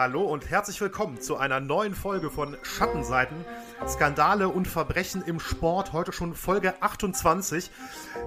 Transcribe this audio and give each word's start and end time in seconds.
Hallo 0.00 0.22
und 0.22 0.48
herzlich 0.48 0.80
willkommen 0.80 1.20
zu 1.20 1.36
einer 1.36 1.60
neuen 1.60 1.94
Folge 1.94 2.30
von 2.30 2.56
Schattenseiten, 2.62 3.44
Skandale 3.86 4.48
und 4.48 4.66
Verbrechen 4.66 5.22
im 5.26 5.38
Sport. 5.38 5.92
Heute 5.92 6.10
schon 6.10 6.34
Folge 6.34 6.72
28. 6.80 7.70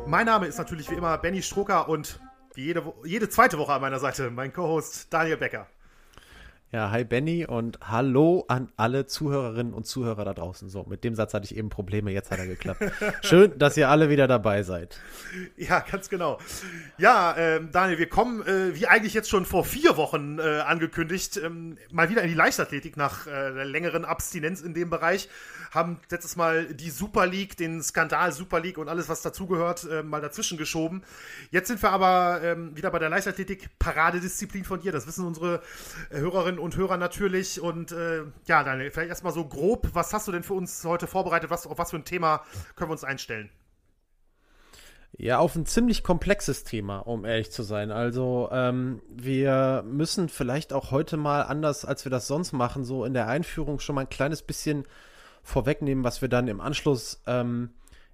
Mein 0.05 0.27
Name 0.27 0.45
ist 0.45 0.59
natürlich 0.59 0.91
wie 0.91 0.93
immer 0.93 1.17
Benny 1.17 1.41
Strucker 1.41 1.89
und 1.89 2.19
jede, 2.55 2.93
jede 3.05 3.27
zweite 3.27 3.57
Woche 3.57 3.73
an 3.73 3.81
meiner 3.81 3.97
Seite 3.97 4.29
mein 4.29 4.53
Co-Host 4.53 5.11
Daniel 5.11 5.37
Becker. 5.37 5.65
Ja, 6.73 6.89
hi 6.89 7.03
Benny 7.03 7.45
und 7.45 7.77
hallo 7.83 8.45
an 8.47 8.67
alle 8.77 9.05
Zuhörerinnen 9.05 9.75
und 9.75 9.85
Zuhörer 9.85 10.25
da 10.25 10.33
draußen. 10.33 10.69
So, 10.69 10.85
mit 10.89 11.03
dem 11.03 11.13
Satz 11.13 11.35
hatte 11.35 11.45
ich 11.45 11.55
eben 11.55 11.69
Probleme, 11.69 12.09
jetzt 12.09 12.31
hat 12.31 12.39
er 12.39 12.47
geklappt. 12.47 12.81
Schön, 13.21 13.55
dass 13.59 13.77
ihr 13.77 13.89
alle 13.89 14.09
wieder 14.09 14.27
dabei 14.27 14.63
seid. 14.63 14.99
Ja, 15.55 15.81
ganz 15.81 16.09
genau. 16.09 16.39
Ja, 16.97 17.35
ähm, 17.37 17.69
Daniel, 17.71 17.99
wir 17.99 18.09
kommen, 18.09 18.41
äh, 18.47 18.73
wie 18.73 18.87
eigentlich 18.87 19.13
jetzt 19.13 19.29
schon 19.29 19.45
vor 19.45 19.65
vier 19.65 19.97
Wochen 19.97 20.39
äh, 20.39 20.61
angekündigt, 20.61 21.37
ähm, 21.37 21.77
mal 21.91 22.09
wieder 22.09 22.23
in 22.23 22.29
die 22.29 22.33
Leichtathletik 22.33 22.97
nach 22.97 23.27
äh, 23.27 23.63
längeren 23.65 24.03
Abstinenz 24.03 24.61
in 24.61 24.73
dem 24.73 24.89
Bereich. 24.89 25.29
Haben 25.69 25.99
letztes 26.09 26.35
Mal 26.35 26.73
die 26.73 26.89
Super 26.89 27.27
League, 27.27 27.55
den 27.55 27.83
Skandal 27.83 28.31
Super 28.31 28.59
League 28.59 28.79
und 28.79 28.89
alles, 28.89 29.09
was 29.09 29.21
dazugehört, 29.21 29.83
äh, 29.91 30.01
mal 30.01 30.21
dazwischen 30.21 30.57
geschoben. 30.57 31.03
Jetzt 31.51 31.67
sind 31.67 31.83
wir 31.83 31.91
aber 31.91 32.41
ähm, 32.43 32.75
wieder 32.75 32.89
bei 32.89 32.97
der 32.97 33.09
Leichtathletik, 33.09 33.69
Paradedisziplin 33.77 34.63
von 34.63 34.81
dir. 34.81 34.91
Das 34.91 35.05
wissen 35.05 35.23
unsere 35.23 35.61
äh, 36.09 36.17
Hörerinnen 36.17 36.62
und 36.63 36.75
Hörer 36.75 36.97
natürlich. 36.97 37.61
Und 37.61 37.91
äh, 37.91 38.23
ja, 38.45 38.63
Daniel, 38.63 38.89
vielleicht 38.89 39.09
erstmal 39.09 39.33
so 39.33 39.45
grob, 39.45 39.89
was 39.93 40.13
hast 40.13 40.27
du 40.27 40.31
denn 40.31 40.43
für 40.43 40.53
uns 40.53 40.83
heute 40.85 41.07
vorbereitet? 41.07 41.49
Was, 41.49 41.67
auf 41.67 41.77
was 41.77 41.91
für 41.91 41.97
ein 41.97 42.05
Thema 42.05 42.43
können 42.75 42.89
wir 42.89 42.93
uns 42.93 43.03
einstellen? 43.03 43.49
Ja, 45.15 45.37
auf 45.37 45.55
ein 45.55 45.67
ziemlich 45.67 46.03
komplexes 46.03 46.63
Thema, 46.63 46.99
um 46.99 47.23
ehrlich 47.23 47.51
zu 47.51 47.61
sein. 47.61 47.91
Also 47.91 48.49
ähm, 48.51 49.03
wir 49.09 49.83
müssen 49.85 50.27
vielleicht 50.27 50.73
auch 50.73 50.89
heute 50.89 51.17
mal 51.17 51.43
anders, 51.43 51.85
als 51.85 52.03
wir 52.03 52.09
das 52.09 52.25
sonst 52.25 52.51
machen, 52.51 52.83
so 52.83 53.05
in 53.05 53.13
der 53.13 53.27
Einführung 53.27 53.79
schon 53.79 53.93
mal 53.93 54.01
ein 54.01 54.09
kleines 54.09 54.41
bisschen 54.41 54.85
vorwegnehmen, 55.43 56.03
was 56.03 56.21
wir 56.21 56.29
dann 56.29 56.47
im 56.47 56.61
Anschluss 56.61 57.21
ähm, 57.27 57.69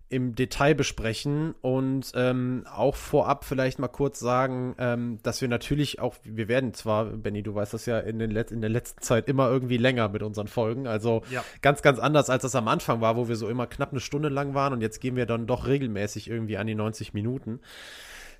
im 0.09 0.33
Detail 0.35 0.73
besprechen 0.73 1.53
und 1.61 2.11
ähm, 2.15 2.65
auch 2.73 2.95
vorab 2.95 3.45
vielleicht 3.45 3.77
mal 3.77 3.87
kurz 3.87 4.19
sagen, 4.19 4.75
ähm, 4.79 5.19
dass 5.21 5.39
wir 5.41 5.47
natürlich 5.47 5.99
auch, 5.99 6.15
wir 6.23 6.47
werden 6.47 6.73
zwar, 6.73 7.05
Benny, 7.05 7.43
du 7.43 7.53
weißt 7.53 7.73
das 7.73 7.85
ja 7.85 7.99
in, 7.99 8.17
den 8.17 8.31
Let 8.31 8.51
in 8.51 8.61
der 8.61 8.71
letzten 8.71 9.01
Zeit 9.03 9.29
immer 9.29 9.49
irgendwie 9.49 9.77
länger 9.77 10.09
mit 10.09 10.23
unseren 10.23 10.47
Folgen, 10.47 10.87
also 10.87 11.21
ja. 11.29 11.43
ganz, 11.61 11.83
ganz 11.83 11.99
anders, 11.99 12.31
als 12.31 12.41
das 12.41 12.55
am 12.55 12.67
Anfang 12.67 13.01
war, 13.01 13.17
wo 13.17 13.27
wir 13.27 13.35
so 13.35 13.47
immer 13.47 13.67
knapp 13.67 13.91
eine 13.91 13.99
Stunde 13.99 14.29
lang 14.29 14.55
waren 14.55 14.73
und 14.73 14.81
jetzt 14.81 14.99
gehen 14.99 15.15
wir 15.15 15.27
dann 15.27 15.45
doch 15.45 15.67
regelmäßig 15.67 16.29
irgendwie 16.29 16.57
an 16.57 16.65
die 16.65 16.75
90 16.75 17.13
Minuten. 17.13 17.59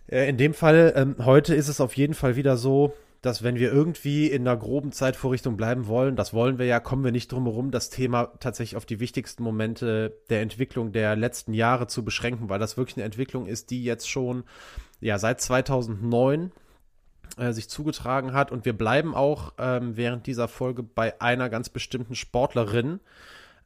Äh, 0.08 0.28
in 0.28 0.38
dem 0.38 0.56
Fall, 0.56 0.94
ähm, 0.96 1.16
heute 1.24 1.54
ist 1.54 1.68
es 1.68 1.80
auf 1.80 1.96
jeden 1.96 2.16
Fall 2.16 2.36
wieder 2.36 2.58
so, 2.58 2.94
dass 3.22 3.44
wenn 3.44 3.56
wir 3.56 3.72
irgendwie 3.72 4.28
in 4.28 4.48
einer 4.48 4.58
groben 4.58 4.92
Zeitvorrichtung 4.92 5.58
bleiben 5.58 5.88
wollen, 5.88 6.16
das 6.16 6.34
wollen 6.34 6.58
wir 6.58 6.66
ja, 6.66 6.80
kommen 6.80 7.04
wir 7.04 7.12
nicht 7.12 7.32
drum 7.32 7.46
herum, 7.46 7.72
das 7.72 7.90
Thema 7.90 8.32
tatsächlich 8.40 8.78
auf 8.78 8.86
die 8.86 9.00
wichtigsten 9.00 9.44
Momente 9.44 10.18
der 10.30 10.42
Entwicklung 10.42 10.92
der 10.92 11.16
letzten 11.16 11.54
Jahre 11.54 11.88
zu 11.88 12.06
beschränken, 12.06 12.50
weil 12.50 12.60
das 12.60 12.78
wirklich 12.78 12.98
eine 12.98 13.06
Entwicklung 13.06 13.46
ist, 13.46 13.72
die 13.72 13.84
jetzt 13.84 14.10
schon 14.10 14.44
ja 15.02 15.20
seit 15.20 15.42
2009 15.42 16.52
äh, 17.38 17.52
sich 17.52 17.70
zugetragen 17.70 18.34
hat. 18.34 18.52
Und 18.52 18.66
wir 18.66 18.74
bleiben 18.74 19.16
auch 19.16 19.54
ähm, 19.58 19.98
während 19.98 20.26
dieser 20.26 20.48
Folge 20.48 20.84
bei 20.84 21.20
einer 21.22 21.50
ganz 21.50 21.70
bestimmten 21.70 22.16
Sportlerin, 22.16 23.00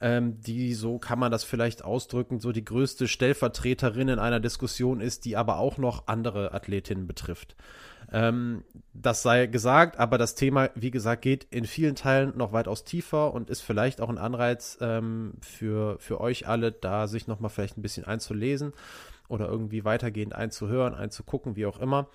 ähm, 0.03 0.41
die, 0.41 0.73
so 0.73 0.99
kann 0.99 1.17
man 1.17 1.31
das 1.31 1.45
vielleicht 1.45 1.85
ausdrücken, 1.85 2.41
so 2.41 2.51
die 2.51 2.65
größte 2.65 3.07
Stellvertreterin 3.07 4.09
in 4.09 4.19
einer 4.19 4.41
Diskussion 4.41 4.99
ist, 4.99 5.23
die 5.23 5.37
aber 5.37 5.59
auch 5.59 5.77
noch 5.77 6.07
andere 6.07 6.53
Athletinnen 6.53 7.07
betrifft. 7.07 7.55
Ähm, 8.11 8.65
das 8.93 9.23
sei 9.23 9.47
gesagt, 9.47 9.97
aber 9.97 10.17
das 10.17 10.35
Thema, 10.35 10.69
wie 10.75 10.91
gesagt, 10.91 11.21
geht 11.21 11.47
in 11.51 11.63
vielen 11.63 11.95
Teilen 11.95 12.33
noch 12.35 12.51
weitaus 12.51 12.83
tiefer 12.83 13.33
und 13.33 13.49
ist 13.49 13.61
vielleicht 13.61 14.01
auch 14.01 14.09
ein 14.09 14.17
Anreiz 14.17 14.77
ähm, 14.81 15.35
für, 15.39 15.97
für 15.99 16.19
euch 16.19 16.49
alle, 16.49 16.73
da 16.73 17.07
sich 17.07 17.27
nochmal 17.27 17.49
vielleicht 17.49 17.77
ein 17.77 17.81
bisschen 17.81 18.03
einzulesen 18.03 18.73
oder 19.29 19.47
irgendwie 19.47 19.85
weitergehend 19.85 20.35
einzuhören, 20.35 20.95
einzugucken, 20.95 21.55
wie 21.55 21.65
auch 21.65 21.79
immer. 21.79 22.09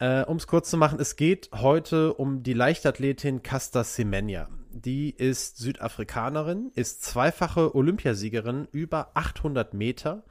Äh, 0.00 0.24
um 0.24 0.36
es 0.36 0.46
kurz 0.46 0.68
zu 0.68 0.76
machen, 0.76 1.00
es 1.00 1.16
geht 1.16 1.48
heute 1.54 2.12
um 2.12 2.42
die 2.42 2.52
Leichtathletin 2.52 3.42
Casta 3.42 3.84
Semenya. 3.84 4.48
Die 4.74 5.10
ist 5.10 5.58
Südafrikanerin, 5.58 6.72
ist 6.74 7.02
zweifache 7.04 7.74
Olympiasiegerin 7.74 8.68
über 8.72 9.10
800 9.14 9.74
Meter 9.74 10.24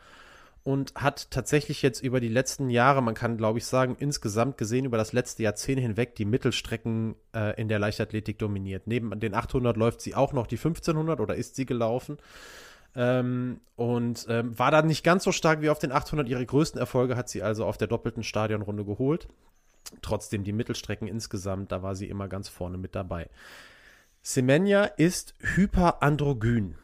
und 0.64 0.94
hat 0.96 1.30
tatsächlich 1.30 1.82
jetzt 1.84 2.02
über 2.02 2.20
die 2.20 2.28
letzten 2.28 2.70
Jahre, 2.70 3.02
man 3.02 3.14
kann 3.14 3.38
glaube 3.38 3.60
ich 3.60 3.66
sagen, 3.66 3.96
insgesamt 4.00 4.58
gesehen 4.58 4.86
über 4.86 4.98
das 4.98 5.14
letzte 5.14 5.44
Jahrzehnt 5.44 5.80
hinweg 5.80 6.16
die 6.16 6.26
Mittelstrecken 6.26 7.16
äh, 7.36 7.60
in 7.60 7.68
der 7.68 7.78
Leichtathletik 7.78 8.40
dominiert. 8.40 8.88
Neben 8.88 9.20
den 9.20 9.36
800 9.36 9.78
läuft 9.78 10.02
sie 10.02 10.16
auch 10.16 10.34
noch 10.34 10.48
die 10.48 10.58
1500 10.58 11.20
oder 11.20 11.36
ist 11.36 11.56
sie 11.56 11.68
gelaufen. 11.68 12.18
Ähm, 12.96 13.62
und 13.76 14.26
ähm, 14.28 14.58
war 14.58 14.72
da 14.72 14.82
nicht 14.82 15.04
ganz 15.04 15.24
so 15.24 15.32
stark 15.32 15.62
wie 15.62 15.70
auf 15.70 15.80
den 15.80 15.92
800. 15.92 16.28
Ihre 16.28 16.46
größten 16.46 16.80
Erfolge 16.80 17.16
hat 17.16 17.30
sie 17.30 17.44
also 17.44 17.66
auf 17.66 17.78
der 17.78 17.88
doppelten 17.88 18.24
Stadionrunde 18.24 18.86
geholt. 18.86 19.28
Trotzdem 20.02 20.44
die 20.44 20.54
Mittelstrecken 20.54 21.08
insgesamt, 21.08 21.72
da 21.72 21.84
war 21.84 21.96
sie 21.96 22.08
immer 22.08 22.28
ganz 22.28 22.50
vorne 22.50 22.78
mit 22.78 22.96
dabei. 22.96 23.30
Semenya 24.24 24.84
ist 24.84 25.34
hyperandrogyn. 25.40 26.76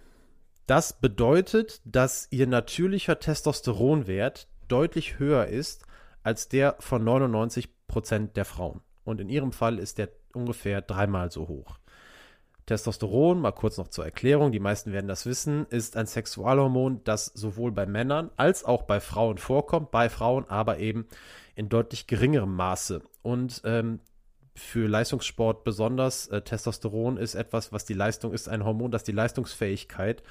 Das 0.65 0.93
bedeutet, 0.93 1.81
dass 1.85 2.27
ihr 2.31 2.47
natürlicher 2.47 3.19
Testosteronwert 3.19 4.47
deutlich 4.67 5.19
höher 5.19 5.45
ist 5.45 5.85
als 6.23 6.49
der 6.49 6.77
von 6.79 7.03
99 7.03 7.69
Prozent 7.87 8.37
der 8.37 8.45
Frauen. 8.45 8.81
Und 9.03 9.21
in 9.21 9.29
ihrem 9.29 9.51
Fall 9.51 9.77
ist 9.77 9.99
der 9.99 10.09
ungefähr 10.33 10.81
dreimal 10.81 11.31
so 11.31 11.47
hoch. 11.47 11.77
Testosteron, 12.65 13.39
mal 13.39 13.51
kurz 13.51 13.77
noch 13.77 13.89
zur 13.89 14.03
Erklärung, 14.03 14.51
die 14.51 14.59
meisten 14.59 14.91
werden 14.91 15.07
das 15.07 15.27
wissen, 15.27 15.67
ist 15.69 15.95
ein 15.95 16.07
Sexualhormon, 16.07 17.01
das 17.03 17.27
sowohl 17.27 17.71
bei 17.71 17.85
Männern 17.85 18.31
als 18.35 18.65
auch 18.65 18.81
bei 18.81 18.99
Frauen 18.99 19.37
vorkommt, 19.37 19.91
bei 19.91 20.09
Frauen 20.09 20.49
aber 20.49 20.79
eben 20.79 21.07
in 21.53 21.69
deutlich 21.69 22.07
geringerem 22.07 22.55
Maße. 22.55 23.03
Und 23.21 23.61
ähm, 23.63 23.99
für 24.57 24.87
Leistungssport 24.87 25.63
besonders, 25.63 26.27
äh, 26.27 26.41
Testosteron 26.41 27.17
ist 27.17 27.35
etwas, 27.35 27.71
was 27.71 27.85
die 27.85 27.93
Leistung 27.93 28.33
ist, 28.33 28.49
ein 28.49 28.65
Hormon, 28.65 28.91
das 28.91 29.03
die 29.03 29.11
Leistungsfähigkeit 29.11 30.23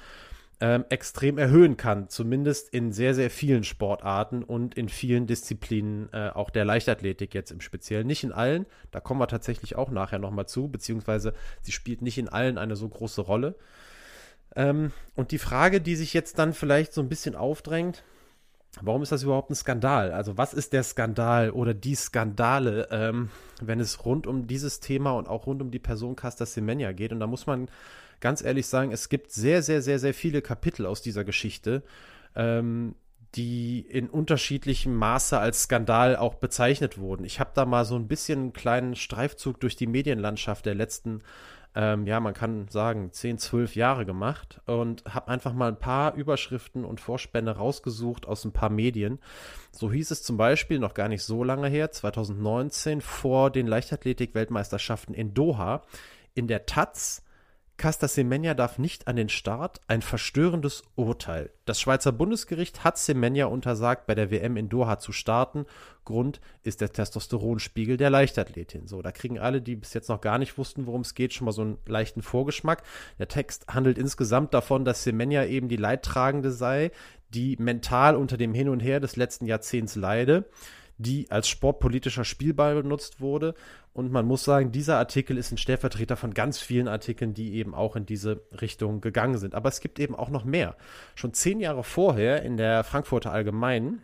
ähm, 0.59 0.85
extrem 0.89 1.37
erhöhen 1.37 1.77
kann, 1.77 2.09
zumindest 2.09 2.69
in 2.69 2.91
sehr, 2.91 3.13
sehr 3.13 3.29
vielen 3.29 3.63
Sportarten 3.63 4.43
und 4.43 4.75
in 4.75 4.89
vielen 4.89 5.27
Disziplinen, 5.27 6.09
äh, 6.13 6.29
auch 6.29 6.49
der 6.49 6.65
Leichtathletik 6.65 7.33
jetzt 7.33 7.51
im 7.51 7.61
Speziellen. 7.61 8.07
Nicht 8.07 8.23
in 8.23 8.31
allen, 8.31 8.65
da 8.91 8.99
kommen 8.99 9.19
wir 9.19 9.27
tatsächlich 9.27 9.75
auch 9.75 9.91
nachher 9.91 10.19
nochmal 10.19 10.47
zu, 10.47 10.67
beziehungsweise 10.67 11.33
sie 11.61 11.71
spielt 11.71 12.01
nicht 12.01 12.17
in 12.17 12.27
allen 12.27 12.57
eine 12.57 12.75
so 12.75 12.89
große 12.89 13.21
Rolle. 13.21 13.55
Ähm, 14.55 14.91
und 15.15 15.31
die 15.31 15.37
Frage, 15.37 15.79
die 15.79 15.95
sich 15.95 16.13
jetzt 16.13 16.39
dann 16.39 16.53
vielleicht 16.53 16.91
so 16.91 17.01
ein 17.01 17.09
bisschen 17.09 17.35
aufdrängt, 17.35 18.03
Warum 18.81 19.01
ist 19.01 19.11
das 19.11 19.23
überhaupt 19.23 19.49
ein 19.49 19.55
Skandal? 19.55 20.11
Also 20.11 20.37
was 20.37 20.53
ist 20.53 20.73
der 20.73 20.83
Skandal 20.83 21.51
oder 21.51 21.73
die 21.73 21.95
Skandale, 21.95 22.87
ähm, 22.91 23.29
wenn 23.61 23.79
es 23.79 24.05
rund 24.05 24.27
um 24.27 24.47
dieses 24.47 24.79
Thema 24.79 25.11
und 25.11 25.27
auch 25.27 25.47
rund 25.47 25.61
um 25.61 25.71
die 25.71 25.79
Person 25.79 26.15
Casta 26.15 26.45
Semenya 26.45 26.91
geht? 26.91 27.11
Und 27.11 27.19
da 27.19 27.27
muss 27.27 27.47
man 27.47 27.69
ganz 28.19 28.43
ehrlich 28.43 28.67
sagen, 28.67 28.91
es 28.91 29.09
gibt 29.09 29.31
sehr, 29.31 29.61
sehr, 29.61 29.81
sehr, 29.81 29.99
sehr 29.99 30.13
viele 30.13 30.41
Kapitel 30.41 30.85
aus 30.85 31.01
dieser 31.01 31.23
Geschichte, 31.23 31.83
ähm, 32.35 32.95
die 33.35 33.81
in 33.81 34.09
unterschiedlichem 34.09 34.95
Maße 34.95 35.37
als 35.37 35.63
Skandal 35.63 36.15
auch 36.15 36.35
bezeichnet 36.35 36.97
wurden. 36.97 37.25
Ich 37.25 37.39
habe 37.39 37.51
da 37.53 37.65
mal 37.65 37.85
so 37.85 37.95
ein 37.95 38.07
bisschen 38.07 38.39
einen 38.39 38.53
kleinen 38.53 38.95
Streifzug 38.95 39.59
durch 39.59 39.75
die 39.75 39.87
Medienlandschaft 39.87 40.65
der 40.65 40.75
letzten 40.75 41.21
ähm, 41.79 42.07
ja, 42.07 42.19
man 42.19 42.33
kann 42.33 42.67
sagen, 42.69 43.11
10, 43.11 43.37
12 43.37 43.75
Jahre 43.75 44.03
gemacht 44.03 44.59
und 44.65 45.03
habe 45.05 45.27
einfach 45.27 45.53
mal 45.53 45.67
ein 45.67 45.77
paar 45.77 46.15
Überschriften 46.15 46.83
und 46.83 46.99
Vorspänne 46.99 47.55
rausgesucht 47.55 48.25
aus 48.25 48.45
ein 48.45 48.51
paar 48.51 48.71
Medien. 48.71 49.19
So 49.71 49.91
hieß 49.91 50.09
es 50.09 50.23
zum 50.23 50.37
Beispiel 50.37 50.79
noch 50.79 50.95
gar 50.95 51.07
nicht 51.07 51.21
so 51.21 51.43
lange 51.43 51.67
her, 51.67 51.91
2019 51.91 52.99
vor 52.99 53.51
den 53.51 53.67
Leichtathletik-Weltmeisterschaften 53.67 55.13
in 55.13 55.35
Doha, 55.35 55.83
in 56.33 56.47
der 56.47 56.65
Taz 56.65 57.23
Casta 57.77 58.07
Semenya 58.07 58.55
darf 58.55 58.79
nicht 58.79 59.07
an 59.07 59.17
den 59.17 59.29
Start. 59.29 59.81
Ein 59.87 60.01
verstörendes 60.01 60.81
Urteil. 60.95 61.51
Das 61.65 61.79
Schweizer 61.79 62.11
Bundesgericht 62.11 62.83
hat 62.83 62.97
Semenya 62.97 63.45
untersagt, 63.45 64.07
bei 64.07 64.15
der 64.15 64.31
WM 64.31 64.57
in 64.57 64.67
Doha 64.67 64.97
zu 64.97 65.11
starten. 65.11 65.67
Grund 66.03 66.41
ist 66.63 66.81
der 66.81 66.91
Testosteronspiegel 66.91 67.97
der 67.97 68.09
Leichtathletin. 68.09 68.87
So, 68.87 69.03
da 69.03 69.11
kriegen 69.11 69.37
alle, 69.37 69.61
die 69.61 69.75
bis 69.75 69.93
jetzt 69.93 70.09
noch 70.09 70.21
gar 70.21 70.39
nicht 70.39 70.57
wussten, 70.57 70.87
worum 70.87 71.01
es 71.01 71.13
geht, 71.13 71.35
schon 71.35 71.45
mal 71.45 71.51
so 71.51 71.61
einen 71.61 71.77
leichten 71.85 72.23
Vorgeschmack. 72.23 72.81
Der 73.19 73.27
Text 73.27 73.67
handelt 73.67 73.99
insgesamt 73.99 74.55
davon, 74.55 74.83
dass 74.83 75.03
Semenya 75.03 75.45
eben 75.45 75.69
die 75.69 75.75
Leidtragende 75.75 76.51
sei, 76.51 76.89
die 77.29 77.57
mental 77.57 78.15
unter 78.15 78.37
dem 78.37 78.55
Hin 78.55 78.69
und 78.69 78.79
Her 78.79 78.99
des 78.99 79.17
letzten 79.17 79.45
Jahrzehnts 79.45 79.95
leide 79.95 80.45
die 80.97 81.29
als 81.29 81.47
sportpolitischer 81.47 82.23
Spielball 82.23 82.81
benutzt 82.81 83.21
wurde. 83.21 83.53
Und 83.93 84.11
man 84.11 84.25
muss 84.25 84.43
sagen, 84.43 84.71
dieser 84.71 84.97
Artikel 84.97 85.37
ist 85.37 85.51
ein 85.51 85.57
Stellvertreter 85.57 86.15
von 86.15 86.33
ganz 86.33 86.59
vielen 86.59 86.87
Artikeln, 86.87 87.33
die 87.33 87.53
eben 87.55 87.73
auch 87.73 87.95
in 87.95 88.05
diese 88.05 88.41
Richtung 88.61 89.01
gegangen 89.01 89.37
sind. 89.37 89.55
Aber 89.55 89.69
es 89.69 89.79
gibt 89.79 89.99
eben 89.99 90.15
auch 90.15 90.29
noch 90.29 90.45
mehr. 90.45 90.75
Schon 91.15 91.33
zehn 91.33 91.59
Jahre 91.59 91.83
vorher 91.83 92.43
in 92.43 92.57
der 92.57 92.83
Frankfurter 92.83 93.31
Allgemeinen 93.31 94.01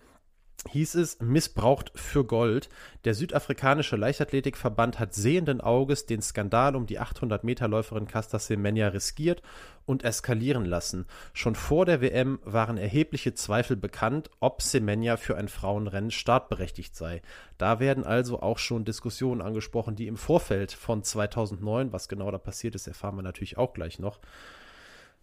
hieß 0.69 0.95
es 0.95 1.19
missbraucht 1.19 1.91
für 1.95 2.23
Gold. 2.23 2.69
Der 3.03 3.13
südafrikanische 3.13 3.97
Leichtathletikverband 3.97 4.99
hat 4.99 5.13
sehenden 5.13 5.59
Auges 5.59 6.05
den 6.05 6.21
Skandal 6.21 6.75
um 6.75 6.85
die 6.85 6.99
800-Meter-Läuferin 6.99 8.07
Casta 8.07 8.39
Semenya 8.39 8.87
riskiert 8.87 9.41
und 9.85 10.03
eskalieren 10.03 10.65
lassen. 10.65 11.05
Schon 11.33 11.55
vor 11.55 11.85
der 11.85 12.01
WM 12.01 12.39
waren 12.45 12.77
erhebliche 12.77 13.33
Zweifel 13.33 13.75
bekannt, 13.75 14.29
ob 14.39 14.61
Semenya 14.61 15.17
für 15.17 15.35
ein 15.35 15.49
Frauenrennen 15.49 16.11
startberechtigt 16.11 16.95
sei. 16.95 17.21
Da 17.57 17.79
werden 17.79 18.05
also 18.05 18.41
auch 18.41 18.57
schon 18.57 18.85
Diskussionen 18.85 19.41
angesprochen, 19.41 19.95
die 19.95 20.07
im 20.07 20.17
Vorfeld 20.17 20.71
von 20.71 21.03
2009, 21.03 21.91
was 21.91 22.07
genau 22.07 22.31
da 22.31 22.37
passiert 22.37 22.75
ist, 22.75 22.87
erfahren 22.87 23.17
wir 23.17 23.23
natürlich 23.23 23.57
auch 23.57 23.73
gleich 23.73 23.99
noch, 23.99 24.19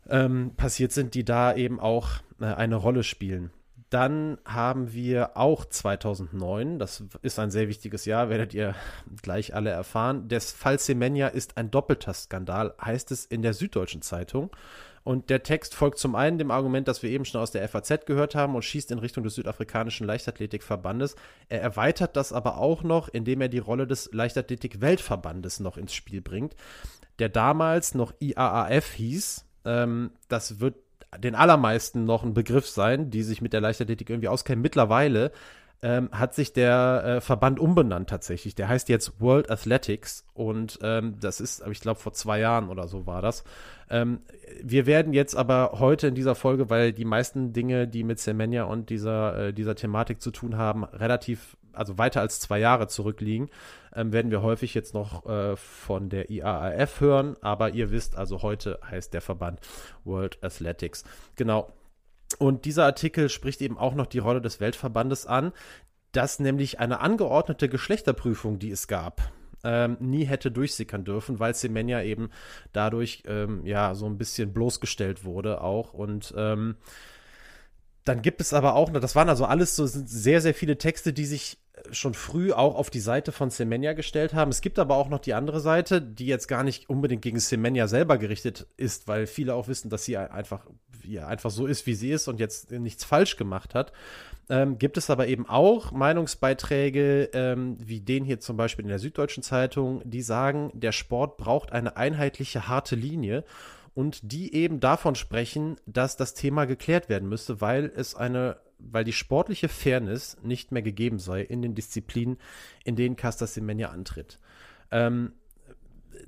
ähm, 0.09 0.53
passiert 0.57 0.93
sind, 0.93 1.15
die 1.15 1.25
da 1.25 1.55
eben 1.55 1.81
auch 1.81 2.09
äh, 2.41 2.45
eine 2.45 2.77
Rolle 2.77 3.03
spielen. 3.05 3.51
Dann 3.91 4.39
haben 4.45 4.93
wir 4.93 5.37
auch 5.37 5.65
2009, 5.65 6.79
das 6.79 7.03
ist 7.23 7.41
ein 7.41 7.51
sehr 7.51 7.67
wichtiges 7.67 8.05
Jahr, 8.05 8.29
werdet 8.31 8.55
ihr 8.55 8.77
gleich 9.21 9.53
alle 9.53 9.71
erfahren. 9.71 10.29
Das 10.29 10.53
Fall 10.53 10.79
Semenya 10.79 11.27
ist 11.27 11.57
ein 11.57 11.73
doppelter 11.73 12.15
Skandal, 12.15 12.73
heißt 12.81 13.11
es 13.11 13.27
in 13.27 13.43
der 13.43 13.53
Süddeutschen 13.53 14.01
Zeitung. 14.01 14.51
Und 15.03 15.29
der 15.29 15.43
Text 15.43 15.75
folgt 15.75 15.99
zum 15.99 16.15
einen 16.15 16.39
dem 16.39 16.53
Argument, 16.53 16.87
das 16.87 17.03
wir 17.03 17.11
eben 17.11 17.25
schon 17.25 17.41
aus 17.41 17.51
der 17.51 17.69
FAZ 17.69 18.07
gehört 18.07 18.37
haben 18.37 18.55
und 18.55 18.63
schießt 18.63 18.93
in 18.93 18.99
Richtung 19.01 19.25
des 19.25 19.35
südafrikanischen 19.35 20.07
Leichtathletikverbandes. 20.07 21.17
Er 21.49 21.61
erweitert 21.61 22.17
das 22.17 22.33
aber 22.33 22.59
auch 22.59 22.85
noch, 22.85 23.09
indem 23.09 23.41
er 23.41 23.49
die 23.49 23.59
Rolle 23.59 23.89
des 23.89 24.11
Leichtathletik-Weltverbandes 24.13 25.59
noch 25.59 25.77
ins 25.77 25.95
Spiel 25.95 26.21
bringt, 26.21 26.55
der 27.19 27.29
damals 27.29 27.95
noch 27.95 28.13
IAAF 28.21 28.93
hieß. 28.93 29.47
Ähm, 29.65 30.13
das 30.29 30.61
wird 30.61 30.77
den 31.19 31.35
allermeisten 31.35 32.05
noch 32.05 32.23
ein 32.23 32.35
Begriff 32.35 32.69
sein, 32.69 33.11
die 33.11 33.23
sich 33.23 33.43
mit 33.43 33.53
der 33.53 33.61
Leichtathletik 33.61 34.11
irgendwie 34.11 34.29
auskennen. 34.29 34.63
Mittlerweile 34.63 35.33
ähm, 35.83 36.11
hat 36.13 36.35
sich 36.35 36.53
der 36.53 37.03
äh, 37.05 37.21
Verband 37.21 37.59
umbenannt 37.59 38.11
tatsächlich. 38.11 38.55
Der 38.55 38.69
heißt 38.69 38.89
jetzt 38.89 39.21
World 39.21 39.51
Athletics 39.51 40.25
und 40.35 40.79
ähm, 40.83 41.17
das 41.21 41.41
ist, 41.41 41.67
ich 41.71 41.81
glaube, 41.81 41.99
vor 41.99 42.13
zwei 42.13 42.39
Jahren 42.39 42.69
oder 42.69 42.87
so 42.87 43.07
war 43.07 43.23
das. 43.23 43.45
Ähm, 43.91 44.21
wir 44.63 44.87
werden 44.87 45.13
jetzt 45.13 45.35
aber 45.35 45.73
heute 45.79 46.09
in 46.09 46.15
dieser 46.15 46.35
Folge, 46.35 46.71
weil 46.71 46.93
die 46.93 47.05
meisten 47.05 47.53
Dinge, 47.53 47.89
die 47.89 48.05
mit 48.05 48.21
Semenya 48.21 48.65
und 48.65 48.91
dieser, 48.91 49.49
äh, 49.49 49.53
dieser 49.53 49.75
Thematik 49.75 50.21
zu 50.21 50.31
tun 50.31 50.57
haben, 50.57 50.85
relativ 50.85 51.57
also 51.73 51.99
weiter 51.99 52.21
als 52.21 52.41
zwei 52.41 52.59
Jahre 52.59 52.89
zurückliegen, 52.89 53.49
ähm, 53.95 54.13
werden 54.13 54.31
wir 54.31 54.43
häufig 54.43 54.75
jetzt 54.75 54.95
noch 54.95 55.27
äh, 55.27 55.57
von 55.57 56.09
der 56.09 56.31
IAAF 56.31 57.01
hören. 57.01 57.37
Aber 57.41 57.71
ihr 57.71 57.91
wisst, 57.91 58.17
also 58.17 58.43
heute 58.43 58.79
heißt 58.89 59.15
der 59.15 59.21
Verband 59.21 59.61
World 60.05 60.39
Athletics. 60.43 61.05
Genau. 61.37 61.73
Und 62.39 62.65
dieser 62.65 62.85
Artikel 62.85 63.29
spricht 63.29 63.61
eben 63.61 63.79
auch 63.79 63.95
noch 63.95 64.07
die 64.07 64.19
Rolle 64.19 64.41
des 64.41 64.61
Weltverbandes 64.61 65.27
an, 65.27 65.53
dass 66.13 66.39
nämlich 66.39 66.81
eine 66.81 67.01
angeordnete 67.01 67.69
Geschlechterprüfung, 67.69 68.59
die 68.59 68.71
es 68.71 68.89
gab, 68.89 69.33
ähm, 69.65 69.97
nie 70.01 70.25
hätte 70.25 70.51
durchsickern 70.51 71.05
dürfen, 71.05 71.39
weil 71.39 71.55
Semenya 71.55 72.03
eben 72.03 72.31
dadurch 72.73 73.23
ähm, 73.27 73.65
ja 73.67 73.95
so 73.95 74.07
ein 74.07 74.19
bisschen 74.19 74.53
bloßgestellt 74.53 75.25
wurde 75.25 75.61
auch 75.61 75.93
und 75.93 76.35
ähm, 76.37 76.77
dann 78.05 78.23
gibt 78.23 78.41
es 78.41 78.53
aber 78.53 78.75
auch, 78.75 78.91
das 78.91 79.15
waren 79.15 79.29
also 79.29 79.45
alles 79.45 79.77
so 79.77 79.87
sehr, 79.87 80.41
sehr 80.41 80.55
viele 80.55 80.79
Texte, 80.79 81.13
die 81.13 81.27
sich 81.27 81.59
schon 81.93 82.15
früh 82.15 82.53
auch 82.53 82.75
auf 82.75 82.91
die 82.91 83.01
Seite 83.01 83.33
von 83.33 83.51
Semenya 83.51 83.93
gestellt 83.93 84.35
haben. 84.35 84.51
Es 84.51 84.61
gibt 84.61 84.79
aber 84.79 84.97
auch 84.97 85.09
noch 85.09 85.19
die 85.19 85.35
andere 85.35 85.61
Seite, 85.61 86.03
die 86.03 86.27
jetzt 86.27 86.47
gar 86.47 86.63
nicht 86.63 86.89
unbedingt 86.91 87.23
gegen 87.23 87.41
Semenya 87.41 87.89
selber 87.89 88.19
gerichtet 88.19 88.67
ist, 88.77 89.09
weil 89.09 89.27
viele 89.27 89.55
auch 89.55 89.69
wissen, 89.69 89.91
dass 89.91 90.05
sie 90.05 90.17
einfach, 90.17 90.67
ja, 91.05 91.27
einfach 91.27 91.51
so 91.51 91.67
ist, 91.67 91.87
wie 91.87 91.95
sie 91.95 92.11
ist 92.11 92.29
und 92.29 92.41
jetzt 92.41 92.71
nichts 92.71 93.05
falsch 93.05 93.37
gemacht 93.37 93.75
hat. 93.75 93.93
Ähm, 94.49 94.79
gibt 94.79 94.97
es 94.97 95.11
aber 95.11 95.29
eben 95.29 95.49
auch 95.49 95.93
Meinungsbeiträge, 95.93 97.31
ähm, 97.33 97.77
wie 97.79 98.01
den 98.01 98.25
hier 98.25 98.41
zum 98.41 98.57
Beispiel 98.57 98.85
in 98.85 98.89
der 98.89 98.99
Süddeutschen 98.99 99.43
Zeitung, 99.43 100.03
die 100.05 100.23
sagen, 100.23 100.73
der 100.75 100.93
Sport 100.93 101.37
braucht 101.37 101.73
eine 101.73 101.97
einheitliche, 101.97 102.67
harte 102.67 102.97
Linie 102.97 103.45
und 103.95 104.33
die 104.33 104.55
eben 104.55 104.81
davon 104.81 105.15
sprechen, 105.15 105.77
dass 105.87 106.17
das 106.17 106.35
Thema 106.35 106.65
geklärt 106.65 107.09
werden 107.09 107.29
müsste, 107.29 107.61
weil 107.61 107.93
es 107.95 108.15
eine 108.15 108.57
weil 108.83 109.05
die 109.05 109.13
sportliche 109.13 109.69
Fairness 109.69 110.39
nicht 110.43 110.73
mehr 110.73 110.83
gegeben 110.83 111.19
sei 111.19 111.43
in 111.43 111.63
den 111.63 111.75
Disziplinen, 111.75 112.39
in 112.85 112.97
denen 112.97 113.17
Casta 113.17 113.47
Semenya 113.47 113.91
antritt. 113.91 114.39
Ähm, 114.91 115.33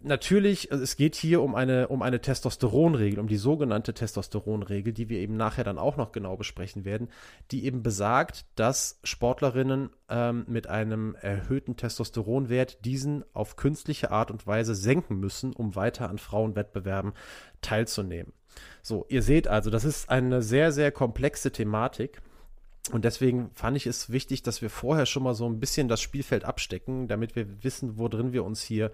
natürlich, 0.04 0.72
also 0.72 0.82
es 0.82 0.96
geht 0.96 1.14
hier 1.14 1.42
um 1.42 1.54
eine, 1.54 1.88
um 1.88 2.02
eine 2.02 2.20
Testosteronregel, 2.20 3.18
um 3.18 3.26
die 3.26 3.36
sogenannte 3.36 3.94
Testosteronregel, 3.94 4.92
die 4.92 5.08
wir 5.08 5.18
eben 5.18 5.36
nachher 5.36 5.64
dann 5.64 5.78
auch 5.78 5.96
noch 5.96 6.12
genau 6.12 6.36
besprechen 6.36 6.84
werden, 6.84 7.08
die 7.50 7.64
eben 7.64 7.82
besagt, 7.82 8.46
dass 8.56 9.00
Sportlerinnen 9.04 9.90
ähm, 10.08 10.44
mit 10.48 10.68
einem 10.68 11.14
erhöhten 11.14 11.76
Testosteronwert 11.76 12.84
diesen 12.84 13.24
auf 13.32 13.56
künstliche 13.56 14.10
Art 14.10 14.30
und 14.30 14.46
Weise 14.46 14.74
senken 14.74 15.18
müssen, 15.18 15.52
um 15.52 15.74
weiter 15.74 16.08
an 16.08 16.18
Frauenwettbewerben 16.18 17.12
teilzunehmen. 17.60 18.32
So, 18.82 19.06
ihr 19.08 19.22
seht 19.22 19.48
also, 19.48 19.70
das 19.70 19.84
ist 19.84 20.10
eine 20.10 20.42
sehr, 20.42 20.72
sehr 20.72 20.92
komplexe 20.92 21.52
Thematik. 21.52 22.20
Und 22.90 23.04
deswegen 23.04 23.50
fand 23.54 23.76
ich 23.76 23.86
es 23.86 24.10
wichtig, 24.10 24.42
dass 24.42 24.60
wir 24.60 24.68
vorher 24.68 25.06
schon 25.06 25.22
mal 25.22 25.34
so 25.34 25.46
ein 25.46 25.60
bisschen 25.60 25.86
das 25.86 26.00
Spielfeld 26.00 26.44
abstecken, 26.44 27.06
damit 27.06 27.36
wir 27.36 27.62
wissen, 27.62 27.96
wo 27.96 28.08
drin 28.08 28.32
wir 28.32 28.44
uns 28.44 28.60
hier, 28.60 28.90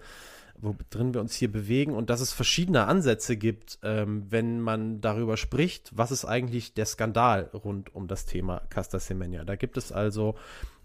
wo 0.61 0.75
drin 0.89 1.13
wir 1.13 1.21
uns 1.21 1.35
hier 1.35 1.51
bewegen 1.51 1.93
und 1.93 2.09
dass 2.09 2.21
es 2.21 2.33
verschiedene 2.33 2.85
Ansätze 2.85 3.37
gibt, 3.37 3.79
ähm, 3.83 4.25
wenn 4.29 4.59
man 4.59 5.01
darüber 5.01 5.37
spricht, 5.37 5.91
was 5.95 6.11
ist 6.11 6.25
eigentlich 6.25 6.73
der 6.73 6.85
Skandal 6.85 7.49
rund 7.53 7.95
um 7.95 8.07
das 8.07 8.25
Thema 8.25 8.61
Casta 8.69 8.99
Semenya. 8.99 9.43
Da 9.45 9.55
gibt 9.55 9.77
es 9.77 9.91
also 9.91 10.35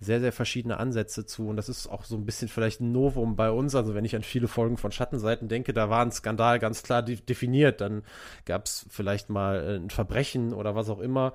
sehr, 0.01 0.21
sehr 0.21 0.33
verschiedene 0.33 0.79
Ansätze 0.79 1.27
zu 1.27 1.49
und 1.49 1.57
das 1.57 1.69
ist 1.69 1.87
auch 1.89 2.05
so 2.05 2.17
ein 2.17 2.27
bisschen 2.27 2.49
vielleicht 2.49 2.81
ein 2.81 2.93
Novum 2.93 3.37
bei 3.37 3.51
uns. 3.51 3.75
Also 3.75 3.95
wenn 3.95 4.05
ich 4.05 4.15
an 4.15 4.23
viele 4.23 4.49
Folgen 4.49 4.77
von 4.77 4.93
Schattenseiten 4.93 5.49
denke, 5.49 5.73
da 5.73 5.91
war 5.91 6.05
ein 6.05 6.13
Skandal 6.13 6.59
ganz 6.59 6.83
klar 6.83 7.03
definiert. 7.03 7.81
Dann 7.81 8.03
gab 8.45 8.67
es 8.67 8.87
vielleicht 8.91 9.31
mal 9.31 9.57
äh, 9.57 9.77
ein 9.77 9.91
Verbrechen 9.91 10.53
oder 10.53 10.75
was 10.75 10.89
auch 10.89 11.01
immer 11.01 11.35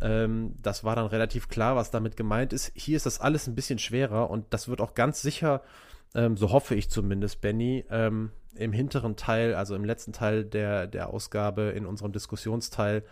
ähm, 0.00 0.54
das 0.62 0.84
war 0.84 0.96
dann 0.96 1.06
relativ 1.06 1.48
klar, 1.48 1.76
was 1.76 1.90
damit 1.90 2.16
gemeint 2.16 2.52
ist. 2.52 2.72
Hier 2.74 2.96
ist 2.96 3.06
das 3.06 3.20
alles 3.20 3.46
ein 3.46 3.54
bisschen 3.54 3.78
schwerer 3.78 4.30
und 4.30 4.46
das 4.50 4.68
wird 4.68 4.80
auch 4.80 4.94
ganz 4.94 5.22
sicher, 5.22 5.62
ähm, 6.14 6.36
so 6.36 6.52
hoffe 6.52 6.74
ich 6.74 6.90
zumindest, 6.90 7.40
Benny, 7.40 7.84
ähm, 7.90 8.30
im 8.54 8.72
hinteren 8.72 9.16
Teil, 9.16 9.54
also 9.54 9.74
im 9.74 9.84
letzten 9.84 10.12
Teil 10.12 10.44
der, 10.44 10.86
der 10.86 11.10
Ausgabe, 11.10 11.72
in 11.76 11.86
unserem 11.86 12.12
Diskussionsteil, 12.12 13.04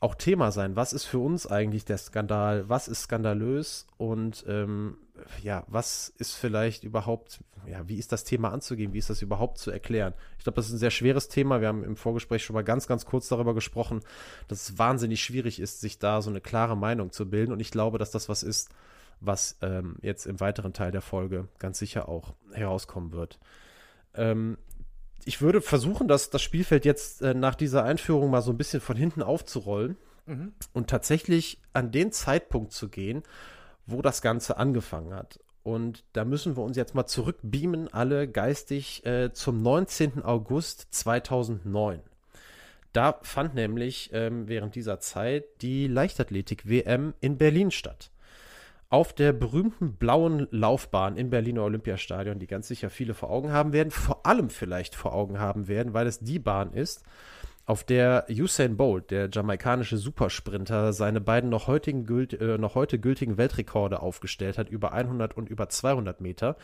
auch 0.00 0.14
Thema 0.14 0.52
sein. 0.52 0.76
Was 0.76 0.92
ist 0.92 1.04
für 1.04 1.18
uns 1.18 1.46
eigentlich 1.46 1.84
der 1.84 1.98
Skandal? 1.98 2.68
Was 2.68 2.86
ist 2.86 3.02
skandalös? 3.02 3.86
Und 3.96 4.44
ähm, 4.46 4.98
ja, 5.42 5.64
was 5.68 6.12
ist 6.18 6.34
vielleicht 6.34 6.84
überhaupt, 6.84 7.40
ja, 7.66 7.88
wie 7.88 7.98
ist 7.98 8.12
das 8.12 8.24
Thema 8.24 8.52
anzugehen? 8.52 8.92
Wie 8.92 8.98
ist 8.98 9.08
das 9.08 9.22
überhaupt 9.22 9.58
zu 9.58 9.70
erklären? 9.70 10.12
Ich 10.36 10.44
glaube, 10.44 10.56
das 10.56 10.66
ist 10.66 10.74
ein 10.74 10.78
sehr 10.78 10.90
schweres 10.90 11.28
Thema. 11.28 11.60
Wir 11.60 11.68
haben 11.68 11.82
im 11.82 11.96
Vorgespräch 11.96 12.44
schon 12.44 12.54
mal 12.54 12.64
ganz, 12.64 12.86
ganz 12.86 13.06
kurz 13.06 13.28
darüber 13.28 13.54
gesprochen, 13.54 14.00
dass 14.48 14.68
es 14.68 14.78
wahnsinnig 14.78 15.22
schwierig 15.22 15.60
ist, 15.60 15.80
sich 15.80 15.98
da 15.98 16.20
so 16.20 16.28
eine 16.28 16.42
klare 16.42 16.76
Meinung 16.76 17.10
zu 17.10 17.28
bilden. 17.28 17.52
Und 17.52 17.60
ich 17.60 17.70
glaube, 17.70 17.96
dass 17.96 18.10
das 18.10 18.28
was 18.28 18.42
ist, 18.42 18.68
was 19.20 19.56
ähm, 19.62 19.96
jetzt 20.02 20.26
im 20.26 20.40
weiteren 20.40 20.72
Teil 20.72 20.92
der 20.92 21.00
Folge 21.02 21.48
ganz 21.58 21.78
sicher 21.78 22.08
auch 22.08 22.34
herauskommen 22.52 23.12
wird. 23.12 23.38
Ähm, 24.14 24.58
ich 25.24 25.40
würde 25.40 25.60
versuchen, 25.60 26.08
das, 26.08 26.30
das 26.30 26.42
Spielfeld 26.42 26.84
jetzt 26.84 27.22
äh, 27.22 27.34
nach 27.34 27.54
dieser 27.54 27.84
Einführung 27.84 28.30
mal 28.30 28.42
so 28.42 28.52
ein 28.52 28.56
bisschen 28.56 28.80
von 28.80 28.96
hinten 28.96 29.22
aufzurollen 29.22 29.96
mhm. 30.26 30.52
und 30.72 30.88
tatsächlich 30.88 31.60
an 31.72 31.90
den 31.90 32.12
Zeitpunkt 32.12 32.72
zu 32.72 32.88
gehen, 32.88 33.22
wo 33.86 34.02
das 34.02 34.22
Ganze 34.22 34.56
angefangen 34.56 35.14
hat. 35.14 35.40
Und 35.62 36.04
da 36.12 36.24
müssen 36.24 36.56
wir 36.56 36.62
uns 36.62 36.76
jetzt 36.76 36.94
mal 36.94 37.06
zurückbeamen, 37.06 37.92
alle 37.92 38.28
geistig 38.28 39.04
äh, 39.04 39.32
zum 39.32 39.62
19. 39.62 40.22
August 40.22 40.86
2009. 40.92 42.00
Da 42.92 43.18
fand 43.22 43.54
nämlich 43.54 44.10
ähm, 44.12 44.48
während 44.48 44.76
dieser 44.76 45.00
Zeit 45.00 45.44
die 45.62 45.88
Leichtathletik-WM 45.88 47.14
in 47.20 47.36
Berlin 47.36 47.72
statt. 47.72 48.10
Auf 48.88 49.12
der 49.12 49.32
berühmten 49.32 49.96
blauen 49.96 50.46
Laufbahn 50.52 51.16
im 51.16 51.28
Berliner 51.28 51.64
Olympiastadion, 51.64 52.38
die 52.38 52.46
ganz 52.46 52.68
sicher 52.68 52.88
viele 52.88 53.14
vor 53.14 53.30
Augen 53.30 53.50
haben 53.50 53.72
werden, 53.72 53.90
vor 53.90 54.24
allem 54.26 54.48
vielleicht 54.48 54.94
vor 54.94 55.12
Augen 55.12 55.40
haben 55.40 55.66
werden, 55.66 55.92
weil 55.92 56.06
es 56.06 56.20
die 56.20 56.38
Bahn 56.38 56.72
ist, 56.72 57.02
auf 57.66 57.82
der 57.82 58.26
Usain 58.30 58.76
Bolt, 58.76 59.10
der 59.10 59.28
jamaikanische 59.28 59.96
Supersprinter, 59.96 60.92
seine 60.92 61.20
beiden 61.20 61.50
noch, 61.50 61.66
heutigen, 61.66 62.06
äh, 62.30 62.58
noch 62.58 62.76
heute 62.76 63.00
gültigen 63.00 63.38
Weltrekorde 63.38 64.00
aufgestellt 64.00 64.56
hat, 64.56 64.70
über 64.70 64.92
100 64.92 65.36
und 65.36 65.50
über 65.50 65.68
200 65.68 66.20
Meter. 66.20 66.56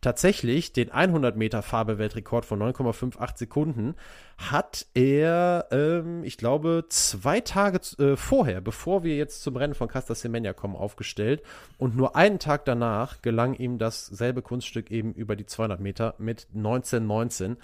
Tatsächlich 0.00 0.72
den 0.72 0.92
100 0.92 1.36
Meter 1.36 1.60
Farbe-Weltrekord 1.60 2.44
von 2.44 2.60
9,58 2.60 3.36
Sekunden 3.36 3.96
hat 4.38 4.86
er, 4.94 5.66
ähm, 5.72 6.22
ich 6.22 6.38
glaube, 6.38 6.84
zwei 6.88 7.40
Tage 7.40 7.80
äh, 7.98 8.16
vorher, 8.16 8.60
bevor 8.60 9.02
wir 9.02 9.16
jetzt 9.16 9.42
zum 9.42 9.56
Rennen 9.56 9.74
von 9.74 9.88
Casta 9.88 10.14
Semenya 10.14 10.52
kommen, 10.52 10.76
aufgestellt. 10.76 11.42
Und 11.78 11.96
nur 11.96 12.14
einen 12.14 12.38
Tag 12.38 12.64
danach 12.64 13.22
gelang 13.22 13.54
ihm 13.54 13.78
dasselbe 13.78 14.40
Kunststück 14.40 14.92
eben 14.92 15.14
über 15.14 15.34
die 15.34 15.46
200 15.46 15.80
Meter 15.80 16.14
mit 16.18 16.46
19,19. 16.54 17.56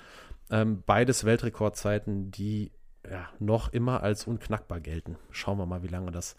Ähm, 0.51 0.83
beides 0.85 1.25
Weltrekordzeiten, 1.25 2.33
die 2.33 2.73
ja, 3.09 3.29
noch 3.39 3.73
immer 3.73 4.03
als 4.03 4.27
unknackbar 4.27 4.81
gelten. 4.81 5.17
Schauen 5.31 5.59
wir 5.59 5.67
mal, 5.67 5.83
wie 5.83 5.89
lange 5.89 6.11
das 6.11 6.37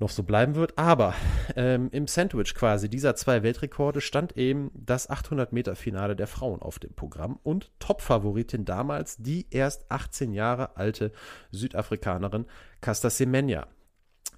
noch 0.00 0.10
so 0.10 0.22
bleiben 0.22 0.54
wird. 0.54 0.76
Aber 0.78 1.14
ähm, 1.56 1.88
im 1.92 2.06
Sandwich 2.06 2.54
quasi 2.54 2.88
dieser 2.88 3.14
zwei 3.14 3.42
Weltrekorde 3.42 4.00
stand 4.00 4.36
eben 4.36 4.70
das 4.74 5.08
800 5.08 5.52
Meter 5.52 5.76
Finale 5.76 6.16
der 6.16 6.26
Frauen 6.26 6.60
auf 6.62 6.78
dem 6.78 6.94
Programm 6.94 7.38
und 7.42 7.70
Topfavoritin 7.78 8.64
damals 8.64 9.18
die 9.18 9.46
erst 9.50 9.90
18 9.90 10.32
Jahre 10.32 10.76
alte 10.76 11.12
Südafrikanerin 11.52 12.46
Casta 12.80 13.10
Semenya. 13.10 13.66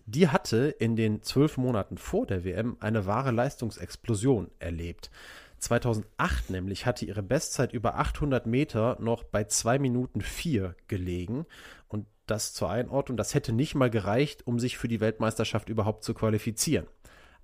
Die 0.04 0.28
hatte 0.28 0.74
in 0.80 0.96
den 0.96 1.22
zwölf 1.22 1.56
Monaten 1.56 1.96
vor 1.96 2.26
der 2.26 2.44
WM 2.44 2.76
eine 2.80 3.06
wahre 3.06 3.30
Leistungsexplosion 3.30 4.50
erlebt. 4.58 5.12
2008 5.62 6.50
nämlich 6.50 6.86
hatte 6.86 7.04
ihre 7.04 7.22
Bestzeit 7.22 7.72
über 7.72 7.94
800 7.94 8.46
Meter 8.46 8.96
noch 9.00 9.22
bei 9.22 9.44
2 9.44 9.78
Minuten 9.78 10.20
4 10.20 10.74
gelegen. 10.88 11.46
Und 11.86 12.06
das 12.26 12.52
zur 12.52 12.68
Einordnung, 12.68 13.16
das 13.16 13.34
hätte 13.34 13.52
nicht 13.52 13.74
mal 13.74 13.90
gereicht, 13.90 14.46
um 14.46 14.58
sich 14.58 14.76
für 14.76 14.88
die 14.88 15.00
Weltmeisterschaft 15.00 15.68
überhaupt 15.68 16.02
zu 16.02 16.14
qualifizieren. 16.14 16.86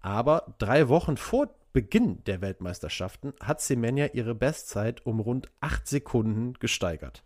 Aber 0.00 0.54
drei 0.58 0.88
Wochen 0.88 1.16
vor 1.16 1.54
Beginn 1.72 2.24
der 2.24 2.40
Weltmeisterschaften 2.40 3.34
hat 3.40 3.60
Semenya 3.60 4.06
ihre 4.06 4.34
Bestzeit 4.34 5.06
um 5.06 5.20
rund 5.20 5.48
8 5.60 5.86
Sekunden 5.86 6.54
gesteigert 6.54 7.22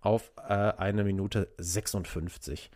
auf 0.00 0.32
äh, 0.36 0.52
eine 0.52 1.04
Minute 1.04 1.48
56 1.58 2.70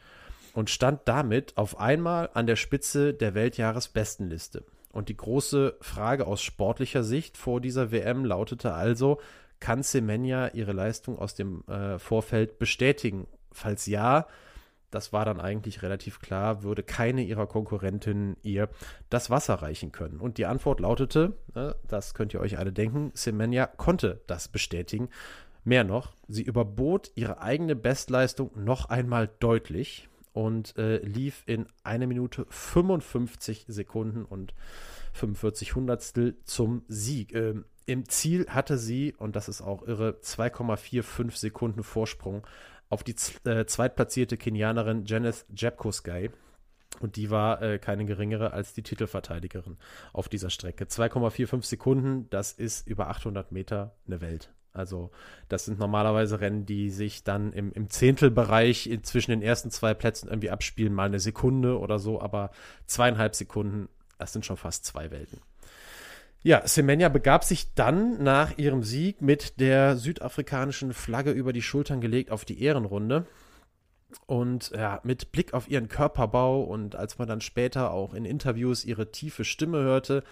und 0.55 0.71
stand 0.71 1.01
damit 1.07 1.57
auf 1.57 1.81
einmal 1.81 2.31
an 2.35 2.47
der 2.47 2.55
Spitze 2.55 3.13
der 3.13 3.35
Weltjahresbestenliste. 3.35 4.65
Und 4.97 5.11
die 5.11 5.17
große 5.17 5.76
Frage 5.83 6.26
aus 6.26 6.41
sportlicher 6.41 7.05
Sicht 7.05 7.37
vor 7.37 7.61
dieser 7.61 7.93
WM 7.93 8.25
lautete 8.25 8.73
also, 8.73 9.21
kann 9.61 9.83
Semenya 9.83 10.49
ihre 10.49 10.73
Leistung 10.73 11.19
aus 11.19 11.35
dem 11.35 11.65
äh, 11.69 11.99
Vorfeld 11.99 12.59
bestätigen? 12.59 13.26
Falls 13.53 13.85
ja, 13.85 14.26
das 14.91 15.12
war 15.12 15.26
dann 15.26 15.38
eigentlich 15.38 15.83
relativ 15.83 16.21
klar, 16.21 16.62
würde 16.62 16.83
keine 16.83 17.23
ihrer 17.23 17.47
Konkurrentinnen 17.47 18.38
ihr 18.43 18.71
das 19.11 19.29
Wasser 19.29 19.55
reichen 19.57 19.93
können. 19.93 20.19
Und 20.19 20.38
die 20.38 20.47
Antwort 20.47 20.81
lautete, 20.81 21.35
äh, 21.55 21.73
das 21.87 22.15
könnt 22.15 22.33
ihr 22.33 22.41
euch 22.41 22.59
alle 22.59 22.73
denken, 22.73 23.11
Semenya 23.12 23.67
konnte 23.67 24.23
das 24.26 24.49
bestätigen. 24.49 25.11
Mehr 25.62 25.85
noch, 25.85 26.15
sie 26.26 26.43
überbot 26.43 27.11
ihre 27.17 27.43
eigene 27.43 27.76
Bestleistung 27.76 28.50
noch 28.55 28.88
einmal 28.88 29.29
deutlich 29.41 30.09
und 30.37 30.76
äh, 30.76 30.99
lief 30.99 31.45
in 31.47 31.66
eine 31.83 32.07
Minute 32.07 32.45
55 32.50 33.64
Sekunden 33.69 34.26
und 34.26 34.52
45 35.14 35.75
Hundertstel 35.75 36.37
zum 36.45 36.83
Sieg. 36.88 37.35
Ähm, 37.35 37.64
Im 37.87 38.07
Ziel 38.07 38.47
hatte 38.50 38.76
sie, 38.76 39.14
und 39.16 39.35
das 39.35 39.49
ist 39.49 39.62
auch 39.62 39.88
irre, 39.88 40.19
2,45 40.23 41.38
Sekunden 41.38 41.83
Vorsprung 41.83 42.47
auf 42.90 43.02
die 43.02 43.16
äh, 43.49 43.64
zweitplatzierte 43.64 44.37
Kenianerin 44.37 45.07
Janice 45.07 45.47
Jepkosgei. 45.57 46.31
Und 47.00 47.16
die 47.16 47.31
war 47.31 47.62
äh, 47.62 47.78
keine 47.78 48.05
geringere 48.05 48.52
als 48.52 48.75
die 48.75 48.83
Titelverteidigerin 48.83 49.78
auf 50.12 50.28
dieser 50.28 50.50
Strecke. 50.50 50.85
2,45 50.85 51.64
Sekunden, 51.64 52.28
das 52.28 52.52
ist 52.52 52.87
über 52.87 53.09
800 53.09 53.52
Meter 53.52 53.97
eine 54.07 54.21
Welt. 54.21 54.52
Also 54.76 55.11
das 55.49 55.64
sind 55.64 55.78
normalerweise 55.78 56.40
Rennen, 56.40 56.66
die 56.66 56.90
sich 56.90 57.25
dann 57.25 57.52
im, 57.52 57.73
im 57.73 57.90
Zehntelbereich 57.90 58.90
zwischen 59.02 59.30
den 59.30 59.42
ersten 59.42 59.71
zwei 59.71 59.95
Plätzen 59.95 60.28
irgendwie 60.28 60.50
abspielen, 60.50 60.95
mal 60.95 61.06
eine 61.06 61.21
Sekunde 61.21 61.78
oder 61.78 61.99
so, 61.99 62.21
aber 62.21 62.50
zweieinhalb 62.87 63.35
Sekunden, 63.35 63.88
das 64.18 64.33
sind 64.33 64.47
schon 64.47 64.56
fast 64.56 64.85
zwei 64.85 65.11
Welten. 65.11 65.40
Ja, 66.42 66.64
Semenya 66.64 67.09
begab 67.09 67.42
sich 67.42 67.75
dann 67.75 68.23
nach 68.23 68.56
ihrem 68.56 68.85
Sieg 68.85 69.21
mit 69.21 69.59
der 69.59 69.97
südafrikanischen 69.97 70.92
Flagge 70.92 71.33
über 71.33 71.52
die 71.52 71.62
Schultern 71.62 72.00
gelegt 72.00 72.30
auf 72.30 72.45
die 72.45 72.62
Ehrenrunde. 72.62 73.26
Und 74.26 74.71
ja, 74.71 75.00
mit 75.02 75.33
Blick 75.33 75.54
auf 75.54 75.68
ihren 75.68 75.88
Körperbau 75.88 76.62
und 76.62 76.95
als 76.95 77.18
man 77.18 77.26
dann 77.26 77.40
später 77.40 77.90
auch 77.90 78.14
in 78.14 78.25
Interviews 78.25 78.85
ihre 78.85 79.11
tiefe 79.11 79.45
Stimme 79.45 79.78
hörte, 79.78 80.23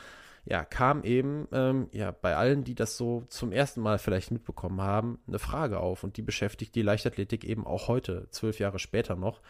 ja, 0.47 0.65
kam 0.65 1.05
eben 1.05 1.49
ähm, 1.53 1.89
ja 1.93 2.11
bei 2.11 2.37
allen, 2.37 2.65
die 2.65 2.75
das 2.75 2.97
so 2.97 3.25
zum 3.29 3.51
ersten 3.51 3.81
Mal 3.81 3.99
vielleicht 3.99 4.31
mitbekommen 4.31 4.81
haben, 4.81 5.19
eine 5.27 5.39
Frage 5.39 5.81
auf 5.81 6.05
und 6.05 6.17
die 6.17 6.23
beschäftigt 6.23 6.75
die 6.75 6.83
Leichtathletik 6.83 7.45
eben 7.45 7.67
auch 7.67 7.89
heute, 7.89 8.29
zwölf 8.31 8.59
Jahre 8.59 8.79
später 8.79 9.17
noch. 9.17 9.41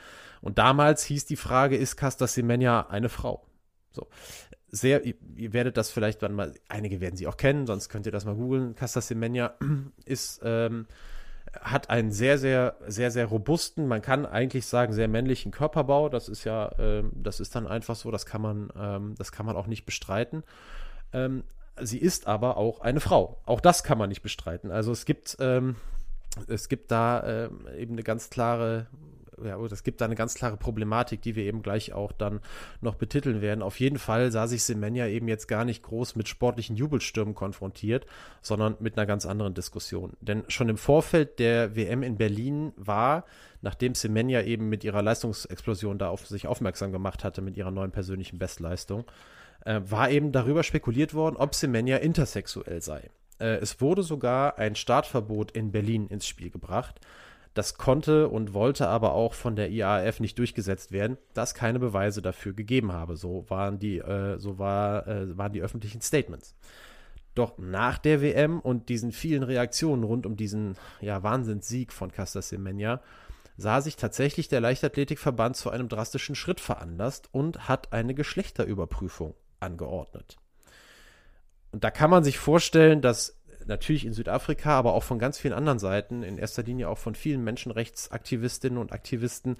Und 0.41 0.59
damals 0.59 1.05
hieß 1.05 1.27
die 1.27 1.37
Frage, 1.37 1.77
ist 1.77 1.97
Casta 1.97 2.27
Semenya 2.27 2.87
eine 2.89 3.09
Frau? 3.09 3.45
So. 3.91 4.09
Sehr, 4.69 5.05
ihr, 5.05 5.15
werdet 5.53 5.77
das 5.77 5.91
vielleicht 5.91 6.23
dann 6.23 6.35
mal, 6.35 6.53
einige 6.69 7.01
werden 7.01 7.17
sie 7.17 7.27
auch 7.29 7.37
kennen, 7.37 7.67
sonst 7.67 7.89
könnt 7.89 8.07
ihr 8.07 8.13
das 8.13 8.25
mal 8.25 8.35
googeln. 8.35 8.75
Casta 8.75 9.01
Semenya 9.01 9.55
ist, 10.05 10.41
ähm, 10.45 10.87
hat 11.61 11.91
einen 11.91 12.11
sehr, 12.11 12.39
sehr, 12.39 12.77
sehr, 12.87 13.11
sehr 13.11 13.27
robusten, 13.27 13.87
man 13.87 14.03
kann 14.03 14.27
eigentlich 14.27 14.67
sagen, 14.67 14.93
sehr 14.93 15.09
männlichen 15.09 15.53
Körperbau. 15.53 16.09
Das 16.09 16.29
ist 16.29 16.45
ja, 16.45 16.73
ähm, 16.79 17.13
das 17.15 17.41
ist 17.41 17.55
dann 17.55 17.67
einfach 17.67 17.95
so, 17.95 18.11
das 18.11 18.27
kann 18.27 18.43
man, 18.43 18.73
ähm, 18.77 19.15
das 19.17 19.33
kann 19.33 19.47
man 19.47 19.57
auch 19.57 19.67
nicht 19.67 19.85
bestreiten. 19.85 20.43
Ähm, 21.15 21.45
sie 21.81 21.99
ist 21.99 22.27
aber 22.27 22.57
auch 22.57 22.81
eine 22.81 23.01
Frau. 23.01 23.39
Auch 23.47 23.61
das 23.61 23.83
kann 23.85 23.99
man 23.99 24.09
nicht 24.09 24.23
bestreiten. 24.23 24.71
Also 24.71 24.93
es 24.93 25.05
gibt, 25.05 25.37
ähm, 25.41 25.77
es 26.49 26.69
gibt 26.69 26.91
da 26.91 27.47
ähm, 27.47 27.67
eben 27.79 27.93
eine 27.93 28.03
ganz 28.03 28.31
klare, 28.31 28.87
ja, 29.43 29.59
es 29.65 29.83
gibt 29.83 30.01
da 30.01 30.05
eine 30.05 30.15
ganz 30.15 30.35
klare 30.35 30.57
Problematik, 30.57 31.23
die 31.23 31.35
wir 31.35 31.45
eben 31.45 31.63
gleich 31.63 31.93
auch 31.93 32.13
dann 32.13 32.41
noch 32.81 32.95
betiteln 32.95 33.41
werden. 33.41 33.63
Auf 33.63 33.81
jeden 33.81 33.99
Fall 33.99 34.31
sah 34.31 34.47
sich 34.47 34.63
Semenya 34.63 35.07
eben 35.09 35.29
jetzt 35.29 35.49
gar 35.49 35.65
nicht 35.65 35.83
groß 35.83 36.17
mit 36.17 36.29
sportlichen 36.29 36.77
Jubelstürmen 36.77 37.35
konfrontiert, 37.35 38.07
sondern 38.43 38.77
mit 38.81 38.97
einer 38.97 39.07
ganz 39.07 39.27
anderen 39.27 39.55
Diskussion. 39.55 40.13
Denn 40.21 40.45
schon 40.49 40.69
im 40.69 40.77
Vorfeld 40.77 41.39
der 41.39 41.75
WM 41.75 42.03
in 42.03 42.17
Berlin 42.17 42.73
war, 42.77 43.25
nachdem 43.63 43.95
Semenya 43.95 44.43
eben 44.43 44.69
mit 44.69 44.85
ihrer 44.85 45.03
Leistungsexplosion 45.03 45.99
da 45.99 46.09
auf 46.09 46.27
sich 46.27 46.47
aufmerksam 46.47 46.93
gemacht 46.93 47.25
hatte, 47.25 47.43
mit 47.43 47.57
ihrer 47.57 47.71
neuen 47.71 47.91
persönlichen 47.91 48.39
Bestleistung, 48.39 49.05
äh, 49.65 49.81
war 49.85 50.11
eben 50.11 50.33
darüber 50.33 50.63
spekuliert 50.63 51.15
worden, 51.15 51.37
ob 51.37 51.55
Semenya 51.55 51.99
intersexuell 51.99 52.83
sei. 52.83 53.11
Äh, 53.39 53.57
es 53.57 53.81
wurde 53.81 54.03
sogar 54.03 54.59
ein 54.59 54.77
Startverbot 54.77 55.51
in 55.53 55.73
Berlin 55.73 56.07
ins 56.09 56.27
Spiel 56.27 56.51
gebracht. 56.51 57.01
Das 57.55 57.75
konnte 57.75 58.29
und 58.29 58.53
wollte 58.53 58.89
aber 58.89 59.13
auch 59.13 59.33
von 59.33 59.55
der 59.55 59.71
IAAF 59.71 60.19
nicht 60.19 60.39
durchgesetzt 60.39 60.91
werden, 60.91 61.19
da 61.35 61.45
es 61.45 61.55
keine 61.55 61.79
Beweise 61.79 62.21
dafür 62.21 62.53
gegeben 62.53 62.93
habe. 62.93 63.17
So 63.17 63.45
waren 63.49 63.79
die, 63.79 63.99
äh, 63.99 64.39
so 64.39 64.59
war, 64.59 65.07
äh, 65.07 65.37
waren 65.39 65.53
die 65.53 65.63
öffentlichen 65.63 66.01
Statements. 66.01 66.57
Doch 67.37 67.59
nach 67.59 67.99
der 67.99 68.23
WM 68.23 68.61
und 68.61 68.89
diesen 68.89 69.13
vielen 69.13 69.43
Reaktionen 69.43 70.05
rund 70.05 70.27
um 70.27 70.37
diesen 70.37 70.77
ja, 71.01 71.23
Wahnsinnssieg 71.23 71.93
von 71.93 72.13
Casta 72.13 72.43
Semenya 72.43 73.01
sah 73.57 73.81
sich 73.81 73.97
tatsächlich 73.97 74.49
der 74.49 74.61
Leichtathletikverband 74.61 75.57
zu 75.57 75.71
einem 75.71 75.89
drastischen 75.89 76.35
Schritt 76.35 76.61
veranlasst 76.61 77.29
und 77.33 77.69
hat 77.69 77.93
eine 77.93 78.15
Geschlechterüberprüfung 78.15 79.35
angeordnet. 79.65 80.37
Und 81.73 81.83
da 81.83 81.91
kann 81.91 82.11
man 82.11 82.23
sich 82.23 82.39
vorstellen, 82.39 83.01
dass 83.01 83.41
natürlich 83.67 84.05
in 84.05 84.13
Südafrika, 84.13 84.79
aber 84.79 84.95
auch 84.95 85.03
von 85.03 85.19
ganz 85.19 85.39
vielen 85.39 85.55
anderen 85.55 85.79
Seiten, 85.79 86.23
in 86.23 86.39
erster 86.39 86.63
Linie 86.63 86.89
auch 86.89 86.99
von 86.99 87.15
vielen 87.15 87.43
Menschenrechtsaktivistinnen 87.43 88.79
und 88.79 88.93
Aktivisten, 88.93 89.57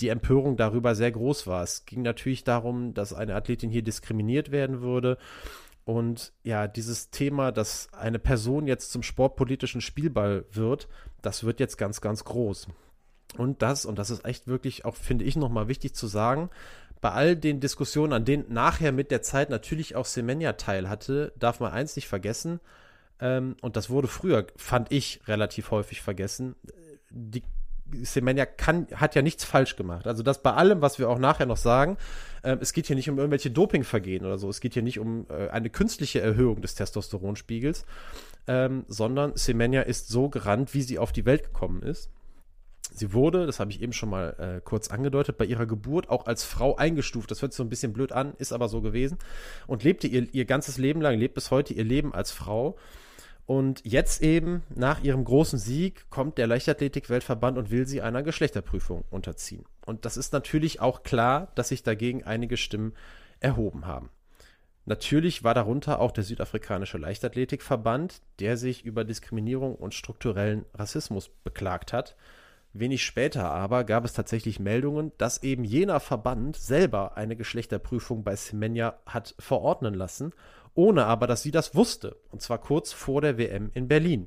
die 0.00 0.08
Empörung 0.08 0.56
darüber 0.56 0.94
sehr 0.94 1.12
groß 1.12 1.46
war. 1.46 1.62
Es 1.62 1.84
ging 1.84 2.02
natürlich 2.02 2.44
darum, 2.44 2.94
dass 2.94 3.12
eine 3.12 3.34
Athletin 3.34 3.70
hier 3.70 3.82
diskriminiert 3.82 4.50
werden 4.50 4.80
würde. 4.80 5.18
Und 5.84 6.32
ja, 6.42 6.68
dieses 6.68 7.10
Thema, 7.10 7.52
dass 7.52 7.88
eine 7.92 8.18
Person 8.18 8.66
jetzt 8.66 8.92
zum 8.92 9.02
sportpolitischen 9.02 9.80
Spielball 9.80 10.44
wird, 10.50 10.88
das 11.22 11.44
wird 11.44 11.60
jetzt 11.60 11.76
ganz, 11.76 12.00
ganz 12.00 12.24
groß. 12.24 12.68
Und 13.36 13.62
das, 13.62 13.86
und 13.86 13.98
das 13.98 14.10
ist 14.10 14.24
echt 14.24 14.46
wirklich 14.46 14.84
auch, 14.84 14.96
finde 14.96 15.24
ich, 15.24 15.36
nochmal 15.36 15.68
wichtig 15.68 15.94
zu 15.94 16.06
sagen, 16.06 16.50
bei 17.02 17.10
all 17.10 17.36
den 17.36 17.60
Diskussionen, 17.60 18.14
an 18.14 18.24
denen 18.24 18.46
nachher 18.48 18.92
mit 18.92 19.10
der 19.10 19.20
Zeit 19.20 19.50
natürlich 19.50 19.94
auch 19.96 20.06
Semenya 20.06 20.54
teil 20.54 20.88
hatte, 20.88 21.34
darf 21.38 21.60
man 21.60 21.72
eins 21.72 21.96
nicht 21.96 22.08
vergessen, 22.08 22.60
ähm, 23.20 23.56
und 23.60 23.76
das 23.76 23.90
wurde 23.90 24.08
früher, 24.08 24.46
fand 24.56 24.90
ich, 24.90 25.20
relativ 25.28 25.70
häufig 25.70 26.00
vergessen, 26.00 26.56
die 27.10 27.42
Semenya 28.02 28.46
kann, 28.46 28.86
hat 28.94 29.14
ja 29.14 29.22
nichts 29.22 29.44
falsch 29.44 29.76
gemacht. 29.76 30.06
Also 30.06 30.22
das 30.22 30.42
bei 30.42 30.52
allem, 30.52 30.80
was 30.80 30.98
wir 30.98 31.10
auch 31.10 31.18
nachher 31.18 31.46
noch 31.46 31.56
sagen, 31.56 31.98
äh, 32.42 32.56
es 32.60 32.72
geht 32.72 32.86
hier 32.86 32.96
nicht 32.96 33.10
um 33.10 33.18
irgendwelche 33.18 33.50
Dopingvergehen 33.50 34.24
oder 34.24 34.38
so, 34.38 34.48
es 34.48 34.60
geht 34.60 34.74
hier 34.74 34.82
nicht 34.82 34.98
um 34.98 35.26
äh, 35.28 35.48
eine 35.50 35.70
künstliche 35.70 36.20
Erhöhung 36.20 36.62
des 36.62 36.74
Testosteronspiegels, 36.74 37.84
ähm, 38.46 38.84
sondern 38.88 39.36
Semenya 39.36 39.82
ist 39.82 40.08
so 40.08 40.28
gerannt, 40.28 40.72
wie 40.74 40.82
sie 40.82 40.98
auf 40.98 41.12
die 41.12 41.26
Welt 41.26 41.44
gekommen 41.44 41.82
ist. 41.82 42.10
Sie 42.94 43.12
wurde, 43.12 43.46
das 43.46 43.60
habe 43.60 43.70
ich 43.70 43.80
eben 43.80 43.92
schon 43.92 44.10
mal 44.10 44.36
äh, 44.38 44.60
kurz 44.62 44.88
angedeutet, 44.88 45.38
bei 45.38 45.44
ihrer 45.44 45.66
Geburt 45.66 46.08
auch 46.08 46.26
als 46.26 46.44
Frau 46.44 46.76
eingestuft. 46.76 47.30
Das 47.30 47.42
hört 47.42 47.52
sich 47.52 47.56
so 47.56 47.62
ein 47.64 47.68
bisschen 47.68 47.92
blöd 47.92 48.12
an, 48.12 48.34
ist 48.38 48.52
aber 48.52 48.68
so 48.68 48.82
gewesen. 48.82 49.18
Und 49.66 49.82
lebte 49.82 50.06
ihr, 50.06 50.32
ihr 50.32 50.44
ganzes 50.44 50.78
Leben 50.78 51.00
lang, 51.00 51.18
lebt 51.18 51.34
bis 51.34 51.50
heute 51.50 51.74
ihr 51.74 51.84
Leben 51.84 52.14
als 52.14 52.30
Frau. 52.30 52.76
Und 53.46 53.80
jetzt 53.84 54.22
eben, 54.22 54.62
nach 54.74 55.02
ihrem 55.02 55.24
großen 55.24 55.58
Sieg, 55.58 56.08
kommt 56.10 56.38
der 56.38 56.46
Leichtathletik-Weltverband 56.46 57.58
und 57.58 57.70
will 57.70 57.86
sie 57.86 58.00
einer 58.00 58.22
Geschlechterprüfung 58.22 59.04
unterziehen. 59.10 59.64
Und 59.84 60.04
das 60.04 60.16
ist 60.16 60.32
natürlich 60.32 60.80
auch 60.80 61.02
klar, 61.02 61.50
dass 61.54 61.68
sich 61.68 61.82
dagegen 61.82 62.24
einige 62.24 62.56
Stimmen 62.56 62.92
erhoben 63.40 63.86
haben. 63.86 64.10
Natürlich 64.84 65.44
war 65.44 65.54
darunter 65.54 66.00
auch 66.00 66.10
der 66.10 66.24
südafrikanische 66.24 66.98
Leichtathletikverband, 66.98 68.20
der 68.40 68.56
sich 68.56 68.84
über 68.84 69.04
Diskriminierung 69.04 69.74
und 69.76 69.94
strukturellen 69.94 70.64
Rassismus 70.74 71.30
beklagt 71.44 71.92
hat 71.92 72.16
Wenig 72.74 73.04
später 73.04 73.50
aber 73.50 73.84
gab 73.84 74.04
es 74.04 74.14
tatsächlich 74.14 74.58
Meldungen, 74.58 75.12
dass 75.18 75.42
eben 75.42 75.64
jener 75.64 76.00
Verband 76.00 76.56
selber 76.56 77.16
eine 77.16 77.36
Geschlechterprüfung 77.36 78.24
bei 78.24 78.34
Semenya 78.34 78.94
hat 79.04 79.34
verordnen 79.38 79.92
lassen, 79.92 80.32
ohne 80.74 81.04
aber, 81.04 81.26
dass 81.26 81.42
sie 81.42 81.50
das 81.50 81.74
wusste. 81.74 82.16
Und 82.30 82.40
zwar 82.40 82.58
kurz 82.58 82.92
vor 82.92 83.20
der 83.20 83.36
WM 83.36 83.70
in 83.74 83.88
Berlin. 83.88 84.26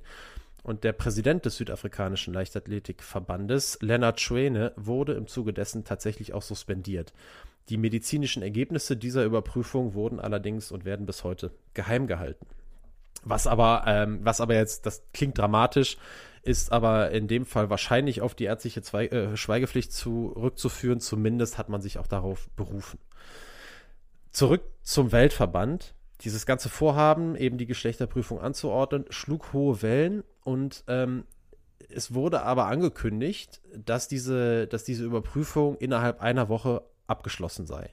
Und 0.61 0.83
der 0.83 0.93
Präsident 0.93 1.45
des 1.45 1.57
südafrikanischen 1.57 2.33
Leichtathletikverbandes, 2.33 3.79
Lennart 3.81 4.19
Schwene, 4.19 4.73
wurde 4.75 5.13
im 5.13 5.27
Zuge 5.27 5.53
dessen 5.53 5.83
tatsächlich 5.83 6.33
auch 6.33 6.41
suspendiert. 6.41 7.13
Die 7.69 7.77
medizinischen 7.77 8.43
Ergebnisse 8.43 8.95
dieser 8.95 9.25
Überprüfung 9.25 9.95
wurden 9.95 10.19
allerdings 10.19 10.71
und 10.71 10.85
werden 10.85 11.07
bis 11.07 11.23
heute 11.23 11.51
geheim 11.73 12.05
gehalten. 12.05 12.45
Was 13.23 13.47
aber, 13.47 13.83
ähm, 13.87 14.19
was 14.21 14.39
aber 14.39 14.53
jetzt, 14.53 14.85
das 14.85 15.03
klingt 15.13 15.37
dramatisch, 15.37 15.97
ist 16.45 16.71
aber 16.71 17.11
in 17.11 17.27
dem 17.27 17.45
Fall 17.45 17.69
wahrscheinlich 17.69 18.21
auf 18.21 18.35
die 18.35 18.45
ärztliche 18.45 18.81
Zwei 18.81 19.07
äh, 19.07 19.35
Schweigepflicht 19.35 19.91
zurückzuführen. 19.91 20.99
Zumindest 20.99 21.57
hat 21.57 21.69
man 21.69 21.81
sich 21.81 21.97
auch 21.97 22.07
darauf 22.07 22.49
berufen. 22.51 22.99
Zurück 24.31 24.61
zum 24.83 25.11
Weltverband. 25.11 25.95
Dieses 26.21 26.45
ganze 26.45 26.69
Vorhaben, 26.69 27.35
eben 27.35 27.57
die 27.57 27.65
Geschlechterprüfung 27.65 28.39
anzuordnen, 28.39 29.05
schlug 29.09 29.51
hohe 29.51 29.81
Wellen 29.81 30.23
und 30.43 30.83
ähm, 30.87 31.25
es 31.89 32.13
wurde 32.13 32.43
aber 32.43 32.67
angekündigt, 32.67 33.61
dass 33.75 34.07
diese, 34.07 34.67
dass 34.67 34.83
diese 34.83 35.03
Überprüfung 35.03 35.77
innerhalb 35.77 36.21
einer 36.21 36.47
Woche 36.47 36.83
abgeschlossen 37.07 37.65
sei. 37.67 37.89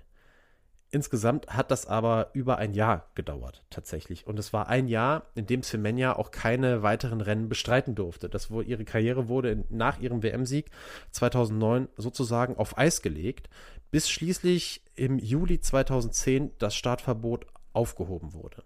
Insgesamt 0.95 1.47
hat 1.47 1.71
das 1.71 1.87
aber 1.87 2.29
über 2.35 2.59
ein 2.59 2.75
Jahr 2.75 3.09
gedauert, 3.15 3.65
tatsächlich. 3.71 4.27
Und 4.27 4.39
es 4.39 4.53
war 4.53 4.69
ein 4.69 4.89
Jahr, 4.89 5.23
in 5.35 5.47
dem 5.47 5.63
Semenya 5.63 6.17
auch 6.17 6.31
keine 6.31 6.83
weiteren 6.83 7.23
Rennen 7.23 7.49
bestreiten 7.49 7.95
durfte. 7.95 8.29
Das, 8.29 8.51
wo 8.51 8.61
ihre 8.61 8.85
Karriere 8.85 9.27
wurde 9.27 9.65
nach 9.71 10.01
ihrem 10.01 10.23
WM-Sieg 10.23 10.71
2009 11.11 11.89
sozusagen 11.97 12.59
auf 12.59 12.77
Eis 12.77 13.01
gelegt, 13.01 13.49
bis 13.91 14.11
schließlich 14.11 14.83
im 14.95 15.19
Juli 15.19 15.61
2010 15.61 16.51
das 16.59 16.75
Startverbot 16.75 17.47
aufgehoben 17.73 18.35
wurde. 18.35 18.63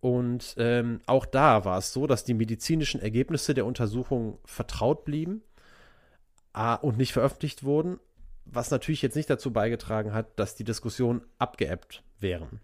Und 0.00 0.56
ähm, 0.58 1.00
auch 1.06 1.24
da 1.24 1.64
war 1.64 1.78
es 1.78 1.94
so, 1.94 2.06
dass 2.06 2.24
die 2.24 2.34
medizinischen 2.34 3.00
Ergebnisse 3.00 3.54
der 3.54 3.64
Untersuchung 3.64 4.40
vertraut 4.44 5.06
blieben 5.06 5.40
und 6.82 6.98
nicht 6.98 7.14
veröffentlicht 7.14 7.64
wurden, 7.64 7.98
was 8.54 8.70
natürlich 8.70 9.02
jetzt 9.02 9.16
nicht 9.16 9.30
dazu 9.30 9.52
beigetragen 9.52 10.12
hat, 10.12 10.38
dass 10.38 10.54
die 10.54 10.64
Diskussionen 10.64 11.22
abgeebbt 11.38 12.02
wären. 12.20 12.60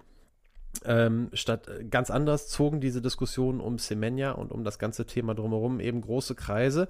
Ähm, 0.85 1.31
statt 1.33 1.69
äh, 1.69 1.85
ganz 1.85 2.11
anders 2.11 2.49
zogen 2.49 2.81
diese 2.81 3.03
Diskussionen 3.03 3.61
um 3.61 3.79
Semenya 3.79 4.33
und 4.33 4.53
um 4.53 4.65
das 4.65 4.79
ganze 4.79 5.05
Thema 5.05 5.35
drumherum 5.35 5.81
eben 5.81 6.01
große 6.01 6.35
Kreise 6.35 6.89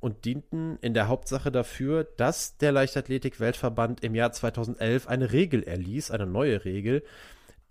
und 0.00 0.24
dienten 0.24 0.78
in 0.80 0.94
der 0.94 1.08
Hauptsache 1.08 1.52
dafür, 1.52 2.04
dass 2.04 2.56
der 2.56 2.72
Leichtathletik-Weltverband 2.72 4.02
im 4.02 4.14
Jahr 4.14 4.32
2011 4.32 5.08
eine 5.08 5.32
Regel 5.32 5.62
erließ, 5.62 6.10
eine 6.10 6.26
neue 6.26 6.64
Regel, 6.64 7.02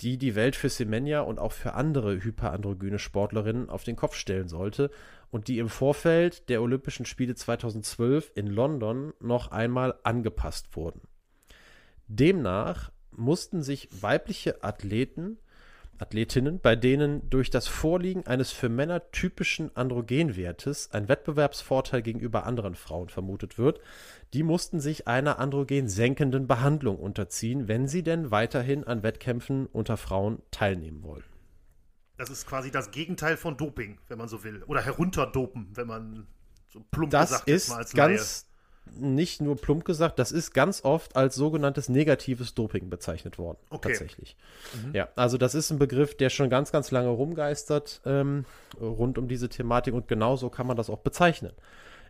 die 0.01 0.17
die 0.17 0.36
Welt 0.36 0.55
für 0.55 0.69
Semenya 0.69 1.22
und 1.22 1.39
auch 1.39 1.53
für 1.53 1.74
andere 1.74 2.24
hyperandrogyne 2.24 3.00
Sportlerinnen 3.00 3.69
auf 3.69 3.84
den 3.84 3.96
Kopf 3.96 4.15
stellen 4.15 4.48
sollte 4.48 4.91
und 5.31 5.48
die 5.48 5.60
im 5.60 5.69
Vorfeld 5.69 6.50
der 6.50 6.62
Olympischen 6.62 7.05
Spiele 7.05 7.36
2012 7.36 8.31
in 8.36 8.48
London 8.48 9.13
noch 9.19 9.51
einmal 9.51 9.96
angepasst 10.03 10.75
wurden. 10.75 11.01
Demnach 12.07 12.91
mussten 13.12 13.63
sich 13.63 13.89
weibliche 14.01 14.63
Athleten, 14.63 15.38
Athletinnen, 16.00 16.60
bei 16.60 16.75
denen 16.75 17.27
durch 17.29 17.50
das 17.50 17.67
Vorliegen 17.67 18.27
eines 18.27 18.51
für 18.51 18.69
Männer 18.69 19.12
typischen 19.12 19.75
Androgenwertes 19.75 20.91
ein 20.91 21.07
Wettbewerbsvorteil 21.10 22.02
gegenüber 22.02 22.45
anderen 22.45 22.75
Frauen 22.75 23.10
vermutet 23.10 23.58
wird, 23.58 23.80
die 24.34 24.43
mussten 24.43 24.80
sich 24.80 25.08
einer 25.08 25.39
androgen 25.39 25.89
senkenden 25.89 26.47
Behandlung 26.47 26.97
unterziehen, 26.97 27.67
wenn 27.67 27.88
sie 27.88 28.04
denn 28.04 28.32
weiterhin 28.32 28.84
an 28.84 29.04
Wettkämpfen 29.04 29.65
unter 29.65 29.97
Frauen 29.97 30.41
teilnehmen 30.52 31.04
wollen. 31.04 31.23
Das 32.17 32.30
ist 32.30 32.47
quasi 32.47 32.71
das 32.71 32.91
Gegenteil 32.91 33.38
von 33.38 33.58
Doping, 33.58 33.99
wenn 34.08 34.17
man 34.17 34.27
so 34.27 34.43
will. 34.43 34.63
Oder 34.63 34.82
herunterdopen, 34.82 35.69
wenn 35.73 35.88
man 35.88 36.27
so 36.67 36.84
plump 36.91 37.12
das 37.12 37.30
gesagt 37.30 37.47
ist 37.47 37.69
mal 37.69 37.77
als 37.77 37.93
ganz 37.93 38.47
nicht 38.95 39.41
nur 39.41 39.58
plump 39.58 39.86
gesagt, 39.86 40.17
das 40.17 40.32
ist 40.32 40.53
ganz 40.53 40.84
oft 40.84 41.15
als 41.15 41.36
sogenanntes 41.36 41.89
negatives 41.89 42.53
Doping 42.53 42.89
bezeichnet 42.89 43.38
worden. 43.38 43.58
Okay. 43.69 43.89
Tatsächlich. 43.89 44.38
Mhm. 44.73 44.95
Ja, 44.95 45.10
also 45.15 45.38
das 45.38 45.56
ist 45.56 45.71
ein 45.71 45.80
Begriff, 45.80 46.15
der 46.15 46.30
schon 46.30 46.49
ganz, 46.49 46.71
ganz 46.71 46.91
lange 46.91 47.10
rumgeistert 47.10 48.01
ähm, 48.06 48.45
rund 48.80 49.17
um 49.17 49.27
diese 49.27 49.49
Thematik 49.49 49.93
und 49.93 50.08
genauso 50.08 50.49
kann 50.49 50.67
man 50.67 50.77
das 50.77 50.89
auch 50.89 50.99
bezeichnen. 50.99 51.51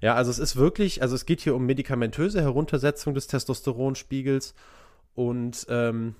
Ja, 0.01 0.13
also 0.13 0.29
es 0.29 0.39
ist 0.39 0.55
wirklich, 0.55 1.01
also 1.01 1.15
es 1.15 1.25
geht 1.25 1.41
hier 1.41 1.55
um 1.55 1.65
medikamentöse 1.65 2.41
Heruntersetzung 2.41 3.15
des 3.15 3.27
Testosteronspiegels 3.27 4.53
und 5.15 5.65
ähm, 5.69 6.15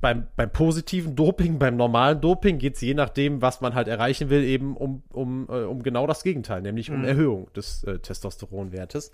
beim, 0.00 0.26
beim 0.36 0.50
positiven 0.50 1.16
Doping, 1.16 1.58
beim 1.58 1.76
normalen 1.76 2.20
Doping 2.20 2.58
geht 2.58 2.74
es 2.74 2.80
je 2.80 2.94
nachdem, 2.94 3.42
was 3.42 3.60
man 3.60 3.74
halt 3.74 3.88
erreichen 3.88 4.30
will, 4.30 4.44
eben 4.44 4.76
um, 4.76 5.02
um, 5.10 5.48
äh, 5.48 5.64
um 5.64 5.82
genau 5.82 6.06
das 6.06 6.22
Gegenteil, 6.22 6.62
nämlich 6.62 6.90
um 6.90 6.98
mhm. 6.98 7.04
Erhöhung 7.04 7.52
des 7.54 7.84
äh, 7.84 7.98
Testosteronwertes. 7.98 9.12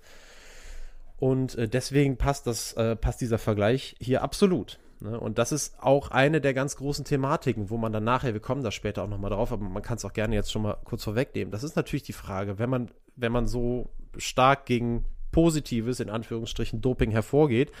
Und 1.17 1.55
äh, 1.55 1.67
deswegen 1.67 2.17
passt 2.17 2.47
das, 2.47 2.73
äh, 2.73 2.95
passt 2.95 3.21
dieser 3.21 3.37
Vergleich 3.37 3.95
hier 3.99 4.23
absolut. 4.23 4.79
Ne? 5.01 5.19
Und 5.19 5.37
das 5.37 5.51
ist 5.51 5.81
auch 5.81 6.11
eine 6.11 6.41
der 6.41 6.53
ganz 6.53 6.75
großen 6.75 7.05
Thematiken, 7.05 7.69
wo 7.69 7.77
man 7.77 7.91
dann 7.91 8.03
nachher, 8.03 8.33
wir 8.33 8.41
kommen 8.41 8.63
da 8.63 8.71
später 8.71 9.03
auch 9.03 9.09
nochmal 9.09 9.31
drauf, 9.31 9.51
aber 9.51 9.63
man 9.63 9.83
kann 9.83 9.97
es 9.97 10.05
auch 10.05 10.13
gerne 10.13 10.35
jetzt 10.35 10.51
schon 10.51 10.63
mal 10.63 10.77
kurz 10.83 11.03
vorwegnehmen. 11.03 11.51
Das 11.51 11.63
ist 11.63 11.75
natürlich 11.75 12.03
die 12.03 12.13
Frage, 12.13 12.59
wenn 12.59 12.69
man, 12.69 12.89
wenn 13.15 13.31
man 13.31 13.47
so 13.47 13.89
stark 14.17 14.65
gegen 14.65 15.05
positives, 15.31 15.99
in 15.99 16.09
Anführungsstrichen, 16.09 16.81
Doping 16.81 17.11
hervorgeht, 17.11 17.71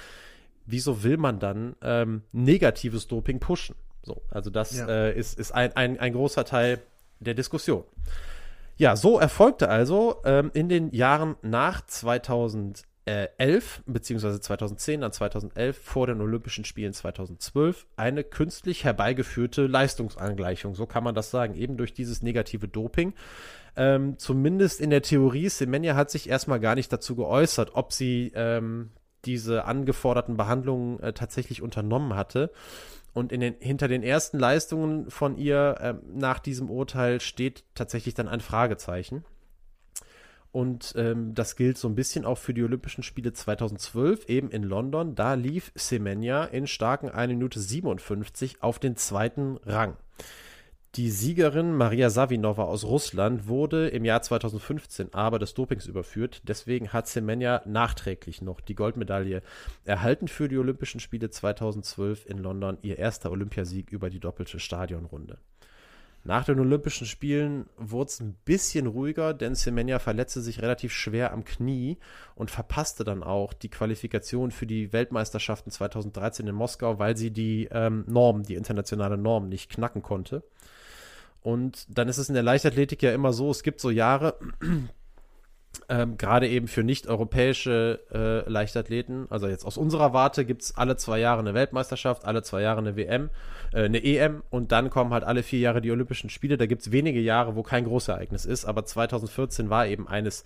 wieso 0.71 1.03
will 1.03 1.17
man 1.17 1.39
dann 1.39 1.75
ähm, 1.81 2.23
negatives 2.31 3.07
Doping 3.07 3.39
pushen? 3.39 3.75
So, 4.03 4.21
also 4.29 4.49
das 4.49 4.77
ja. 4.77 4.87
äh, 4.87 5.17
ist, 5.17 5.37
ist 5.37 5.51
ein, 5.51 5.75
ein, 5.75 5.99
ein 5.99 6.13
großer 6.13 6.45
Teil 6.45 6.81
der 7.19 7.33
Diskussion. 7.33 7.83
Ja, 8.77 8.95
so 8.95 9.19
erfolgte 9.19 9.67
also 9.69 10.21
ähm, 10.23 10.51
in 10.53 10.69
den 10.69 10.91
Jahren 10.91 11.35
nach 11.41 11.85
2011 11.85 12.85
beziehungsweise 13.85 14.39
2010 14.39 15.01
dann 15.01 15.11
2011 15.11 15.77
vor 15.77 16.07
den 16.07 16.21
Olympischen 16.21 16.63
Spielen 16.63 16.93
2012 16.93 17.85
eine 17.97 18.23
künstlich 18.23 18.85
herbeigeführte 18.85 19.67
Leistungsangleichung. 19.67 20.75
So 20.75 20.85
kann 20.85 21.03
man 21.03 21.13
das 21.13 21.29
sagen, 21.29 21.55
eben 21.55 21.75
durch 21.75 21.93
dieses 21.93 22.23
negative 22.23 22.69
Doping. 22.69 23.13
Ähm, 23.75 24.17
zumindest 24.17 24.79
in 24.79 24.91
der 24.91 25.01
Theorie, 25.01 25.49
Semenya 25.49 25.95
hat 25.95 26.09
sich 26.09 26.29
erstmal 26.29 26.61
gar 26.61 26.75
nicht 26.75 26.91
dazu 26.91 27.15
geäußert, 27.17 27.71
ob 27.75 27.91
sie 27.91 28.31
ähm, 28.33 28.91
diese 29.25 29.65
angeforderten 29.65 30.37
Behandlungen 30.37 30.99
äh, 30.99 31.13
tatsächlich 31.13 31.61
unternommen 31.61 32.15
hatte. 32.15 32.51
Und 33.13 33.31
in 33.31 33.41
den, 33.41 33.55
hinter 33.59 33.87
den 33.87 34.03
ersten 34.03 34.37
Leistungen 34.37 35.09
von 35.09 35.35
ihr 35.37 35.75
äh, 35.79 35.93
nach 36.13 36.39
diesem 36.39 36.69
Urteil 36.69 37.19
steht 37.21 37.63
tatsächlich 37.75 38.13
dann 38.13 38.27
ein 38.27 38.39
Fragezeichen. 38.39 39.25
Und 40.51 40.93
ähm, 40.97 41.35
das 41.35 41.55
gilt 41.55 41.77
so 41.77 41.87
ein 41.87 41.95
bisschen 41.95 42.25
auch 42.25 42.37
für 42.37 42.53
die 42.53 42.63
Olympischen 42.63 43.03
Spiele 43.03 43.33
2012, 43.33 44.29
eben 44.29 44.49
in 44.49 44.63
London. 44.63 45.13
Da 45.13 45.35
lief 45.35 45.71
Semenya 45.75 46.45
in 46.45 46.65
starken 46.65 47.09
1 47.09 47.29
Minute 47.29 47.59
57 47.59 48.63
auf 48.63 48.79
den 48.79 48.95
zweiten 48.95 49.57
Rang. 49.65 49.95
Die 50.95 51.11
Siegerin 51.11 51.75
Maria 51.75 52.09
Savinova 52.09 52.63
aus 52.63 52.83
Russland 52.83 53.47
wurde 53.47 53.89
im 53.89 54.05
Jahr 54.05 54.23
2015 54.23 55.13
aber 55.13 55.37
des 55.37 55.53
Dopings 55.53 55.85
überführt. 55.85 56.41
Deswegen 56.47 56.91
hat 56.91 57.07
Semenya 57.07 57.61
nachträglich 57.65 58.41
noch 58.41 58.59
die 58.59 58.73
Goldmedaille 58.73 59.43
erhalten 59.85 60.27
für 60.27 60.47
die 60.47 60.57
Olympischen 60.57 60.99
Spiele 60.99 61.29
2012 61.29 62.25
in 62.25 62.39
London, 62.39 62.79
ihr 62.81 62.97
erster 62.97 63.29
Olympiasieg 63.29 63.91
über 63.91 64.09
die 64.09 64.19
doppelte 64.19 64.59
Stadionrunde. 64.59 65.37
Nach 66.23 66.43
den 66.43 66.59
Olympischen 66.59 67.05
Spielen 67.07 67.67
wurde 67.77 68.09
es 68.09 68.19
ein 68.19 68.35
bisschen 68.43 68.87
ruhiger, 68.87 69.35
denn 69.35 69.53
Semenya 69.53 69.99
verletzte 69.99 70.41
sich 70.41 70.61
relativ 70.61 70.91
schwer 70.91 71.31
am 71.31 71.45
Knie 71.45 71.97
und 72.35 72.51
verpasste 72.51 73.03
dann 73.03 73.23
auch 73.23 73.53
die 73.53 73.69
Qualifikation 73.69 74.49
für 74.51 74.65
die 74.65 74.91
Weltmeisterschaften 74.91 75.71
2013 75.71 76.47
in 76.47 76.55
Moskau, 76.55 76.97
weil 76.97 77.15
sie 77.15 77.31
die 77.31 77.69
ähm, 77.71 78.03
Norm, 78.07 78.43
die 78.43 78.55
internationale 78.55 79.17
Norm, 79.17 79.47
nicht 79.47 79.69
knacken 79.69 80.01
konnte. 80.01 80.43
Und 81.41 81.85
dann 81.89 82.09
ist 82.09 82.17
es 82.17 82.29
in 82.29 82.33
der 82.35 82.43
Leichtathletik 82.43 83.01
ja 83.01 83.13
immer 83.13 83.33
so, 83.33 83.49
es 83.51 83.63
gibt 83.63 83.79
so 83.79 83.89
Jahre, 83.89 84.37
ähm, 85.87 86.17
gerade 86.17 86.47
eben 86.47 86.67
für 86.67 86.83
nicht-europäische 86.83 87.99
äh, 88.13 88.49
Leichtathleten, 88.49 89.27
also 89.29 89.47
jetzt 89.47 89.65
aus 89.65 89.77
unserer 89.77 90.13
Warte 90.13 90.45
gibt 90.45 90.61
es 90.61 90.77
alle 90.77 90.97
zwei 90.97 91.19
Jahre 91.19 91.39
eine 91.39 91.53
Weltmeisterschaft, 91.53 92.25
alle 92.25 92.43
zwei 92.43 92.61
Jahre 92.61 92.79
eine 92.79 92.95
WM, 92.95 93.29
äh, 93.73 93.85
eine 93.85 94.03
EM 94.03 94.43
und 94.49 94.71
dann 94.71 94.89
kommen 94.89 95.13
halt 95.13 95.23
alle 95.23 95.41
vier 95.41 95.59
Jahre 95.59 95.81
die 95.81 95.91
Olympischen 95.91 96.29
Spiele. 96.29 96.57
Da 96.57 96.67
gibt 96.67 96.83
es 96.83 96.91
wenige 96.91 97.19
Jahre, 97.19 97.55
wo 97.55 97.63
kein 97.63 97.85
Großereignis 97.85 98.45
ist, 98.45 98.65
aber 98.65 98.85
2014 98.85 99.69
war 99.69 99.87
eben 99.87 100.07
eines 100.07 100.43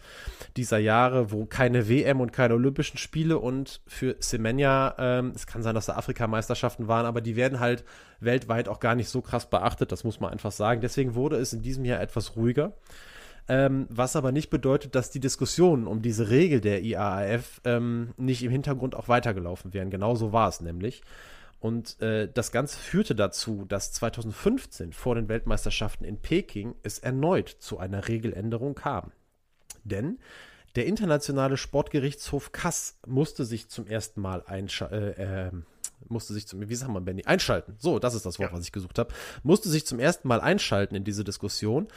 dieser 0.56 0.78
Jahre, 0.78 1.32
wo 1.32 1.46
keine 1.46 1.90
WM 1.90 2.22
und 2.22 2.32
keine 2.32 2.54
Olympischen 2.54 2.98
Spiele 2.98 3.38
und 3.38 3.82
für 3.86 4.16
Semenya, 4.20 4.96
ähm, 4.98 5.34
es 5.36 5.46
kann 5.46 5.62
sein, 5.62 5.76
dass 5.76 5.88
da 5.88 5.96
Afrikameisterschaften 5.96 6.88
waren, 6.88 7.06
aber 7.06 7.20
die 7.20 7.36
werden 7.36 7.60
halt 7.60 7.84
weltweit 8.22 8.70
auch 8.70 8.80
gar 8.80 8.96
nicht 8.96 9.10
so 9.10 9.22
krass 9.22 9.50
beachtet, 9.50 9.92
das 9.92 10.04
muss 10.04 10.22
man 10.22 10.32
einfach 10.32 10.52
sagen. 10.52 10.80
Deswegen 10.80 11.16
wurde 11.16 11.36
es 11.36 11.52
in 11.52 11.62
diesem 11.62 11.84
Jahr 11.84 12.02
etwas 12.02 12.38
ruhiger. 12.38 12.74
Ähm, 13.50 13.88
was 13.90 14.16
aber 14.16 14.32
nicht 14.32 14.50
bedeutet, 14.50 14.96
dass 14.96 15.12
die 15.12 15.20
Diskussionen 15.20 15.86
um 15.86 16.02
diese 16.02 16.30
Regel 16.30 16.62
der 16.62 16.82
IAAF 16.82 17.62
ähm, 17.66 18.14
nicht 18.16 18.42
im 18.44 18.52
Hintergrund 18.52 18.96
auch 18.96 19.10
weitergelaufen 19.10 19.74
wären. 19.74 19.90
Genauso 19.90 20.32
war 20.32 20.48
es 20.48 20.62
nämlich. 20.62 21.02
Und 21.60 22.02
äh, 22.02 22.30
das 22.34 22.52
Ganze 22.52 22.78
führte 22.78 23.16
dazu, 23.16 23.66
dass 23.66 23.92
2015 23.94 24.94
vor 24.94 25.16
den 25.16 25.30
Weltmeisterschaften 25.30 26.06
in 26.06 26.18
Peking 26.18 26.76
es 26.84 27.00
erneut 27.00 27.50
zu 27.50 27.80
einer 27.80 28.08
Regeländerung 28.08 28.76
kam. 28.76 29.12
Denn 29.84 30.20
der 30.76 30.86
internationale 30.86 31.58
Sportgerichtshof 31.58 32.52
Kass 32.52 32.98
musste 33.06 33.46
sich 33.46 33.70
zum 33.70 33.88
ersten 33.88 34.22
Mal 34.22 34.44
einschalten. 34.46 34.96
Äh, 34.96 35.48
äh, 35.48 35.52
musste 36.10 36.34
sich 36.34 36.48
zum, 36.48 36.68
wie 36.68 36.76
sagt 36.76 36.92
man, 36.92 37.06
Benny? 37.06 37.24
Einschalten. 37.24 37.76
So, 37.80 38.00
das 38.00 38.14
ist 38.14 38.26
das 38.26 38.40
Wort, 38.40 38.52
ja. 38.52 38.58
was 38.58 38.66
ich 38.66 38.72
gesucht 38.72 39.00
habe. 39.00 39.14
Musste 39.44 39.70
sich 39.70 39.86
zum 39.86 40.00
ersten 40.00 40.28
Mal 40.28 40.42
einschalten 40.42 40.96
in 40.96 41.04
diese 41.04 41.24
Diskussion 41.24 41.88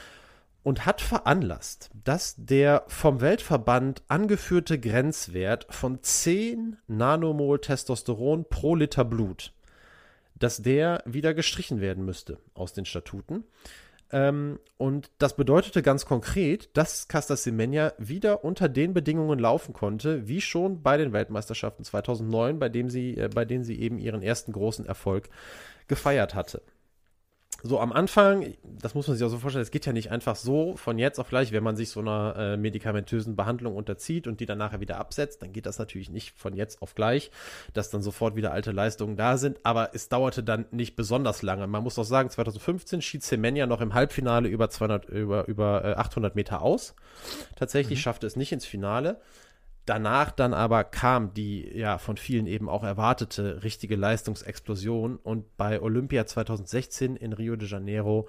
und 0.67 0.85
hat 0.85 1.01
veranlasst, 1.01 1.91
dass 2.03 2.35
der 2.37 2.83
vom 2.89 3.21
Weltverband 3.21 4.03
angeführte 4.09 4.81
Grenzwert 4.81 5.65
von 5.71 6.03
10 6.03 6.77
Nanomol 6.89 7.61
Testosteron 7.61 8.47
pro 8.51 8.75
Liter 8.75 9.05
Blut, 9.05 9.53
dass 10.35 10.57
der 10.57 11.05
wieder 11.07 11.35
gestrichen 11.35 11.81
werden 11.81 12.05
müsste 12.05 12.41
aus 12.55 12.73
den 12.73 12.85
Statuten. 12.85 13.45
Ähm, 14.11 14.59
und 14.77 15.13
das 15.19 15.37
bedeutete 15.37 15.83
ganz 15.83 16.05
konkret, 16.05 16.77
dass 16.77 17.07
Casta 17.07 17.37
Semenya 17.37 17.93
wieder 17.99 18.43
unter 18.43 18.69
den 18.69 18.93
Bedingungen 18.93 19.39
laufen 19.39 19.73
konnte, 19.73 20.27
wie 20.27 20.41
schon 20.41 20.83
bei 20.83 20.97
den 20.97 21.13
Weltmeisterschaften 21.13 21.85
2009, 21.85 22.59
bei, 22.59 22.69
dem 22.71 22.91
sie, 22.91 23.17
äh, 23.17 23.31
bei 23.33 23.45
denen 23.45 23.63
sie 23.63 23.79
eben 23.79 24.01
ihren 24.01 24.21
ersten 24.21 24.51
großen 24.51 24.85
Erfolg 24.85 25.29
gefeiert 25.87 26.35
hatte 26.35 26.61
so 27.67 27.81
am 27.81 27.93
Anfang, 27.93 28.55
das 28.63 28.95
muss 28.95 29.09
man 29.09 29.17
sich 29.17 29.27
auch 29.27 29.31
so 29.31 29.39
vorstellen, 29.39 29.63
es 29.63 29.71
geht 29.71 29.87
ja 29.87 29.93
nicht 29.93 30.11
einfach 30.11 30.37
so 30.37 30.77
von 30.77 30.99
jetzt 30.99 31.19
auf 31.19 31.29
gleich, 31.29 31.53
wenn 31.53 31.63
man 31.63 31.77
sich 31.77 31.91
so 31.91 32.01
einer 32.01 32.35
äh, 32.37 32.57
medikamentösen 32.57 33.37
Behandlung 33.37 33.77
unterzieht 33.77 34.27
und 34.27 34.41
die 34.41 34.47
dann 34.47 34.59
nachher 34.59 34.81
wieder 34.81 34.99
absetzt, 34.99 35.43
dann 35.43 35.53
geht 35.53 35.67
das 35.67 35.79
natürlich 35.79 36.11
nicht 36.11 36.39
von 36.39 36.55
jetzt 36.55 36.83
auf 36.83 36.95
gleich, 36.95 37.31
dass 37.75 37.91
dann 37.91 38.03
sofort 38.03 38.37
wieder 38.37 38.53
alte 38.53 38.73
Leistungen 38.73 39.17
da 39.17 39.37
sind, 39.37 39.59
aber 39.63 39.91
es 39.95 40.09
dauerte 40.09 40.43
dann 40.43 40.67
nicht 40.71 40.97
besonders 40.97 41.43
lange. 41.43 41.67
Man 41.67 41.83
muss 41.83 41.99
auch 41.99 42.05
sagen, 42.05 42.31
2015 42.31 43.03
schied 43.03 43.23
Semenya 43.23 43.67
noch 43.67 43.81
im 43.81 43.95
Halbfinale 43.95 44.49
über 44.49 44.71
200, 44.71 45.09
über, 45.09 45.47
über 45.49 45.85
äh, 45.85 45.95
800 45.95 46.35
Meter 46.35 46.63
aus. 46.63 46.95
Tatsächlich 47.57 47.99
mhm. 47.99 48.03
schaffte 48.03 48.27
es 48.27 48.37
nicht 48.37 48.53
ins 48.53 48.65
Finale. 48.65 49.21
Danach 49.87 50.33
dann 50.33 50.53
aber 50.53 50.83
kam 50.83 51.33
die 51.33 51.71
ja 51.77 51.99
von 51.99 52.17
vielen 52.17 52.49
eben 52.49 52.69
auch 52.69 52.83
erwartete 52.83 53.63
richtige 53.63 53.95
Leistungsexplosion 53.95 55.17
und 55.17 55.57
bei 55.57 55.81
Olympia 55.81 56.27
2016 56.27 57.15
in 57.15 57.33
Rio 57.33 57.55
de 57.55 57.69
Janeiro 57.69 58.29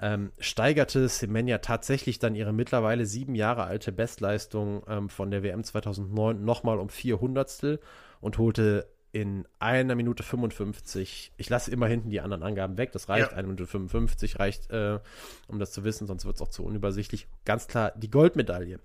ähm, 0.00 0.32
steigerte 0.38 1.08
Semenya 1.08 1.58
tatsächlich 1.58 2.18
dann 2.18 2.34
ihre 2.34 2.52
mittlerweile 2.52 3.06
sieben 3.06 3.34
Jahre 3.34 3.64
alte 3.64 3.90
Bestleistung 3.90 4.82
ähm, 4.86 5.08
von 5.08 5.30
der 5.30 5.42
WM 5.42 5.64
2009 5.64 6.44
nochmal 6.44 6.78
um 6.78 6.90
vier 6.90 7.20
Hundertstel 7.20 7.80
und 8.20 8.36
holte 8.36 8.86
in 9.10 9.48
einer 9.58 9.94
Minute 9.94 10.22
55, 10.22 11.32
ich 11.38 11.48
lasse 11.48 11.70
immer 11.70 11.86
hinten 11.86 12.10
die 12.10 12.20
anderen 12.20 12.42
Angaben 12.42 12.76
weg, 12.76 12.92
das 12.92 13.08
reicht, 13.08 13.30
ja. 13.30 13.36
eine 13.36 13.46
Minute 13.46 13.66
55 13.66 14.38
reicht, 14.38 14.70
äh, 14.70 15.00
um 15.48 15.58
das 15.58 15.72
zu 15.72 15.82
wissen, 15.84 16.06
sonst 16.06 16.26
wird 16.26 16.36
es 16.36 16.42
auch 16.42 16.48
zu 16.48 16.64
unübersichtlich. 16.64 17.26
Ganz 17.46 17.66
klar 17.66 17.92
die 17.96 18.10
Goldmedaille. 18.10 18.80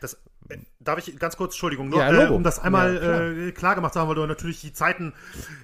Das 0.00 0.20
Darf 0.80 0.98
ich 0.98 1.16
ganz 1.18 1.36
kurz, 1.36 1.54
Entschuldigung, 1.54 1.88
nur, 1.88 2.00
ja, 2.00 2.26
äh, 2.26 2.28
um 2.28 2.42
das 2.42 2.58
einmal 2.58 2.94
ja, 2.94 3.00
klar. 3.00 3.22
Äh, 3.22 3.52
klar. 3.52 3.74
gemacht 3.74 3.92
zu 3.92 4.00
haben, 4.00 4.08
weil 4.08 4.16
du 4.16 4.26
natürlich 4.26 4.60
die 4.60 4.72
Zeiten 4.72 5.14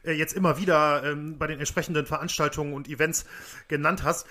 äh, 0.04 0.12
jetzt 0.12 0.34
immer 0.34 0.58
wieder 0.58 1.02
ähm, 1.04 1.38
bei 1.38 1.46
den 1.46 1.58
entsprechenden 1.58 2.06
Veranstaltungen 2.06 2.72
und 2.72 2.88
Events 2.88 3.26
genannt 3.66 4.04
hast. 4.04 4.26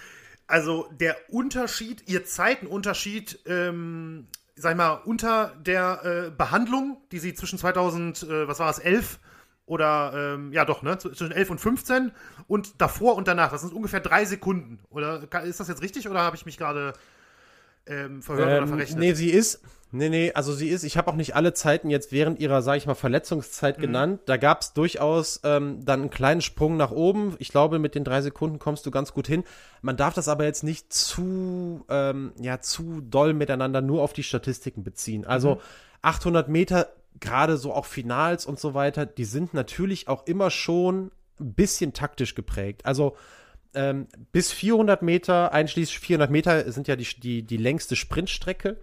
Also 0.47 0.89
der 0.99 1.17
Unterschied, 1.29 2.03
ihr 2.07 2.25
Zeitenunterschied, 2.25 3.39
ähm, 3.45 4.27
sag 4.55 4.71
ich 4.71 4.77
mal, 4.77 4.93
unter 4.93 5.53
der 5.59 6.01
äh, 6.03 6.31
Behandlung, 6.31 7.01
die 7.11 7.19
sie 7.19 7.33
zwischen 7.33 7.59
2000, 7.59 8.23
äh, 8.23 8.47
was 8.47 8.59
war 8.59 8.69
es, 8.69 8.79
11 8.79 9.19
oder, 9.65 10.13
ähm, 10.15 10.53
ja 10.53 10.63
doch, 10.63 10.81
ne, 10.81 10.97
zwischen 10.97 11.33
11 11.33 11.49
und 11.49 11.59
15 11.59 12.11
und 12.47 12.81
davor 12.81 13.15
und 13.17 13.27
danach, 13.27 13.51
das 13.51 13.61
sind 13.61 13.73
ungefähr 13.73 13.99
drei 13.99 14.23
Sekunden. 14.23 14.79
Oder 14.89 15.21
ist 15.43 15.59
das 15.59 15.67
jetzt 15.67 15.81
richtig 15.81 16.07
oder 16.07 16.21
habe 16.21 16.37
ich 16.37 16.45
mich 16.45 16.57
gerade 16.57 16.93
ähm, 17.87 18.21
verhört 18.21 18.47
oder 18.47 18.57
ähm, 18.59 18.67
verrechnet? 18.67 18.99
Nee, 18.99 19.13
sie 19.13 19.29
ist, 19.29 19.61
Nee, 19.91 20.09
nee, 20.09 20.33
also 20.33 20.53
sie 20.53 20.67
ist, 20.67 20.83
ich 20.83 20.97
habe 20.97 21.09
auch 21.09 21.15
nicht 21.15 21.35
alle 21.35 21.53
Zeiten 21.53 21.89
jetzt 21.89 22.11
während 22.11 22.39
ihrer, 22.39 22.61
sage 22.61 22.77
ich 22.77 22.87
mal, 22.87 22.95
Verletzungszeit 22.95 23.77
mhm. 23.77 23.81
genannt. 23.81 24.21
Da 24.25 24.35
gab 24.35 24.61
es 24.61 24.73
durchaus 24.73 25.39
ähm, 25.45 25.85
dann 25.85 26.01
einen 26.01 26.09
kleinen 26.09 26.41
Sprung 26.41 26.75
nach 26.75 26.91
oben. 26.91 27.35
Ich 27.39 27.49
glaube, 27.49 27.79
mit 27.79 27.95
den 27.95 28.03
drei 28.03 28.21
Sekunden 28.21 28.59
kommst 28.59 28.85
du 28.85 28.91
ganz 28.91 29.13
gut 29.13 29.27
hin. 29.27 29.45
Man 29.81 29.95
darf 29.95 30.13
das 30.13 30.27
aber 30.27 30.43
jetzt 30.43 30.63
nicht 30.63 30.91
zu, 30.91 31.85
ähm, 31.87 32.33
ja, 32.37 32.59
zu 32.59 32.99
doll 33.01 33.33
miteinander 33.33 33.81
nur 33.81 34.01
auf 34.01 34.11
die 34.11 34.23
Statistiken 34.23 34.83
beziehen. 34.83 35.25
Also 35.25 35.55
mhm. 35.55 35.59
800 36.01 36.49
Meter, 36.49 36.89
gerade 37.21 37.55
so 37.55 37.73
auch 37.73 37.85
Finals 37.85 38.45
und 38.45 38.59
so 38.59 38.73
weiter, 38.73 39.05
die 39.05 39.25
sind 39.25 39.53
natürlich 39.53 40.09
auch 40.09 40.27
immer 40.27 40.49
schon 40.49 41.11
ein 41.39 41.53
bisschen 41.53 41.93
taktisch 41.93 42.35
geprägt. 42.35 42.85
Also 42.85 43.15
ähm, 43.73 44.07
bis 44.31 44.51
400 44.51 45.01
Meter, 45.01 45.51
einschließlich 45.53 45.99
400 45.99 46.31
Meter, 46.31 46.71
sind 46.71 46.87
ja 46.87 46.95
die, 46.95 47.07
die, 47.19 47.43
die 47.43 47.57
längste 47.57 47.95
Sprintstrecke. 47.95 48.77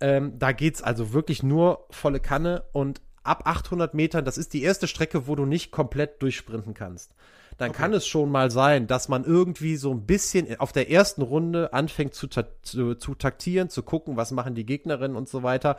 Ähm, 0.00 0.38
da 0.38 0.50
es 0.52 0.82
also 0.82 1.12
wirklich 1.12 1.42
nur 1.42 1.86
volle 1.90 2.20
Kanne 2.20 2.64
und 2.72 3.00
ab 3.24 3.42
800 3.46 3.94
Metern, 3.94 4.24
das 4.24 4.38
ist 4.38 4.52
die 4.52 4.62
erste 4.62 4.86
Strecke, 4.86 5.26
wo 5.26 5.34
du 5.34 5.44
nicht 5.44 5.70
komplett 5.72 6.22
durchsprinten 6.22 6.74
kannst. 6.74 7.12
Dann 7.56 7.70
okay. 7.70 7.78
kann 7.78 7.92
es 7.92 8.06
schon 8.06 8.30
mal 8.30 8.50
sein, 8.50 8.86
dass 8.86 9.08
man 9.08 9.24
irgendwie 9.24 9.76
so 9.76 9.92
ein 9.92 10.06
bisschen 10.06 10.60
auf 10.60 10.70
der 10.70 10.90
ersten 10.90 11.22
Runde 11.22 11.72
anfängt 11.72 12.14
zu, 12.14 12.28
zu, 12.28 12.94
zu 12.94 13.14
taktieren, 13.16 13.68
zu 13.68 13.82
gucken, 13.82 14.16
was 14.16 14.30
machen 14.30 14.54
die 14.54 14.64
Gegnerinnen 14.64 15.16
und 15.16 15.28
so 15.28 15.42
weiter 15.42 15.76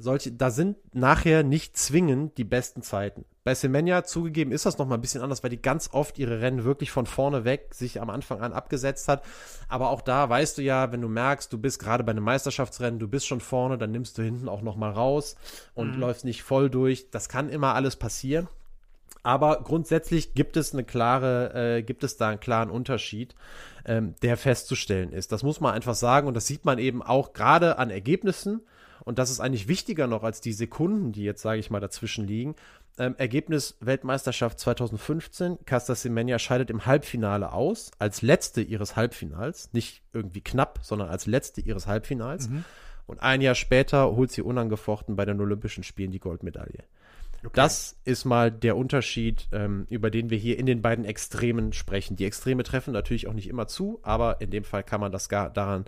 solche, 0.00 0.32
da 0.32 0.50
sind 0.50 0.76
nachher 0.94 1.42
nicht 1.42 1.76
zwingend 1.76 2.38
die 2.38 2.44
besten 2.44 2.82
Zeiten. 2.82 3.24
Bei 3.44 3.54
Semenya 3.54 4.04
zugegeben 4.04 4.52
ist 4.52 4.66
das 4.66 4.76
noch 4.78 4.86
mal 4.86 4.96
ein 4.96 5.00
bisschen 5.00 5.22
anders, 5.22 5.42
weil 5.42 5.50
die 5.50 5.62
ganz 5.62 5.90
oft 5.92 6.18
ihre 6.18 6.40
Rennen 6.40 6.64
wirklich 6.64 6.90
von 6.90 7.06
vorne 7.06 7.44
weg 7.44 7.70
sich 7.72 8.00
am 8.00 8.10
Anfang 8.10 8.42
an 8.42 8.52
abgesetzt 8.52 9.08
hat. 9.08 9.24
Aber 9.68 9.90
auch 9.90 10.02
da 10.02 10.28
weißt 10.28 10.58
du 10.58 10.62
ja, 10.62 10.92
wenn 10.92 11.00
du 11.00 11.08
merkst, 11.08 11.52
du 11.52 11.58
bist 11.58 11.78
gerade 11.78 12.04
bei 12.04 12.12
einem 12.12 12.24
Meisterschaftsrennen, 12.24 13.00
du 13.00 13.08
bist 13.08 13.26
schon 13.26 13.40
vorne, 13.40 13.78
dann 13.78 13.90
nimmst 13.90 14.18
du 14.18 14.22
hinten 14.22 14.48
auch 14.48 14.62
noch 14.62 14.76
mal 14.76 14.90
raus 14.90 15.36
und 15.74 15.94
mhm. 15.94 16.00
läufst 16.00 16.24
nicht 16.24 16.42
voll 16.42 16.68
durch. 16.68 17.10
Das 17.10 17.28
kann 17.28 17.48
immer 17.48 17.74
alles 17.74 17.96
passieren. 17.96 18.48
Aber 19.22 19.62
grundsätzlich 19.62 20.34
gibt 20.34 20.56
es 20.56 20.72
eine 20.72 20.84
klare, 20.84 21.78
äh, 21.78 21.82
gibt 21.82 22.04
es 22.04 22.16
da 22.16 22.28
einen 22.28 22.40
klaren 22.40 22.70
Unterschied, 22.70 23.34
ähm, 23.84 24.14
der 24.22 24.36
festzustellen 24.36 25.12
ist. 25.12 25.32
Das 25.32 25.42
muss 25.42 25.60
man 25.60 25.74
einfach 25.74 25.94
sagen 25.94 26.28
und 26.28 26.34
das 26.34 26.46
sieht 26.46 26.64
man 26.64 26.78
eben 26.78 27.02
auch 27.02 27.32
gerade 27.32 27.78
an 27.78 27.90
Ergebnissen. 27.90 28.62
Und 29.04 29.18
das 29.18 29.30
ist 29.30 29.40
eigentlich 29.40 29.68
wichtiger 29.68 30.06
noch 30.06 30.22
als 30.22 30.40
die 30.40 30.52
Sekunden, 30.52 31.12
die 31.12 31.24
jetzt, 31.24 31.42
sage 31.42 31.60
ich 31.60 31.70
mal, 31.70 31.80
dazwischen 31.80 32.26
liegen. 32.26 32.54
Ähm, 32.98 33.14
Ergebnis 33.18 33.76
Weltmeisterschaft 33.80 34.58
2015. 34.58 35.58
Casta 35.64 35.94
Semenya 35.94 36.38
scheidet 36.38 36.70
im 36.70 36.86
Halbfinale 36.86 37.52
aus, 37.52 37.90
als 37.98 38.22
letzte 38.22 38.60
ihres 38.60 38.96
Halbfinals. 38.96 39.70
Nicht 39.72 40.02
irgendwie 40.12 40.40
knapp, 40.40 40.80
sondern 40.82 41.08
als 41.08 41.26
letzte 41.26 41.60
ihres 41.60 41.86
Halbfinals. 41.86 42.48
Mhm. 42.48 42.64
Und 43.06 43.22
ein 43.22 43.40
Jahr 43.40 43.54
später 43.54 44.14
holt 44.14 44.30
sie 44.30 44.42
unangefochten 44.42 45.16
bei 45.16 45.24
den 45.24 45.40
Olympischen 45.40 45.84
Spielen 45.84 46.10
die 46.10 46.20
Goldmedaille. 46.20 46.84
Okay. 47.38 47.50
Das 47.54 47.96
ist 48.04 48.24
mal 48.24 48.50
der 48.50 48.76
Unterschied, 48.76 49.48
ähm, 49.52 49.86
über 49.88 50.10
den 50.10 50.28
wir 50.28 50.38
hier 50.38 50.58
in 50.58 50.66
den 50.66 50.82
beiden 50.82 51.04
Extremen 51.04 51.72
sprechen. 51.72 52.16
Die 52.16 52.24
Extreme 52.24 52.64
treffen 52.64 52.92
natürlich 52.92 53.28
auch 53.28 53.32
nicht 53.32 53.48
immer 53.48 53.68
zu, 53.68 54.00
aber 54.02 54.40
in 54.40 54.50
dem 54.50 54.64
Fall 54.64 54.82
kann 54.82 55.00
man 55.00 55.12
das 55.12 55.28
gar 55.28 55.48
daran 55.50 55.84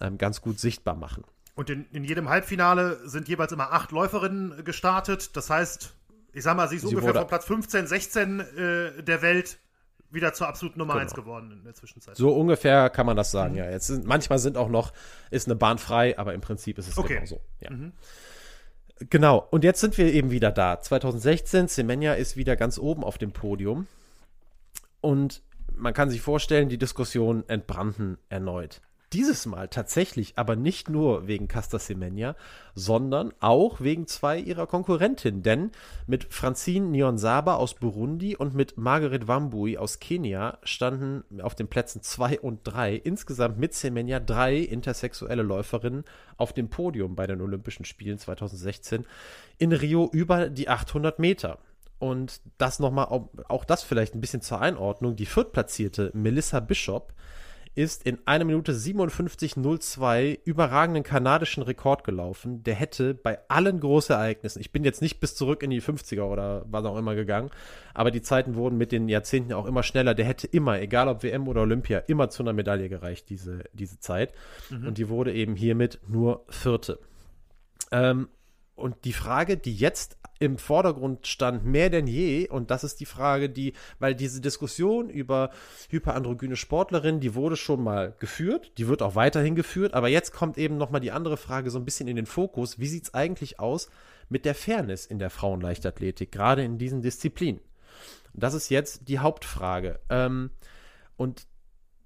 ähm, 0.00 0.16
ganz 0.16 0.40
gut 0.40 0.60
sichtbar 0.60 0.94
machen. 0.94 1.24
Und 1.54 1.68
in, 1.70 1.86
in 1.92 2.04
jedem 2.04 2.28
Halbfinale 2.28 2.98
sind 3.08 3.28
jeweils 3.28 3.52
immer 3.52 3.72
acht 3.72 3.92
Läuferinnen 3.92 4.64
gestartet. 4.64 5.36
Das 5.36 5.50
heißt, 5.50 5.94
ich 6.32 6.42
sag 6.42 6.56
mal, 6.56 6.68
sie 6.68 6.76
ist 6.76 6.82
sie 6.82 6.88
ungefähr 6.88 7.14
von 7.14 7.26
Platz 7.26 7.44
15, 7.44 7.86
16 7.86 8.40
äh, 8.40 9.02
der 9.02 9.22
Welt 9.22 9.58
wieder 10.10 10.32
zur 10.34 10.48
absoluten 10.48 10.78
Nummer 10.78 10.94
genau. 10.94 11.04
1 11.04 11.14
geworden 11.14 11.52
in 11.52 11.64
der 11.64 11.74
Zwischenzeit. 11.74 12.16
So 12.16 12.34
ungefähr 12.34 12.90
kann 12.90 13.06
man 13.06 13.16
das 13.16 13.30
sagen, 13.30 13.52
mhm. 13.52 13.58
ja. 13.58 13.70
Jetzt 13.70 13.86
sind, 13.86 14.06
manchmal 14.06 14.38
sind 14.38 14.56
auch 14.56 14.68
noch, 14.68 14.92
ist 15.30 15.46
eine 15.46 15.56
Bahn 15.56 15.78
frei, 15.78 16.18
aber 16.18 16.34
im 16.34 16.40
Prinzip 16.40 16.78
ist 16.78 16.88
es 16.88 16.98
okay. 16.98 17.14
genau 17.14 17.26
so. 17.26 17.40
Ja. 17.60 17.70
Mhm. 17.70 17.92
Genau, 19.10 19.46
und 19.50 19.64
jetzt 19.64 19.80
sind 19.80 19.98
wir 19.98 20.12
eben 20.12 20.30
wieder 20.30 20.52
da. 20.52 20.80
2016, 20.80 21.68
Semenya 21.68 22.14
ist 22.14 22.36
wieder 22.36 22.56
ganz 22.56 22.78
oben 22.78 23.02
auf 23.02 23.18
dem 23.18 23.32
Podium. 23.32 23.86
Und 25.00 25.42
man 25.74 25.92
kann 25.94 26.10
sich 26.10 26.20
vorstellen, 26.20 26.68
die 26.68 26.78
Diskussionen 26.78 27.48
entbrannten 27.48 28.18
erneut. 28.28 28.80
Dieses 29.12 29.44
Mal 29.44 29.68
tatsächlich 29.68 30.34
aber 30.36 30.56
nicht 30.56 30.88
nur 30.88 31.26
wegen 31.26 31.46
Casta 31.46 31.78
Semenya, 31.78 32.34
sondern 32.74 33.34
auch 33.40 33.82
wegen 33.82 34.06
zwei 34.06 34.38
ihrer 34.38 34.66
Konkurrentinnen. 34.66 35.42
Denn 35.42 35.70
mit 36.06 36.32
Francine 36.32 36.86
Nyonsaba 36.86 37.56
aus 37.56 37.74
Burundi 37.74 38.36
und 38.36 38.54
mit 38.54 38.78
Margaret 38.78 39.28
Wambui 39.28 39.76
aus 39.76 39.98
Kenia 39.98 40.58
standen 40.62 41.42
auf 41.42 41.54
den 41.54 41.68
Plätzen 41.68 42.00
zwei 42.00 42.40
und 42.40 42.60
drei 42.64 42.94
insgesamt 42.94 43.58
mit 43.58 43.74
Semenya 43.74 44.18
drei 44.18 44.56
intersexuelle 44.56 45.42
Läuferinnen 45.42 46.04
auf 46.38 46.54
dem 46.54 46.70
Podium 46.70 47.14
bei 47.14 47.26
den 47.26 47.42
Olympischen 47.42 47.84
Spielen 47.84 48.18
2016 48.18 49.04
in 49.58 49.72
Rio 49.72 50.08
über 50.10 50.48
die 50.48 50.70
800 50.70 51.18
Meter. 51.18 51.58
Und 51.98 52.40
das 52.56 52.80
nochmal, 52.80 53.06
auch 53.48 53.64
das 53.64 53.82
vielleicht 53.82 54.14
ein 54.14 54.20
bisschen 54.20 54.40
zur 54.40 54.60
Einordnung. 54.60 55.16
Die 55.16 55.26
viertplatzierte 55.26 56.10
Melissa 56.14 56.58
Bishop 56.60 57.12
ist 57.74 58.04
in 58.04 58.18
1 58.26 58.44
Minute 58.44 58.72
57,02 58.72 60.38
überragenden 60.44 61.02
kanadischen 61.02 61.62
Rekord 61.62 62.04
gelaufen. 62.04 62.62
Der 62.62 62.74
hätte 62.74 63.14
bei 63.14 63.38
allen 63.48 63.80
Großereignissen, 63.80 64.60
ich 64.60 64.72
bin 64.72 64.84
jetzt 64.84 65.00
nicht 65.00 65.20
bis 65.20 65.34
zurück 65.34 65.62
in 65.62 65.70
die 65.70 65.80
50er 65.80 66.22
oder 66.22 66.64
was 66.66 66.84
auch 66.84 66.98
immer 66.98 67.14
gegangen, 67.14 67.50
aber 67.94 68.10
die 68.10 68.20
Zeiten 68.20 68.56
wurden 68.56 68.76
mit 68.76 68.92
den 68.92 69.08
Jahrzehnten 69.08 69.54
auch 69.54 69.66
immer 69.66 69.82
schneller. 69.82 70.14
Der 70.14 70.26
hätte 70.26 70.46
immer, 70.46 70.80
egal 70.80 71.08
ob 71.08 71.22
WM 71.22 71.48
oder 71.48 71.62
Olympia, 71.62 71.98
immer 71.98 72.28
zu 72.28 72.42
einer 72.42 72.52
Medaille 72.52 72.90
gereicht, 72.90 73.30
diese, 73.30 73.64
diese 73.72 73.98
Zeit. 73.98 74.34
Mhm. 74.68 74.88
Und 74.88 74.98
die 74.98 75.08
wurde 75.08 75.32
eben 75.32 75.56
hiermit 75.56 75.98
nur 76.06 76.44
Vierte. 76.48 76.98
Ähm, 77.90 78.28
und 78.82 79.04
die 79.04 79.12
Frage, 79.12 79.56
die 79.56 79.74
jetzt 79.74 80.18
im 80.40 80.58
Vordergrund 80.58 81.28
stand, 81.28 81.64
mehr 81.64 81.88
denn 81.88 82.08
je, 82.08 82.48
und 82.48 82.72
das 82.72 82.82
ist 82.82 82.98
die 82.98 83.06
Frage, 83.06 83.48
die, 83.48 83.74
weil 84.00 84.16
diese 84.16 84.40
Diskussion 84.40 85.08
über 85.08 85.50
hyperandrogyne 85.88 86.56
Sportlerinnen, 86.56 87.20
die 87.20 87.36
wurde 87.36 87.56
schon 87.56 87.82
mal 87.82 88.16
geführt, 88.18 88.72
die 88.78 88.88
wird 88.88 89.00
auch 89.00 89.14
weiterhin 89.14 89.54
geführt, 89.54 89.94
aber 89.94 90.08
jetzt 90.08 90.32
kommt 90.32 90.58
eben 90.58 90.78
nochmal 90.78 91.00
die 91.00 91.12
andere 91.12 91.36
Frage 91.36 91.70
so 91.70 91.78
ein 91.78 91.84
bisschen 91.84 92.08
in 92.08 92.16
den 92.16 92.26
Fokus. 92.26 92.80
Wie 92.80 92.88
sieht 92.88 93.04
es 93.04 93.14
eigentlich 93.14 93.60
aus 93.60 93.88
mit 94.28 94.44
der 94.44 94.56
Fairness 94.56 95.06
in 95.06 95.20
der 95.20 95.30
Frauenleichtathletik, 95.30 96.32
gerade 96.32 96.64
in 96.64 96.76
diesen 96.76 97.02
Disziplinen? 97.02 97.60
Das 98.34 98.54
ist 98.54 98.68
jetzt 98.68 99.08
die 99.08 99.20
Hauptfrage. 99.20 100.00
Ähm, 100.08 100.50
und 101.16 101.46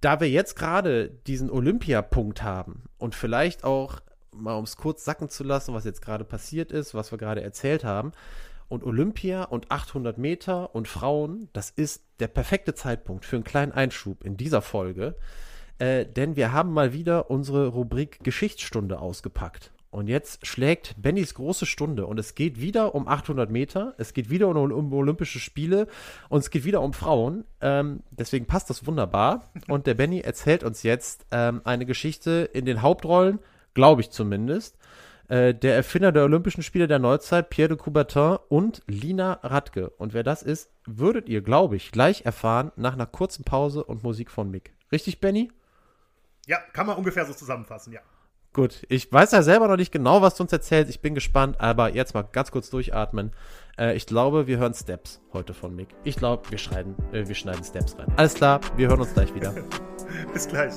da 0.02 0.20
wir 0.20 0.28
jetzt 0.28 0.56
gerade 0.56 1.08
diesen 1.08 1.50
Olympiapunkt 1.50 2.42
haben 2.42 2.84
und 2.98 3.14
vielleicht 3.14 3.64
auch 3.64 4.00
mal 4.37 4.55
um 4.55 4.64
es 4.64 4.77
kurz 4.77 5.05
sacken 5.05 5.29
zu 5.29 5.44
lassen, 5.44 5.75
was 5.75 5.85
jetzt 5.85 6.03
gerade 6.03 6.25
passiert 6.25 6.72
ist, 6.72 6.94
was 6.94 7.11
wir 7.11 7.18
gerade 7.18 7.42
erzählt 7.42 7.85
haben. 7.85 8.12
Und 8.68 8.85
Olympia 8.85 9.44
und 9.44 9.70
800 9.70 10.18
Meter 10.18 10.75
und 10.75 10.88
Frauen, 10.88 11.49
das 11.53 11.70
ist 11.70 12.03
der 12.18 12.29
perfekte 12.29 12.75
Zeitpunkt 12.75 13.25
für 13.25 13.37
einen 13.37 13.44
kleinen 13.44 13.72
Einschub 13.72 14.25
in 14.25 14.37
dieser 14.37 14.61
Folge. 14.61 15.14
Äh, 15.79 16.07
denn 16.07 16.37
wir 16.37 16.53
haben 16.53 16.72
mal 16.72 16.92
wieder 16.92 17.31
unsere 17.31 17.68
Rubrik 17.68 18.25
Geschichtsstunde 18.25 18.99
ausgepackt. 18.99 19.72
Und 19.90 20.09
jetzt 20.09 20.46
schlägt 20.46 20.94
Bennys 21.01 21.33
große 21.35 21.64
Stunde 21.64 22.07
und 22.07 22.18
es 22.18 22.35
geht 22.35 22.61
wieder 22.61 22.94
um 22.94 23.09
800 23.09 23.51
Meter, 23.51 23.94
es 23.96 24.12
geht 24.12 24.29
wieder 24.29 24.49
um, 24.49 24.57
um 24.57 24.92
Olympische 24.92 25.38
Spiele 25.38 25.87
und 26.29 26.40
es 26.40 26.51
geht 26.51 26.64
wieder 26.64 26.83
um 26.83 26.92
Frauen. 26.92 27.44
Ähm, 27.62 28.01
deswegen 28.11 28.46
passt 28.46 28.68
das 28.68 28.87
wunderbar. 28.87 29.51
Und 29.68 29.87
der 29.87 29.94
Benny 29.94 30.20
erzählt 30.20 30.64
uns 30.64 30.83
jetzt 30.83 31.25
ähm, 31.31 31.62
eine 31.64 31.87
Geschichte 31.87 32.51
in 32.53 32.66
den 32.66 32.83
Hauptrollen 32.83 33.38
glaube 33.76 34.00
ich 34.00 34.10
zumindest. 34.10 34.76
Äh, 35.28 35.54
der 35.54 35.76
Erfinder 35.76 36.10
der 36.10 36.24
Olympischen 36.24 36.62
Spiele 36.62 36.88
der 36.88 36.98
Neuzeit, 36.98 37.50
Pierre 37.50 37.68
de 37.68 37.76
Coubertin 37.76 38.38
und 38.48 38.82
Lina 38.86 39.34
Radke. 39.42 39.90
Und 39.90 40.14
wer 40.14 40.22
das 40.22 40.42
ist, 40.42 40.70
würdet 40.86 41.28
ihr, 41.28 41.42
glaube 41.42 41.76
ich, 41.76 41.92
gleich 41.92 42.24
erfahren 42.24 42.72
nach 42.76 42.94
einer 42.94 43.06
kurzen 43.06 43.44
Pause 43.44 43.84
und 43.84 44.02
Musik 44.02 44.30
von 44.30 44.50
Mick. 44.50 44.72
Richtig, 44.90 45.20
Benny? 45.20 45.52
Ja, 46.46 46.58
kann 46.72 46.86
man 46.86 46.96
ungefähr 46.96 47.26
so 47.26 47.34
zusammenfassen, 47.34 47.92
ja. 47.92 48.00
Gut, 48.52 48.86
ich 48.88 49.12
weiß 49.12 49.32
ja 49.32 49.42
selber 49.42 49.68
noch 49.68 49.76
nicht 49.76 49.92
genau, 49.92 50.22
was 50.22 50.36
du 50.36 50.44
uns 50.44 50.52
erzählst. 50.52 50.88
Ich 50.88 51.02
bin 51.02 51.14
gespannt, 51.14 51.60
aber 51.60 51.92
jetzt 51.92 52.14
mal 52.14 52.22
ganz 52.22 52.50
kurz 52.50 52.70
durchatmen. 52.70 53.32
Äh, 53.76 53.94
ich 53.96 54.06
glaube, 54.06 54.46
wir 54.46 54.56
hören 54.56 54.72
Steps 54.72 55.20
heute 55.34 55.52
von 55.52 55.76
Mick. 55.76 55.88
Ich 56.04 56.16
glaube, 56.16 56.44
wir, 56.50 56.58
äh, 57.12 57.28
wir 57.28 57.34
schneiden 57.34 57.64
Steps 57.64 57.98
rein. 57.98 58.10
Alles 58.16 58.32
klar, 58.32 58.60
wir 58.76 58.88
hören 58.88 59.00
uns 59.00 59.12
gleich 59.12 59.34
wieder. 59.34 59.52
Bis 60.32 60.48
gleich. 60.48 60.72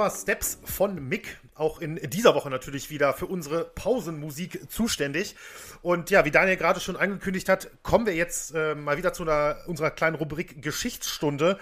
War 0.00 0.10
Steps 0.10 0.58
von 0.64 1.08
Mick, 1.08 1.38
auch 1.54 1.78
in 1.80 1.96
dieser 2.08 2.34
Woche 2.34 2.48
natürlich 2.48 2.88
wieder 2.88 3.12
für 3.12 3.26
unsere 3.26 3.64
Pausenmusik 3.66 4.70
zuständig. 4.70 5.36
Und 5.82 6.08
ja, 6.08 6.24
wie 6.24 6.30
Daniel 6.30 6.56
gerade 6.56 6.80
schon 6.80 6.96
angekündigt 6.96 7.50
hat, 7.50 7.70
kommen 7.82 8.06
wir 8.06 8.14
jetzt 8.14 8.54
äh, 8.54 8.74
mal 8.74 8.96
wieder 8.96 9.12
zu 9.12 9.24
einer, 9.24 9.58
unserer 9.66 9.90
kleinen 9.90 10.16
Rubrik 10.16 10.62
Geschichtsstunde. 10.62 11.58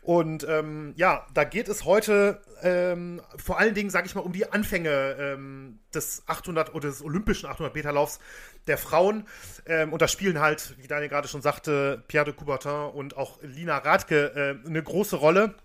Und 0.00 0.46
ähm, 0.48 0.94
ja, 0.96 1.26
da 1.34 1.42
geht 1.42 1.68
es 1.68 1.84
heute 1.84 2.40
ähm, 2.62 3.20
vor 3.36 3.58
allen 3.58 3.74
Dingen, 3.74 3.90
sage 3.90 4.06
ich 4.06 4.14
mal, 4.14 4.20
um 4.20 4.32
die 4.32 4.50
Anfänge 4.50 5.16
ähm, 5.18 5.80
des 5.92 6.22
800 6.28 6.74
oder 6.74 6.88
des 6.88 7.02
olympischen 7.02 7.48
800 7.48 7.74
Meter 7.74 7.90
Laufs 7.90 8.20
der 8.68 8.78
Frauen. 8.78 9.26
Ähm, 9.66 9.92
und 9.92 10.00
da 10.00 10.06
spielen 10.06 10.38
halt, 10.38 10.76
wie 10.78 10.86
Daniel 10.86 11.08
gerade 11.08 11.26
schon 11.26 11.42
sagte, 11.42 12.04
Pierre 12.06 12.26
de 12.26 12.34
Coubertin 12.34 12.90
und 12.94 13.16
auch 13.16 13.42
Lina 13.42 13.78
Radke 13.78 14.60
äh, 14.64 14.68
eine 14.68 14.82
große 14.82 15.16
Rolle. 15.16 15.56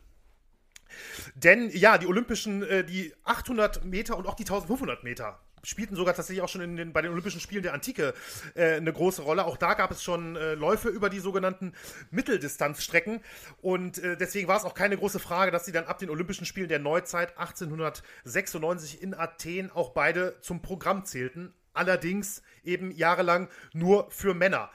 Denn 1.35 1.69
ja, 1.69 1.97
die 1.97 2.07
Olympischen, 2.07 2.63
äh, 2.63 2.83
die 2.83 3.13
800 3.23 3.85
Meter 3.85 4.17
und 4.17 4.27
auch 4.27 4.35
die 4.35 4.43
1500 4.43 5.03
Meter 5.03 5.39
spielten 5.63 5.95
sogar 5.95 6.13
tatsächlich 6.15 6.43
auch 6.43 6.49
schon 6.49 6.61
in 6.61 6.75
den, 6.77 6.93
bei 6.93 7.01
den 7.01 7.11
Olympischen 7.11 7.41
Spielen 7.41 7.63
der 7.63 7.73
Antike 7.73 8.13
äh, 8.55 8.75
eine 8.75 8.93
große 8.93 9.21
Rolle. 9.21 9.45
Auch 9.45 9.57
da 9.57 9.73
gab 9.73 9.91
es 9.91 10.01
schon 10.01 10.35
äh, 10.35 10.53
Läufe 10.53 10.89
über 10.89 11.09
die 11.09 11.19
sogenannten 11.19 11.73
Mitteldistanzstrecken. 12.11 13.21
Und 13.61 13.97
äh, 13.97 14.15
deswegen 14.17 14.47
war 14.47 14.57
es 14.57 14.63
auch 14.63 14.73
keine 14.73 14.97
große 14.97 15.19
Frage, 15.19 15.51
dass 15.51 15.65
sie 15.65 15.71
dann 15.71 15.85
ab 15.85 15.99
den 15.99 16.09
Olympischen 16.09 16.45
Spielen 16.45 16.69
der 16.69 16.79
Neuzeit 16.79 17.37
1896 17.37 19.01
in 19.01 19.13
Athen 19.13 19.71
auch 19.71 19.89
beide 19.89 20.39
zum 20.41 20.61
Programm 20.61 21.05
zählten. 21.05 21.53
Allerdings 21.73 22.41
eben 22.63 22.91
jahrelang 22.91 23.49
nur 23.73 24.09
für 24.09 24.33
Männer. 24.33 24.71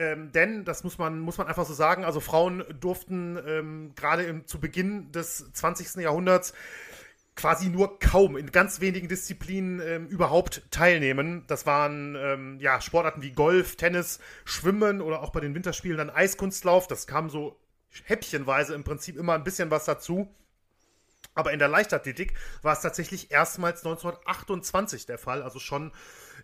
Ähm, 0.00 0.32
denn, 0.32 0.64
das 0.64 0.82
muss 0.82 0.96
man, 0.96 1.20
muss 1.20 1.36
man 1.36 1.46
einfach 1.46 1.66
so 1.66 1.74
sagen, 1.74 2.06
also 2.06 2.20
Frauen 2.20 2.64
durften 2.80 3.38
ähm, 3.46 3.92
gerade 3.96 4.46
zu 4.46 4.58
Beginn 4.58 5.12
des 5.12 5.52
20. 5.52 5.96
Jahrhunderts 6.02 6.54
quasi 7.36 7.68
nur 7.68 7.98
kaum 7.98 8.38
in 8.38 8.50
ganz 8.50 8.80
wenigen 8.80 9.08
Disziplinen 9.08 9.78
ähm, 9.80 10.06
überhaupt 10.06 10.62
teilnehmen. 10.70 11.44
Das 11.48 11.66
waren 11.66 12.16
ähm, 12.18 12.58
ja, 12.60 12.80
Sportarten 12.80 13.20
wie 13.20 13.32
Golf, 13.32 13.76
Tennis, 13.76 14.20
Schwimmen 14.46 15.02
oder 15.02 15.22
auch 15.22 15.32
bei 15.32 15.40
den 15.40 15.54
Winterspielen 15.54 15.98
dann 15.98 16.08
Eiskunstlauf. 16.08 16.86
Das 16.86 17.06
kam 17.06 17.28
so 17.28 17.60
häppchenweise 18.04 18.74
im 18.74 18.84
Prinzip 18.84 19.18
immer 19.18 19.34
ein 19.34 19.44
bisschen 19.44 19.70
was 19.70 19.84
dazu. 19.84 20.34
Aber 21.34 21.52
in 21.52 21.58
der 21.58 21.68
Leichtathletik 21.68 22.32
war 22.62 22.72
es 22.72 22.80
tatsächlich 22.80 23.30
erstmals 23.30 23.84
1928 23.84 25.04
der 25.04 25.18
Fall, 25.18 25.42
also 25.42 25.58
schon 25.58 25.92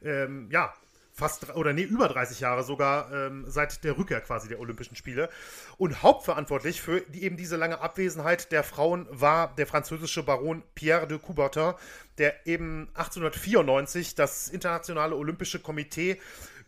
ähm, 0.03 0.49
ja, 0.51 0.75
fast 1.17 1.55
oder 1.57 1.73
nee, 1.73 1.83
über 1.83 2.09
30 2.09 2.41
Jahre 2.41 2.63
sogar 2.63 3.11
ähm, 3.11 3.45
seit 3.47 3.83
der 3.85 3.97
Rückkehr 3.97 4.21
quasi 4.21 4.49
der 4.49 4.61
Olympischen 4.61 4.97
Spiele. 4.97 5.31
Und 5.79 6.03
hauptverantwortlich 6.03 6.83
für 6.83 7.01
die, 7.01 7.23
eben 7.23 7.39
diese 7.39 7.57
lange 7.57 7.81
Abwesenheit 7.81 8.53
der 8.53 8.63
Frauen 8.63 9.07
war 9.11 9.55
der 9.57 9.67
französische 9.67 10.23
Baron 10.23 10.63
Pierre 10.75 11.07
de 11.07 11.19
Coubertin, 11.19 11.73
der 12.19 12.47
eben 12.47 12.89
1894 12.95 14.15
das 14.15 14.49
Internationale 14.49 15.17
Olympische 15.17 15.59
Komitee 15.59 16.21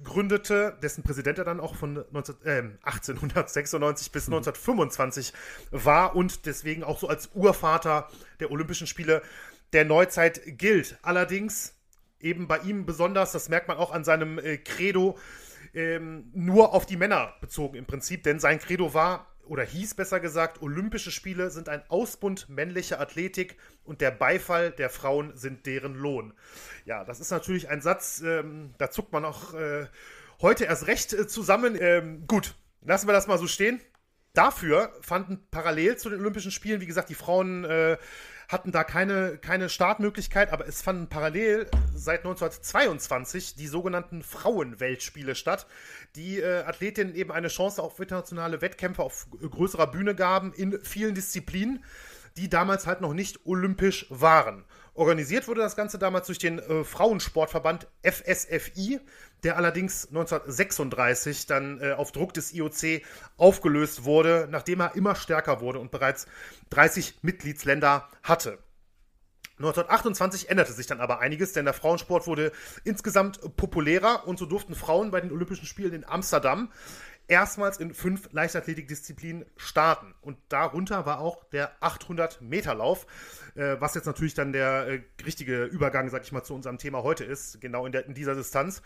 gründete, 0.03 0.79
dessen 0.83 1.03
Präsident 1.03 1.39
er 1.39 1.45
dann 1.45 1.61
auch 1.61 1.75
von 1.75 2.05
19, 2.11 2.37
äh, 2.45 2.63
1896 2.83 4.13
bis 4.13 4.27
1925 4.27 5.33
mhm. 5.71 5.85
war 5.85 6.17
und 6.17 6.47
deswegen 6.47 6.85
auch 6.85 6.99
so 6.99 7.09
als 7.09 7.31
Urvater 7.35 8.09
der 8.41 8.51
Olympischen 8.51 8.87
Spiele 8.87 9.23
der 9.75 9.85
Neuzeit 9.85 10.41
gilt. 10.47 10.99
Allerdings 11.03 11.75
eben 12.21 12.49
bei 12.49 12.59
ihm 12.59 12.87
besonders, 12.87 13.33
das 13.33 13.49
merkt 13.49 13.69
man 13.69 13.77
auch 13.77 13.91
an 13.91 14.05
seinem 14.05 14.39
äh, 14.39 14.59
Credo, 14.59 15.19
ähm, 15.75 16.31
nur 16.35 16.75
auf 16.75 16.87
die 16.87 16.97
Männer 16.97 17.35
bezogen 17.41 17.77
im 17.77 17.87
Prinzip, 17.87 18.23
denn 18.23 18.41
sein 18.41 18.59
Credo 18.59 18.95
war 18.95 19.27
oder 19.49 19.63
hieß 19.63 19.95
besser 19.95 20.21
gesagt, 20.21 20.61
Olympische 20.63 21.11
Spiele 21.11 21.51
sind 21.51 21.69
ein 21.69 21.83
Ausbund 21.89 22.49
männlicher 22.49 23.01
Athletik 23.01 23.57
und 23.83 24.01
der 24.01 24.11
Beifall 24.11 24.71
der 24.71 24.91
Frauen 24.91 25.37
sind 25.37 25.67
deren 25.67 25.95
Lohn. 25.95 26.35
Ja, 26.85 27.05
das 27.05 27.21
ist 27.21 27.31
natürlich 27.31 27.69
ein 27.69 27.81
Satz, 27.81 28.23
ähm, 28.25 28.75
da 28.79 28.91
zuckt 28.91 29.13
man 29.13 29.25
auch 29.25 29.55
äh, 29.55 29.87
heute 30.41 30.65
erst 30.65 30.87
recht 30.87 31.13
äh, 31.13 31.27
zusammen. 31.27 31.77
Ähm, 31.81 32.27
gut, 32.27 32.55
lassen 32.83 33.09
wir 33.09 33.13
das 33.13 33.27
mal 33.27 33.39
so 33.39 33.47
stehen. 33.47 33.81
Dafür 34.35 34.93
fanden 35.01 35.47
parallel 35.51 35.97
zu 35.97 36.11
den 36.11 36.21
Olympischen 36.21 36.53
Spielen, 36.53 36.81
wie 36.81 36.87
gesagt, 36.87 37.09
die 37.09 37.15
Frauen 37.15 37.65
äh, 37.65 37.97
hatten 38.49 38.73
da 38.73 38.83
keine, 38.83 39.37
keine 39.37 39.69
Startmöglichkeit, 39.69 40.53
aber 40.53 40.67
es 40.67 40.81
fanden 40.81 41.09
parallel 41.09 41.71
seit 41.95 42.21
1922 42.21 43.57
die 43.57 43.67
sogenannten 43.67 44.23
Frauenweltspiele 44.23 45.35
statt, 45.35 45.67
die 46.17 46.41
äh, 46.41 46.63
Athletinnen 46.63 47.15
eben 47.15 47.31
eine 47.31 47.49
Chance 47.49 47.83
auf 47.83 48.01
internationale 48.01 48.63
Wettkämpfe 48.63 49.03
auf 49.03 49.27
größerer 49.31 49.89
Bühne 49.89 50.15
gaben 50.15 50.55
in 50.55 50.81
vielen 50.83 51.15
Disziplinen, 51.15 51.85
die 52.39 52.49
damals 52.49 52.87
halt 52.87 53.03
noch 53.03 53.13
nicht 53.13 53.45
olympisch 53.45 54.07
waren. 54.09 54.65
Organisiert 54.99 55.47
wurde 55.47 55.61
das 55.61 55.77
Ganze 55.77 55.97
damals 55.97 56.27
durch 56.27 56.41
den 56.41 56.59
äh, 56.59 56.83
Frauensportverband 56.83 57.87
FSFI, 58.03 58.99
der 59.45 59.57
allerdings 59.57 60.09
1936 60.09 61.47
dann 61.47 61.81
äh, 61.81 61.93
auf 61.93 62.11
Druck 62.11 62.35
des 62.35 62.53
IOC 62.53 63.03
aufgelöst 63.37 64.03
wurde, 64.03 64.49
nachdem 64.51 64.81
er 64.81 64.97
immer 64.97 65.15
stärker 65.15 65.61
wurde 65.61 65.79
und 65.79 65.93
bereits 65.93 66.27
30 66.71 67.21
Mitgliedsländer 67.23 68.09
hatte. 68.25 68.59
1928 69.59 70.51
änderte 70.51 70.73
sich 70.73 70.89
dann 70.89 71.01
aber 71.01 71.21
einiges, 71.21 71.53
denn 71.53 71.65
der 71.65 71.75
Frauensport 71.75 72.27
wurde 72.27 72.51
insgesamt 72.83 73.57
populärer 73.57 74.27
und 74.27 74.37
so 74.37 74.47
durften 74.47 74.75
Frauen 74.75 75.13
bei 75.13 75.21
den 75.21 75.31
Olympischen 75.31 75.67
Spielen 75.67 75.93
in 75.93 76.05
Amsterdam 76.05 76.73
erstmals 77.29 77.79
in 77.79 77.95
fünf 77.95 78.29
Leichtathletikdisziplinen 78.33 79.45
starten. 79.57 80.15
Und 80.21 80.39
darunter 80.49 81.07
war 81.07 81.21
auch 81.21 81.45
der 81.51 81.81
800-Meter-Lauf, 81.81 83.07
äh, 83.55 83.77
was 83.79 83.95
jetzt 83.95 84.07
natürlich 84.07 84.35
dann 84.35 84.53
der 84.53 84.89
äh, 84.89 85.01
richtige 85.25 85.65
Übergang, 85.65 86.09
sag 86.09 86.25
ich 86.25 86.33
mal, 86.33 86.43
zu 86.43 86.55
unserem 86.55 86.79
Thema 86.79 87.03
heute 87.03 87.25
ist, 87.25 87.61
genau 87.61 87.87
in, 87.87 87.93
der, 87.93 88.07
in 88.07 88.15
dieser 88.15 88.35
Distanz. 88.35 88.83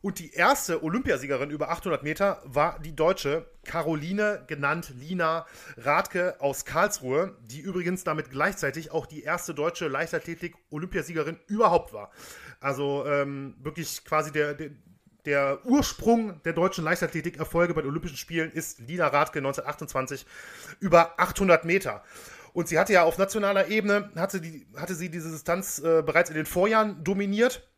Und 0.00 0.18
die 0.18 0.32
erste 0.32 0.84
Olympiasiegerin 0.84 1.50
über 1.50 1.70
800 1.70 2.02
Meter 2.02 2.40
war 2.44 2.78
die 2.78 2.94
Deutsche 2.94 3.50
Caroline, 3.64 4.44
genannt 4.46 4.92
Lina 4.96 5.46
Radke 5.76 6.40
aus 6.40 6.64
Karlsruhe, 6.64 7.36
die 7.42 7.60
übrigens 7.60 8.04
damit 8.04 8.30
gleichzeitig 8.30 8.92
auch 8.92 9.06
die 9.06 9.22
erste 9.22 9.54
deutsche 9.54 9.88
Leichtathletik-Olympiasiegerin 9.88 11.38
überhaupt 11.46 11.92
war. 11.92 12.10
Also 12.60 13.04
ähm, 13.06 13.56
wirklich 13.60 14.04
quasi 14.04 14.32
der, 14.32 14.54
der, 14.54 14.70
der 15.28 15.58
Ursprung 15.66 16.40
der 16.44 16.54
deutschen 16.54 16.84
Leichtathletik-Erfolge 16.84 17.74
bei 17.74 17.82
den 17.82 17.90
Olympischen 17.90 18.16
Spielen 18.16 18.50
ist 18.50 18.78
Lina 18.78 19.08
Radke 19.08 19.40
1928 19.40 20.24
über 20.80 21.20
800 21.20 21.66
Meter. 21.66 22.02
Und 22.54 22.68
sie 22.68 22.78
hatte 22.78 22.94
ja 22.94 23.02
auf 23.02 23.18
nationaler 23.18 23.68
Ebene, 23.68 24.10
hatte, 24.16 24.40
die, 24.40 24.66
hatte 24.74 24.94
sie 24.94 25.10
diese 25.10 25.30
Distanz 25.30 25.80
äh, 25.80 26.02
bereits 26.02 26.30
in 26.30 26.36
den 26.36 26.46
Vorjahren 26.46 27.04
dominiert, 27.04 27.68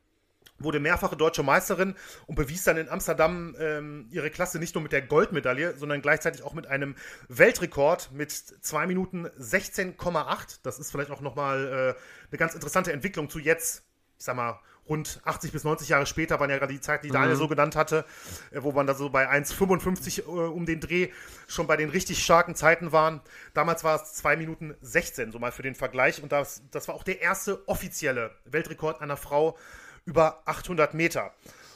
wurde 0.60 0.78
mehrfache 0.78 1.16
deutsche 1.16 1.42
Meisterin 1.42 1.96
und 2.28 2.36
bewies 2.36 2.62
dann 2.62 2.76
in 2.76 2.88
Amsterdam 2.88 3.56
ähm, 3.58 4.06
ihre 4.12 4.30
Klasse 4.30 4.60
nicht 4.60 4.76
nur 4.76 4.82
mit 4.82 4.92
der 4.92 5.02
Goldmedaille, 5.02 5.76
sondern 5.76 6.02
gleichzeitig 6.02 6.44
auch 6.44 6.54
mit 6.54 6.68
einem 6.68 6.94
Weltrekord 7.26 8.12
mit 8.12 8.30
2 8.30 8.86
Minuten 8.86 9.26
16,8. 9.26 10.60
Das 10.62 10.78
ist 10.78 10.92
vielleicht 10.92 11.10
auch 11.10 11.20
nochmal 11.20 11.66
äh, 11.66 12.00
eine 12.30 12.38
ganz 12.38 12.54
interessante 12.54 12.92
Entwicklung 12.92 13.28
zu 13.28 13.40
jetzt, 13.40 13.82
ich 14.18 14.24
sag 14.24 14.36
mal, 14.36 14.60
rund 14.90 15.20
80 15.24 15.53
bis 15.53 15.64
90 15.64 15.88
Jahre 15.88 16.05
später 16.05 16.40
waren 16.40 16.50
ja 16.50 16.59
gerade 16.59 16.72
die 16.72 16.81
Zeit, 16.81 17.05
die 17.05 17.09
Daniel 17.09 17.37
mhm. 17.37 17.38
so 17.38 17.48
genannt 17.48 17.76
hatte, 17.76 18.05
äh, 18.50 18.62
wo 18.62 18.72
man 18.72 18.87
da 18.87 18.94
so 18.94 19.09
bei 19.09 19.31
1,55 19.31 20.18
äh, 20.18 20.22
um 20.22 20.66
den 20.66 20.81
Dreh 20.81 21.09
schon 21.46 21.66
bei 21.66 21.76
den 21.76 21.88
richtig 21.88 22.22
starken 22.22 22.55
Zeiten 22.55 22.92
waren. 22.92 23.20
Damals 23.55 23.85
war 23.85 24.03
es 24.03 24.12
2 24.14 24.37
Minuten 24.37 24.74
16, 24.83 25.33
so 25.33 25.38
mal 25.38 25.53
für 25.53 25.62
den 25.62 25.74
Vergleich. 25.74 26.22
Und 26.22 26.33
das, 26.33 26.62
das 26.70 26.88
war 26.88 26.94
auch 26.96 27.05
der 27.05 27.22
erste 27.22 27.66
offizielle 27.68 28.33
Weltrekord 28.44 29.00
einer 29.00 29.16
Frau 29.16 29.57
über 30.05 30.42
800 30.46 30.92
Meter. 30.92 31.33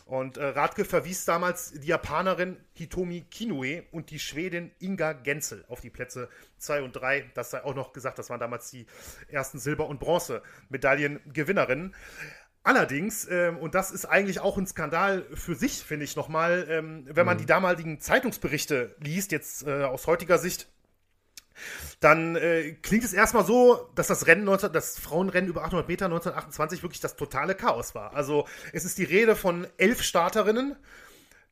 Und 0.07 0.37
äh, 0.37 0.44
Radke 0.44 0.85
verwies 0.85 1.24
damals 1.24 1.72
die 1.72 1.87
Japanerin 1.87 2.59
Hitomi 2.74 3.22
Kinue 3.31 3.85
und 3.90 4.11
die 4.11 4.18
Schwedin 4.18 4.70
Inga 4.79 5.14
Genzel 5.14 5.64
auf 5.68 5.81
die 5.81 5.88
Plätze 5.88 6.29
2 6.59 6.83
und 6.83 6.92
3. 6.92 7.31
Das 7.33 7.53
sei 7.53 7.64
auch 7.64 7.74
noch 7.74 7.94
gesagt, 7.94 8.18
das 8.18 8.29
waren 8.29 8.40
damals 8.40 8.70
die 8.70 8.87
ersten 9.29 9.59
Silber- 9.59 9.87
und 9.87 10.00
Bronze-Medaillengewinnerinnen. 10.00 11.94
Allerdings, 12.64 13.29
ähm, 13.31 13.59
und 13.59 13.74
das 13.74 13.90
ist 13.90 14.07
eigentlich 14.07 14.40
auch 14.40 14.57
ein 14.57 14.66
Skandal 14.66 15.27
für 15.35 15.55
sich, 15.55 15.85
finde 15.85 16.05
ich 16.05 16.16
nochmal, 16.16 16.66
ähm, 16.70 17.07
wenn 17.07 17.27
man 17.27 17.37
mhm. 17.37 17.40
die 17.42 17.46
damaligen 17.46 18.00
Zeitungsberichte 18.00 18.96
liest, 19.00 19.33
jetzt 19.33 19.66
äh, 19.66 19.85
aus 19.85 20.07
heutiger 20.07 20.38
Sicht, 20.38 20.66
dann 22.00 22.37
äh, 22.37 22.72
klingt 22.83 23.05
es 23.05 23.12
erstmal 23.12 23.44
so, 23.44 23.90
dass 23.94 24.07
das 24.07 24.27
Rennen 24.27 24.44
19, 24.44 24.72
das 24.72 24.98
Frauenrennen 24.98 25.50
über 25.50 25.62
800 25.64 25.87
Meter 25.87 26.07
1928 26.07 26.83
wirklich 26.83 27.00
das 27.00 27.16
totale 27.16 27.55
Chaos 27.55 27.94
war. 27.94 28.14
Also 28.14 28.46
es 28.72 28.87
ist 28.87 28.96
die 28.96 29.05
Rede 29.05 29.37
von 29.37 29.66
elf 29.77 30.03
Starterinnen 30.03 30.74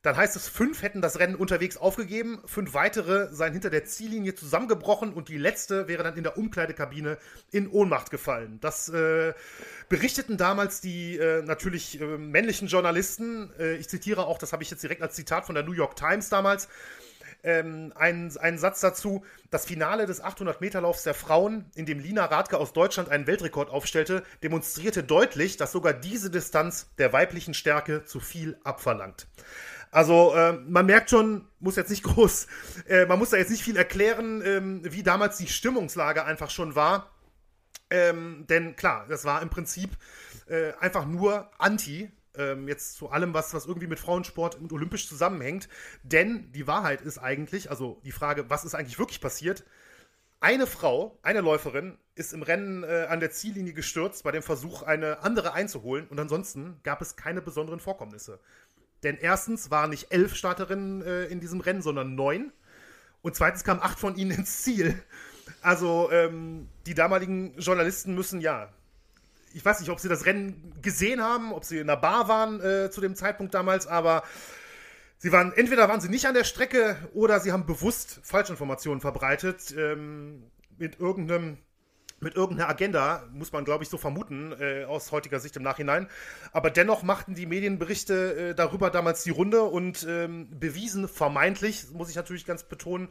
dann 0.02 0.16
heißt 0.16 0.34
es, 0.34 0.48
fünf 0.48 0.82
hätten 0.82 1.00
das 1.00 1.20
Rennen 1.20 1.36
unterwegs 1.36 1.76
aufgegeben, 1.76 2.42
fünf 2.44 2.74
weitere 2.74 3.32
seien 3.32 3.52
hinter 3.52 3.70
der 3.70 3.84
Ziellinie 3.84 4.34
zusammengebrochen 4.34 5.12
und 5.12 5.28
die 5.28 5.38
letzte 5.38 5.86
wäre 5.86 6.02
dann 6.02 6.16
in 6.16 6.24
der 6.24 6.36
Umkleidekabine 6.36 7.18
in 7.52 7.68
Ohnmacht 7.68 8.10
gefallen. 8.10 8.58
Das 8.60 8.88
äh, 8.88 9.32
berichteten 9.88 10.36
damals 10.36 10.80
die 10.80 11.16
äh, 11.16 11.42
natürlich 11.42 12.00
äh, 12.00 12.04
männlichen 12.18 12.66
Journalisten. 12.66 13.52
Äh, 13.58 13.76
ich 13.76 13.88
zitiere 13.88 14.26
auch, 14.26 14.38
das 14.38 14.52
habe 14.52 14.64
ich 14.64 14.70
jetzt 14.70 14.82
direkt 14.82 15.02
als 15.02 15.14
Zitat 15.14 15.46
von 15.46 15.54
der 15.54 15.62
New 15.62 15.72
York 15.72 15.94
Times 15.94 16.28
damals. 16.28 16.68
Ähm, 17.44 17.92
einen, 17.96 18.36
einen 18.38 18.58
Satz 18.58 18.80
dazu. 18.80 19.24
Das 19.50 19.66
Finale 19.66 20.06
des 20.06 20.22
800-Meter-Laufs 20.22 21.02
der 21.02 21.14
Frauen, 21.14 21.64
in 21.74 21.86
dem 21.86 21.98
Lina 21.98 22.24
Radke 22.24 22.58
aus 22.58 22.72
Deutschland 22.72 23.08
einen 23.08 23.26
Weltrekord 23.26 23.70
aufstellte, 23.70 24.22
demonstrierte 24.42 25.02
deutlich, 25.02 25.56
dass 25.56 25.72
sogar 25.72 25.92
diese 25.92 26.30
Distanz 26.30 26.88
der 26.98 27.12
weiblichen 27.12 27.54
Stärke 27.54 28.04
zu 28.04 28.20
viel 28.20 28.58
abverlangt. 28.62 29.26
Also 29.92 30.34
äh, 30.34 30.54
man 30.54 30.86
merkt 30.86 31.10
schon, 31.10 31.46
muss 31.60 31.76
jetzt 31.76 31.90
nicht 31.90 32.02
groß, 32.02 32.48
äh, 32.88 33.06
man 33.06 33.18
muss 33.18 33.30
da 33.30 33.36
jetzt 33.36 33.50
nicht 33.50 33.62
viel 33.62 33.76
erklären, 33.76 34.42
ähm, 34.44 34.80
wie 34.82 35.04
damals 35.04 35.36
die 35.36 35.46
Stimmungslage 35.46 36.24
einfach 36.24 36.50
schon 36.50 36.74
war. 36.74 37.10
Ähm, 37.90 38.46
denn 38.48 38.74
klar, 38.74 39.06
das 39.08 39.26
war 39.26 39.42
im 39.42 39.50
Prinzip 39.50 39.90
äh, 40.48 40.72
einfach 40.80 41.06
nur 41.06 41.50
Anti. 41.58 42.10
Ähm, 42.34 42.66
jetzt 42.66 42.94
zu 42.94 43.10
allem, 43.10 43.34
was, 43.34 43.52
was 43.52 43.66
irgendwie 43.66 43.86
mit 43.86 44.00
Frauensport 44.00 44.54
und 44.54 44.72
olympisch 44.72 45.06
zusammenhängt. 45.06 45.68
Denn 46.02 46.50
die 46.52 46.66
Wahrheit 46.66 47.02
ist 47.02 47.18
eigentlich, 47.18 47.70
also 47.70 48.00
die 48.06 48.12
Frage, 48.12 48.48
was 48.48 48.64
ist 48.64 48.74
eigentlich 48.74 48.98
wirklich 48.98 49.20
passiert? 49.20 49.64
Eine 50.40 50.66
Frau, 50.66 51.18
eine 51.22 51.42
Läuferin, 51.42 51.98
ist 52.14 52.32
im 52.32 52.42
Rennen 52.42 52.82
äh, 52.84 53.06
an 53.10 53.20
der 53.20 53.30
Ziellinie 53.30 53.74
gestürzt 53.74 54.24
bei 54.24 54.32
dem 54.32 54.42
Versuch, 54.42 54.82
eine 54.82 55.22
andere 55.22 55.52
einzuholen. 55.52 56.08
Und 56.08 56.18
ansonsten 56.18 56.80
gab 56.82 57.02
es 57.02 57.16
keine 57.16 57.42
besonderen 57.42 57.80
Vorkommnisse. 57.80 58.40
Denn 59.02 59.16
erstens 59.16 59.70
waren 59.70 59.90
nicht 59.90 60.12
elf 60.12 60.34
Starterinnen 60.34 61.02
äh, 61.02 61.24
in 61.24 61.40
diesem 61.40 61.60
Rennen, 61.60 61.82
sondern 61.82 62.14
neun. 62.14 62.52
Und 63.20 63.34
zweitens 63.34 63.64
kamen 63.64 63.80
acht 63.80 63.98
von 63.98 64.16
ihnen 64.16 64.30
ins 64.38 64.62
Ziel. 64.62 65.00
Also 65.60 66.10
ähm, 66.12 66.68
die 66.86 66.94
damaligen 66.94 67.58
Journalisten 67.58 68.14
müssen 68.14 68.40
ja, 68.40 68.72
ich 69.54 69.64
weiß 69.64 69.80
nicht, 69.80 69.90
ob 69.90 70.00
sie 70.00 70.08
das 70.08 70.26
Rennen 70.26 70.74
gesehen 70.82 71.22
haben, 71.22 71.52
ob 71.52 71.64
sie 71.64 71.78
in 71.78 71.86
der 71.86 71.96
Bar 71.96 72.28
waren 72.28 72.60
äh, 72.60 72.90
zu 72.90 73.00
dem 73.00 73.14
Zeitpunkt 73.14 73.54
damals, 73.54 73.86
aber 73.86 74.22
sie 75.18 75.30
waren, 75.30 75.52
entweder 75.52 75.88
waren 75.88 76.00
sie 76.00 76.08
nicht 76.08 76.26
an 76.26 76.34
der 76.34 76.44
Strecke 76.44 76.96
oder 77.12 77.40
sie 77.40 77.52
haben 77.52 77.66
bewusst 77.66 78.20
Falschinformationen 78.22 79.00
verbreitet 79.00 79.74
ähm, 79.76 80.44
mit 80.78 80.98
irgendeinem 81.00 81.58
mit 82.22 82.34
irgendeiner 82.34 82.68
Agenda, 82.68 83.28
muss 83.32 83.52
man, 83.52 83.64
glaube 83.64 83.84
ich, 83.84 83.90
so 83.90 83.98
vermuten, 83.98 84.52
äh, 84.58 84.84
aus 84.84 85.12
heutiger 85.12 85.40
Sicht 85.40 85.56
im 85.56 85.62
Nachhinein. 85.62 86.08
Aber 86.52 86.70
dennoch 86.70 87.02
machten 87.02 87.34
die 87.34 87.46
Medienberichte 87.46 88.50
äh, 88.50 88.54
darüber 88.54 88.90
damals 88.90 89.22
die 89.22 89.30
Runde 89.30 89.62
und 89.62 90.06
ähm, 90.08 90.48
bewiesen 90.58 91.08
vermeintlich, 91.08 91.90
muss 91.92 92.10
ich 92.10 92.16
natürlich 92.16 92.44
ganz 92.44 92.62
betonen, 92.64 93.08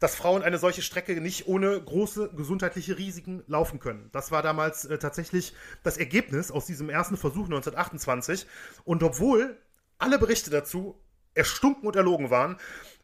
dass 0.00 0.14
Frauen 0.14 0.42
eine 0.42 0.58
solche 0.58 0.82
Strecke 0.82 1.20
nicht 1.20 1.46
ohne 1.46 1.80
große 1.80 2.30
gesundheitliche 2.34 2.96
Risiken 2.98 3.44
laufen 3.46 3.78
können. 3.78 4.08
Das 4.12 4.32
war 4.32 4.42
damals 4.42 4.86
äh, 4.86 4.98
tatsächlich 4.98 5.54
das 5.82 5.98
Ergebnis 5.98 6.50
aus 6.50 6.66
diesem 6.66 6.88
ersten 6.88 7.16
Versuch 7.16 7.44
1928. 7.44 8.46
Und 8.84 9.02
obwohl 9.02 9.56
alle 9.98 10.18
Berichte 10.18 10.50
dazu 10.50 10.98
erstunken 11.34 11.86
und 11.86 11.96
erlogen 11.96 12.30
waren, 12.30 12.56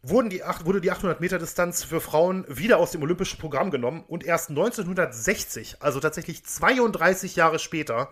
wurden 0.03 0.31
die, 0.31 0.43
wurde 0.65 0.81
die 0.81 0.91
800 0.91 1.21
Meter 1.21 1.39
Distanz 1.39 1.83
für 1.83 2.01
Frauen 2.01 2.45
wieder 2.49 2.79
aus 2.79 2.93
dem 2.93 3.03
olympischen 3.03 3.39
Programm 3.39 3.71
genommen 3.71 4.05
und 4.07 4.25
erst 4.25 4.51
1960, 4.51 5.77
also 5.81 6.01
tatsächlich 6.01 6.45
32 6.45 7.37
Jahre 7.37 7.59
später, 7.59 8.11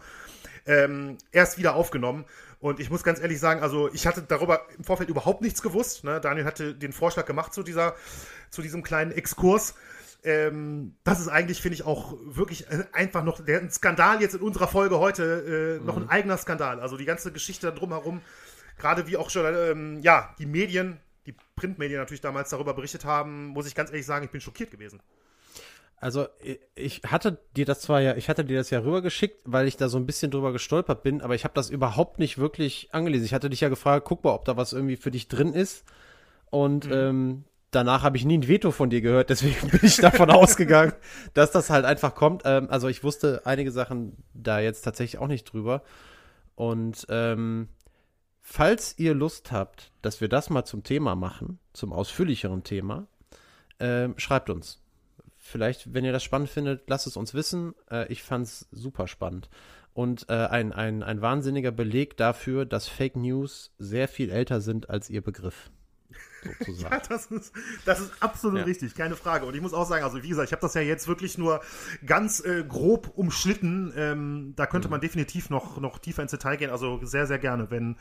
ähm, 0.67 1.19
erst 1.31 1.59
wieder 1.59 1.75
aufgenommen. 1.75 2.25
Und 2.59 2.81
ich 2.81 2.89
muss 2.89 3.03
ganz 3.03 3.21
ehrlich 3.21 3.39
sagen, 3.39 3.63
also 3.63 3.93
ich 3.93 4.07
hatte 4.07 4.23
darüber 4.23 4.63
im 4.79 4.85
Vorfeld 4.85 5.11
überhaupt 5.11 5.43
nichts 5.43 5.61
gewusst. 5.61 6.03
Ne? 6.03 6.21
Daniel 6.21 6.47
hatte 6.47 6.75
den 6.75 6.93
Vorschlag 6.93 7.27
gemacht 7.27 7.53
zu, 7.53 7.63
dieser, 7.63 7.95
zu 8.49 8.63
diesem 8.63 8.83
kleinen 8.83 9.13
Exkurs. 9.13 9.75
Ähm, 10.23 10.97
das 11.05 11.21
ist 11.21 11.29
eigentlich, 11.29 11.61
finde 11.61 11.75
ich, 11.75 11.85
auch 11.85 12.15
wirklich 12.25 12.71
äh, 12.71 12.85
einfach 12.93 13.23
noch 13.23 13.45
der, 13.45 13.61
ein 13.61 13.71
Skandal 13.71 14.23
jetzt 14.23 14.35
in 14.35 14.41
unserer 14.41 14.69
Folge 14.69 14.99
heute, 14.99 15.79
äh, 15.83 15.85
noch 15.85 15.99
ein 15.99 16.05
mhm. 16.05 16.09
eigener 16.09 16.39
Skandal. 16.39 16.81
Also 16.81 16.97
die 16.97 17.05
ganze 17.05 17.31
Geschichte 17.31 17.71
drumherum, 17.71 18.23
gerade 18.77 19.07
wie 19.07 19.17
auch 19.17 19.31
schon, 19.31 19.45
ähm, 19.47 20.01
ja, 20.03 20.35
die 20.39 20.47
Medien 20.47 20.99
die 21.27 21.35
Printmedien 21.57 21.99
natürlich 21.99 22.21
damals 22.21 22.51
darüber 22.51 22.75
berichtet 22.75 23.05
haben, 23.05 23.47
muss 23.49 23.67
ich 23.67 23.75
ganz 23.75 23.91
ehrlich 23.91 24.07
sagen, 24.07 24.25
ich 24.25 24.31
bin 24.31 24.41
schockiert 24.41 24.71
gewesen. 24.71 25.01
Also 25.97 26.27
ich 26.75 27.01
hatte 27.07 27.39
dir 27.57 27.65
das 27.65 27.81
zwar 27.81 28.01
ja, 28.01 28.15
ich 28.17 28.29
hatte 28.29 28.45
dir 28.45 28.59
das 28.59 28.69
ja 28.69 28.81
rübergeschickt, 28.81 29.41
weil 29.45 29.67
ich 29.67 29.79
da 29.79 29.89
so 29.89 29.97
ein 29.97 30.05
bisschen 30.05 30.31
drüber 30.31 30.53
gestolpert 30.53 31.03
bin, 31.03 31.23
aber 31.23 31.35
ich 31.35 31.45
habe 31.45 31.55
das 31.55 31.71
überhaupt 31.71 32.19
nicht 32.19 32.37
wirklich 32.37 32.91
angelesen. 32.93 33.25
Ich 33.25 33.33
hatte 33.33 33.49
dich 33.49 33.63
ja 33.63 33.71
gefragt, 33.71 34.05
guck 34.07 34.23
mal, 34.23 34.35
ob 34.35 34.45
da 34.45 34.57
was 34.57 34.75
irgendwie 34.75 34.97
für 34.97 35.11
dich 35.11 35.29
drin 35.29 35.55
ist. 35.55 35.85
Und 36.51 36.87
mhm. 36.87 36.93
ähm, 36.93 37.45
danach 37.71 38.03
habe 38.03 38.19
ich 38.19 38.27
nie 38.27 38.37
ein 38.37 38.49
Veto 38.49 38.71
von 38.71 38.91
dir 38.91 39.01
gehört, 39.01 39.31
deswegen 39.31 39.71
bin 39.71 39.81
ich 39.83 39.97
davon 39.97 40.31
ausgegangen, 40.31 40.93
dass 41.33 41.53
das 41.53 41.71
halt 41.71 41.87
einfach 41.87 42.15
kommt. 42.15 42.43
Ähm, 42.45 42.69
also 42.71 42.89
ich 42.89 43.03
wusste 43.03 43.41
einige 43.47 43.71
Sachen 43.71 44.17
da 44.35 44.61
jetzt 44.61 44.83
tatsächlich 44.83 45.23
auch 45.23 45.29
nicht 45.29 45.45
drüber. 45.45 45.83
Und 46.55 47.07
ähm, 47.09 47.69
Falls 48.47 48.95
ihr 48.99 49.15
Lust 49.15 49.53
habt, 49.53 49.91
dass 50.03 50.21
wir 50.21 50.29
das 50.29 50.51
mal 50.51 50.65
zum 50.65 50.85
Thema 50.85 51.17
machen, 51.17 51.59
zum 51.73 51.95
ausführlicheren 51.95 52.63
Thema, 52.63 53.07
äh, 53.79 54.11
schreibt 54.19 54.51
uns. 54.51 54.83
Vielleicht, 55.39 55.95
wenn 55.95 56.05
ihr 56.05 56.13
das 56.13 56.23
spannend 56.23 56.51
findet, 56.51 56.89
lasst 56.89 57.07
es 57.07 57.17
uns 57.17 57.33
wissen. 57.33 57.75
Äh, 57.91 58.07
ich 58.13 58.23
fand 58.23 58.47
es 58.47 58.69
super 58.71 59.09
spannend. 59.09 59.49
Und 59.95 60.29
äh, 60.29 60.35
ein, 60.35 60.73
ein, 60.75 61.03
ein 61.03 61.23
wahnsinniger 61.23 61.73
Beleg 61.73 62.19
dafür, 62.19 62.67
dass 62.67 62.87
Fake 62.87 63.17
News 63.17 63.73
sehr 63.79 64.09
viel 64.09 64.31
älter 64.31 64.61
sind 64.61 64.91
als 64.91 65.09
ihr 65.09 65.23
Begriff. 65.23 65.71
Sozusagen. 66.45 66.95
ja, 66.95 67.03
das 67.09 67.27
ist, 67.27 67.53
das 67.85 68.01
ist 68.01 68.13
absolut 68.21 68.59
ja. 68.59 68.65
richtig, 68.65 68.95
keine 68.95 69.17
Frage. 69.17 69.47
Und 69.47 69.55
ich 69.55 69.61
muss 69.61 69.75
auch 69.75 69.87
sagen, 69.87 70.05
also 70.05 70.23
wie 70.23 70.29
gesagt, 70.29 70.49
ich 70.49 70.53
habe 70.53 70.63
das 70.63 70.75
ja 70.75 70.81
jetzt 70.81 71.09
wirklich 71.09 71.39
nur 71.39 71.61
ganz 72.07 72.45
äh, 72.45 72.65
grob 72.67 73.13
umschnitten. 73.17 73.93
Ähm, 73.97 74.53
da 74.57 74.67
könnte 74.67 74.89
mhm. 74.89 74.93
man 74.93 75.01
definitiv 75.01 75.51
noch, 75.51 75.81
noch 75.81 75.99
tiefer 75.99 76.23
ins 76.23 76.31
Detail 76.31 76.57
gehen. 76.57 76.71
Also 76.71 77.01
sehr, 77.05 77.27
sehr 77.27 77.39
gerne, 77.39 77.71
wenn 77.71 77.97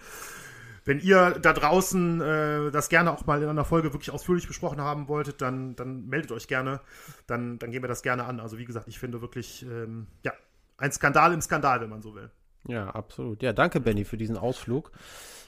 wenn 0.85 0.99
ihr 0.99 1.31
da 1.41 1.53
draußen 1.53 2.21
äh, 2.21 2.71
das 2.71 2.89
gerne 2.89 3.11
auch 3.11 3.25
mal 3.25 3.41
in 3.41 3.47
einer 3.47 3.63
Folge 3.63 3.93
wirklich 3.93 4.11
ausführlich 4.11 4.47
besprochen 4.47 4.81
haben 4.81 5.07
wolltet, 5.07 5.41
dann, 5.41 5.75
dann 5.75 6.07
meldet 6.07 6.31
euch 6.31 6.47
gerne. 6.47 6.81
Dann, 7.25 7.57
dann 7.59 7.71
gehen 7.71 7.81
wir 7.81 7.87
das 7.87 8.03
gerne 8.03 8.25
an. 8.25 8.39
Also 8.39 8.57
wie 8.57 8.65
gesagt, 8.65 8.87
ich 8.87 8.99
finde 8.99 9.21
wirklich, 9.21 9.63
ähm, 9.63 10.07
ja, 10.23 10.33
ein 10.77 10.91
Skandal 10.91 11.33
im 11.33 11.41
Skandal, 11.41 11.79
wenn 11.81 11.89
man 11.89 12.01
so 12.01 12.15
will. 12.15 12.29
Ja, 12.67 12.89
absolut. 12.89 13.41
Ja, 13.41 13.53
danke, 13.53 13.79
Benny, 13.79 14.03
für 14.03 14.17
diesen 14.17 14.37
Ausflug 14.37 14.91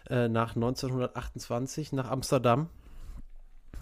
äh, 0.09 0.27
nach 0.27 0.55
1928 0.55 1.91
nach 1.93 2.09
Amsterdam 2.09 2.69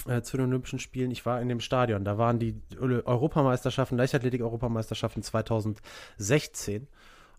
äh, 0.08 0.22
zu 0.22 0.38
den 0.38 0.48
Olympischen 0.48 0.80
Spielen. 0.80 1.12
Ich 1.12 1.26
war 1.26 1.42
in 1.42 1.50
dem 1.50 1.60
Stadion. 1.60 2.06
Da 2.06 2.18
waren 2.18 2.40
die 2.40 2.62
Europameisterschaften, 2.80 3.98
Leichtathletik-Europameisterschaften 3.98 5.24
2016. 5.24 6.88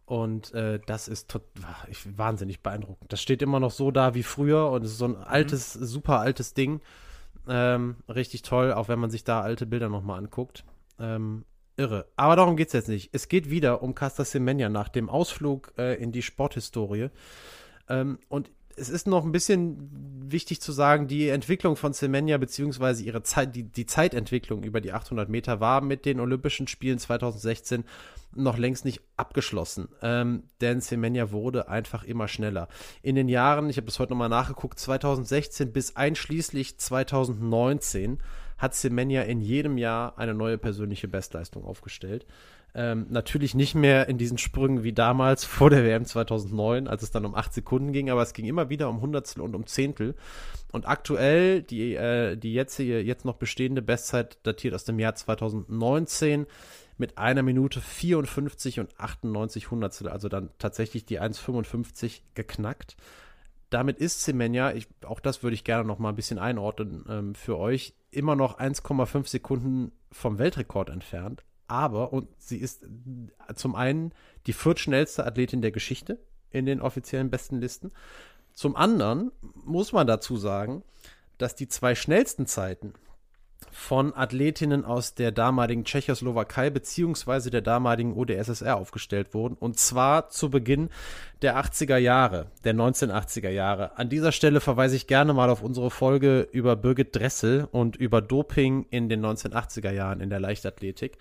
Und 0.06 0.52
äh, 0.52 0.80
das 0.86 1.08
ist 1.08 1.30
tot, 1.30 1.42
ich, 1.88 2.18
wahnsinnig 2.18 2.62
beeindruckend. 2.62 3.12
Das 3.12 3.22
steht 3.22 3.40
immer 3.40 3.58
noch 3.58 3.70
so 3.70 3.90
da 3.90 4.14
wie 4.14 4.22
früher 4.22 4.70
und 4.70 4.84
es 4.84 4.92
ist 4.92 4.98
so 4.98 5.06
ein 5.06 5.12
mhm. 5.12 5.24
altes, 5.24 5.76
mhm. 5.76 5.84
super 5.84 6.20
altes 6.20 6.54
Ding. 6.54 6.80
Ähm, 7.48 7.96
richtig 8.08 8.42
toll, 8.42 8.72
auch 8.72 8.88
wenn 8.88 8.98
man 8.98 9.10
sich 9.10 9.24
da 9.24 9.40
alte 9.40 9.66
Bilder 9.66 9.88
nochmal 9.88 10.18
anguckt. 10.18 10.64
Ähm, 10.98 11.44
irre. 11.76 12.06
Aber 12.16 12.36
darum 12.36 12.56
geht 12.56 12.68
es 12.68 12.72
jetzt 12.74 12.88
nicht. 12.88 13.10
Es 13.12 13.28
geht 13.28 13.50
wieder 13.50 13.82
um 13.82 13.94
Casta 13.94 14.24
Semenya 14.24 14.68
nach 14.68 14.88
dem 14.88 15.08
Ausflug 15.08 15.72
äh, 15.78 15.94
in 15.94 16.12
die 16.12 16.22
Sporthistorie. 16.22 17.08
Ähm, 17.88 18.18
und 18.28 18.50
es 18.76 18.88
ist 18.88 19.06
noch 19.06 19.24
ein 19.24 19.32
bisschen 19.32 19.90
wichtig 20.26 20.60
zu 20.60 20.72
sagen, 20.72 21.06
die 21.06 21.28
Entwicklung 21.28 21.76
von 21.76 21.92
Semenya 21.92 22.38
beziehungsweise 22.38 23.04
ihre 23.04 23.22
Zeit, 23.22 23.54
die, 23.54 23.64
die 23.64 23.86
Zeitentwicklung 23.86 24.62
über 24.62 24.80
die 24.80 24.92
800 24.92 25.28
Meter 25.28 25.60
war 25.60 25.80
mit 25.80 26.04
den 26.04 26.20
Olympischen 26.20 26.66
Spielen 26.66 26.98
2016 26.98 27.84
noch 28.34 28.58
längst 28.58 28.84
nicht 28.84 29.00
abgeschlossen, 29.16 29.88
ähm, 30.02 30.44
denn 30.60 30.80
Semenya 30.80 31.30
wurde 31.30 31.68
einfach 31.68 32.04
immer 32.04 32.26
schneller. 32.26 32.68
In 33.02 33.14
den 33.14 33.28
Jahren, 33.28 33.70
ich 33.70 33.76
habe 33.76 33.86
das 33.86 33.98
heute 33.98 34.12
nochmal 34.12 34.28
nachgeguckt, 34.28 34.78
2016 34.78 35.72
bis 35.72 35.94
einschließlich 35.96 36.78
2019 36.78 38.18
hat 38.58 38.74
Semenya 38.74 39.22
in 39.22 39.40
jedem 39.40 39.78
Jahr 39.78 40.18
eine 40.18 40.34
neue 40.34 40.58
persönliche 40.58 41.08
Bestleistung 41.08 41.64
aufgestellt. 41.64 42.26
Ähm, 42.76 43.06
natürlich 43.08 43.54
nicht 43.54 43.76
mehr 43.76 44.08
in 44.08 44.18
diesen 44.18 44.36
Sprüngen 44.36 44.82
wie 44.82 44.92
damals 44.92 45.44
vor 45.44 45.70
der 45.70 45.84
WM 45.84 46.04
2009, 46.04 46.88
als 46.88 47.02
es 47.02 47.10
dann 47.10 47.24
um 47.24 47.34
8 47.34 47.54
Sekunden 47.54 47.92
ging, 47.92 48.10
aber 48.10 48.22
es 48.22 48.32
ging 48.32 48.46
immer 48.46 48.68
wieder 48.68 48.88
um 48.88 49.00
Hundertstel 49.00 49.42
und 49.42 49.54
um 49.54 49.66
Zehntel. 49.66 50.14
Und 50.72 50.88
aktuell, 50.88 51.62
die, 51.62 51.94
äh, 51.94 52.36
die 52.36 52.52
jetzige, 52.52 53.00
jetzt 53.00 53.24
noch 53.24 53.36
bestehende 53.36 53.80
Bestzeit 53.80 54.38
datiert 54.42 54.74
aus 54.74 54.84
dem 54.84 54.98
Jahr 54.98 55.14
2019 55.14 56.46
mit 56.98 57.18
einer 57.18 57.42
Minute 57.42 57.80
54 57.80 58.80
und 58.80 58.98
98 58.98 59.70
Hundertstel, 59.70 60.08
also 60.08 60.28
dann 60.28 60.50
tatsächlich 60.58 61.04
die 61.04 61.20
1,55 61.20 62.22
geknackt. 62.34 62.96
Damit 63.70 63.98
ist 63.98 64.22
Semenya, 64.22 64.72
ich, 64.72 64.88
auch 65.04 65.20
das 65.20 65.42
würde 65.42 65.54
ich 65.54 65.64
gerne 65.64 65.84
noch 65.84 65.98
mal 65.98 66.10
ein 66.10 66.16
bisschen 66.16 66.38
einordnen 66.38 67.04
ähm, 67.08 67.34
für 67.34 67.58
euch, 67.58 67.94
immer 68.10 68.36
noch 68.36 68.58
1,5 68.58 69.28
Sekunden 69.28 69.92
vom 70.12 70.38
Weltrekord 70.38 70.90
entfernt. 70.90 71.44
Aber, 71.66 72.12
und 72.12 72.28
sie 72.38 72.58
ist 72.58 72.86
zum 73.54 73.74
einen 73.74 74.12
die 74.46 74.52
viertschnellste 74.52 75.26
Athletin 75.26 75.62
der 75.62 75.72
Geschichte 75.72 76.18
in 76.50 76.66
den 76.66 76.80
offiziellen 76.80 77.30
besten 77.30 77.60
Listen. 77.60 77.90
Zum 78.52 78.76
anderen 78.76 79.32
muss 79.64 79.92
man 79.92 80.06
dazu 80.06 80.36
sagen, 80.36 80.82
dass 81.38 81.54
die 81.56 81.68
zwei 81.68 81.94
schnellsten 81.94 82.46
Zeiten 82.46 82.94
von 83.74 84.14
Athletinnen 84.14 84.84
aus 84.84 85.14
der 85.14 85.32
damaligen 85.32 85.84
Tschechoslowakei 85.84 86.70
beziehungsweise 86.70 87.50
der 87.50 87.60
damaligen 87.60 88.16
UdSSR 88.16 88.76
aufgestellt 88.76 89.34
wurden. 89.34 89.56
Und 89.58 89.80
zwar 89.80 90.28
zu 90.28 90.48
Beginn 90.48 90.90
der 91.42 91.58
80er 91.58 91.96
Jahre, 91.96 92.46
der 92.62 92.74
1980er 92.74 93.50
Jahre. 93.50 93.98
An 93.98 94.08
dieser 94.08 94.30
Stelle 94.30 94.60
verweise 94.60 94.94
ich 94.94 95.08
gerne 95.08 95.34
mal 95.34 95.50
auf 95.50 95.60
unsere 95.60 95.90
Folge 95.90 96.48
über 96.52 96.76
Birgit 96.76 97.16
Dressel 97.16 97.66
und 97.72 97.96
über 97.96 98.22
Doping 98.22 98.86
in 98.90 99.08
den 99.08 99.26
1980er 99.26 99.90
Jahren 99.90 100.20
in 100.20 100.30
der 100.30 100.38
Leichtathletik. 100.38 101.18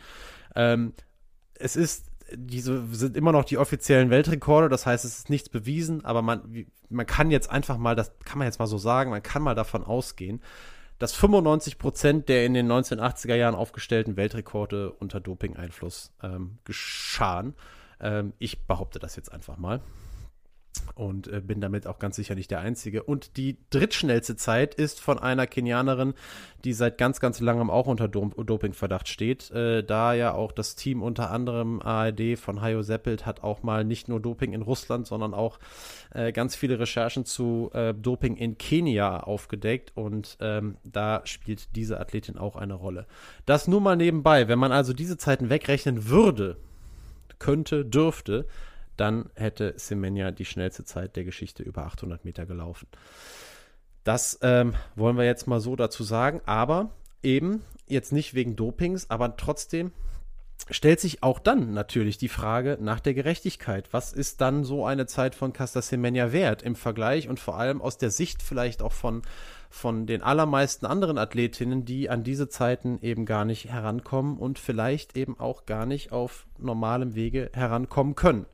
Ähm, 0.56 0.94
es 1.56 1.76
ist 1.76 2.06
diese 2.36 2.84
sind 2.92 3.18
immer 3.18 3.32
noch 3.32 3.44
die 3.44 3.58
offiziellen 3.58 4.10
Weltrekorde, 4.10 4.70
das 4.70 4.86
heißt, 4.86 5.06
es 5.06 5.20
ist 5.20 5.30
nichts 5.30 5.50
bewiesen, 5.50 6.04
aber 6.06 6.22
man, 6.22 6.66
man 6.90 7.06
kann 7.06 7.30
jetzt 7.30 7.50
einfach 7.52 7.78
mal, 7.78 7.96
das 7.96 8.12
kann 8.26 8.40
man 8.40 8.48
jetzt 8.48 8.60
mal 8.60 8.68
so 8.68 8.78
sagen, 8.78 9.12
man 9.12 9.22
kann 9.22 9.42
mal 9.42 9.56
davon 9.56 9.84
ausgehen, 9.84 10.42
dass 11.04 11.14
95 11.16 11.80
Prozent 11.80 12.30
der 12.30 12.46
in 12.46 12.54
den 12.54 12.72
1980er 12.72 13.36
Jahren 13.36 13.56
aufgestellten 13.56 14.16
Weltrekorde 14.16 14.90
unter 14.90 15.20
Doping-Einfluss 15.20 16.14
ähm, 16.24 16.60
geschahen. 16.64 17.56
Ähm, 18.00 18.32
ich 18.40 18.66
behaupte 18.68 19.00
das 19.00 19.18
jetzt 19.18 19.30
einfach 19.30 19.58
mal 19.58 19.82
und 20.96 21.28
äh, 21.28 21.42
bin 21.42 21.62
damit 21.62 21.88
auch 21.88 22.00
ganz 22.00 22.16
sicher 22.16 22.36
nicht 22.36 22.52
der 22.52 22.60
Einzige. 22.60 23.04
Und 23.04 23.38
die 23.38 23.58
drittschnellste 23.70 24.36
Zeit 24.36 24.76
ist 24.76 25.00
von 25.00 25.20
einer 25.20 25.48
Kenianerin, 25.48 26.14
die 26.64 26.74
seit 26.74 26.98
ganz, 26.98 27.20
ganz 27.20 27.40
langem 27.40 27.70
auch 27.70 27.88
unter 27.88 28.08
Dopingverdacht 28.08 29.08
steht. 29.08 29.52
Äh, 29.52 29.84
da 29.84 30.14
ja 30.14 30.34
auch 30.34 30.52
das 30.52 30.76
Team 30.76 31.02
unter 31.02 31.32
anderem 31.32 31.82
ARD 31.82 32.38
von 32.38 32.62
Hayo 32.62 32.84
Seppelt 32.84 33.26
hat 33.26 33.44
auch 33.44 33.64
mal 33.64 33.84
nicht 33.84 34.08
nur 34.08 34.20
Doping 34.20 34.54
in 34.54 34.62
Russland, 34.62 35.08
sondern 35.08 35.34
auch 35.34 35.60
äh, 36.14 36.32
ganz 36.32 36.56
viele 36.56 36.80
Recherchen 36.80 37.26
zu 37.26 37.70
äh, 37.74 37.94
Doping 37.94 38.38
in 38.38 38.58
Kenia 38.58 39.20
aufgedeckt. 39.20 39.92
Und 39.96 40.38
ähm, 40.40 40.78
da 40.84 41.22
spielt 41.26 41.76
diese 41.76 42.00
Athletin 42.00 42.38
auch 42.38 42.56
eine 42.56 42.76
Rolle. 42.76 43.06
Das 43.46 43.68
nur 43.68 43.82
mal 43.82 43.96
nebenbei. 43.96 44.48
Wenn 44.48 44.60
man 44.60 44.72
also 44.72 44.94
diese 44.94 45.18
Zeiten 45.18 45.50
wegrechnen 45.50 46.08
würde, 46.08 46.58
könnte, 47.40 47.84
dürfte, 47.84 48.46
dann 48.98 49.30
hätte 49.36 49.74
Semenya 49.78 50.32
die 50.32 50.46
schnellste 50.46 50.86
Zeit 50.86 51.16
der 51.16 51.24
Geschichte 51.24 51.64
über 51.64 51.86
800 51.86 52.26
Meter 52.26 52.46
gelaufen. 52.46 52.88
Das 54.04 54.40
ähm, 54.42 54.76
wollen 54.96 55.18
wir 55.18 55.26
jetzt 55.26 55.48
mal 55.48 55.60
so 55.60 55.76
dazu 55.76 56.04
sagen, 56.04 56.42
aber 56.46 56.92
eben 57.22 57.64
jetzt 57.88 58.12
nicht 58.12 58.34
wegen 58.34 58.56
Dopings, 58.56 59.10
aber 59.10 59.38
trotzdem 59.38 59.92
stellt 60.70 61.00
sich 61.00 61.24
auch 61.24 61.40
dann 61.40 61.74
natürlich 61.74 62.18
die 62.18 62.30
Frage 62.30 62.78
nach 62.80 63.00
der 63.00 63.14
Gerechtigkeit. 63.14 63.90
Was 63.92 64.14
ist 64.14 64.42
dann 64.42 64.64
so 64.64 64.86
eine 64.86 65.06
Zeit 65.06 65.36
von 65.36 65.52
Casta 65.52 65.82
Semenya 65.82 66.32
wert 66.32 66.62
im 66.62 66.76
Vergleich 66.76 67.28
und 67.28 67.40
vor 67.40 67.58
allem 67.58 67.82
aus 67.82 67.98
der 67.98 68.12
Sicht 68.12 68.42
vielleicht 68.42 68.82
auch 68.82 68.94
von, 68.94 69.24
von 69.70 70.06
den 70.06 70.22
allermeisten 70.22 70.86
anderen 70.86 71.18
Athletinnen, 71.18 71.86
die 71.86 72.10
an 72.10 72.24
diese 72.24 72.48
Zeiten 72.48 73.00
eben 73.02 73.26
gar 73.26 73.46
nicht 73.46 73.70
herankommen 73.70 74.38
und 74.38 74.60
vielleicht 74.60 75.18
eben 75.18 75.40
auch 75.40 75.66
gar 75.66 75.86
nicht 75.86 76.12
auf 76.12 76.46
normalem 76.58 77.16
Wege 77.16 77.50
herankommen 77.54 78.16
können. 78.16 78.46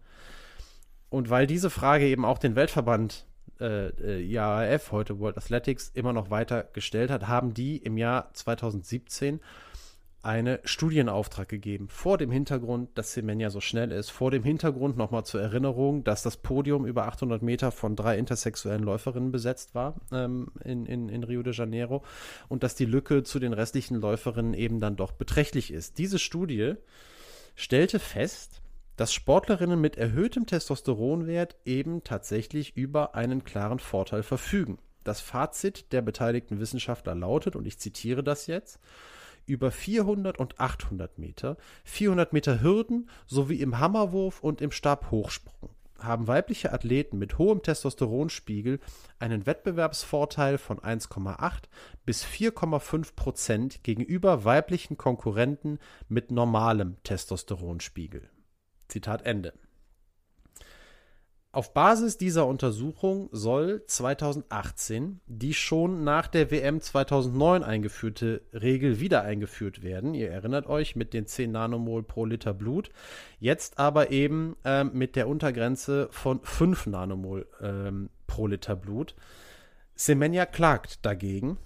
Und 1.10 1.30
weil 1.30 1.48
diese 1.48 1.70
Frage 1.70 2.06
eben 2.06 2.26
auch 2.26 2.38
den 2.38 2.56
Weltverband 2.56 3.26
äh, 3.60 3.88
äh 3.88 4.22
IAAF, 4.22 4.92
heute 4.92 5.20
World 5.20 5.38
Athletics, 5.38 5.90
immer 5.94 6.14
noch 6.14 6.30
weiter 6.30 6.64
gestellt 6.74 7.10
hat, 7.10 7.28
haben 7.28 7.54
die 7.54 7.78
im 7.78 7.98
Jahr 7.98 8.34
2017 8.34 9.40
einen 10.22 10.60
Studienauftrag 10.66 11.48
gegeben. 11.48 11.88
Vor 11.88 12.18
dem 12.18 12.30
Hintergrund, 12.30 12.90
dass 12.98 13.14
Semenya 13.14 13.50
so 13.50 13.62
schnell 13.62 13.92
ist. 13.92 14.10
Vor 14.10 14.32
dem 14.32 14.44
Hintergrund 14.44 14.98
nochmal 14.98 15.24
zur 15.24 15.42
Erinnerung, 15.42 16.04
dass 16.04 16.24
das 16.24 16.38
Podium 16.38 16.86
über 16.86 17.06
800 17.08 17.42
Meter 17.42 17.72
von 17.72 17.96
drei 17.96 18.18
intersexuellen 18.18 18.84
Läuferinnen 18.84 19.32
besetzt 19.32 19.76
war 19.76 19.96
ähm, 20.12 20.52
in, 20.64 20.86
in, 20.86 21.08
in 21.08 21.24
Rio 21.24 21.42
de 21.42 21.54
Janeiro 21.54 22.04
und 22.50 22.64
dass 22.64 22.76
die 22.76 22.86
Lücke 22.86 23.24
zu 23.24 23.40
den 23.40 23.54
restlichen 23.54 23.96
Läuferinnen 23.96 24.54
eben 24.54 24.82
dann 24.82 24.98
doch 24.98 25.14
beträchtlich 25.14 25.72
ist. 25.72 25.98
Diese 25.98 26.20
Studie 26.20 26.76
stellte 27.56 28.00
fest, 28.00 28.59
dass 29.00 29.14
Sportlerinnen 29.14 29.80
mit 29.80 29.96
erhöhtem 29.96 30.46
Testosteronwert 30.46 31.56
eben 31.64 32.04
tatsächlich 32.04 32.76
über 32.76 33.16
einen 33.16 33.46
klaren 33.46 33.80
Vorteil 33.80 34.24
verfügen. 34.24 34.78
Das 35.06 35.22
Fazit 35.22 35.94
der 35.94 36.02
beteiligten 36.02 36.60
Wissenschaftler 36.60 37.16
lautet, 37.16 37.56
und 37.56 37.66
ich 37.66 37.80
zitiere 37.80 38.26
das 38.26 38.48
jetzt, 38.48 38.78
über 39.46 39.72
400 39.72 40.38
und 40.38 40.60
800 40.60 41.18
Meter, 41.18 41.56
400 41.86 42.34
Meter 42.34 42.62
Hürden 42.62 43.10
sowie 43.26 43.62
im 43.62 43.80
Hammerwurf 43.80 44.44
und 44.44 44.60
im 44.60 44.72
Stabhochsprung 44.72 45.70
haben 45.98 46.28
weibliche 46.28 46.74
Athleten 46.74 47.18
mit 47.20 47.38
hohem 47.38 47.62
Testosteronspiegel 47.62 48.80
einen 49.18 49.46
Wettbewerbsvorteil 49.46 50.58
von 50.58 50.80
1,8 50.80 51.64
bis 52.06 52.26
4,5 52.26 53.16
Prozent 53.16 53.84
gegenüber 53.84 54.44
weiblichen 54.44 54.98
Konkurrenten 54.98 55.80
mit 56.10 56.32
normalem 56.32 56.98
Testosteronspiegel. 57.04 58.30
Zitat 58.90 59.26
Ende. 59.26 59.54
Auf 61.52 61.74
Basis 61.74 62.18
dieser 62.18 62.46
Untersuchung 62.46 63.28
soll 63.32 63.84
2018 63.88 65.20
die 65.26 65.56
schon 65.56 66.04
nach 66.04 66.28
der 66.28 66.52
WM 66.52 66.80
2009 66.80 67.64
eingeführte 67.64 68.44
Regel 68.54 69.00
wieder 69.00 69.24
eingeführt 69.24 69.82
werden. 69.82 70.14
Ihr 70.14 70.30
erinnert 70.30 70.68
euch 70.68 70.96
mit 70.96 71.12
den 71.12 71.26
10 71.26 71.52
Nanomol 71.52 72.04
pro 72.04 72.26
Liter 72.26 72.54
Blut. 72.54 72.92
Jetzt 73.40 73.80
aber 73.80 74.12
eben 74.12 74.58
ähm, 74.64 74.92
mit 74.94 75.16
der 75.16 75.28
Untergrenze 75.28 76.08
von 76.12 76.40
5 76.44 76.86
Nanomol 76.86 77.48
ähm, 77.62 78.12
pro 78.28 78.46
Liter 78.46 78.76
Blut. 78.76 79.16
Semenya 79.96 80.46
klagt 80.46 81.04
dagegen 81.04 81.58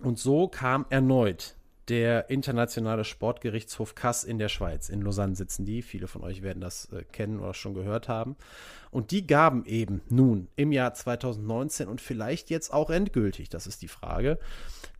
Und 0.00 0.20
so 0.20 0.46
kam 0.46 0.86
erneut 0.90 1.57
der 1.88 2.28
internationale 2.30 3.04
Sportgerichtshof 3.04 3.94
Kass 3.94 4.24
in 4.24 4.38
der 4.38 4.48
Schweiz. 4.48 4.88
In 4.88 5.02
Lausanne 5.02 5.34
sitzen 5.34 5.64
die. 5.64 5.82
Viele 5.82 6.06
von 6.06 6.22
euch 6.22 6.42
werden 6.42 6.60
das 6.60 6.92
äh, 6.92 7.04
kennen 7.04 7.40
oder 7.40 7.54
schon 7.54 7.74
gehört 7.74 8.08
haben. 8.08 8.36
Und 8.90 9.10
die 9.10 9.26
gaben 9.26 9.64
eben 9.64 10.02
nun 10.08 10.48
im 10.56 10.72
Jahr 10.72 10.94
2019 10.94 11.88
und 11.88 12.00
vielleicht 12.00 12.50
jetzt 12.50 12.72
auch 12.72 12.90
endgültig, 12.90 13.48
das 13.48 13.66
ist 13.66 13.82
die 13.82 13.88
Frage, 13.88 14.38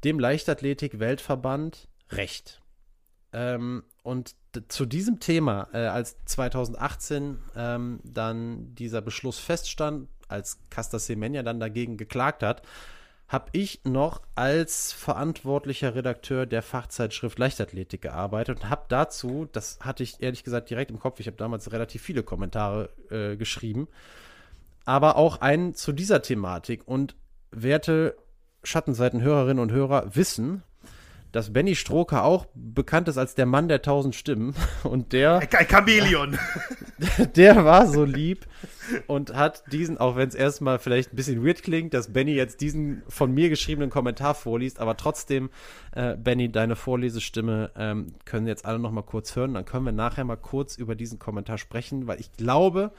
dem 0.05 0.18
Leichtathletik-Weltverband 0.18 1.89
Recht. 2.11 2.62
Ähm, 3.32 3.84
und 4.03 4.34
zu 4.68 4.86
diesem 4.86 5.20
Thema, 5.20 5.68
äh, 5.72 5.78
als 5.78 6.16
2018 6.24 7.39
ähm, 7.55 8.01
dann 8.05 8.74
dieser 8.74 9.03
Beschluss 9.03 9.39
feststand, 9.39 10.09
als 10.28 10.59
Casta 10.70 10.99
Semenya 10.99 11.43
dann 11.43 11.61
dagegen 11.61 11.97
geklagt 11.97 12.43
hat, 12.43 12.62
habe 13.29 13.51
ich 13.53 13.81
noch 13.85 14.22
als 14.35 14.93
verantwortlicher 14.93 15.95
Redakteur 15.95 16.47
der 16.47 16.62
Fachzeitschrift 16.62 17.39
Leichtathletik 17.39 18.01
gearbeitet 18.01 18.61
und 18.61 18.70
habe 18.70 18.87
dazu, 18.89 19.47
das 19.53 19.79
hatte 19.81 20.03
ich 20.03 20.22
ehrlich 20.22 20.45
gesagt 20.45 20.70
direkt 20.70 20.91
im 20.91 20.99
Kopf, 20.99 21.20
ich 21.20 21.26
habe 21.26 21.37
damals 21.37 21.70
relativ 21.70 22.03
viele 22.03 22.22
Kommentare 22.22 22.89
äh, 23.11 23.37
geschrieben, 23.37 23.87
aber 24.87 25.16
auch 25.16 25.43
einen 25.43 25.74
zu 25.74 25.93
dieser 25.93 26.22
Thematik. 26.22 26.89
Und 26.89 27.14
werte 27.51 28.16
Schattenseitenhörerinnen 28.62 29.62
und 29.62 29.72
Hörer 29.72 30.14
wissen, 30.14 30.62
dass 31.33 31.53
Benny 31.53 31.74
Stroker 31.74 32.24
auch 32.24 32.47
bekannt 32.55 33.09
ist 33.09 33.18
als 33.18 33.35
der 33.35 33.47
Mann 33.47 33.68
der 33.68 33.83
tausend 33.83 34.14
Stimmen. 34.14 34.55
Und 34.83 35.12
der. 35.12 35.39
Ein 35.39 35.68
Chamäleon. 35.68 36.39
Der 37.37 37.64
war 37.64 37.87
so 37.87 38.05
lieb 38.05 38.47
und 39.07 39.35
hat 39.35 39.62
diesen, 39.70 39.99
auch 39.99 40.16
wenn 40.16 40.29
es 40.29 40.35
erstmal 40.35 40.79
vielleicht 40.79 41.12
ein 41.12 41.16
bisschen 41.16 41.45
weird 41.45 41.62
klingt, 41.62 41.95
dass 41.95 42.12
Benny 42.12 42.33
jetzt 42.33 42.61
diesen 42.61 43.03
von 43.09 43.33
mir 43.33 43.49
geschriebenen 43.51 43.91
Kommentar 43.91 44.35
vorliest, 44.35 44.81
aber 44.81 44.97
trotzdem, 44.97 45.51
äh, 45.93 46.16
Benny, 46.16 46.51
deine 46.51 46.74
Vorlesestimme 46.74 47.70
ähm, 47.76 48.14
können 48.24 48.49
jetzt 48.49 48.64
alle 48.64 48.79
noch 48.81 48.91
mal 48.91 49.03
kurz 49.03 49.37
hören. 49.37 49.55
Dann 49.55 49.64
können 49.64 49.85
wir 49.85 49.93
nachher 49.93 50.24
mal 50.24 50.37
kurz 50.37 50.76
über 50.76 50.97
diesen 50.97 51.18
Kommentar 51.18 51.59
sprechen, 51.59 52.07
weil 52.09 52.18
ich 52.18 52.33
glaube, 52.33 52.93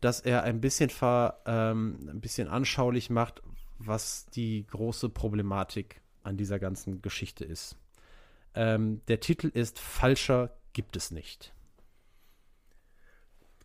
dass 0.00 0.20
er 0.20 0.42
ein 0.42 0.60
bisschen, 0.60 0.90
ver, 0.90 1.40
ähm, 1.46 2.08
ein 2.10 2.20
bisschen 2.20 2.48
anschaulich 2.48 3.10
macht, 3.10 3.42
was 3.78 4.26
die 4.26 4.66
große 4.66 5.08
Problematik 5.08 6.00
an 6.28 6.36
dieser 6.36 6.58
ganzen 6.58 7.02
Geschichte 7.02 7.44
ist. 7.44 7.76
Ähm, 8.54 9.02
der 9.08 9.20
Titel 9.20 9.48
ist 9.48 9.78
Falscher 9.78 10.56
gibt 10.72 10.96
es 10.96 11.10
nicht. 11.10 11.52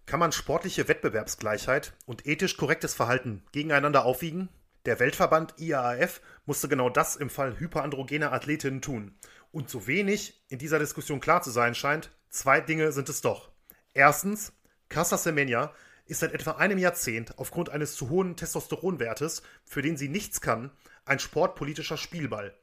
Kann 0.06 0.20
man 0.20 0.32
sportliche 0.32 0.88
Wettbewerbsgleichheit 0.88 1.94
und 2.06 2.26
ethisch 2.26 2.58
korrektes 2.58 2.94
Verhalten 2.94 3.44
gegeneinander 3.52 4.06
aufwiegen? 4.06 4.50
Der 4.86 5.00
Weltverband 5.00 5.56
IAAF 5.60 6.22
musste 6.46 6.68
genau 6.68 6.90
das 6.90 7.16
im 7.16 7.30
Fall 7.30 7.58
hyperandrogener 7.58 8.34
Athletinnen 8.34 8.82
tun. 8.82 9.16
Und 9.52 9.70
so 9.70 9.88
wenig 9.88 10.44
in 10.50 10.60
dieser 10.60 10.80
Diskussion 10.80 11.22
klar 11.22 11.42
zu 11.42 11.52
sein 11.52 11.74
scheint, 11.74 12.12
zwei 12.30 12.60
Dinge 12.60 12.92
sind 12.92 13.08
es 13.08 13.22
doch. 13.22 13.52
Erstens, 13.94 14.52
Casa 14.90 15.18
Semenya 15.18 15.74
ist 16.06 16.20
seit 16.20 16.34
etwa 16.34 16.52
einem 16.52 16.80
Jahrzehnt 16.80 17.38
aufgrund 17.38 17.70
eines 17.70 17.96
zu 17.96 18.10
hohen 18.10 18.36
Testosteronwertes, 18.36 19.42
für 19.64 19.82
den 19.82 19.96
sie 19.96 20.10
nichts 20.10 20.42
kann, 20.42 20.72
ein 21.06 21.20
sportpolitischer 21.20 21.98
Spielball. 21.98 22.54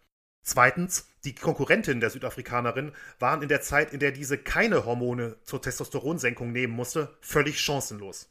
Zweitens, 0.42 1.06
die 1.24 1.34
Konkurrentinnen 1.34 2.00
der 2.00 2.10
Südafrikanerin 2.10 2.92
waren 3.18 3.42
in 3.42 3.48
der 3.48 3.60
Zeit, 3.60 3.92
in 3.92 4.00
der 4.00 4.12
diese 4.12 4.38
keine 4.38 4.84
Hormone 4.84 5.36
zur 5.44 5.60
Testosteronsenkung 5.60 6.50
nehmen 6.50 6.72
musste, 6.72 7.14
völlig 7.20 7.60
chancenlos. 7.60 8.28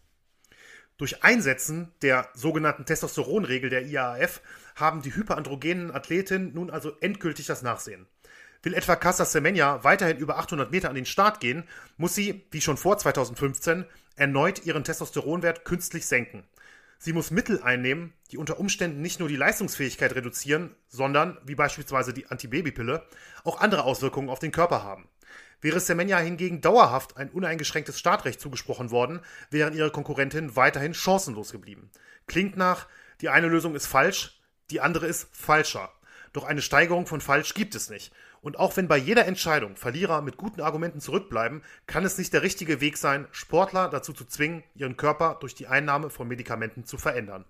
Durch 0.98 1.24
Einsetzen 1.24 1.94
der 2.02 2.28
sogenannten 2.34 2.86
Testosteronregel 2.86 3.70
der 3.70 3.86
IAAF 3.86 4.42
haben 4.76 5.02
die 5.02 5.16
hyperandrogenen 5.16 5.92
Athletinnen 5.92 6.54
nun 6.54 6.70
also 6.70 6.92
endgültig 7.00 7.46
das 7.46 7.62
Nachsehen. 7.62 8.06
Will 8.64 8.74
etwa 8.74 8.98
Casa 8.98 9.24
Semenya 9.24 9.86
weiterhin 9.86 10.18
über 10.18 10.38
800 10.38 10.70
Meter 10.72 10.90
an 10.90 10.96
den 10.96 11.06
Start 11.06 11.40
gehen, 11.40 11.64
muss 11.96 12.16
sie, 12.16 12.46
wie 12.52 12.60
schon 12.60 12.76
vor 12.76 12.98
2015, 12.98 13.86
erneut 14.18 14.66
ihren 14.66 14.84
Testosteronwert 14.84 15.64
künstlich 15.64 16.06
senken. 16.06 16.44
Sie 17.02 17.14
muss 17.14 17.32
Mittel 17.32 17.64
einnehmen, 17.64 18.14
die 18.30 18.38
unter 18.38 18.60
Umständen 18.60 19.02
nicht 19.02 19.22
nur 19.22 19.30
die 19.30 19.38
Leistungsfähigkeit 19.38 20.16
reduzieren, 20.16 20.76
sondern, 20.90 21.38
wie 21.46 21.56
beispielsweise 21.56 22.14
die 22.14 22.28
Antibabypille, 22.28 23.08
auch 23.46 23.62
andere 23.62 23.84
Auswirkungen 23.84 24.30
auf 24.30 24.40
den 24.40 24.52
Körper 24.52 24.84
haben. 24.84 25.08
Wäre 25.62 25.80
Semenya 25.80 26.20
hingegen 26.20 26.60
dauerhaft 26.60 27.16
ein 27.16 27.30
uneingeschränktes 27.30 27.98
Startrecht 27.98 28.42
zugesprochen 28.42 28.92
worden, 28.92 29.22
wären 29.50 29.74
ihre 29.74 29.92
Konkurrentinnen 29.92 30.58
weiterhin 30.58 30.94
chancenlos 30.94 31.54
geblieben. 31.54 31.90
Klingt 32.28 32.58
nach, 32.58 32.86
die 33.22 33.30
eine 33.30 33.48
Lösung 33.48 33.76
ist 33.76 33.88
falsch, 33.88 34.42
die 34.70 34.82
andere 34.82 35.08
ist 35.08 35.30
falscher. 35.32 35.94
Doch 36.34 36.44
eine 36.44 36.62
Steigerung 36.62 37.08
von 37.08 37.22
falsch 37.22 37.54
gibt 37.54 37.76
es 37.76 37.90
nicht. 37.90 38.12
Und 38.42 38.58
auch 38.58 38.76
wenn 38.78 38.88
bei 38.88 38.98
jeder 38.98 39.26
Entscheidung 39.26 39.76
Verlierer 39.76 40.22
mit 40.22 40.38
guten 40.38 40.62
Argumenten 40.62 41.00
zurückbleiben, 41.00 41.62
kann 41.88 42.06
es 42.06 42.18
nicht 42.18 42.34
der 42.34 42.42
richtige 42.42 42.82
Weg 42.82 42.98
sein, 42.98 43.28
Sportler 43.32 43.90
dazu 43.90 44.14
zu 44.14 44.26
zwingen, 44.26 44.64
ihren 44.76 44.98
Körper 44.98 45.38
durch 45.40 45.56
die 45.56 45.68
Einnahme 45.68 46.10
von 46.10 46.28
Medikamenten 46.28 46.86
zu 46.86 46.98
verändern. 46.98 47.46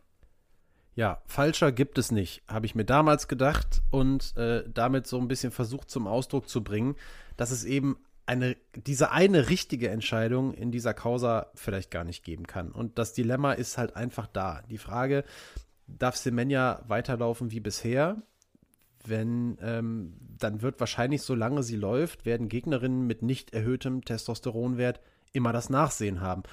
Ja, 0.96 1.22
falscher 1.28 1.72
gibt 1.72 1.98
es 1.98 2.12
nicht, 2.12 2.44
habe 2.48 2.66
ich 2.66 2.76
mir 2.76 2.84
damals 2.84 3.28
gedacht 3.28 3.82
und 3.90 4.36
äh, 4.36 4.64
damit 4.68 5.08
so 5.08 5.18
ein 5.20 5.28
bisschen 5.28 5.52
versucht 5.52 5.90
zum 5.90 6.08
Ausdruck 6.08 6.50
zu 6.50 6.64
bringen, 6.64 6.96
dass 7.38 7.52
es 7.52 7.64
eben 7.64 7.98
eine, 8.26 8.58
diese 8.76 9.12
eine 9.12 9.50
richtige 9.50 9.90
Entscheidung 9.90 10.54
in 10.54 10.72
dieser 10.72 10.94
Causa 10.94 11.48
vielleicht 11.56 11.90
gar 11.90 12.04
nicht 12.04 12.24
geben 12.24 12.46
kann. 12.46 12.72
Und 12.72 13.00
das 13.00 13.14
Dilemma 13.14 13.54
ist 13.54 13.78
halt 13.78 13.96
einfach 13.96 14.28
da. 14.28 14.62
Die 14.70 14.78
Frage, 14.78 15.24
darf 15.88 16.16
Semenya 16.16 16.84
weiterlaufen 16.88 17.52
wie 17.52 17.60
bisher? 17.60 18.22
Wenn 19.06 19.58
ähm, 19.62 20.14
dann 20.38 20.62
wird 20.62 20.80
wahrscheinlich, 20.80 21.22
solange 21.22 21.64
sie 21.64 21.76
läuft, 21.76 22.26
werden 22.26 22.50
Gegnerinnen 22.50 23.08
mit 23.08 23.22
nicht 23.22 23.54
erhöhtem 23.54 24.04
Testosteronwert 24.04 25.00
immer 25.32 25.54
das 25.54 25.70
Nachsehen 25.70 26.22
haben. 26.22 26.44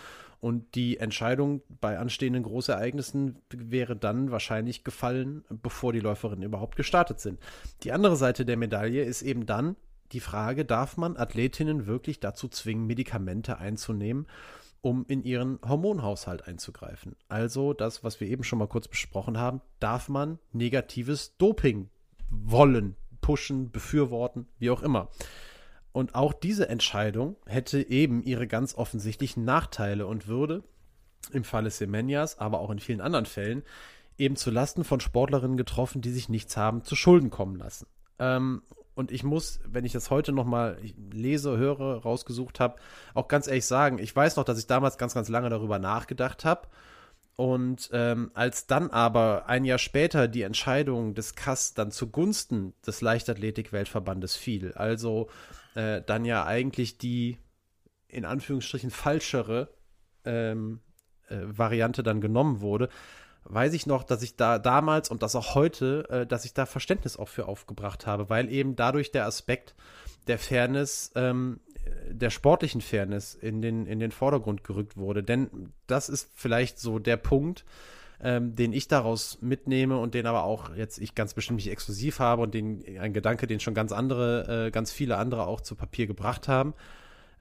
Und 0.41 0.75
die 0.75 0.99
Entscheidung 0.99 1.63
bei 1.81 1.99
anstehenden 1.99 2.43
Großereignissen 2.43 3.39
wäre 3.51 3.97
dann 3.97 4.31
wahrscheinlich 4.31 4.85
gefallen, 4.85 5.45
bevor 5.49 5.93
die 5.93 6.01
Läuferinnen 6.01 6.45
überhaupt 6.45 6.77
gestartet 6.77 7.21
sind. 7.21 7.41
Die 7.83 7.93
andere 7.93 8.17
Seite 8.17 8.45
der 8.45 8.57
Medaille 8.57 9.03
ist 9.03 9.23
eben 9.23 9.47
dann 9.47 9.77
die 10.13 10.21
Frage, 10.21 10.65
darf 10.65 10.97
man 10.97 11.17
Athletinnen 11.17 11.87
wirklich 11.87 12.21
dazu 12.21 12.49
zwingen, 12.49 12.87
Medikamente 12.87 13.59
einzunehmen, 13.59 14.27
um 14.83 15.05
in 15.09 15.25
ihren 15.25 15.59
Hormonhaushalt 15.67 16.47
einzugreifen? 16.47 17.17
Also 17.29 17.73
das, 17.73 18.05
was 18.05 18.21
wir 18.21 18.29
eben 18.29 18.45
schon 18.45 18.59
mal 18.59 18.69
kurz 18.69 18.89
besprochen 18.89 19.39
haben, 19.39 19.63
darf 19.81 20.09
man 20.09 20.39
negatives 20.53 21.37
Doping 21.39 21.89
wollen, 22.31 22.97
pushen, 23.21 23.71
befürworten, 23.71 24.47
wie 24.59 24.71
auch 24.71 24.83
immer. 24.83 25.09
Und 25.93 26.15
auch 26.15 26.33
diese 26.33 26.69
Entscheidung 26.69 27.37
hätte 27.47 27.89
eben 27.89 28.23
ihre 28.23 28.47
ganz 28.47 28.75
offensichtlichen 28.75 29.45
Nachteile 29.45 30.07
und 30.07 30.29
würde 30.29 30.63
im 31.33 31.45
Falle 31.45 31.71
Semenias, 31.71 32.39
aber 32.39 32.61
auch 32.61 32.71
in 32.71 32.79
vielen 32.79 33.01
anderen 33.01 33.27
Fällen, 33.27 33.63
eben 34.19 34.37
zu 34.37 34.51
Lasten 34.51 34.85
von 34.85 35.01
Sportlerinnen 35.01 35.57
getroffen, 35.57 36.03
die 36.03 36.11
sich 36.11 36.29
nichts 36.29 36.57
haben 36.57 36.85
zu 36.85 36.97
Schulden 36.97 37.31
kommen 37.31 37.57
lassen. 37.57 37.87
Ähm, 38.19 38.63
und 38.95 39.11
ich 39.13 39.25
muss, 39.25 39.61
wenn 39.67 39.85
ich 39.85 39.93
das 39.93 40.11
heute 40.11 40.33
nochmal 40.33 40.79
lese, 41.13 41.57
höre, 41.57 42.03
rausgesucht 42.03 42.61
habe, 42.61 42.77
auch 43.13 43.29
ganz 43.29 43.47
ehrlich 43.47 43.67
sagen, 43.67 43.99
ich 43.99 44.15
weiß 44.15 44.37
noch, 44.37 44.45
dass 44.45 44.59
ich 44.59 44.67
damals 44.67 44.97
ganz, 44.97 45.15
ganz 45.15 45.29
lange 45.29 45.51
darüber 45.51 45.79
nachgedacht 45.79 46.45
habe 46.45 46.69
und 47.37 47.91
ähm, 47.93 48.31
als 48.33 48.67
dann 48.67 48.91
aber 48.91 49.47
ein 49.47 49.65
Jahr 49.65 49.79
später 49.79 50.27
die 50.27 50.43
Entscheidung 50.43 51.15
des 51.15 51.35
CAS 51.35 51.75
dann 51.75 51.91
zugunsten 51.91 52.73
des 52.87 53.03
Leichtathletik-Weltverbandes 53.03 54.37
fiel, 54.37 54.73
also 54.73 55.29
äh, 55.75 56.01
dann 56.01 56.25
ja 56.25 56.47
eigentlich 56.47 56.97
die 56.97 57.39
in 58.09 58.25
Anführungsstrichen 58.25 58.91
falschere 58.91 59.69
ähm, 60.25 60.81
äh, 61.29 61.37
Variante 61.43 62.03
dann 62.03 62.23
genommen 62.23 62.61
wurde, 62.63 62.89
weiß 63.45 63.75
ich 63.75 63.87
noch, 63.87 64.03
dass 64.03 64.23
ich 64.23 64.37
da 64.37 64.59
damals 64.59 65.11
und 65.11 65.23
das 65.23 65.37
auch 65.37 65.55
heute, 65.55 66.09
äh, 66.09 66.27
dass 66.27 66.45
ich 66.47 66.55
da 66.55 66.65
Verständnis 66.67 67.19
auch 67.19 67.29
für 67.29 67.47
aufgebracht 67.47 68.07
habe, 68.07 68.31
weil 68.31 68.51
eben 68.51 68.77
dadurch 68.77 69.13
der 69.13 69.27
Aspekt 69.27 69.75
der 70.27 70.39
Fairness 70.39 71.13
ähm, 71.15 71.61
der 72.11 72.31
sportlichen 72.31 72.81
Fairness 72.81 73.35
in 73.35 73.63
den, 73.63 73.87
in 73.87 74.01
den 74.01 74.11
Vordergrund 74.11 74.65
gerückt 74.65 74.97
wurde. 74.97 75.23
Denn 75.23 75.73
das 75.87 76.09
ist 76.09 76.31
vielleicht 76.35 76.79
so 76.79 76.99
der 76.99 77.17
Punkt, 77.17 77.65
ähm, 78.21 78.55
den 78.57 78.73
ich 78.73 78.89
daraus 78.89 79.39
mitnehme 79.43 79.99
und 79.99 80.15
den 80.15 80.27
aber 80.27 80.45
auch 80.45 80.75
jetzt 80.75 80.99
ich 80.99 81.15
ganz 81.15 81.35
bestimmt 81.35 81.57
nicht 81.57 81.71
exklusiv 81.71 82.19
habe 82.19 82.43
und 82.43 82.55
den 82.55 82.99
ein 82.99 83.13
Gedanke, 83.13 83.47
den 83.47 83.61
schon 83.61 83.75
ganz 83.75 83.93
andere, 83.93 84.67
äh, 84.67 84.71
ganz 84.71 84.93
viele 84.93 85.19
andere 85.19 85.47
auch 85.47 85.61
zu 85.61 85.75
Papier 85.75 86.07
gebracht 86.07 86.49
haben, 86.49 86.75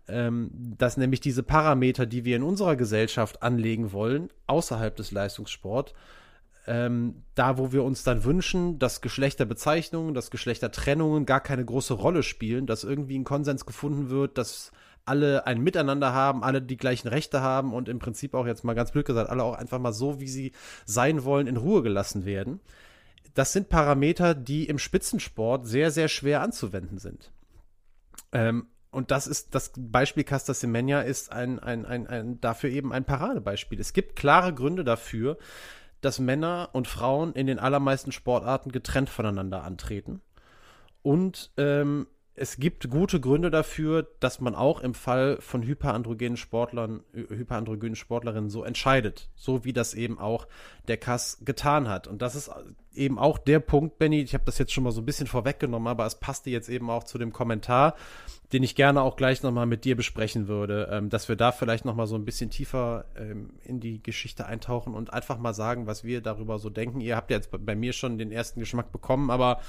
ähm, 0.08 0.52
dass 0.78 0.98
nämlich 0.98 1.22
diese 1.22 1.44
Parameter, 1.44 2.06
die 2.06 2.26
wir 2.26 2.36
in 2.36 2.44
unserer 2.44 2.76
Gesellschaft 2.76 3.42
anlegen 3.42 3.92
wollen, 3.92 4.30
außerhalb 4.48 4.96
des 4.96 5.12
Leistungssports, 5.12 5.94
ähm, 6.68 7.24
da, 7.36 7.58
wo 7.58 7.72
wir 7.72 7.84
uns 7.84 8.04
dann 8.04 8.24
wünschen, 8.24 8.80
dass 8.80 9.02
Geschlechterbezeichnungen, 9.02 10.14
dass 10.14 10.32
Geschlechtertrennungen 10.32 11.26
gar 11.26 11.42
keine 11.42 11.64
große 11.64 11.94
Rolle 11.94 12.24
spielen, 12.24 12.66
dass 12.66 12.84
irgendwie 12.84 13.20
ein 13.20 13.24
Konsens 13.24 13.66
gefunden 13.66 14.10
wird, 14.10 14.38
dass 14.38 14.72
alle 15.06 15.46
ein 15.46 15.62
Miteinander 15.62 16.14
haben, 16.14 16.44
alle 16.44 16.62
die 16.62 16.78
gleichen 16.78 17.08
Rechte 17.08 17.42
haben 17.42 17.74
und 17.74 17.88
im 17.88 18.00
Prinzip 18.00 18.34
auch 18.34 18.48
jetzt 18.48 18.64
mal 18.64 18.74
ganz 18.74 18.92
blöd 18.92 19.06
gesagt, 19.06 19.30
alle 19.30 19.44
auch 19.44 19.54
einfach 19.54 19.80
mal 19.80 19.94
so, 19.94 20.20
wie 20.20 20.28
sie 20.28 20.52
sein 20.86 21.24
wollen, 21.24 21.46
in 21.46 21.58
Ruhe 21.58 21.84
gelassen 21.84 22.26
werden. 22.26 22.60
das 23.36 23.52
sind 23.52 23.70
Parameter, 23.70 24.34
die 24.34 24.66
im 24.66 24.80
Spitzensport 24.80 25.68
sehr, 25.68 25.92
sehr 25.92 26.08
schwer 26.08 26.42
anzuwenden 26.42 26.98
sind. 26.98 27.32
Ähm, 28.32 28.68
und 28.92 29.12
das 29.12 29.28
ist 29.28 29.54
das 29.54 29.74
Beispiel 29.78 30.24
Casta 30.24 30.54
Semenya 30.54 31.02
ist 31.02 31.32
ein, 31.34 31.60
ein, 31.60 31.86
ein, 31.86 32.08
ein, 32.08 32.40
dafür 32.40 32.70
eben 32.70 32.94
ein 32.94 33.04
Paradebeispiel. 33.04 33.78
Es 33.80 33.92
gibt 33.92 34.16
klare 34.16 34.54
Gründe 34.54 34.86
dafür, 34.86 35.38
dass 36.06 36.20
Männer 36.20 36.70
und 36.74 36.88
Frauen 36.88 37.34
in 37.34 37.48
den 37.48 37.60
allermeisten 37.60 38.12
Sportarten 38.12 38.72
getrennt 38.72 39.10
voneinander 39.10 39.64
antreten. 39.64 40.22
Und 41.02 41.52
ähm, 41.58 42.08
es 42.36 42.58
gibt 42.58 42.90
gute 42.90 43.22
Gründe 43.22 43.50
dafür, 43.50 44.08
dass 44.20 44.42
man 44.42 44.56
auch 44.56 44.82
im 44.82 44.94
Fall 44.94 45.38
von 45.40 45.64
hyperandrogenen 45.64 46.36
Sportlern, 46.36 47.02
hyperandrogenen 47.14 47.96
Sportlerinnen 47.96 48.50
so 48.50 48.64
entscheidet. 48.64 49.30
So 49.36 49.64
wie 49.64 49.72
das 49.72 49.94
eben 49.94 50.20
auch 50.20 50.48
der 50.88 50.98
Kass 50.98 51.40
getan 51.46 51.88
hat. 51.88 52.08
Und 52.08 52.22
das 52.22 52.36
ist 52.36 52.52
eben 52.94 53.18
auch 53.18 53.38
der 53.38 53.60
Punkt, 53.60 53.98
Benny, 53.98 54.22
ich 54.22 54.34
habe 54.34 54.44
das 54.46 54.58
jetzt 54.58 54.74
schon 54.74 54.84
mal 54.84 54.92
so 54.92 55.02
ein 55.02 55.06
bisschen 55.06 55.28
vorweggenommen, 55.28 55.88
aber 55.88 56.06
es 56.06 56.20
passte 56.20 56.50
jetzt 56.50 56.70
eben 56.70 56.90
auch 56.90 57.06
zu 57.06 57.18
dem 57.18 57.32
Kommentar, 57.32 57.96
den 58.56 58.64
ich 58.64 58.74
gerne 58.74 59.02
auch 59.02 59.18
gleich 59.18 59.44
nochmal 59.44 59.66
mit 59.66 59.84
dir 59.84 59.98
besprechen 59.98 60.48
würde, 60.48 60.88
ähm, 60.90 61.10
dass 61.10 61.28
wir 61.28 61.36
da 61.36 61.52
vielleicht 61.52 61.84
nochmal 61.84 62.08
so 62.08 62.16
ein 62.16 62.24
bisschen 62.24 62.50
tiefer 62.50 63.04
ähm, 63.18 63.50
in 63.66 63.82
die 63.82 64.02
Geschichte 64.02 64.46
eintauchen 64.46 64.94
und 64.94 65.12
einfach 65.12 65.38
mal 65.38 65.54
sagen, 65.54 65.88
was 65.88 66.06
wir 66.06 66.22
darüber 66.22 66.58
so 66.58 66.70
denken. 66.70 67.02
Ihr 67.02 67.18
habt 67.18 67.32
ja 67.32 67.36
jetzt 67.36 67.50
bei 67.52 67.76
mir 67.76 67.92
schon 67.92 68.18
den 68.18 68.32
ersten 68.32 68.62
Geschmack 68.62 68.94
bekommen, 68.94 69.30
aber 69.30 69.60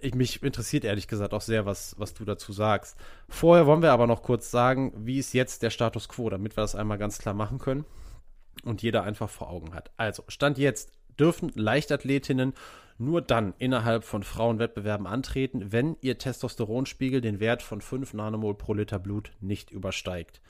ich, 0.00 0.14
mich 0.14 0.42
interessiert 0.42 0.84
ehrlich 0.84 1.08
gesagt 1.08 1.32
auch 1.32 1.40
sehr, 1.40 1.64
was, 1.64 1.94
was 1.98 2.12
du 2.12 2.26
dazu 2.26 2.52
sagst. 2.52 2.98
Vorher 3.30 3.66
wollen 3.66 3.80
wir 3.80 3.92
aber 3.92 4.06
noch 4.06 4.22
kurz 4.22 4.50
sagen, 4.50 4.92
wie 4.94 5.18
ist 5.18 5.32
jetzt 5.32 5.62
der 5.62 5.70
Status 5.70 6.10
quo, 6.10 6.28
damit 6.28 6.54
wir 6.54 6.60
das 6.60 6.74
einmal 6.74 6.98
ganz 6.98 7.16
klar 7.16 7.32
machen 7.32 7.58
können 7.58 7.86
und 8.62 8.82
jeder 8.82 9.04
einfach 9.04 9.30
vor 9.30 9.48
Augen 9.48 9.72
hat. 9.72 9.90
Also, 9.96 10.22
Stand 10.28 10.58
jetzt 10.58 10.92
dürfen 11.18 11.50
Leichtathletinnen 11.54 12.52
nur 12.98 13.22
dann 13.22 13.54
innerhalb 13.58 14.04
von 14.04 14.22
Frauenwettbewerben 14.22 15.06
antreten, 15.06 15.72
wenn 15.72 15.96
ihr 16.00 16.18
Testosteronspiegel 16.18 17.20
den 17.20 17.40
Wert 17.40 17.62
von 17.62 17.80
5 17.80 18.14
Nanomol 18.14 18.54
pro 18.54 18.74
Liter 18.74 18.98
Blut 18.98 19.32
nicht 19.40 19.70
übersteigt. 19.70 20.40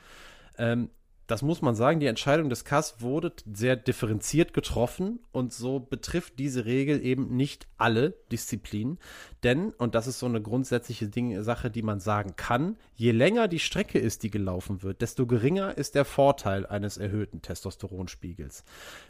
Ähm, 0.56 0.90
das 1.28 1.42
muss 1.42 1.60
man 1.60 1.74
sagen, 1.74 2.00
die 2.00 2.06
Entscheidung 2.06 2.48
des 2.48 2.64
CAS 2.64 3.02
wurde 3.02 3.32
sehr 3.52 3.76
differenziert 3.76 4.54
getroffen 4.54 5.20
und 5.30 5.52
so 5.52 5.78
betrifft 5.78 6.38
diese 6.38 6.64
Regel 6.64 7.04
eben 7.04 7.36
nicht 7.36 7.68
alle 7.76 8.14
Disziplinen. 8.32 8.98
Denn, 9.44 9.70
und 9.74 9.94
das 9.94 10.06
ist 10.06 10.20
so 10.20 10.26
eine 10.26 10.40
grundsätzliche 10.40 11.08
Ding, 11.08 11.42
Sache, 11.42 11.70
die 11.70 11.82
man 11.82 12.00
sagen 12.00 12.34
kann, 12.36 12.78
je 12.94 13.12
länger 13.12 13.46
die 13.46 13.58
Strecke 13.58 13.98
ist, 13.98 14.22
die 14.22 14.30
gelaufen 14.30 14.82
wird, 14.82 15.02
desto 15.02 15.26
geringer 15.26 15.76
ist 15.76 15.94
der 15.94 16.06
Vorteil 16.06 16.64
eines 16.64 16.96
erhöhten 16.96 17.42
Testosteronspiegels. 17.42 18.64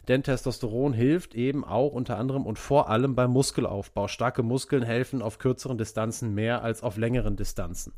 Denn 0.08 0.24
Testosteron 0.24 0.92
hilft 0.92 1.36
eben 1.36 1.64
auch 1.64 1.92
unter 1.92 2.18
anderem 2.18 2.46
und 2.46 2.58
vor 2.58 2.90
allem 2.90 3.14
beim 3.14 3.30
Muskelaufbau. 3.30 4.08
Starke 4.08 4.42
Muskeln 4.42 4.82
helfen 4.82 5.22
auf 5.22 5.38
kürzeren 5.38 5.78
Distanzen 5.78 6.34
mehr 6.34 6.62
als 6.62 6.82
auf 6.82 6.96
längeren 6.96 7.36
Distanzen. 7.36 7.92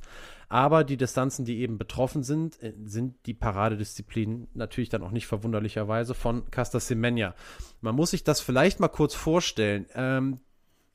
Aber 0.51 0.83
die 0.83 0.97
Distanzen, 0.97 1.45
die 1.45 1.61
eben 1.61 1.79
betroffen 1.79 2.25
sind, 2.25 2.61
äh, 2.61 2.75
sind 2.85 3.25
die 3.27 3.35
Paradedisziplinen 3.35 4.49
natürlich 4.53 4.91
dann 4.91 5.05
auch 5.05 5.13
nicht 5.13 5.29
verwunderlicherweise 5.29 6.13
von 6.13 6.51
Casta 6.51 6.81
Semenya. 6.81 7.35
Man 7.81 7.95
muss 7.95 8.11
sich 8.11 8.25
das 8.25 8.41
vielleicht 8.41 8.81
mal 8.81 8.89
kurz 8.89 9.15
vorstellen. 9.15 9.87
Ähm, 9.95 10.41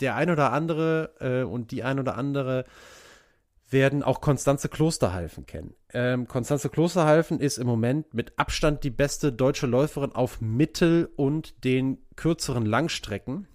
der 0.01 0.17
ein 0.17 0.29
oder 0.29 0.51
andere 0.51 1.13
äh, 1.21 1.43
und 1.43 1.71
die 1.71 1.83
ein 1.83 1.99
oder 1.99 2.17
andere 2.17 2.65
werden 3.69 4.03
auch 4.03 4.19
Konstanze 4.19 4.67
Klosterhalfen 4.67 5.45
kennen. 5.45 5.73
Ähm, 5.93 6.27
Konstanze 6.27 6.69
Klosterhalfen 6.69 7.39
ist 7.39 7.57
im 7.57 7.65
Moment 7.65 8.13
mit 8.13 8.37
Abstand 8.37 8.83
die 8.83 8.89
beste 8.89 9.31
deutsche 9.31 9.67
Läuferin 9.67 10.11
auf 10.11 10.41
Mittel- 10.41 11.09
und 11.15 11.63
den 11.63 11.99
kürzeren 12.17 12.65
Langstrecken. 12.65 13.47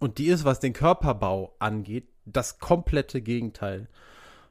Und 0.00 0.18
die 0.18 0.26
ist, 0.26 0.44
was 0.44 0.58
den 0.58 0.72
Körperbau 0.72 1.54
angeht, 1.60 2.08
das 2.24 2.58
komplette 2.58 3.22
Gegenteil 3.22 3.88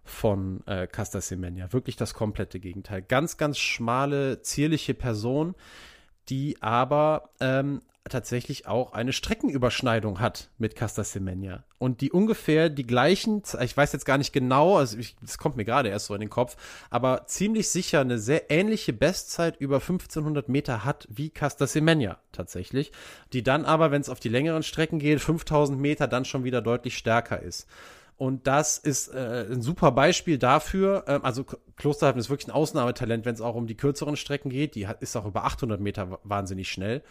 von 0.09 0.65
äh, 0.67 0.87
Casta 0.87 1.21
Semenya. 1.21 1.71
Wirklich 1.73 1.95
das 1.95 2.13
komplette 2.13 2.59
Gegenteil. 2.59 3.01
Ganz, 3.01 3.37
ganz 3.37 3.57
schmale, 3.57 4.41
zierliche 4.41 4.93
Person, 4.93 5.55
die 6.29 6.61
aber 6.61 7.29
ähm, 7.39 7.81
tatsächlich 8.09 8.67
auch 8.67 8.93
eine 8.93 9.13
Streckenüberschneidung 9.13 10.19
hat 10.19 10.49
mit 10.57 10.75
Casta 10.75 11.03
Semenya. 11.03 11.63
Und 11.77 12.01
die 12.01 12.11
ungefähr 12.11 12.69
die 12.69 12.85
gleichen, 12.85 13.43
ich 13.61 13.75
weiß 13.75 13.93
jetzt 13.93 14.05
gar 14.05 14.17
nicht 14.17 14.33
genau, 14.33 14.77
also 14.77 14.97
es 15.23 15.37
kommt 15.37 15.57
mir 15.57 15.65
gerade 15.65 15.89
erst 15.89 16.07
so 16.07 16.13
in 16.13 16.21
den 16.21 16.29
Kopf, 16.29 16.57
aber 16.89 17.27
ziemlich 17.27 17.69
sicher 17.69 18.01
eine 18.01 18.19
sehr 18.19 18.49
ähnliche 18.49 18.93
Bestzeit 18.93 19.57
über 19.57 19.77
1500 19.77 20.49
Meter 20.49 20.85
hat 20.85 21.07
wie 21.09 21.29
Casta 21.29 21.67
Semenya 21.67 22.17
tatsächlich, 22.31 22.91
die 23.33 23.43
dann 23.43 23.65
aber, 23.65 23.91
wenn 23.91 24.01
es 24.01 24.09
auf 24.09 24.19
die 24.19 24.29
längeren 24.29 24.63
Strecken 24.63 24.99
geht, 24.99 25.21
5000 25.21 25.79
Meter 25.79 26.07
dann 26.07 26.25
schon 26.25 26.43
wieder 26.43 26.61
deutlich 26.61 26.97
stärker 26.97 27.41
ist. 27.41 27.67
Und 28.18 28.47
das 28.47 28.80
ist 28.80 29.09
äh, 29.09 29.45
ein 29.51 29.61
super 29.61 29.91
Beispiel 29.91 30.39
dafür. 30.39 31.03
Ähm, 31.07 31.24
also 31.24 31.45
Klosterhalfen 31.76 32.20
ist 32.20 32.30
wirklich 32.30 32.47
ein 32.47 32.51
Ausnahmetalent, 32.51 33.26
wenn 33.26 33.36
es 33.36 33.41
auch 33.41 33.55
um 33.55 33.68
die 33.68 33.78
kürzeren 33.78 34.18
Strecken 34.18 34.49
geht. 34.49 34.74
Die 34.74 34.88
hat, 34.88 35.01
ist 35.01 35.15
auch 35.15 35.26
über 35.26 35.45
800 35.45 35.80
Meter 35.80 36.20
wahnsinnig 36.24 36.70
schnell. 36.70 37.03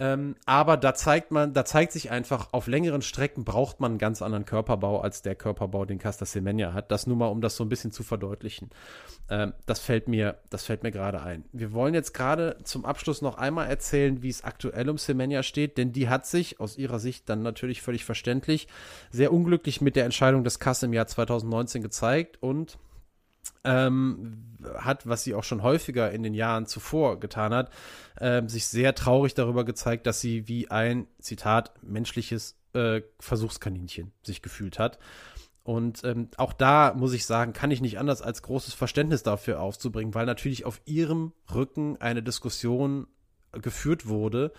Ähm, 0.00 0.34
aber 0.46 0.78
da 0.78 0.94
zeigt 0.94 1.30
man, 1.30 1.52
da 1.52 1.66
zeigt 1.66 1.92
sich 1.92 2.10
einfach, 2.10 2.48
auf 2.52 2.66
längeren 2.66 3.02
Strecken 3.02 3.44
braucht 3.44 3.80
man 3.80 3.92
einen 3.92 3.98
ganz 3.98 4.22
anderen 4.22 4.46
Körperbau 4.46 5.02
als 5.02 5.20
der 5.20 5.34
Körperbau, 5.34 5.84
den 5.84 5.98
Casta 5.98 6.24
Semenya 6.24 6.72
hat. 6.72 6.90
Das 6.90 7.06
nur 7.06 7.18
mal, 7.18 7.26
um 7.26 7.42
das 7.42 7.54
so 7.54 7.64
ein 7.64 7.68
bisschen 7.68 7.92
zu 7.92 8.02
verdeutlichen. 8.02 8.70
Ähm, 9.28 9.52
das 9.66 9.78
fällt 9.78 10.08
mir, 10.08 10.38
das 10.48 10.64
fällt 10.64 10.82
mir 10.82 10.90
gerade 10.90 11.20
ein. 11.20 11.44
Wir 11.52 11.74
wollen 11.74 11.92
jetzt 11.92 12.14
gerade 12.14 12.56
zum 12.64 12.86
Abschluss 12.86 13.20
noch 13.20 13.36
einmal 13.36 13.68
erzählen, 13.68 14.22
wie 14.22 14.30
es 14.30 14.42
aktuell 14.42 14.88
um 14.88 14.96
Semenya 14.96 15.42
steht, 15.42 15.76
denn 15.76 15.92
die 15.92 16.08
hat 16.08 16.26
sich 16.26 16.60
aus 16.60 16.78
ihrer 16.78 16.98
Sicht 16.98 17.28
dann 17.28 17.42
natürlich 17.42 17.82
völlig 17.82 18.06
verständlich 18.06 18.68
sehr 19.10 19.34
unglücklich 19.34 19.82
mit 19.82 19.96
der 19.96 20.06
Entscheidung 20.06 20.44
des 20.44 20.58
CAS 20.58 20.82
im 20.82 20.94
Jahr 20.94 21.08
2019 21.08 21.82
gezeigt 21.82 22.42
und 22.42 22.78
ähm, 23.64 24.44
hat, 24.74 25.06
was 25.06 25.24
sie 25.24 25.34
auch 25.34 25.44
schon 25.44 25.62
häufiger 25.62 26.10
in 26.10 26.22
den 26.22 26.34
Jahren 26.34 26.66
zuvor 26.66 27.20
getan 27.20 27.54
hat, 27.54 27.70
äh, 28.16 28.46
sich 28.46 28.66
sehr 28.66 28.94
traurig 28.94 29.34
darüber 29.34 29.64
gezeigt, 29.64 30.06
dass 30.06 30.20
sie 30.20 30.48
wie 30.48 30.70
ein, 30.70 31.06
Zitat, 31.18 31.72
menschliches 31.82 32.56
äh, 32.74 33.02
Versuchskaninchen 33.18 34.12
sich 34.22 34.42
gefühlt 34.42 34.78
hat. 34.78 34.98
Und 35.62 36.04
ähm, 36.04 36.28
auch 36.36 36.52
da 36.52 36.94
muss 36.96 37.12
ich 37.12 37.26
sagen, 37.26 37.52
kann 37.52 37.70
ich 37.70 37.80
nicht 37.80 37.98
anders 37.98 38.22
als 38.22 38.42
großes 38.42 38.74
Verständnis 38.74 39.22
dafür 39.22 39.60
aufzubringen, 39.60 40.14
weil 40.14 40.26
natürlich 40.26 40.64
auf 40.64 40.80
ihrem 40.86 41.32
Rücken 41.54 41.96
eine 42.00 42.22
Diskussion 42.22 43.06
geführt 43.52 44.06
wurde, 44.06 44.52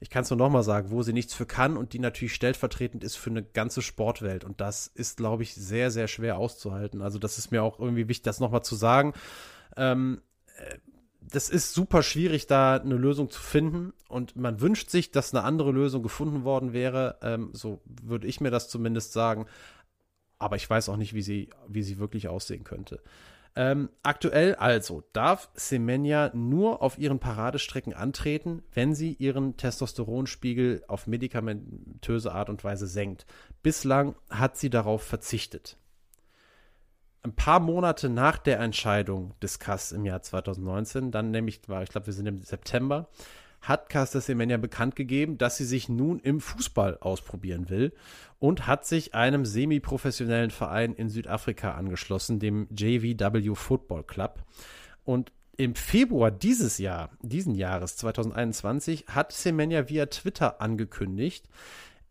ich 0.00 0.10
kann 0.10 0.22
es 0.22 0.30
nur 0.30 0.36
nochmal 0.36 0.62
sagen, 0.62 0.90
wo 0.90 1.02
sie 1.02 1.12
nichts 1.12 1.34
für 1.34 1.46
kann 1.46 1.76
und 1.76 1.92
die 1.92 1.98
natürlich 1.98 2.34
stellvertretend 2.34 3.02
ist 3.02 3.16
für 3.16 3.30
eine 3.30 3.42
ganze 3.42 3.82
Sportwelt. 3.82 4.44
Und 4.44 4.60
das 4.60 4.86
ist, 4.86 5.16
glaube 5.16 5.42
ich, 5.42 5.54
sehr, 5.54 5.90
sehr 5.90 6.06
schwer 6.06 6.38
auszuhalten. 6.38 7.02
Also 7.02 7.18
das 7.18 7.38
ist 7.38 7.50
mir 7.50 7.62
auch 7.62 7.80
irgendwie 7.80 8.08
wichtig, 8.08 8.22
das 8.22 8.38
nochmal 8.38 8.62
zu 8.62 8.76
sagen. 8.76 9.12
Ähm, 9.76 10.22
äh, 10.56 10.78
das 11.20 11.50
ist 11.50 11.74
super 11.74 12.02
schwierig, 12.02 12.46
da 12.46 12.76
eine 12.76 12.94
Lösung 12.94 13.28
zu 13.28 13.40
finden. 13.40 13.92
Und 14.08 14.36
man 14.36 14.60
wünscht 14.60 14.88
sich, 14.88 15.10
dass 15.10 15.34
eine 15.34 15.44
andere 15.44 15.72
Lösung 15.72 16.02
gefunden 16.02 16.44
worden 16.44 16.72
wäre. 16.72 17.18
Ähm, 17.22 17.50
so 17.52 17.82
würde 17.84 18.28
ich 18.28 18.40
mir 18.40 18.50
das 18.50 18.68
zumindest 18.68 19.12
sagen. 19.12 19.46
Aber 20.38 20.54
ich 20.54 20.70
weiß 20.70 20.88
auch 20.88 20.96
nicht, 20.96 21.14
wie 21.14 21.22
sie, 21.22 21.50
wie 21.66 21.82
sie 21.82 21.98
wirklich 21.98 22.28
aussehen 22.28 22.62
könnte. 22.62 23.02
Ähm, 23.58 23.90
aktuell 24.04 24.54
also 24.54 25.02
darf 25.12 25.50
Semenya 25.54 26.30
nur 26.32 26.80
auf 26.80 26.96
ihren 26.96 27.18
Paradestrecken 27.18 27.92
antreten, 27.92 28.62
wenn 28.72 28.94
sie 28.94 29.14
ihren 29.14 29.56
Testosteronspiegel 29.56 30.84
auf 30.86 31.08
medikamentöse 31.08 32.30
Art 32.30 32.50
und 32.50 32.62
Weise 32.62 32.86
senkt. 32.86 33.26
Bislang 33.64 34.14
hat 34.30 34.56
sie 34.56 34.70
darauf 34.70 35.02
verzichtet. 35.02 35.76
Ein 37.24 37.34
paar 37.34 37.58
Monate 37.58 38.08
nach 38.08 38.38
der 38.38 38.60
Entscheidung 38.60 39.34
des 39.42 39.58
CAS 39.58 39.90
im 39.90 40.04
Jahr 40.04 40.22
2019, 40.22 41.10
dann 41.10 41.32
nämlich 41.32 41.56
ich 41.56 41.88
glaube, 41.88 42.06
wir 42.06 42.14
sind 42.14 42.26
im 42.26 42.40
September, 42.40 43.08
hat 43.68 43.88
Caster 43.88 44.20
Semenya 44.20 44.56
bekannt 44.56 44.96
gegeben, 44.96 45.38
dass 45.38 45.58
sie 45.58 45.64
sich 45.64 45.88
nun 45.88 46.18
im 46.20 46.40
Fußball 46.40 46.98
ausprobieren 46.98 47.68
will 47.68 47.92
und 48.38 48.66
hat 48.66 48.86
sich 48.86 49.14
einem 49.14 49.44
semi-professionellen 49.44 50.50
Verein 50.50 50.94
in 50.94 51.08
Südafrika 51.08 51.72
angeschlossen, 51.72 52.38
dem 52.38 52.66
JVW 52.70 53.54
Football 53.54 54.04
Club. 54.04 54.42
Und 55.04 55.32
im 55.56 55.74
Februar 55.74 56.30
dieses 56.30 56.78
Jahr, 56.78 57.10
diesen 57.20 57.54
Jahres 57.54 57.96
2021, 57.96 59.06
hat 59.08 59.32
Semenya 59.32 59.88
via 59.88 60.06
Twitter 60.06 60.60
angekündigt, 60.60 61.46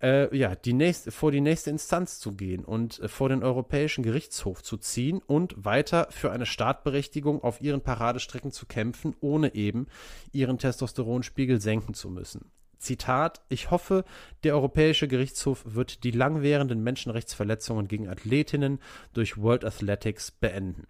äh, 0.01 0.35
ja, 0.35 0.55
die 0.55 0.73
nächste, 0.73 1.11
vor 1.11 1.31
die 1.31 1.41
nächste 1.41 1.69
Instanz 1.69 2.19
zu 2.19 2.33
gehen 2.33 2.63
und 2.63 2.99
äh, 2.99 3.07
vor 3.07 3.29
den 3.29 3.43
Europäischen 3.43 4.03
Gerichtshof 4.03 4.63
zu 4.63 4.77
ziehen 4.77 5.21
und 5.25 5.65
weiter 5.65 6.07
für 6.11 6.31
eine 6.31 6.45
Startberechtigung 6.45 7.43
auf 7.43 7.61
ihren 7.61 7.81
Paradestrecken 7.81 8.51
zu 8.51 8.65
kämpfen, 8.65 9.15
ohne 9.19 9.55
eben 9.55 9.87
ihren 10.31 10.57
Testosteronspiegel 10.57 11.59
senken 11.59 11.93
zu 11.93 12.09
müssen. 12.09 12.51
Zitat, 12.77 13.41
ich 13.49 13.71
hoffe, 13.71 14.05
der 14.43 14.53
Europäische 14.53 15.07
Gerichtshof 15.07 15.63
wird 15.65 16.03
die 16.03 16.11
langwährenden 16.11 16.83
Menschenrechtsverletzungen 16.83 17.87
gegen 17.87 18.07
Athletinnen 18.07 18.79
durch 19.13 19.41
World 19.41 19.65
Athletics 19.65 20.29
beenden. 20.29 20.85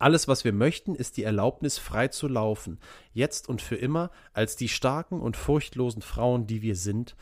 Alles, 0.00 0.26
was 0.26 0.44
wir 0.44 0.52
möchten, 0.52 0.96
ist 0.96 1.16
die 1.16 1.22
Erlaubnis, 1.22 1.78
frei 1.78 2.08
zu 2.08 2.26
laufen, 2.26 2.80
jetzt 3.12 3.48
und 3.48 3.62
für 3.62 3.76
immer, 3.76 4.10
als 4.32 4.56
die 4.56 4.68
starken 4.68 5.20
und 5.20 5.36
furchtlosen 5.36 6.02
Frauen, 6.02 6.48
die 6.48 6.60
wir 6.60 6.74
sind 6.74 7.14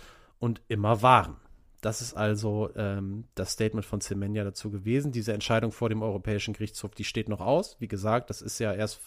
und 0.44 0.60
immer 0.68 1.00
waren. 1.00 1.36
das 1.80 2.02
ist 2.02 2.14
also 2.14 2.70
ähm, 2.76 3.24
das 3.34 3.52
Statement 3.52 3.86
von 3.86 4.00
Semenya 4.00 4.44
dazu 4.44 4.70
gewesen. 4.70 5.10
Diese 5.10 5.32
Entscheidung 5.32 5.72
vor 5.72 5.88
dem 5.88 6.02
Europäischen 6.02 6.52
Gerichtshof, 6.52 6.94
die 6.94 7.04
steht 7.04 7.30
noch 7.30 7.40
aus. 7.40 7.76
Wie 7.78 7.88
gesagt, 7.88 8.28
das 8.28 8.42
ist 8.42 8.58
ja 8.58 8.72
erst 8.72 9.00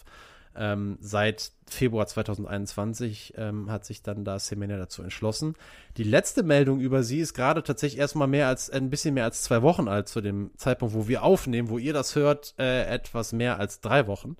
ähm, 0.56 0.98
seit 1.00 1.52
Februar 1.68 2.06
2021 2.06 3.34
ähm, 3.36 3.70
hat 3.70 3.84
sich 3.84 4.02
dann 4.02 4.24
da 4.24 4.40
Semenya 4.40 4.78
dazu 4.78 5.02
entschlossen. 5.02 5.54
Die 5.96 6.04
letzte 6.04 6.42
Meldung 6.42 6.80
über 6.80 7.04
sie 7.04 7.20
ist 7.20 7.34
gerade 7.34 7.62
tatsächlich 7.62 8.00
erstmal 8.00 8.28
mehr 8.28 8.48
als 8.48 8.68
ein 8.68 8.90
bisschen 8.90 9.14
mehr 9.14 9.24
als 9.24 9.42
zwei 9.42 9.62
Wochen 9.62 9.86
alt 9.86 10.08
zu 10.08 10.20
dem 10.20 10.50
Zeitpunkt, 10.56 10.94
wo 10.94 11.06
wir 11.06 11.22
aufnehmen, 11.22 11.68
wo 11.68 11.78
ihr 11.78 11.92
das 11.92 12.16
hört, 12.16 12.54
äh, 12.58 12.84
etwas 12.86 13.32
mehr 13.32 13.60
als 13.60 13.80
drei 13.80 14.08
Wochen 14.08 14.36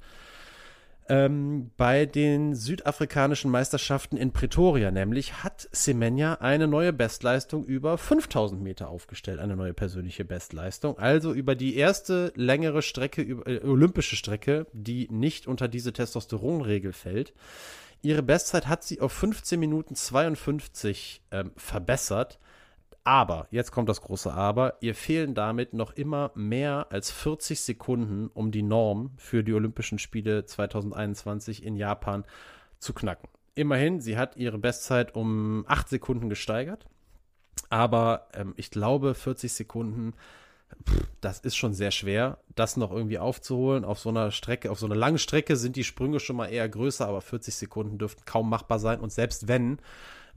ähm, 1.09 1.70
bei 1.76 2.06
den 2.06 2.54
südafrikanischen 2.54 3.50
Meisterschaften 3.50 4.16
in 4.16 4.32
Pretoria 4.32 4.90
nämlich 4.90 5.42
hat 5.42 5.68
Semenya 5.72 6.34
eine 6.34 6.68
neue 6.68 6.92
Bestleistung 6.92 7.64
über 7.64 7.96
5000 7.96 8.62
Meter 8.62 8.88
aufgestellt, 8.88 9.40
eine 9.40 9.56
neue 9.56 9.74
persönliche 9.74 10.24
Bestleistung. 10.24 10.98
Also 10.98 11.32
über 11.32 11.54
die 11.54 11.76
erste 11.76 12.32
längere 12.36 12.82
Strecke, 12.82 13.22
äh, 13.22 13.64
olympische 13.66 14.16
Strecke, 14.16 14.66
die 14.72 15.09
nicht 15.11 15.46
unter 15.46 15.68
diese 15.68 15.92
Testosteronregel 15.92 16.92
fällt. 16.92 17.32
Ihre 18.02 18.22
Bestzeit 18.22 18.68
hat 18.68 18.84
sie 18.84 19.00
auf 19.00 19.12
15 19.12 19.59
Minuten 19.59 19.94
52 19.94 21.22
ähm, 21.30 21.52
verbessert. 21.56 22.38
Aber, 23.09 23.48
jetzt 23.50 23.72
kommt 23.72 23.88
das 23.88 24.02
große 24.02 24.30
Aber, 24.30 24.74
ihr 24.80 24.94
fehlen 24.94 25.32
damit 25.32 25.72
noch 25.72 25.92
immer 25.92 26.30
mehr 26.34 26.88
als 26.90 27.11
40 27.11 27.59
Sekunden, 27.59 28.28
um 28.34 28.50
die 28.50 28.61
Norm 28.61 29.12
für 29.16 29.42
die 29.42 29.54
Olympischen 29.54 29.98
Spiele 29.98 30.44
2021 30.44 31.62
in 31.64 31.74
Japan 31.74 32.26
zu 32.78 32.92
knacken. 32.92 33.30
Immerhin, 33.54 34.02
sie 34.02 34.18
hat 34.18 34.36
ihre 34.36 34.59
Bestzeit 34.59 35.14
um 35.14 35.64
8 35.68 35.88
Sekunden 35.88 36.28
gesteigert. 36.28 36.84
Aber 37.70 38.28
ähm, 38.34 38.52
ich 38.59 38.70
glaube, 38.70 39.14
40 39.14 39.54
Sekunden, 39.54 40.12
pff, 40.86 41.06
das 41.22 41.40
ist 41.40 41.56
schon 41.56 41.72
sehr 41.72 41.92
schwer, 41.92 42.36
das 42.56 42.76
noch 42.76 42.92
irgendwie 42.92 43.18
aufzuholen. 43.18 43.86
Auf 43.86 44.00
so 44.00 44.11
einer 44.11 44.32
Strecke, 44.32 44.70
auf 44.70 44.80
so 44.80 44.84
einer 44.84 44.96
langen 44.96 45.16
Strecke 45.16 45.56
sind 45.56 45.76
die 45.76 45.84
Sprünge 45.84 46.20
schon 46.20 46.36
mal 46.36 46.48
eher 46.48 46.68
größer, 46.68 47.09
aber 47.09 47.22
40 47.22 47.54
Sekunden 47.54 47.96
dürften 47.96 48.26
kaum 48.26 48.50
machbar 48.50 48.78
sein. 48.78 49.00
Und 49.00 49.12
selbst 49.12 49.48
wenn, 49.48 49.78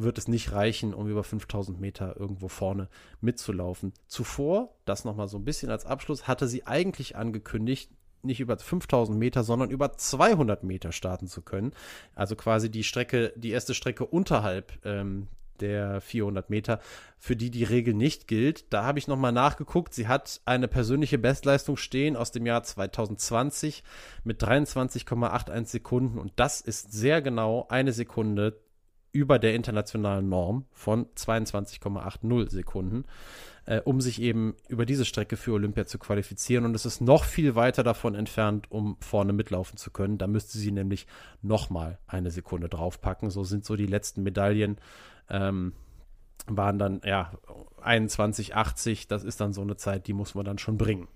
wird 0.04 0.18
es 0.18 0.28
nicht 0.28 0.52
reichen, 0.52 0.94
um 0.94 1.08
über 1.08 1.24
5000 1.24 1.80
Meter 1.80 2.16
irgendwo 2.18 2.48
vorne 2.48 2.90
mitzulaufen. 3.20 3.94
Zuvor, 4.08 4.76
das 4.86 5.06
nochmal 5.06 5.28
so 5.28 5.38
ein 5.38 5.46
bisschen 5.46 5.70
als 5.70 5.86
Abschluss, 5.86 6.28
hatte 6.28 6.48
sie 6.48 6.66
eigentlich 6.66 7.16
angekündigt, 7.16 7.92
nicht 8.24 8.40
über 8.40 8.58
5000 8.58 9.18
Meter, 9.18 9.44
sondern 9.44 9.72
über 9.72 9.94
200 9.94 10.64
Meter 10.64 10.92
starten 10.92 11.28
zu 11.28 11.42
können. 11.42 11.74
Also 12.16 12.36
quasi 12.36 12.70
die 12.70 12.84
Strecke, 12.84 13.34
die 13.36 13.52
erste 13.52 13.74
Strecke 13.74 14.06
unterhalb 14.06 14.74
ähm, 14.86 15.28
der 15.62 16.02
400 16.02 16.50
Meter, 16.50 16.80
für 17.18 17.36
die 17.36 17.52
die 17.52 17.64
Regel 17.64 17.94
nicht 17.94 18.28
gilt. 18.28 18.72
Da 18.74 18.84
habe 18.84 19.00
ich 19.00 19.08
nochmal 19.08 19.32
nachgeguckt. 19.32 19.94
Sie 19.94 20.08
hat 20.08 20.42
eine 20.46 20.68
persönliche 20.68 21.18
Bestleistung 21.18 21.78
stehen 21.78 22.16
aus 22.16 22.32
dem 22.32 22.46
Jahr 22.46 22.64
2020 22.64 23.84
mit 24.24 24.44
23,81 24.44 25.66
Sekunden 25.66 26.20
und 26.20 26.34
das 26.36 26.62
ist 26.62 26.92
sehr 26.92 27.22
genau 27.22 27.68
eine 27.70 27.94
Sekunde 27.94 28.60
über 29.12 29.40
der 29.40 29.56
internationalen 29.56 30.30
Norm 30.30 30.66
von 30.72 31.08
22,80 31.16 32.50
Sekunden, 32.50 33.06
äh, 33.66 33.82
um 33.82 34.00
sich 34.02 34.22
eben 34.22 34.56
über 34.70 34.86
diese 34.86 35.06
Strecke 35.06 35.38
für 35.38 35.54
Olympia 35.54 35.86
zu 35.86 36.00
qualifizieren. 36.00 36.66
Und 36.66 36.76
es 36.76 36.86
ist 36.86 37.02
noch 37.02 37.26
viel 37.26 37.56
weiter 37.56 37.84
davon 37.84 38.16
entfernt, 38.16 38.72
um 38.72 38.98
vorne 39.00 39.34
mitlaufen 39.34 39.78
zu 39.78 39.92
können. 39.92 40.18
Da 40.18 40.28
müsste 40.28 40.58
sie 40.58 40.72
nämlich 40.72 41.08
nochmal 41.42 42.00
eine 42.08 42.32
Sekunde 42.32 42.70
draufpacken. 42.70 43.30
So 43.30 43.44
sind 43.44 43.66
so 43.66 43.76
die 43.76 43.88
letzten 43.88 44.24
Medaillen. 44.24 44.78
Ähm, 45.30 45.74
waren 46.48 46.80
dann, 46.80 47.02
ja, 47.06 47.32
21,80. 47.84 49.08
Das 49.08 49.24
ist 49.24 49.42
dann 49.42 49.54
so 49.54 49.62
eine 49.62 49.76
Zeit, 49.76 50.08
die 50.08 50.14
muss 50.14 50.36
man 50.36 50.46
dann 50.46 50.58
schon 50.58 50.78
bringen. 50.78 51.08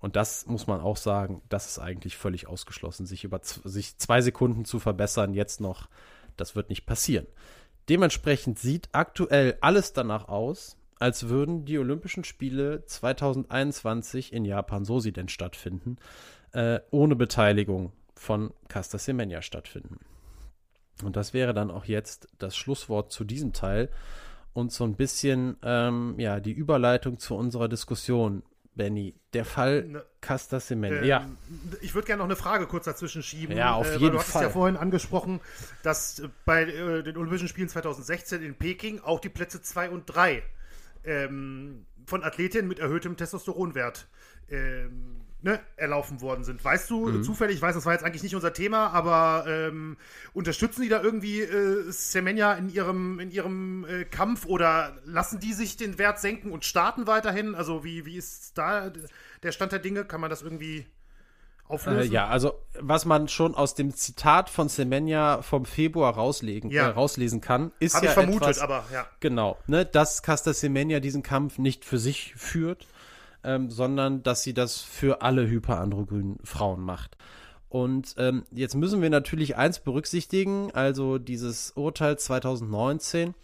Und 0.00 0.16
das 0.16 0.46
muss 0.46 0.66
man 0.66 0.80
auch 0.80 0.98
sagen, 0.98 1.40
das 1.48 1.66
ist 1.66 1.78
eigentlich 1.78 2.18
völlig 2.18 2.46
ausgeschlossen, 2.46 3.06
sich 3.06 3.24
über 3.24 3.40
sich 3.42 3.96
zwei 3.96 4.20
Sekunden 4.20 4.66
zu 4.66 4.78
verbessern, 4.78 5.32
jetzt 5.32 5.62
noch 5.62 5.88
das 6.36 6.56
wird 6.56 6.68
nicht 6.68 6.86
passieren. 6.86 7.26
Dementsprechend 7.88 8.58
sieht 8.58 8.88
aktuell 8.92 9.58
alles 9.60 9.92
danach 9.92 10.28
aus, 10.28 10.76
als 10.98 11.28
würden 11.28 11.64
die 11.64 11.78
Olympischen 11.78 12.24
Spiele 12.24 12.84
2021 12.86 14.32
in 14.32 14.44
Japan, 14.44 14.84
so 14.84 15.00
sie 15.00 15.12
denn 15.12 15.28
stattfinden, 15.28 15.96
äh, 16.52 16.80
ohne 16.90 17.16
Beteiligung 17.16 17.92
von 18.14 18.54
Casta 18.68 18.98
Semenya 18.98 19.42
stattfinden. 19.42 19.98
Und 21.02 21.16
das 21.16 21.34
wäre 21.34 21.52
dann 21.52 21.70
auch 21.70 21.84
jetzt 21.84 22.28
das 22.38 22.56
Schlusswort 22.56 23.12
zu 23.12 23.24
diesem 23.24 23.52
Teil 23.52 23.90
und 24.52 24.72
so 24.72 24.84
ein 24.84 24.94
bisschen 24.94 25.56
ähm, 25.62 26.14
ja 26.18 26.40
die 26.40 26.52
Überleitung 26.52 27.18
zu 27.18 27.34
unserer 27.34 27.68
Diskussion 27.68 28.44
Benny, 28.74 29.14
der 29.32 29.44
Fall 29.44 29.84
ne, 29.84 30.04
Casta 30.20 30.60
Cement. 30.60 30.96
Ähm, 30.96 31.04
ja. 31.04 31.28
Ich 31.80 31.94
würde 31.94 32.06
gerne 32.06 32.18
noch 32.18 32.26
eine 32.26 32.36
Frage 32.36 32.66
kurz 32.66 32.84
dazwischen 32.84 33.22
schieben. 33.22 33.56
Ja, 33.56 33.74
auf 33.74 33.86
äh, 33.86 33.92
jeden 33.96 34.12
du 34.12 34.18
Fall. 34.18 34.26
Du 34.26 34.34
hast 34.34 34.42
ja 34.42 34.50
vorhin 34.50 34.76
angesprochen, 34.76 35.40
dass 35.82 36.22
bei 36.44 36.64
äh, 36.64 37.02
den 37.02 37.16
Olympischen 37.16 37.48
Spielen 37.48 37.68
2016 37.68 38.42
in 38.42 38.54
Peking 38.54 39.00
auch 39.00 39.20
die 39.20 39.28
Plätze 39.28 39.62
2 39.62 39.90
und 39.90 40.06
3 40.06 40.42
ähm, 41.04 41.86
von 42.06 42.24
Athletinnen 42.24 42.68
mit 42.68 42.78
erhöhtem 42.78 43.16
Testosteronwert 43.16 44.08
ähm, 44.50 45.20
ne, 45.44 45.60
erlaufen 45.76 46.22
worden 46.22 46.42
sind. 46.42 46.64
Weißt 46.64 46.88
du 46.88 47.06
mhm. 47.06 47.22
zufällig, 47.22 47.56
ich 47.56 47.62
weiß, 47.62 47.74
das 47.74 47.84
war 47.84 47.92
jetzt 47.92 48.02
eigentlich 48.02 48.22
nicht 48.22 48.34
unser 48.34 48.54
Thema, 48.54 48.88
aber 48.88 49.44
ähm, 49.46 49.98
unterstützen 50.32 50.82
die 50.82 50.88
da 50.88 51.02
irgendwie 51.02 51.42
äh, 51.42 51.84
Semenya 51.90 52.54
in 52.54 52.70
ihrem, 52.70 53.20
in 53.20 53.30
ihrem 53.30 53.84
äh, 53.84 54.04
Kampf 54.06 54.46
oder 54.46 54.96
lassen 55.04 55.40
die 55.40 55.52
sich 55.52 55.76
den 55.76 55.98
Wert 55.98 56.18
senken 56.18 56.50
und 56.50 56.64
starten 56.64 57.06
weiterhin? 57.06 57.54
Also 57.54 57.84
wie, 57.84 58.06
wie 58.06 58.16
ist 58.16 58.56
da 58.56 58.90
der 59.42 59.52
Stand 59.52 59.72
der 59.72 59.80
Dinge? 59.80 60.06
Kann 60.06 60.22
man 60.22 60.30
das 60.30 60.40
irgendwie 60.40 60.86
auflösen? 61.68 62.10
Äh, 62.10 62.14
ja, 62.14 62.26
also 62.26 62.54
was 62.80 63.04
man 63.04 63.28
schon 63.28 63.54
aus 63.54 63.74
dem 63.74 63.94
Zitat 63.94 64.48
von 64.48 64.70
Semenya 64.70 65.42
vom 65.42 65.66
Februar 65.66 66.14
rauslegen, 66.14 66.70
ja. 66.70 66.86
äh, 66.86 66.90
rauslesen 66.90 67.42
kann, 67.42 67.70
ist 67.80 67.96
Hab 67.96 68.02
ja 68.02 68.08
ich 68.08 68.14
vermutet, 68.14 68.42
etwas, 68.42 68.60
aber 68.60 68.84
ja. 68.90 69.06
Genau, 69.20 69.58
ne, 69.66 69.84
dass 69.84 70.22
Caster 70.22 70.54
Semenya 70.54 71.00
diesen 71.00 71.22
Kampf 71.22 71.58
nicht 71.58 71.84
für 71.84 71.98
sich 71.98 72.34
führt, 72.34 72.86
ähm, 73.44 73.70
sondern 73.70 74.22
dass 74.22 74.42
sie 74.42 74.54
das 74.54 74.80
für 74.80 75.22
alle 75.22 75.48
hyperandrogynen 75.48 76.38
Frauen 76.42 76.80
macht. 76.80 77.16
Und 77.68 78.14
ähm, 78.18 78.44
jetzt 78.52 78.76
müssen 78.76 79.02
wir 79.02 79.10
natürlich 79.10 79.56
eins 79.56 79.80
berücksichtigen, 79.80 80.70
also 80.74 81.18
dieses 81.18 81.72
Urteil 81.72 82.18
2019 82.18 83.34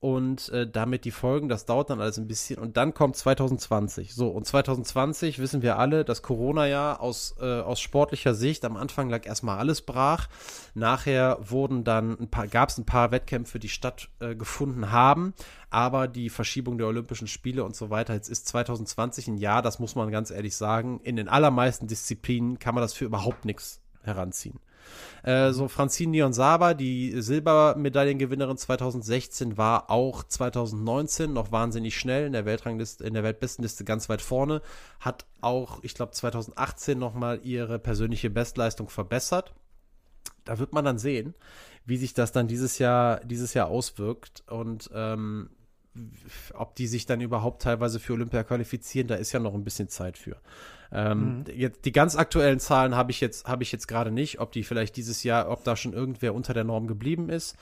und 0.00 0.48
äh, 0.48 0.66
damit 0.66 1.04
die 1.04 1.10
Folgen, 1.10 1.50
das 1.50 1.66
dauert 1.66 1.90
dann 1.90 2.00
alles 2.00 2.16
ein 2.16 2.26
bisschen 2.26 2.58
und 2.58 2.78
dann 2.78 2.94
kommt 2.94 3.16
2020. 3.16 4.14
So, 4.14 4.28
und 4.28 4.46
2020 4.46 5.38
wissen 5.38 5.60
wir 5.60 5.78
alle, 5.78 6.06
das 6.06 6.22
Corona-Jahr 6.22 7.00
aus, 7.00 7.36
äh, 7.38 7.60
aus 7.60 7.80
sportlicher 7.80 8.34
Sicht, 8.34 8.64
am 8.64 8.78
Anfang 8.78 9.10
lag 9.10 9.26
erstmal 9.26 9.58
alles 9.58 9.82
brach. 9.82 10.28
Nachher 10.74 11.38
wurden 11.42 11.84
dann 11.84 12.18
ein 12.18 12.30
paar, 12.30 12.48
gab 12.48 12.70
es 12.70 12.78
ein 12.78 12.86
paar 12.86 13.10
Wettkämpfe, 13.10 13.58
die 13.58 13.68
stattgefunden 13.68 14.84
äh, 14.84 14.86
haben, 14.86 15.34
aber 15.68 16.08
die 16.08 16.30
Verschiebung 16.30 16.78
der 16.78 16.86
Olympischen 16.86 17.28
Spiele 17.28 17.62
und 17.62 17.76
so 17.76 17.90
weiter, 17.90 18.14
jetzt 18.14 18.30
ist 18.30 18.48
2020 18.48 19.28
ein 19.28 19.36
Jahr, 19.36 19.60
das 19.60 19.80
muss 19.80 19.96
man 19.96 20.10
ganz 20.10 20.30
ehrlich 20.30 20.56
sagen. 20.56 21.00
In 21.02 21.16
den 21.16 21.28
allermeisten 21.28 21.88
Disziplinen 21.88 22.58
kann 22.58 22.74
man 22.74 22.80
das 22.80 22.94
für 22.94 23.04
überhaupt 23.04 23.44
nichts 23.44 23.82
heranziehen. 24.02 24.60
Äh, 25.22 25.52
so 25.52 25.68
Francine 25.68 26.10
Nion 26.12 26.32
Saba, 26.32 26.74
die 26.74 27.20
Silbermedaillengewinnerin 27.20 28.56
2016, 28.56 29.56
war 29.56 29.90
auch 29.90 30.24
2019 30.24 31.32
noch 31.32 31.52
wahnsinnig 31.52 31.96
schnell 31.96 32.26
in 32.26 32.32
der 32.32 32.44
Weltrangliste, 32.44 33.04
in 33.04 33.14
der 33.14 33.22
Weltbestenliste 33.22 33.84
ganz 33.84 34.08
weit 34.08 34.22
vorne. 34.22 34.62
Hat 34.98 35.26
auch, 35.40 35.82
ich 35.82 35.94
glaube, 35.94 36.12
2018 36.12 36.98
nochmal 36.98 37.40
ihre 37.42 37.78
persönliche 37.78 38.30
Bestleistung 38.30 38.88
verbessert. 38.88 39.54
Da 40.44 40.58
wird 40.58 40.72
man 40.72 40.84
dann 40.84 40.98
sehen, 40.98 41.34
wie 41.84 41.96
sich 41.96 42.14
das 42.14 42.32
dann 42.32 42.48
dieses 42.48 42.78
Jahr, 42.78 43.20
dieses 43.24 43.54
Jahr 43.54 43.68
auswirkt 43.68 44.42
und 44.48 44.90
ähm, 44.94 45.50
ob 46.54 46.76
die 46.76 46.86
sich 46.86 47.06
dann 47.06 47.20
überhaupt 47.20 47.62
teilweise 47.62 47.98
für 48.00 48.12
Olympia 48.12 48.44
qualifizieren, 48.44 49.08
da 49.08 49.16
ist 49.16 49.32
ja 49.32 49.40
noch 49.40 49.54
ein 49.54 49.64
bisschen 49.64 49.88
Zeit 49.88 50.16
für. 50.16 50.36
Ähm, 50.92 51.38
mhm. 51.38 51.44
jetzt, 51.54 51.84
die 51.84 51.92
ganz 51.92 52.16
aktuellen 52.16 52.58
Zahlen 52.58 52.96
habe 52.96 53.10
ich 53.10 53.20
jetzt, 53.20 53.46
habe 53.46 53.62
ich 53.62 53.72
jetzt 53.72 53.86
gerade 53.86 54.10
nicht, 54.10 54.40
ob 54.40 54.52
die 54.52 54.64
vielleicht 54.64 54.96
dieses 54.96 55.22
Jahr, 55.22 55.50
ob 55.50 55.64
da 55.64 55.76
schon 55.76 55.92
irgendwer 55.92 56.34
unter 56.34 56.54
der 56.54 56.64
Norm 56.64 56.86
geblieben 56.86 57.28
ist. 57.28 57.56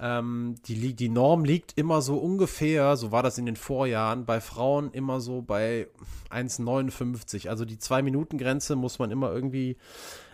Ähm, 0.00 0.56
die, 0.66 0.94
die 0.94 1.08
Norm 1.08 1.44
liegt 1.44 1.78
immer 1.78 2.02
so 2.02 2.16
ungefähr, 2.16 2.96
so 2.96 3.12
war 3.12 3.22
das 3.22 3.38
in 3.38 3.46
den 3.46 3.54
Vorjahren, 3.56 4.24
bei 4.24 4.40
Frauen 4.40 4.90
immer 4.90 5.20
so 5.20 5.42
bei 5.42 5.86
1,59. 6.30 7.48
Also 7.48 7.64
die 7.64 7.78
Zwei-Minuten-Grenze 7.78 8.74
muss 8.74 8.98
man 8.98 9.12
immer 9.12 9.32
irgendwie 9.32 9.76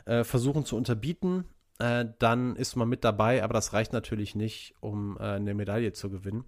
äh, 0.06 0.24
versuchen 0.24 0.64
zu 0.64 0.76
unterbieten. 0.76 1.44
Äh, 1.78 2.06
dann 2.18 2.56
ist 2.56 2.76
man 2.76 2.88
mit 2.88 3.04
dabei, 3.04 3.44
aber 3.44 3.52
das 3.52 3.72
reicht 3.74 3.92
natürlich 3.92 4.34
nicht, 4.34 4.74
um 4.80 5.18
äh, 5.18 5.24
eine 5.24 5.54
Medaille 5.54 5.92
zu 5.92 6.08
gewinnen. 6.08 6.44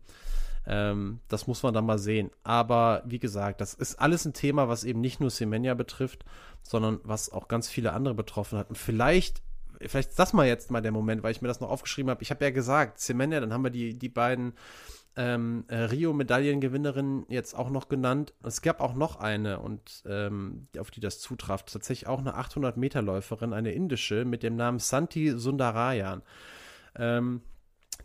Ähm, 0.73 1.19
das 1.27 1.49
muss 1.49 1.65
man 1.65 1.75
dann 1.75 1.85
mal 1.85 1.99
sehen. 1.99 2.31
Aber 2.45 3.03
wie 3.05 3.19
gesagt, 3.19 3.61
das 3.61 3.75
ist 3.75 3.97
alles 3.97 4.25
ein 4.25 4.35
Thema, 4.35 4.69
was 4.69 4.85
eben 4.85 5.01
nicht 5.01 5.19
nur 5.19 5.31
Semenya 5.31 5.75
betrifft, 5.75 6.25
sondern 6.63 7.01
was 7.03 7.33
auch 7.33 7.49
ganz 7.49 7.69
viele 7.69 7.93
andere 7.93 8.15
betroffen 8.15 8.57
hat. 8.57 8.69
Und 8.69 8.79
vielleicht, 8.79 9.43
vielleicht 9.81 10.11
ist 10.11 10.19
das 10.21 10.33
mal 10.33 10.47
jetzt 10.47 10.71
mal 10.71 10.81
der 10.81 10.93
Moment, 10.93 11.25
weil 11.25 11.33
ich 11.33 11.43
mir 11.43 11.49
das 11.49 11.59
noch 11.59 11.71
aufgeschrieben 11.71 12.09
habe. 12.09 12.23
Ich 12.23 12.31
habe 12.31 12.45
ja 12.45 12.53
gesagt, 12.53 13.01
Semenya, 13.01 13.41
dann 13.41 13.53
haben 13.53 13.65
wir 13.65 13.71
die, 13.71 13.99
die 13.99 14.09
beiden 14.09 14.53
ähm, 15.17 15.65
äh, 15.67 15.75
Rio-Medaillengewinnerin 15.77 17.27
jetzt 17.29 17.55
auch 17.55 17.71
noch 17.71 17.89
genannt. 17.89 18.33
Es 18.45 18.63
gab 18.63 18.81
auch 18.81 18.95
noch 18.95 19.17
eine, 19.17 19.59
und 19.59 20.05
ähm, 20.07 20.69
auf 20.79 20.93
die 20.93 21.01
das 21.01 21.19
zutraf, 21.19 21.65
tatsächlich 21.65 22.07
auch 22.07 22.21
eine 22.21 22.39
800-Meter-Läuferin, 22.39 23.53
eine 23.53 23.73
indische, 23.73 24.25
mit 24.25 24.45
dem 24.45 24.55
Namen 24.55 24.79
Santi 24.79 25.33
Sundarayan. 25.37 26.23
Ähm, 26.95 27.43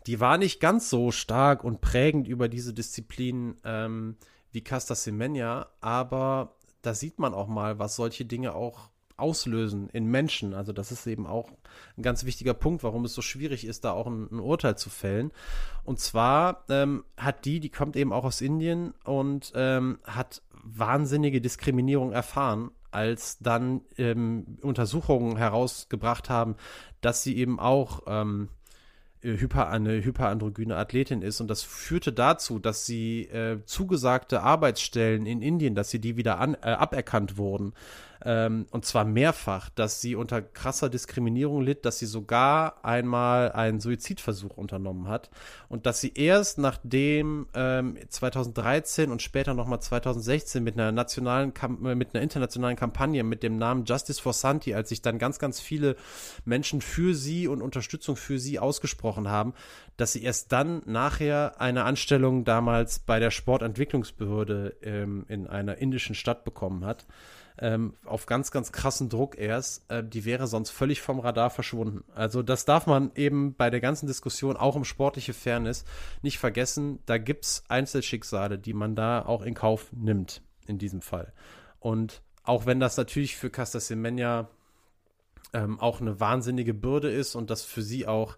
die 0.06 0.20
war 0.20 0.38
nicht 0.38 0.60
ganz 0.60 0.88
so 0.88 1.10
stark 1.10 1.64
und 1.64 1.80
prägend 1.80 2.28
über 2.28 2.48
diese 2.48 2.72
Disziplin 2.72 3.56
ähm, 3.64 4.16
wie 4.52 4.62
Casta 4.62 4.94
Semenya, 4.94 5.66
aber 5.80 6.56
da 6.82 6.94
sieht 6.94 7.18
man 7.18 7.34
auch 7.34 7.48
mal, 7.48 7.78
was 7.78 7.96
solche 7.96 8.24
Dinge 8.24 8.54
auch 8.54 8.90
auslösen 9.16 9.88
in 9.90 10.06
Menschen. 10.06 10.54
Also 10.54 10.72
das 10.72 10.92
ist 10.92 11.06
eben 11.06 11.26
auch 11.26 11.50
ein 11.96 12.02
ganz 12.02 12.24
wichtiger 12.24 12.54
Punkt, 12.54 12.82
warum 12.84 13.04
es 13.04 13.14
so 13.14 13.22
schwierig 13.22 13.66
ist, 13.66 13.84
da 13.84 13.92
auch 13.92 14.06
ein, 14.06 14.28
ein 14.30 14.40
Urteil 14.40 14.76
zu 14.76 14.90
fällen. 14.90 15.32
Und 15.84 16.00
zwar 16.00 16.64
ähm, 16.68 17.04
hat 17.16 17.44
die, 17.44 17.60
die 17.60 17.70
kommt 17.70 17.96
eben 17.96 18.12
auch 18.12 18.24
aus 18.24 18.40
Indien 18.40 18.92
und 19.04 19.52
ähm, 19.54 19.98
hat 20.04 20.42
wahnsinnige 20.62 21.40
Diskriminierung 21.40 22.12
erfahren, 22.12 22.70
als 22.90 23.38
dann 23.38 23.82
ähm, 23.96 24.58
Untersuchungen 24.62 25.36
herausgebracht 25.36 26.28
haben, 26.28 26.56
dass 27.00 27.22
sie 27.22 27.36
eben 27.36 27.58
auch 27.58 28.02
ähm, 28.06 28.48
äh, 28.48 28.65
hyper, 29.34 29.68
eine 29.68 30.04
hyperandrogyne 30.04 30.76
Athletin 30.76 31.22
ist. 31.22 31.40
Und 31.40 31.48
das 31.48 31.62
führte 31.62 32.12
dazu, 32.12 32.58
dass 32.58 32.86
sie 32.86 33.22
äh, 33.24 33.58
zugesagte 33.64 34.42
Arbeitsstellen 34.42 35.26
in 35.26 35.42
Indien, 35.42 35.74
dass 35.74 35.90
sie 35.90 36.00
die 36.00 36.16
wieder 36.16 36.38
an, 36.38 36.54
äh, 36.54 36.68
aberkannt 36.68 37.36
wurden 37.36 37.72
ähm, 38.24 38.66
und 38.70 38.84
zwar 38.84 39.04
mehrfach, 39.04 39.68
dass 39.70 40.00
sie 40.00 40.14
unter 40.14 40.42
krasser 40.42 40.88
Diskriminierung 40.88 41.62
litt, 41.62 41.84
dass 41.84 41.98
sie 41.98 42.06
sogar 42.06 42.84
einmal 42.84 43.52
einen 43.52 43.80
Suizidversuch 43.80 44.56
unternommen 44.56 45.08
hat 45.08 45.30
und 45.68 45.86
dass 45.86 46.00
sie 46.00 46.12
erst 46.14 46.58
nachdem 46.58 47.46
ähm, 47.54 47.98
2013 48.08 49.10
und 49.10 49.22
später 49.22 49.54
nochmal 49.54 49.80
2016 49.80 50.62
mit 50.62 50.74
einer 50.74 50.92
nationalen, 50.92 51.52
äh, 51.84 51.94
mit 51.94 52.14
einer 52.14 52.22
internationalen 52.22 52.76
Kampagne 52.76 53.22
mit 53.22 53.42
dem 53.42 53.58
Namen 53.58 53.84
Justice 53.84 54.20
for 54.20 54.32
Santi, 54.32 54.74
als 54.74 54.88
sich 54.88 55.02
dann 55.02 55.18
ganz, 55.18 55.38
ganz 55.38 55.60
viele 55.60 55.96
Menschen 56.44 56.80
für 56.80 57.14
sie 57.14 57.48
und 57.48 57.62
Unterstützung 57.62 58.16
für 58.16 58.38
sie 58.38 58.58
ausgesprochen 58.58 59.28
haben, 59.28 59.54
dass 59.96 60.12
sie 60.12 60.22
erst 60.22 60.52
dann 60.52 60.82
nachher 60.86 61.60
eine 61.60 61.84
Anstellung 61.84 62.44
damals 62.44 62.98
bei 62.98 63.20
der 63.20 63.30
Sportentwicklungsbehörde 63.30 64.76
ähm, 64.82 65.24
in 65.28 65.46
einer 65.46 65.78
indischen 65.78 66.14
Stadt 66.14 66.44
bekommen 66.44 66.84
hat 66.84 67.06
ähm, 67.58 67.94
auf 68.04 68.26
ganz, 68.26 68.50
ganz 68.50 68.72
krassen 68.72 69.08
Druck 69.08 69.38
erst, 69.38 69.90
äh, 69.90 70.04
die 70.04 70.24
wäre 70.24 70.46
sonst 70.46 70.70
völlig 70.70 71.00
vom 71.00 71.20
Radar 71.20 71.50
verschwunden. 71.50 72.04
Also 72.14 72.42
das 72.42 72.64
darf 72.64 72.86
man 72.86 73.10
eben 73.14 73.54
bei 73.54 73.70
der 73.70 73.80
ganzen 73.80 74.06
Diskussion 74.06 74.56
auch 74.56 74.76
um 74.76 74.84
sportliche 74.84 75.32
Fairness 75.32 75.84
nicht 76.22 76.38
vergessen. 76.38 76.98
Da 77.06 77.18
gibt 77.18 77.44
es 77.44 77.64
Einzelschicksale, 77.68 78.58
die 78.58 78.74
man 78.74 78.94
da 78.94 79.24
auch 79.24 79.42
in 79.42 79.54
Kauf 79.54 79.90
nimmt, 79.92 80.42
in 80.66 80.78
diesem 80.78 81.00
Fall. 81.00 81.32
Und 81.80 82.22
auch 82.42 82.66
wenn 82.66 82.80
das 82.80 82.96
natürlich 82.96 83.36
für 83.36 83.50
Casta 83.50 83.80
Semenya 83.80 84.48
ähm, 85.52 85.80
auch 85.80 86.00
eine 86.00 86.20
wahnsinnige 86.20 86.74
Bürde 86.74 87.10
ist 87.10 87.34
und 87.34 87.50
das 87.50 87.62
für 87.62 87.82
sie 87.82 88.06
auch 88.06 88.36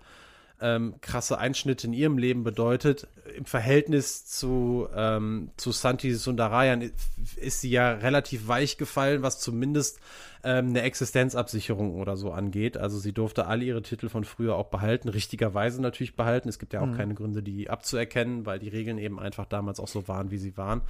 ähm, 0.60 0.94
krasse 1.00 1.38
Einschnitte 1.38 1.86
in 1.86 1.92
ihrem 1.92 2.18
Leben 2.18 2.44
bedeutet. 2.44 3.06
Im 3.36 3.44
Verhältnis 3.44 4.26
zu, 4.26 4.88
ähm, 4.94 5.50
zu 5.56 5.72
Santi 5.72 6.12
Sundarayan 6.14 6.90
ist 7.36 7.60
sie 7.60 7.70
ja 7.70 7.92
relativ 7.92 8.48
weich 8.48 8.76
gefallen, 8.76 9.22
was 9.22 9.38
zumindest 9.40 10.00
ähm, 10.42 10.68
eine 10.68 10.82
Existenzabsicherung 10.82 11.94
oder 11.94 12.16
so 12.16 12.32
angeht. 12.32 12.76
Also 12.76 12.98
sie 12.98 13.12
durfte 13.12 13.46
alle 13.46 13.64
ihre 13.64 13.82
Titel 13.82 14.08
von 14.08 14.24
früher 14.24 14.56
auch 14.56 14.66
behalten, 14.66 15.08
richtigerweise 15.08 15.80
natürlich 15.80 16.16
behalten. 16.16 16.48
Es 16.48 16.58
gibt 16.58 16.72
ja 16.72 16.80
auch 16.80 16.86
mhm. 16.86 16.96
keine 16.96 17.14
Gründe, 17.14 17.42
die 17.42 17.70
abzuerkennen, 17.70 18.46
weil 18.46 18.58
die 18.58 18.68
Regeln 18.68 18.98
eben 18.98 19.18
einfach 19.20 19.46
damals 19.46 19.80
auch 19.80 19.88
so 19.88 20.08
waren, 20.08 20.30
wie 20.30 20.38
sie 20.38 20.56
waren. 20.56 20.82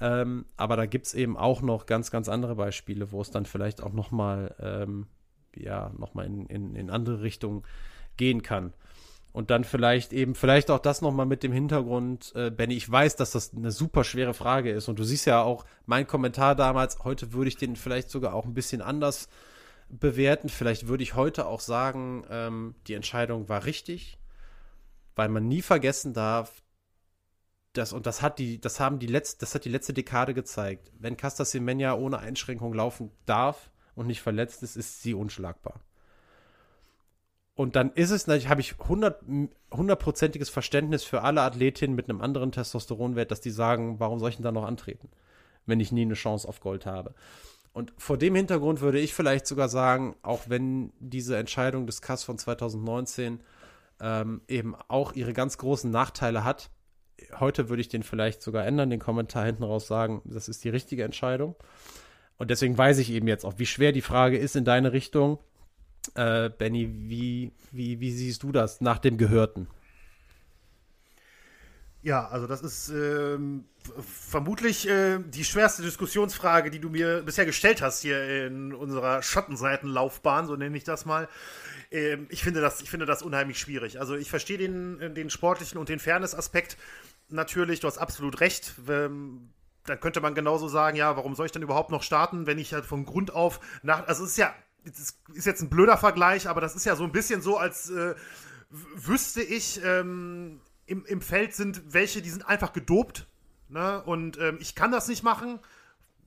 Ähm, 0.00 0.44
aber 0.56 0.76
da 0.76 0.86
gibt 0.86 1.06
es 1.06 1.14
eben 1.14 1.36
auch 1.36 1.60
noch 1.62 1.86
ganz, 1.86 2.10
ganz 2.10 2.28
andere 2.28 2.54
Beispiele, 2.54 3.10
wo 3.10 3.20
es 3.20 3.30
dann 3.30 3.46
vielleicht 3.46 3.82
auch 3.82 3.92
nochmal, 3.92 4.54
ähm, 4.60 5.06
ja, 5.56 5.90
nochmal 5.98 6.26
in, 6.26 6.46
in, 6.46 6.74
in 6.76 6.90
andere 6.90 7.22
Richtungen 7.22 7.64
gehen 8.16 8.42
kann. 8.42 8.74
Und 9.32 9.50
dann 9.50 9.64
vielleicht 9.64 10.12
eben, 10.12 10.34
vielleicht 10.34 10.70
auch 10.70 10.78
das 10.78 11.02
nochmal 11.02 11.26
mit 11.26 11.42
dem 11.42 11.52
Hintergrund, 11.52 12.32
äh, 12.34 12.50
Benny, 12.50 12.74
ich 12.74 12.90
weiß, 12.90 13.16
dass 13.16 13.32
das 13.32 13.54
eine 13.54 13.70
super 13.70 14.02
schwere 14.02 14.34
Frage 14.34 14.70
ist. 14.70 14.88
Und 14.88 14.98
du 14.98 15.04
siehst 15.04 15.26
ja 15.26 15.42
auch 15.42 15.64
mein 15.86 16.06
Kommentar 16.06 16.54
damals, 16.54 16.98
heute 17.04 17.32
würde 17.32 17.48
ich 17.48 17.56
den 17.56 17.76
vielleicht 17.76 18.10
sogar 18.10 18.34
auch 18.34 18.46
ein 18.46 18.54
bisschen 18.54 18.80
anders 18.80 19.28
bewerten. 19.88 20.48
Vielleicht 20.48 20.88
würde 20.88 21.02
ich 21.02 21.14
heute 21.14 21.46
auch 21.46 21.60
sagen, 21.60 22.24
ähm, 22.30 22.74
die 22.86 22.94
Entscheidung 22.94 23.48
war 23.48 23.64
richtig, 23.64 24.18
weil 25.14 25.28
man 25.28 25.46
nie 25.46 25.62
vergessen 25.62 26.14
darf, 26.14 26.62
dass, 27.74 27.92
und 27.92 28.06
das 28.06 28.22
hat 28.22 28.38
die, 28.38 28.60
das 28.60 28.80
haben 28.80 28.98
die 28.98 29.06
letzte, 29.06 29.40
das 29.40 29.54
hat 29.54 29.64
die 29.64 29.70
letzte 29.70 29.92
Dekade 29.92 30.34
gezeigt. 30.34 30.90
Wenn 30.98 31.16
Casta 31.16 31.44
Semenya 31.44 31.94
ohne 31.94 32.18
Einschränkung 32.18 32.72
laufen 32.72 33.10
darf 33.26 33.70
und 33.94 34.06
nicht 34.06 34.22
verletzt 34.22 34.62
ist, 34.62 34.76
ist 34.76 35.02
sie 35.02 35.14
unschlagbar. 35.14 35.80
Und 37.58 37.74
dann 37.74 37.90
ist 37.94 38.12
es 38.12 38.28
natürlich, 38.28 38.48
habe 38.48 38.60
ich 38.60 38.76
hundertprozentiges 38.78 40.48
Verständnis 40.48 41.02
für 41.02 41.22
alle 41.22 41.42
Athletinnen 41.42 41.96
mit 41.96 42.08
einem 42.08 42.20
anderen 42.20 42.52
Testosteronwert, 42.52 43.32
dass 43.32 43.40
die 43.40 43.50
sagen, 43.50 43.98
warum 43.98 44.20
soll 44.20 44.30
ich 44.30 44.36
denn 44.36 44.44
da 44.44 44.52
noch 44.52 44.64
antreten, 44.64 45.08
wenn 45.66 45.80
ich 45.80 45.90
nie 45.90 46.02
eine 46.02 46.14
Chance 46.14 46.46
auf 46.46 46.60
Gold 46.60 46.86
habe. 46.86 47.16
Und 47.72 47.92
vor 47.98 48.16
dem 48.16 48.36
Hintergrund 48.36 48.80
würde 48.80 49.00
ich 49.00 49.12
vielleicht 49.12 49.48
sogar 49.48 49.68
sagen, 49.68 50.14
auch 50.22 50.42
wenn 50.46 50.92
diese 51.00 51.36
Entscheidung 51.36 51.86
des 51.86 52.00
CAS 52.00 52.22
von 52.22 52.38
2019 52.38 53.40
ähm, 54.00 54.40
eben 54.46 54.76
auch 54.86 55.14
ihre 55.14 55.32
ganz 55.32 55.58
großen 55.58 55.90
Nachteile 55.90 56.44
hat, 56.44 56.70
heute 57.40 57.68
würde 57.68 57.80
ich 57.80 57.88
den 57.88 58.04
vielleicht 58.04 58.40
sogar 58.40 58.66
ändern, 58.66 58.90
den 58.90 59.00
Kommentar 59.00 59.46
hinten 59.46 59.64
raus 59.64 59.88
sagen, 59.88 60.22
das 60.26 60.48
ist 60.48 60.62
die 60.62 60.68
richtige 60.68 61.02
Entscheidung. 61.02 61.56
Und 62.36 62.52
deswegen 62.52 62.78
weiß 62.78 62.98
ich 62.98 63.10
eben 63.10 63.26
jetzt 63.26 63.44
auch, 63.44 63.54
wie 63.56 63.66
schwer 63.66 63.90
die 63.90 64.00
Frage 64.00 64.38
ist 64.38 64.54
in 64.54 64.64
deine 64.64 64.92
Richtung. 64.92 65.40
Äh, 66.14 66.50
Benny, 66.50 66.88
wie, 67.08 67.52
wie, 67.72 68.00
wie 68.00 68.10
siehst 68.12 68.42
du 68.42 68.52
das 68.52 68.80
nach 68.80 68.98
dem 68.98 69.18
Gehörten? 69.18 69.68
Ja, 72.00 72.28
also 72.28 72.46
das 72.46 72.62
ist 72.62 72.90
ähm, 72.90 73.64
vermutlich 74.00 74.88
äh, 74.88 75.18
die 75.18 75.44
schwerste 75.44 75.82
Diskussionsfrage, 75.82 76.70
die 76.70 76.78
du 76.78 76.90
mir 76.90 77.22
bisher 77.22 77.44
gestellt 77.44 77.82
hast 77.82 78.02
hier 78.02 78.46
in 78.46 78.72
unserer 78.72 79.20
Schattenseitenlaufbahn, 79.22 80.46
so 80.46 80.54
nenne 80.54 80.76
ich 80.76 80.84
das 80.84 81.06
mal. 81.06 81.28
Ähm, 81.90 82.26
ich, 82.30 82.42
finde 82.42 82.60
das, 82.60 82.80
ich 82.80 82.90
finde 82.90 83.04
das 83.04 83.22
unheimlich 83.22 83.58
schwierig. 83.58 83.98
Also 83.98 84.14
ich 84.14 84.30
verstehe 84.30 84.58
den, 84.58 85.14
den 85.14 85.28
sportlichen 85.28 85.78
und 85.78 85.88
den 85.88 85.98
Fairness-Aspekt 85.98 86.76
natürlich, 87.28 87.80
du 87.80 87.88
hast 87.88 87.98
absolut 87.98 88.40
recht. 88.40 88.74
Ähm, 88.88 89.50
dann 89.84 90.00
könnte 90.00 90.20
man 90.20 90.34
genauso 90.34 90.68
sagen, 90.68 90.96
ja, 90.96 91.16
warum 91.16 91.34
soll 91.34 91.46
ich 91.46 91.52
dann 91.52 91.62
überhaupt 91.62 91.90
noch 91.90 92.02
starten, 92.02 92.46
wenn 92.46 92.58
ich 92.58 92.74
halt 92.74 92.84
von 92.84 93.06
Grund 93.06 93.34
auf 93.34 93.60
nach, 93.82 94.06
also 94.06 94.24
es 94.24 94.30
ist 94.30 94.36
ja 94.36 94.54
das 94.84 95.16
ist 95.34 95.46
jetzt 95.46 95.62
ein 95.62 95.70
blöder 95.70 95.96
Vergleich, 95.96 96.48
aber 96.48 96.60
das 96.60 96.74
ist 96.74 96.84
ja 96.84 96.96
so 96.96 97.04
ein 97.04 97.12
bisschen 97.12 97.42
so, 97.42 97.56
als 97.56 97.90
äh, 97.90 98.14
wüsste 98.70 99.42
ich, 99.42 99.80
ähm, 99.84 100.60
im, 100.86 101.04
im 101.04 101.20
Feld 101.20 101.54
sind 101.54 101.92
welche, 101.92 102.22
die 102.22 102.30
sind 102.30 102.48
einfach 102.48 102.72
gedopt. 102.72 103.26
Ne? 103.68 104.02
Und 104.04 104.38
ähm, 104.38 104.56
ich 104.60 104.74
kann 104.74 104.90
das 104.90 105.08
nicht 105.08 105.22
machen 105.22 105.60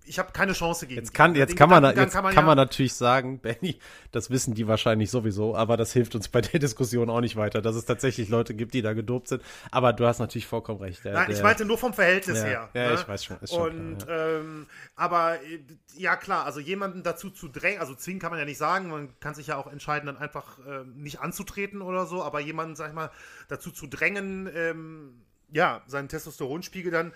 ich 0.06 0.20
habe 0.20 0.32
keine 0.32 0.54
Chance 0.54 0.88
gegen. 0.88 1.00
Jetzt 1.00 1.14
kann, 1.14 1.36
jetzt 1.36 1.56
kann 1.56 1.70
man, 1.70 1.84
jetzt 1.84 2.14
kann 2.14 2.24
man, 2.24 2.34
kann 2.34 2.46
man 2.46 2.58
natürlich 2.58 2.94
sagen, 2.94 3.40
Benny, 3.42 3.80
das 4.12 4.30
wissen 4.30 4.54
die 4.56 4.68
wahrscheinlich 4.68 5.12
sowieso, 5.12 5.56
aber 5.56 5.78
das 5.78 5.94
hilft 5.94 6.16
uns 6.16 6.28
bei 6.28 6.42
der 6.42 6.60
Diskussion 6.60 7.10
auch 7.10 7.22
nicht 7.22 7.36
weiter, 7.36 7.62
dass 7.62 7.76
es 7.76 7.86
tatsächlich 7.86 8.30
Leute 8.30 8.54
gibt, 8.56 8.74
die 8.74 8.82
da 8.82 8.94
gedopt 8.94 9.28
sind. 9.28 9.44
Aber 9.70 9.94
du 9.94 10.06
hast 10.06 10.20
natürlich 10.20 10.48
vollkommen 10.48 10.82
recht. 10.82 11.06
Der, 11.06 11.14
Nein, 11.14 11.28
der, 11.28 11.36
ich 11.36 11.44
meinte 11.44 11.66
nur 11.66 11.78
vom 11.78 11.94
Verhältnis 11.94 12.40
ja, 12.40 12.46
her. 12.46 12.70
Ja, 12.74 12.88
ne? 12.88 12.94
ich 12.96 13.08
weiß 13.08 13.24
schon. 13.24 13.38
schon 13.48 13.62
Und 13.62 14.06
klar, 14.06 14.18
ja. 14.18 14.38
ähm, 14.40 14.68
aber 14.96 15.38
ja 15.96 16.16
klar, 16.16 16.46
also 16.46 16.60
jemanden 16.60 17.04
dazu 17.04 17.30
zu 17.30 17.48
drängen, 17.48 17.80
also 17.80 17.94
zwingen 17.94 18.20
kann 18.20 18.32
man 18.32 18.40
ja 18.40 18.46
nicht 18.46 18.58
sagen, 18.58 18.90
man 18.90 19.20
kann 19.20 19.36
sich 19.36 19.48
ja 19.48 19.58
auch 19.58 19.68
entscheiden, 19.68 20.08
dann 20.08 20.18
einfach 20.18 20.60
äh, 20.60 20.84
nicht 20.96 21.20
anzutreten 21.20 21.82
oder 21.82 22.06
so, 22.06 22.24
aber 22.24 22.40
jemanden, 22.40 22.76
sag 22.76 22.90
ich 22.90 22.96
mal, 22.96 23.12
dazu 23.48 23.72
zu 23.72 23.88
drängen, 23.88 24.50
ähm, 24.56 25.22
ja, 25.52 25.84
seinen 25.86 26.08
Testosteronspiegel 26.08 26.92
dann 26.92 27.14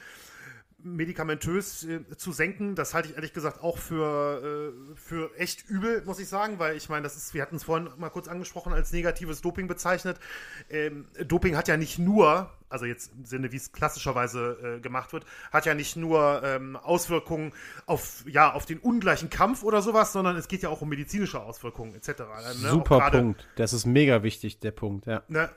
medikamentös 0.85 1.83
äh, 1.83 2.01
zu 2.15 2.31
senken, 2.31 2.75
das 2.75 2.93
halte 2.93 3.09
ich 3.09 3.15
ehrlich 3.15 3.33
gesagt 3.33 3.61
auch 3.61 3.77
für, 3.77 4.71
äh, 4.71 4.95
für 4.95 5.31
echt 5.37 5.67
übel, 5.67 6.03
muss 6.05 6.19
ich 6.19 6.27
sagen, 6.27 6.59
weil 6.59 6.77
ich 6.77 6.87
meine, 6.89 7.03
das 7.03 7.17
ist, 7.17 7.33
wir 7.33 7.41
hatten 7.41 7.55
es 7.55 7.63
vorhin 7.63 7.89
mal 7.97 8.09
kurz 8.09 8.27
angesprochen, 8.27 8.71
als 8.71 8.93
negatives 8.93 9.41
Doping 9.41 9.67
bezeichnet. 9.67 10.19
Ähm, 10.69 11.07
Doping 11.25 11.57
hat 11.57 11.67
ja 11.67 11.75
nicht 11.75 11.97
nur, 11.97 12.51
also 12.69 12.85
jetzt 12.85 13.11
im 13.17 13.25
Sinne, 13.25 13.51
wie 13.51 13.57
es 13.57 13.71
klassischerweise 13.71 14.77
äh, 14.77 14.79
gemacht 14.79 15.11
wird, 15.11 15.25
hat 15.51 15.65
ja 15.65 15.73
nicht 15.73 15.95
nur 15.95 16.43
ähm, 16.43 16.75
Auswirkungen 16.75 17.51
auf, 17.87 18.23
ja, 18.27 18.53
auf 18.53 18.65
den 18.65 18.79
ungleichen 18.79 19.29
Kampf 19.29 19.63
oder 19.63 19.81
sowas, 19.81 20.13
sondern 20.13 20.35
es 20.37 20.47
geht 20.47 20.61
ja 20.61 20.69
auch 20.69 20.81
um 20.81 20.89
medizinische 20.89 21.41
Auswirkungen 21.41 21.95
etc. 21.95 22.09
Ne? 22.61 22.69
Super 22.69 22.99
grade, 22.99 23.17
Punkt. 23.17 23.47
Das 23.55 23.73
ist 23.73 23.85
mega 23.85 24.21
wichtig, 24.21 24.59
der 24.59 24.71
Punkt, 24.71 25.07
ja. 25.07 25.23
Ne, 25.29 25.49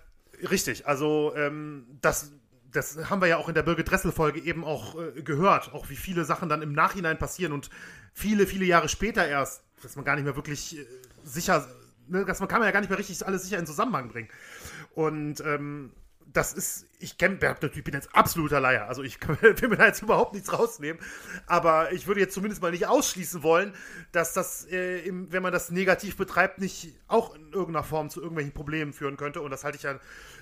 richtig, 0.51 0.87
also 0.87 1.35
ähm, 1.37 1.87
das 2.01 2.33
das 2.72 3.10
haben 3.10 3.20
wir 3.20 3.28
ja 3.28 3.36
auch 3.38 3.48
in 3.48 3.54
der 3.54 3.62
Birgit 3.62 3.90
Dressel-Folge 3.90 4.40
eben 4.40 4.64
auch 4.64 4.96
äh, 5.00 5.22
gehört, 5.22 5.72
auch 5.72 5.88
wie 5.88 5.96
viele 5.96 6.24
Sachen 6.24 6.48
dann 6.48 6.62
im 6.62 6.72
Nachhinein 6.72 7.18
passieren 7.18 7.52
und 7.52 7.70
viele, 8.12 8.46
viele 8.46 8.64
Jahre 8.64 8.88
später 8.88 9.26
erst, 9.26 9.62
dass 9.82 9.96
man 9.96 10.04
gar 10.04 10.16
nicht 10.16 10.24
mehr 10.24 10.36
wirklich 10.36 10.78
äh, 10.78 10.84
sicher, 11.24 11.66
ne, 12.08 12.24
dass 12.24 12.40
man 12.40 12.48
kann 12.48 12.60
man 12.60 12.68
ja 12.68 12.72
gar 12.72 12.80
nicht 12.80 12.90
mehr 12.90 12.98
richtig 12.98 13.26
alles 13.26 13.44
sicher 13.44 13.58
in 13.58 13.66
Zusammenhang 13.66 14.08
bringen. 14.08 14.28
Und 14.94 15.40
ähm, 15.40 15.92
das 16.30 16.52
ist, 16.52 16.86
ich 16.98 17.16
kenne 17.16 17.38
natürlich, 17.40 17.84
bin 17.84 17.94
jetzt 17.94 18.14
absoluter 18.14 18.60
Leier, 18.60 18.86
also 18.86 19.02
ich 19.02 19.18
will 19.42 19.68
mir 19.68 19.76
da 19.76 19.86
jetzt 19.86 20.02
überhaupt 20.02 20.34
nichts 20.34 20.52
rausnehmen, 20.52 21.00
aber 21.46 21.92
ich 21.92 22.06
würde 22.06 22.20
jetzt 22.20 22.34
zumindest 22.34 22.60
mal 22.60 22.70
nicht 22.70 22.86
ausschließen 22.86 23.42
wollen, 23.42 23.72
dass 24.12 24.34
das, 24.34 24.66
äh, 24.66 25.00
im, 25.00 25.32
wenn 25.32 25.42
man 25.42 25.52
das 25.52 25.70
negativ 25.70 26.16
betreibt, 26.16 26.58
nicht 26.58 26.94
auch 27.06 27.34
in 27.34 27.52
irgendeiner 27.52 27.84
Form 27.84 28.10
zu 28.10 28.20
irgendwelchen 28.20 28.52
Problemen 28.52 28.92
führen 28.92 29.16
könnte 29.16 29.40
und 29.40 29.50
das 29.50 29.64
halte 29.64 29.76
ich 29.76 29.84
ja 29.84 29.98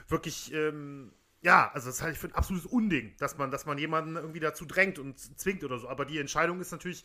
wirklich, 0.09 0.53
ähm, 0.53 1.13
ja, 1.43 1.71
also 1.73 1.89
das 1.89 2.03
halte 2.03 2.15
ich 2.15 2.19
für 2.19 2.29
ein 2.29 2.35
absolutes 2.35 2.67
Unding, 2.67 3.15
dass 3.19 3.39
man, 3.39 3.51
dass 3.51 3.67
man 3.67 3.79
jemanden 3.79 4.17
irgendwie 4.17 4.41
dazu 4.41 4.65
drängt 4.65 4.99
und 4.99 5.19
zwingt 5.39 5.63
oder 5.65 5.79
so, 5.79 5.89
aber 5.89 6.05
die 6.05 6.19
Entscheidung 6.19 6.61
ist 6.61 6.73
natürlich 6.73 7.05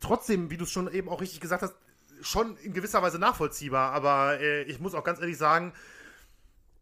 trotzdem, 0.00 0.50
wie 0.50 0.56
du 0.56 0.64
es 0.64 0.70
schon 0.70 0.92
eben 0.92 1.08
auch 1.08 1.20
richtig 1.20 1.40
gesagt 1.40 1.62
hast, 1.62 1.74
schon 2.20 2.56
in 2.58 2.72
gewisser 2.72 3.02
Weise 3.02 3.18
nachvollziehbar, 3.18 3.92
aber 3.92 4.40
äh, 4.40 4.62
ich 4.62 4.80
muss 4.80 4.94
auch 4.94 5.04
ganz 5.04 5.20
ehrlich 5.20 5.36
sagen, 5.36 5.72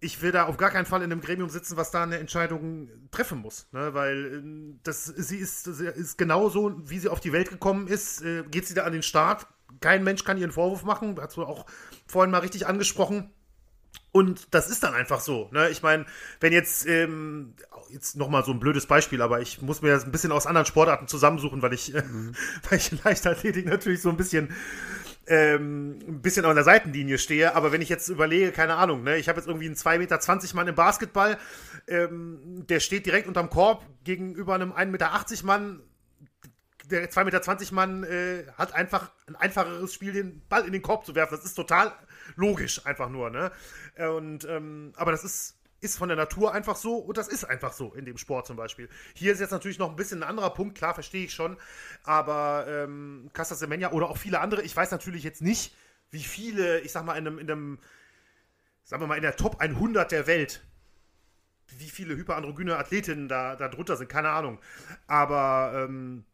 ich 0.03 0.21
will 0.21 0.33
da 0.33 0.47
auf 0.47 0.57
gar 0.57 0.71
keinen 0.71 0.85
Fall 0.85 1.03
in 1.03 1.13
einem 1.13 1.21
Gremium 1.21 1.49
sitzen, 1.49 1.77
was 1.77 1.93
da 1.93 2.03
eine 2.03 2.19
Entscheidung 2.19 2.89
treffen 3.13 3.39
muss. 3.39 3.69
Ne? 3.73 3.95
Weil 3.95 4.35
ähm, 4.35 4.81
das, 4.83 5.05
sie 5.05 5.39
ist, 5.39 5.67
ist 5.69 6.19
genauso, 6.19 6.77
wie 6.89 6.99
sie 6.99 7.09
auf 7.09 7.21
die 7.21 7.33
Welt 7.33 7.51
gekommen 7.51 7.87
ist, 7.87 8.21
äh, 8.23 8.43
geht 8.51 8.67
sie 8.67 8.75
da 8.75 8.83
an 8.83 8.93
den 8.93 9.05
Start. 9.05 9.47
Kein 9.81 10.03
Mensch 10.03 10.25
kann 10.25 10.39
ihren 10.39 10.51
Vorwurf 10.51 10.83
machen, 10.83 11.21
hat 11.21 11.37
du 11.37 11.45
auch 11.45 11.67
vorhin 12.07 12.33
mal 12.33 12.41
richtig 12.41 12.67
angesprochen. 12.67 13.31
Und 14.13 14.49
das 14.55 14.69
ist 14.69 14.83
dann 14.83 14.95
einfach 14.95 15.21
so. 15.21 15.49
Ne? 15.53 15.71
Ich 15.71 15.83
meine, 15.83 16.05
wenn 16.39 16.53
jetzt, 16.53 16.87
ähm, 16.87 17.55
jetzt 17.91 18.15
nochmal 18.15 18.45
so 18.45 18.53
ein 18.53 18.61
blödes 18.61 18.87
Beispiel, 18.87 19.23
aber 19.23 19.41
ich 19.41 19.63
muss 19.63 19.81
mir 19.81 19.89
das 19.89 20.05
ein 20.05 20.13
bisschen 20.13 20.33
aus 20.33 20.47
anderen 20.47 20.67
Sportarten 20.67 21.09
zusammensuchen, 21.09 21.63
weil 21.63 21.73
ich, 21.73 21.95
mhm. 21.95 22.35
weil 22.69 22.79
ich 22.79 22.93
in 22.93 23.01
Leichtathletik 23.03 23.67
natürlich 23.67 24.03
so 24.03 24.11
ein 24.11 24.19
bisschen 24.19 24.55
ähm, 25.27 25.99
ein 26.07 26.21
bisschen 26.21 26.45
an 26.45 26.57
der 26.57 26.65
Seitenlinie 26.65 27.17
stehe. 27.17 27.55
Aber 27.55 27.73
wenn 27.73 27.81
ich 27.81 27.89
jetzt 27.89 28.09
überlege, 28.09 28.53
keine 28.53 28.75
Ahnung, 28.75 29.03
ne, 29.03 29.17
ich 29.17 29.29
habe 29.29 29.39
jetzt 29.39 29.47
irgendwie 29.47 29.67
einen 29.67 29.77
2,20 29.77 29.99
Meter 29.99 30.57
Mann 30.57 30.69
im 30.69 30.75
Basketball, 30.75 31.39
ähm, 31.89 32.67
der 32.69 32.81
steht 32.81 33.07
direkt 33.07 33.29
unterm 33.29 33.49
Korb 33.49 33.85
gegenüber 34.05 34.55
einem 34.55 34.73
1,80 34.73 34.87
Meter 34.87 35.47
Mann. 35.47 35.81
Der 36.91 37.11
2,20 37.11 37.25
Meter 37.25 37.75
Mann 37.75 38.05
äh, 38.05 38.45
hat 38.59 38.75
einfach 38.75 39.11
ein 39.27 39.37
einfacheres 39.37 39.95
Spiel, 39.95 40.13
den 40.13 40.43
Ball 40.49 40.67
in 40.67 40.73
den 40.73 40.83
Korb 40.83 41.07
zu 41.07 41.15
werfen. 41.15 41.37
Das 41.37 41.45
ist 41.45 41.55
total 41.55 41.93
logisch, 42.37 42.85
einfach 42.87 43.09
nur. 43.09 43.31
Ne? 43.31 43.51
Und, 43.97 44.45
ähm, 44.45 44.93
aber 44.97 45.13
das 45.13 45.25
ist 45.25 45.59
ist 45.83 45.99
von 45.99 46.09
der 46.09 46.17
Natur 46.17 46.55
einfach 46.55 46.77
so 46.77 46.97
und 46.97 47.19
das 47.19 47.27
ist 47.27 47.45
einfach 47.45 47.73
so 47.73 47.93
in 47.93 48.05
dem 48.05 48.17
Sport 48.17 48.47
zum 48.47 48.57
Beispiel. 48.57 48.89
Hier 49.15 49.33
ist 49.33 49.41
jetzt 49.41 49.51
natürlich 49.51 49.81
noch 49.81 49.91
ein 49.91 49.97
bisschen 49.97 50.23
ein 50.23 50.29
anderer 50.29 50.51
Punkt, 50.51 50.79
klar, 50.79 50.95
verstehe 50.95 51.25
ich 51.25 51.35
schon, 51.35 51.57
aber 52.05 52.67
ähm, 52.69 53.29
Casas 53.33 53.59
Semenya 53.59 53.91
oder 53.91 54.09
auch 54.09 54.17
viele 54.17 54.39
andere, 54.39 54.63
ich 54.63 54.77
weiß 54.77 54.93
natürlich 54.93 55.25
jetzt 55.25 55.43
nicht, 55.43 55.75
wie 56.11 56.23
viele, 56.23 56.79
ich 56.81 56.93
sag 56.93 57.05
mal, 57.05 57.17
in 57.17 57.27
einem, 57.27 57.39
in 57.41 57.51
einem, 57.51 57.79
sagen 58.85 59.03
wir 59.03 59.09
mal, 59.09 59.17
in 59.17 59.23
der 59.23 59.35
Top 59.35 59.61
100 59.61 60.13
der 60.13 60.29
Welt, 60.29 60.63
wie 61.79 61.89
viele 61.89 62.17
hyperandrogyne 62.17 62.77
Athletinnen 62.77 63.29
da, 63.29 63.57
da 63.57 63.69
drunter 63.69 63.97
sind, 63.97 64.09
keine 64.09 64.31
Ahnung. 64.31 64.61
Aber, 65.09 65.73
ähm, 65.75 66.25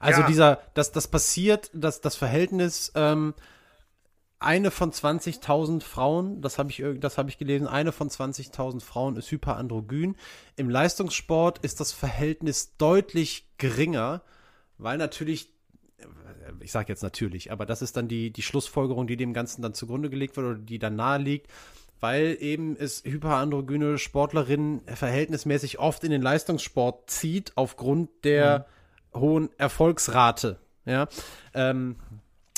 also 0.00 0.22
ja. 0.22 0.26
dieser, 0.26 0.62
dass 0.74 0.90
das 0.90 1.08
passiert, 1.08 1.70
dass 1.72 2.00
das 2.00 2.16
Verhältnis 2.16 2.90
ähm, 2.96 3.34
eine 4.40 4.70
von 4.70 4.92
20.000 4.92 5.82
Frauen, 5.82 6.40
das 6.40 6.58
habe 6.58 6.70
ich, 6.70 6.82
das 7.00 7.18
hab 7.18 7.28
ich 7.28 7.38
gelesen, 7.38 7.66
eine 7.66 7.92
von 7.92 8.08
20.000 8.08 8.80
Frauen 8.80 9.16
ist 9.16 9.30
hyperandrogyn. 9.30 10.16
Im 10.56 10.70
Leistungssport 10.70 11.58
ist 11.58 11.80
das 11.80 11.92
Verhältnis 11.92 12.76
deutlich 12.76 13.48
geringer, 13.58 14.22
weil 14.78 14.96
natürlich, 14.96 15.52
äh, 15.98 16.04
ich 16.60 16.70
sage 16.70 16.88
jetzt 16.88 17.02
natürlich, 17.02 17.50
aber 17.50 17.66
das 17.66 17.82
ist 17.82 17.96
dann 17.96 18.06
die, 18.06 18.30
die 18.30 18.42
Schlussfolgerung, 18.42 19.08
die 19.08 19.16
dem 19.16 19.34
Ganzen 19.34 19.62
dann 19.62 19.74
zugrunde 19.74 20.08
gelegt 20.08 20.36
wird 20.36 20.46
oder 20.46 20.58
die 20.58 20.78
dann 20.78 20.94
nahe 20.94 21.18
liegt, 21.18 21.48
weil 21.98 22.36
eben 22.38 22.76
es 22.76 23.02
hyperandrogyne 23.04 23.98
Sportlerinnen 23.98 24.82
verhältnismäßig 24.86 25.80
oft 25.80 26.04
in 26.04 26.12
den 26.12 26.22
Leistungssport 26.22 27.10
zieht, 27.10 27.52
aufgrund 27.56 28.24
der 28.24 28.66
mhm. 29.14 29.20
hohen 29.20 29.50
Erfolgsrate. 29.58 30.60
Ja, 30.84 31.06
ähm, 31.54 31.96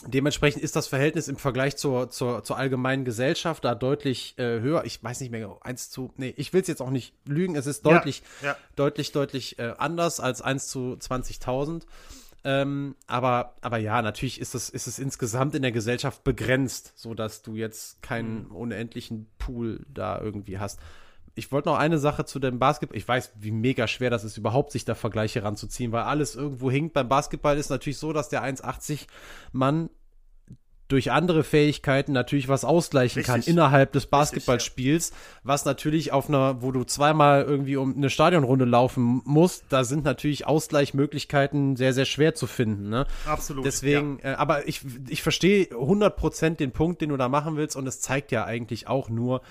Dementsprechend 0.06 0.62
ist 0.62 0.76
das 0.76 0.86
Verhältnis 0.86 1.28
im 1.28 1.36
Vergleich 1.36 1.76
zur, 1.76 2.10
zur, 2.10 2.42
zur 2.42 2.56
allgemeinen 2.56 3.04
Gesellschaft 3.04 3.64
da 3.64 3.74
deutlich 3.74 4.34
äh, 4.38 4.60
höher. 4.60 4.84
Ich 4.84 5.02
weiß 5.02 5.20
nicht 5.20 5.30
mehr, 5.30 5.40
genau, 5.40 5.60
eins 5.62 5.90
zu, 5.90 6.12
nee, 6.16 6.32
ich 6.36 6.52
will 6.52 6.62
es 6.62 6.68
jetzt 6.68 6.80
auch 6.80 6.90
nicht 6.90 7.14
lügen, 7.26 7.54
es 7.54 7.66
ist 7.66 7.84
deutlich, 7.84 8.22
ja, 8.40 8.48
ja. 8.48 8.56
deutlich, 8.76 9.12
deutlich 9.12 9.58
äh, 9.58 9.74
anders 9.76 10.18
als 10.18 10.40
1 10.40 10.68
zu 10.68 10.96
20.000. 10.98 11.82
Ähm, 12.42 12.96
aber, 13.06 13.54
aber 13.60 13.76
ja, 13.76 14.00
natürlich 14.00 14.40
ist 14.40 14.54
es, 14.54 14.70
ist 14.70 14.86
es 14.86 14.98
insgesamt 14.98 15.54
in 15.54 15.62
der 15.62 15.72
Gesellschaft 15.72 16.24
begrenzt, 16.24 16.94
so 16.96 17.12
dass 17.12 17.42
du 17.42 17.54
jetzt 17.54 18.00
keinen 18.02 18.44
mhm. 18.44 18.56
unendlichen 18.56 19.26
Pool 19.38 19.84
da 19.92 20.18
irgendwie 20.20 20.58
hast. 20.58 20.80
Ich 21.34 21.52
wollte 21.52 21.68
noch 21.68 21.78
eine 21.78 21.98
Sache 21.98 22.24
zu 22.24 22.38
dem 22.38 22.58
Basketball. 22.58 22.98
Ich 22.98 23.06
weiß, 23.06 23.32
wie 23.38 23.50
mega 23.50 23.86
schwer 23.86 24.10
das 24.10 24.24
ist, 24.24 24.36
überhaupt 24.36 24.72
sich 24.72 24.84
da 24.84 24.94
Vergleiche 24.94 25.42
ranzuziehen, 25.42 25.92
weil 25.92 26.02
alles 26.02 26.34
irgendwo 26.34 26.70
hinkt. 26.70 26.94
Beim 26.94 27.08
Basketball 27.08 27.56
ist 27.56 27.70
natürlich 27.70 27.98
so, 27.98 28.12
dass 28.12 28.28
der 28.28 28.42
1,80 28.42 29.06
Mann 29.52 29.90
durch 30.90 31.12
andere 31.12 31.44
Fähigkeiten 31.44 32.12
natürlich 32.12 32.48
was 32.48 32.64
ausgleichen 32.64 33.20
Richtig. 33.20 33.32
kann 33.32 33.42
innerhalb 33.42 33.92
des 33.92 34.06
Basketballspiels, 34.06 35.10
ja. 35.10 35.16
was 35.44 35.64
natürlich 35.64 36.12
auf 36.12 36.28
einer, 36.28 36.62
wo 36.62 36.72
du 36.72 36.84
zweimal 36.84 37.44
irgendwie 37.44 37.76
um 37.76 37.94
eine 37.96 38.10
Stadionrunde 38.10 38.64
laufen 38.64 39.22
musst, 39.24 39.64
da 39.68 39.84
sind 39.84 40.04
natürlich 40.04 40.46
Ausgleichmöglichkeiten 40.46 41.76
sehr, 41.76 41.92
sehr 41.92 42.06
schwer 42.06 42.34
zu 42.34 42.46
finden. 42.46 42.88
Ne? 42.88 43.06
Absolut. 43.24 43.64
Deswegen, 43.64 44.18
ja. 44.22 44.32
äh, 44.32 44.34
aber 44.34 44.66
ich, 44.68 44.80
ich 45.08 45.22
verstehe 45.22 45.66
100% 45.66 46.56
den 46.56 46.72
Punkt, 46.72 47.00
den 47.00 47.10
du 47.10 47.16
da 47.16 47.28
machen 47.28 47.56
willst 47.56 47.76
und 47.76 47.86
es 47.86 48.00
zeigt 48.00 48.32
ja 48.32 48.44
eigentlich 48.44 48.88
auch 48.88 49.08
nur, 49.08 49.42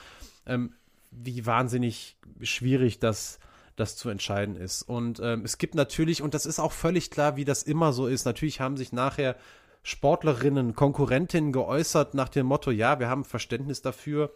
ähm, 0.45 0.73
wie 1.11 1.45
wahnsinnig 1.45 2.17
schwierig 2.41 2.99
das 2.99 3.39
das 3.79 3.95
zu 3.95 4.09
entscheiden 4.09 4.55
ist. 4.55 4.81
Und 4.83 5.19
ähm, 5.23 5.43
es 5.45 5.57
gibt 5.57 5.73
natürlich, 5.73 6.21
und 6.21 6.33
das 6.33 6.45
ist 6.45 6.59
auch 6.59 6.73
völlig 6.73 7.11
klar, 7.11 7.37
wie 7.37 7.45
das 7.45 7.63
immer 7.63 7.93
so 7.93 8.07
ist, 8.07 8.25
natürlich 8.25 8.59
haben 8.59 8.77
sich 8.77 8.91
nachher 8.91 9.35
Sportlerinnen, 9.83 10.75
Konkurrentinnen 10.75 11.53
geäußert 11.53 12.13
nach 12.13 12.29
dem 12.29 12.45
Motto, 12.45 12.71
ja, 12.71 12.99
wir 12.99 13.09
haben 13.09 13.23
Verständnis 13.23 13.81
dafür, 13.81 14.33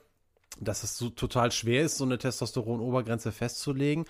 dass 0.59 0.83
es 0.83 0.97
so 0.97 1.09
total 1.09 1.51
schwer 1.51 1.83
ist, 1.83 1.97
so 1.97 2.05
eine 2.05 2.17
Testosteron-Obergrenze 2.17 3.31
festzulegen. 3.31 4.05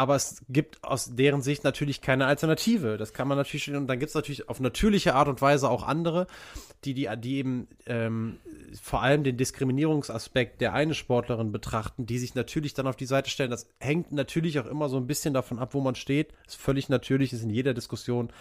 Aber 0.00 0.16
es 0.16 0.42
gibt 0.48 0.82
aus 0.82 1.14
deren 1.14 1.42
Sicht 1.42 1.62
natürlich 1.62 2.00
keine 2.00 2.24
Alternative. 2.24 2.96
Das 2.96 3.12
kann 3.12 3.28
man 3.28 3.36
natürlich, 3.36 3.68
und 3.68 3.86
dann 3.86 3.98
gibt 3.98 4.08
es 4.08 4.14
natürlich 4.14 4.48
auf 4.48 4.58
natürliche 4.58 5.14
Art 5.14 5.28
und 5.28 5.42
Weise 5.42 5.68
auch 5.68 5.82
andere, 5.82 6.26
die, 6.84 6.94
die, 6.94 7.06
die 7.18 7.36
eben 7.36 7.68
ähm, 7.84 8.38
vor 8.80 9.02
allem 9.02 9.24
den 9.24 9.36
Diskriminierungsaspekt 9.36 10.62
der 10.62 10.72
eine 10.72 10.94
Sportlerin 10.94 11.52
betrachten, 11.52 12.06
die 12.06 12.18
sich 12.18 12.34
natürlich 12.34 12.72
dann 12.72 12.86
auf 12.86 12.96
die 12.96 13.04
Seite 13.04 13.28
stellen. 13.28 13.50
Das 13.50 13.68
hängt 13.78 14.10
natürlich 14.10 14.58
auch 14.58 14.64
immer 14.64 14.88
so 14.88 14.96
ein 14.96 15.06
bisschen 15.06 15.34
davon 15.34 15.58
ab, 15.58 15.74
wo 15.74 15.82
man 15.82 15.94
steht. 15.96 16.32
Ist 16.46 16.56
völlig 16.56 16.88
natürlich, 16.88 17.34
ist 17.34 17.42
in 17.42 17.50
jeder 17.50 17.74
Diskussion 17.74 18.32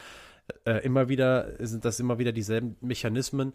äh, 0.64 0.82
immer 0.86 1.10
wieder, 1.10 1.55
sind 1.60 1.84
das 1.84 1.99
immer 1.99 2.20
wieder 2.20 2.32
dieselben 2.32 2.78
Mechanismen, 2.80 3.51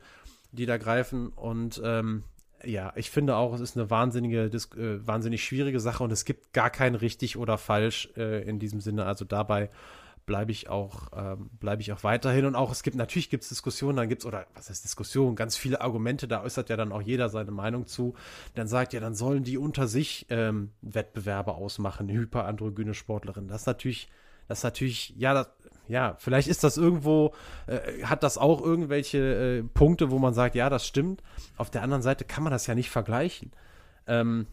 die 0.53 0.67
da 0.67 0.77
greifen. 0.77 1.29
Und 1.29 1.81
ähm, 1.83 2.25
ja, 2.63 2.93
ich 2.97 3.11
finde 3.11 3.37
auch, 3.37 3.55
es 3.55 3.61
ist 3.61 3.77
eine 3.77 3.91
wahnsinnige, 3.91 4.45
äh, 4.45 5.07
wahnsinnig 5.07 5.45
schwierige 5.45 5.81
Sache 5.81 6.05
und 6.05 6.13
es 6.13 6.25
gibt 6.25 6.53
gar 6.53 6.71
kein 6.71 6.95
richtig 6.95 7.37
oder 7.37 7.59
falsch 7.59 8.11
äh, 8.17 8.43
in 8.49 8.59
diesem 8.59 8.81
Sinne. 8.81 9.07
Also 9.07 9.25
dabei 9.25 9.71
bleibe 10.27 10.53
ich 10.53 10.69
auch, 10.69 11.09
ähm, 11.15 11.51
bleibe 11.61 11.83
ich 11.83 11.93
auch 11.93 12.03
weiterhin. 12.03 12.47
Und 12.47 12.55
auch 12.55 12.73
es 12.73 12.83
gibt, 12.83 12.97
natürlich 12.97 13.31
gibt 13.31 13.43
es 13.43 13.51
Diskussionen, 13.51 13.97
dann 13.97 14.09
gibt 14.09 14.23
es, 14.23 14.27
oder 14.27 14.47
was 14.55 14.71
heißt 14.71 14.85
Diskussion, 14.85 15.37
ganz 15.37 15.57
viele 15.57 15.81
Argumente, 15.81 16.29
da 16.29 16.43
äußert 16.43 16.71
ja 16.71 16.77
dann 16.77 16.93
auch 16.93 17.03
jeder 17.03 17.29
seine 17.29 17.51
Meinung 17.51 17.87
zu. 17.87 18.15
Dann 18.55 18.67
sagt 18.67 18.93
ja, 18.93 19.01
dann 19.01 19.15
sollen 19.15 19.45
die 19.45 19.59
unter 19.59 19.87
sich 19.87 20.27
ähm, 20.31 20.71
Wettbewerbe 20.83 21.55
ausmachen, 21.55 22.09
hyperandrogyne 22.09 22.95
Sportlerinnen. 22.95 23.49
Das 23.49 23.63
ist 23.63 23.67
natürlich, 23.67 24.09
das 24.49 24.59
ist 24.61 24.65
natürlich, 24.65 25.15
ja, 25.17 25.35
das, 25.35 25.51
ja, 25.89 26.17
vielleicht 26.19 26.49
ist 26.49 26.65
das 26.65 26.77
irgendwo, 26.77 27.35
äh, 27.67 28.05
hat 28.05 28.23
das 28.23 28.39
auch 28.39 28.63
irgendwelche 28.63 29.19
äh, 29.19 29.63
Punkte, 29.63 30.11
wo 30.11 30.19
man 30.19 30.35
sagt, 30.35 30.55
ja, 30.55 30.71
das 30.71 30.87
stimmt. 30.87 31.23
Auf 31.57 31.71
der 31.71 31.83
anderen 31.83 32.03
Seite 32.03 32.25
kann 32.25 32.43
man 32.43 32.53
das 32.53 32.67
ja 32.67 32.75
nicht 32.75 32.91
vergleichen. 32.91 33.53
Ähm, 34.07 34.47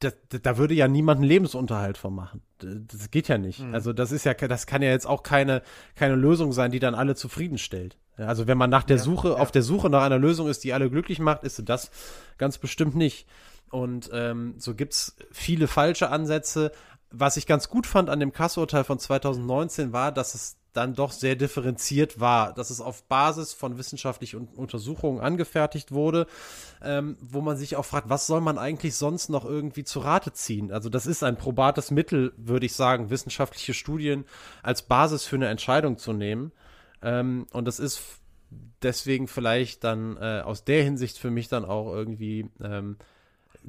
da, 0.00 0.10
da 0.28 0.58
würde 0.58 0.74
ja 0.74 0.86
niemand 0.86 1.18
einen 1.18 1.28
Lebensunterhalt 1.28 1.98
von 1.98 2.14
machen. 2.14 2.42
Das 2.58 3.10
geht 3.10 3.28
ja 3.28 3.38
nicht. 3.38 3.60
Mhm. 3.60 3.74
Also 3.74 3.92
das 3.92 4.12
ist 4.12 4.24
ja, 4.24 4.34
das 4.34 4.66
kann 4.66 4.82
ja 4.82 4.90
jetzt 4.90 5.06
auch 5.06 5.22
keine, 5.22 5.62
keine 5.96 6.14
Lösung 6.14 6.52
sein, 6.52 6.70
die 6.70 6.78
dann 6.78 6.94
alle 6.94 7.14
zufriedenstellt. 7.14 7.96
Also 8.16 8.46
wenn 8.46 8.58
man 8.58 8.70
nach 8.70 8.82
der 8.82 8.96
ja, 8.96 9.02
Suche, 9.02 9.28
ja. 9.30 9.34
auf 9.34 9.52
der 9.52 9.62
Suche 9.62 9.90
nach 9.90 10.02
einer 10.02 10.18
Lösung 10.18 10.48
ist, 10.48 10.64
die 10.64 10.72
alle 10.72 10.90
glücklich 10.90 11.18
macht, 11.18 11.44
ist 11.44 11.68
das 11.68 11.90
ganz 12.36 12.58
bestimmt 12.58 12.96
nicht. 12.96 13.28
Und 13.70 14.10
ähm, 14.12 14.54
so 14.58 14.74
gibt's 14.74 15.16
viele 15.30 15.68
falsche 15.68 16.10
Ansätze, 16.10 16.72
was 17.10 17.36
ich 17.36 17.46
ganz 17.46 17.68
gut 17.68 17.86
fand 17.86 18.10
an 18.10 18.20
dem 18.20 18.32
Kassurteil 18.32 18.84
von 18.84 18.98
2019 18.98 19.92
war, 19.92 20.12
dass 20.12 20.34
es 20.34 20.56
dann 20.72 20.94
doch 20.94 21.10
sehr 21.10 21.34
differenziert 21.34 22.20
war, 22.20 22.52
dass 22.52 22.70
es 22.70 22.80
auf 22.80 23.02
Basis 23.04 23.52
von 23.52 23.78
wissenschaftlichen 23.78 24.46
Untersuchungen 24.48 25.20
angefertigt 25.20 25.92
wurde, 25.92 26.26
ähm, 26.82 27.16
wo 27.20 27.40
man 27.40 27.56
sich 27.56 27.76
auch 27.76 27.84
fragt, 27.84 28.10
was 28.10 28.26
soll 28.26 28.40
man 28.40 28.58
eigentlich 28.58 28.94
sonst 28.94 29.28
noch 29.28 29.44
irgendwie 29.44 29.84
zu 29.84 30.00
Rate 30.00 30.32
ziehen? 30.32 30.70
Also 30.70 30.88
das 30.88 31.06
ist 31.06 31.24
ein 31.24 31.36
probates 31.36 31.90
Mittel, 31.90 32.32
würde 32.36 32.66
ich 32.66 32.74
sagen, 32.74 33.10
wissenschaftliche 33.10 33.74
Studien 33.74 34.24
als 34.62 34.82
Basis 34.82 35.24
für 35.24 35.36
eine 35.36 35.48
Entscheidung 35.48 35.98
zu 35.98 36.12
nehmen. 36.12 36.52
Ähm, 37.02 37.46
und 37.52 37.64
das 37.64 37.80
ist 37.80 38.00
deswegen 38.82 39.26
vielleicht 39.26 39.84
dann 39.84 40.16
äh, 40.16 40.42
aus 40.44 40.64
der 40.64 40.84
Hinsicht 40.84 41.18
für 41.18 41.30
mich 41.30 41.48
dann 41.48 41.64
auch 41.64 41.92
irgendwie 41.92 42.50
ähm, 42.62 42.98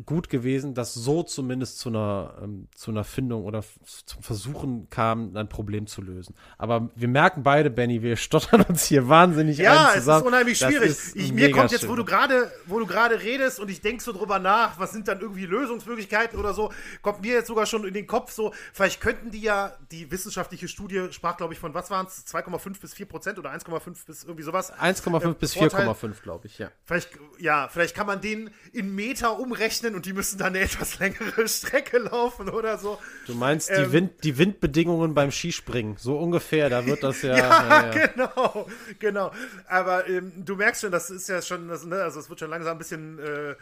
gut 0.05 0.29
gewesen, 0.29 0.73
dass 0.73 0.93
so 0.93 1.23
zumindest 1.23 1.79
zu 1.79 1.89
einer, 1.89 2.35
ähm, 2.41 2.67
zu 2.75 2.91
einer 2.91 3.03
Findung 3.03 3.43
oder 3.43 3.63
zum 4.05 4.21
Versuchen 4.21 4.89
kam, 4.89 5.35
ein 5.35 5.49
Problem 5.49 5.87
zu 5.87 6.01
lösen. 6.01 6.35
Aber 6.57 6.89
wir 6.95 7.07
merken 7.07 7.43
beide, 7.43 7.69
Benny, 7.69 8.01
wir 8.01 8.15
stottern 8.17 8.61
uns 8.61 8.85
hier 8.85 9.07
wahnsinnig 9.07 9.57
Ja, 9.57 9.93
es 9.95 10.07
ist 10.07 10.21
unheimlich 10.21 10.57
schwierig. 10.57 10.95
Ich, 11.15 11.33
mir 11.33 11.51
kommt 11.51 11.71
jetzt, 11.71 11.87
wo 11.87 11.95
du 11.95 12.05
gerade, 12.05 12.51
wo 12.65 12.79
du 12.79 12.85
gerade 12.85 13.21
redest 13.21 13.59
und 13.59 13.69
ich 13.69 13.81
denk 13.81 14.01
so 14.01 14.13
drüber 14.13 14.39
nach, 14.39 14.79
was 14.79 14.91
sind 14.91 15.07
dann 15.07 15.19
irgendwie 15.19 15.45
Lösungsmöglichkeiten 15.45 16.39
oder 16.39 16.53
so, 16.53 16.71
kommt 17.01 17.21
mir 17.21 17.33
jetzt 17.33 17.47
sogar 17.47 17.65
schon 17.65 17.85
in 17.85 17.93
den 17.93 18.07
Kopf 18.07 18.31
so, 18.31 18.53
vielleicht 18.73 19.01
könnten 19.01 19.31
die 19.31 19.41
ja, 19.41 19.75
die 19.91 20.11
wissenschaftliche 20.11 20.67
Studie 20.67 21.07
sprach, 21.11 21.37
glaube 21.37 21.53
ich, 21.53 21.59
von 21.59 21.73
was 21.73 21.89
waren 21.89 22.05
es, 22.05 22.25
2,5 22.27 22.79
bis 22.79 22.93
4 22.93 23.05
Prozent 23.05 23.39
oder 23.39 23.51
1,5 23.51 24.05
bis 24.05 24.23
irgendwie 24.23 24.43
sowas. 24.43 24.73
1,5 24.73 25.31
äh, 25.31 25.33
bis 25.33 25.55
4,5, 25.55 26.21
glaube 26.21 26.47
ich, 26.47 26.57
ja. 26.57 26.69
Vielleicht, 26.85 27.09
ja, 27.39 27.67
vielleicht 27.67 27.95
kann 27.95 28.07
man 28.07 28.21
den 28.21 28.49
in 28.71 28.95
Meter 28.95 29.39
umrechnen 29.39 29.88
und 29.95 30.05
die 30.05 30.13
müssen 30.13 30.37
dann 30.37 30.47
eine 30.47 30.59
etwas 30.59 30.99
längere 30.99 31.47
Strecke 31.49 31.97
laufen 31.97 32.49
oder 32.49 32.77
so. 32.77 32.99
Du 33.27 33.33
meinst 33.33 33.69
ähm, 33.69 33.83
die, 33.83 33.91
Wind, 33.91 34.23
die 34.23 34.37
Windbedingungen 34.37 35.13
beim 35.13 35.31
Skispringen, 35.31 35.97
so 35.97 36.17
ungefähr, 36.17 36.69
da 36.69 36.85
wird 36.85 37.03
das 37.03 37.21
ja. 37.23 37.35
ja, 37.37 37.91
ja, 37.91 38.07
genau, 38.07 38.67
genau. 38.99 39.31
Aber 39.67 40.07
ähm, 40.07 40.31
du 40.37 40.55
merkst 40.55 40.81
schon, 40.81 40.91
das 40.91 41.09
ist 41.09 41.29
ja 41.29 41.41
schon, 41.41 41.67
das, 41.67 41.85
ne, 41.85 42.01
also 42.01 42.19
es 42.19 42.29
wird 42.29 42.39
schon 42.39 42.49
langsam 42.49 42.73
ein 42.73 42.77
bisschen 42.77 43.19
äh, 43.19 43.55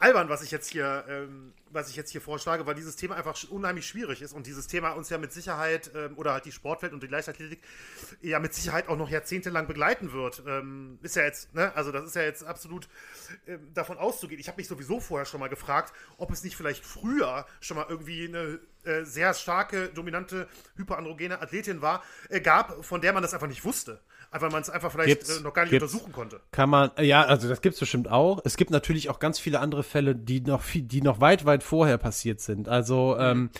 albern, 0.00 0.30
was 0.30 0.42
ich 0.42 0.50
jetzt 0.50 0.70
hier, 0.70 1.04
ähm, 1.08 1.52
was 1.70 1.90
ich 1.90 1.96
jetzt 1.96 2.10
hier 2.10 2.22
vorschlage, 2.22 2.66
weil 2.66 2.74
dieses 2.74 2.96
Thema 2.96 3.16
einfach 3.16 3.38
unheimlich 3.50 3.86
schwierig 3.86 4.22
ist 4.22 4.32
und 4.32 4.46
dieses 4.46 4.66
Thema 4.66 4.90
uns 4.90 5.10
ja 5.10 5.18
mit 5.18 5.30
Sicherheit 5.30 5.90
ähm, 5.94 6.16
oder 6.16 6.32
halt 6.32 6.46
die 6.46 6.52
Sportwelt 6.52 6.94
und 6.94 7.02
die 7.02 7.06
Leichtathletik 7.06 7.60
ja 8.22 8.40
mit 8.40 8.54
Sicherheit 8.54 8.88
auch 8.88 8.96
noch 8.96 9.10
jahrzehntelang 9.10 9.66
begleiten 9.66 10.12
wird. 10.12 10.42
Ähm, 10.46 10.98
ist 11.02 11.16
ja 11.16 11.22
jetzt, 11.22 11.54
ne, 11.54 11.70
also 11.76 11.92
das 11.92 12.04
ist 12.06 12.16
ja 12.16 12.22
jetzt 12.22 12.44
absolut 12.44 12.88
ähm, 13.46 13.72
davon 13.74 13.98
auszugehen. 13.98 14.40
Ich 14.40 14.48
habe 14.48 14.56
mich 14.56 14.68
sowieso 14.68 15.00
vorher 15.00 15.26
schon 15.26 15.38
mal 15.38 15.48
gefragt, 15.48 15.92
ob 16.16 16.30
es 16.32 16.42
nicht 16.42 16.56
vielleicht 16.56 16.84
früher 16.84 17.46
schon 17.60 17.76
mal 17.76 17.86
irgendwie 17.88 18.26
eine 18.26 18.58
äh, 18.84 19.04
sehr 19.04 19.34
starke, 19.34 19.90
dominante, 19.90 20.48
hyperandrogene 20.76 21.42
Athletin 21.42 21.82
war, 21.82 22.02
äh, 22.30 22.40
gab, 22.40 22.84
von 22.84 23.02
der 23.02 23.12
man 23.12 23.22
das 23.22 23.34
einfach 23.34 23.48
nicht 23.48 23.64
wusste. 23.64 24.00
Einfach 24.32 24.52
man 24.52 24.62
es 24.62 24.70
einfach 24.70 24.92
vielleicht 24.92 25.28
äh, 25.28 25.40
noch 25.42 25.52
gar 25.52 25.64
nicht 25.64 25.74
untersuchen 25.74 26.12
konnte. 26.12 26.40
Kann 26.52 26.70
man, 26.70 26.90
ja, 27.00 27.24
also 27.24 27.48
das 27.48 27.62
gibt 27.62 27.74
es 27.74 27.80
bestimmt 27.80 28.08
auch. 28.08 28.40
Es 28.44 28.56
gibt 28.56 28.70
natürlich 28.70 29.10
auch 29.10 29.18
ganz 29.18 29.40
viele 29.40 29.58
andere 29.58 29.82
Fälle, 29.82 30.14
die 30.14 30.40
noch 30.40 30.62
viel, 30.62 30.82
die 30.82 31.02
noch 31.02 31.20
weit, 31.20 31.46
weit 31.46 31.64
vorher 31.64 31.98
passiert 31.98 32.40
sind. 32.40 32.68
Also 32.68 33.16
mhm. 33.16 33.24
ähm, 33.24 33.50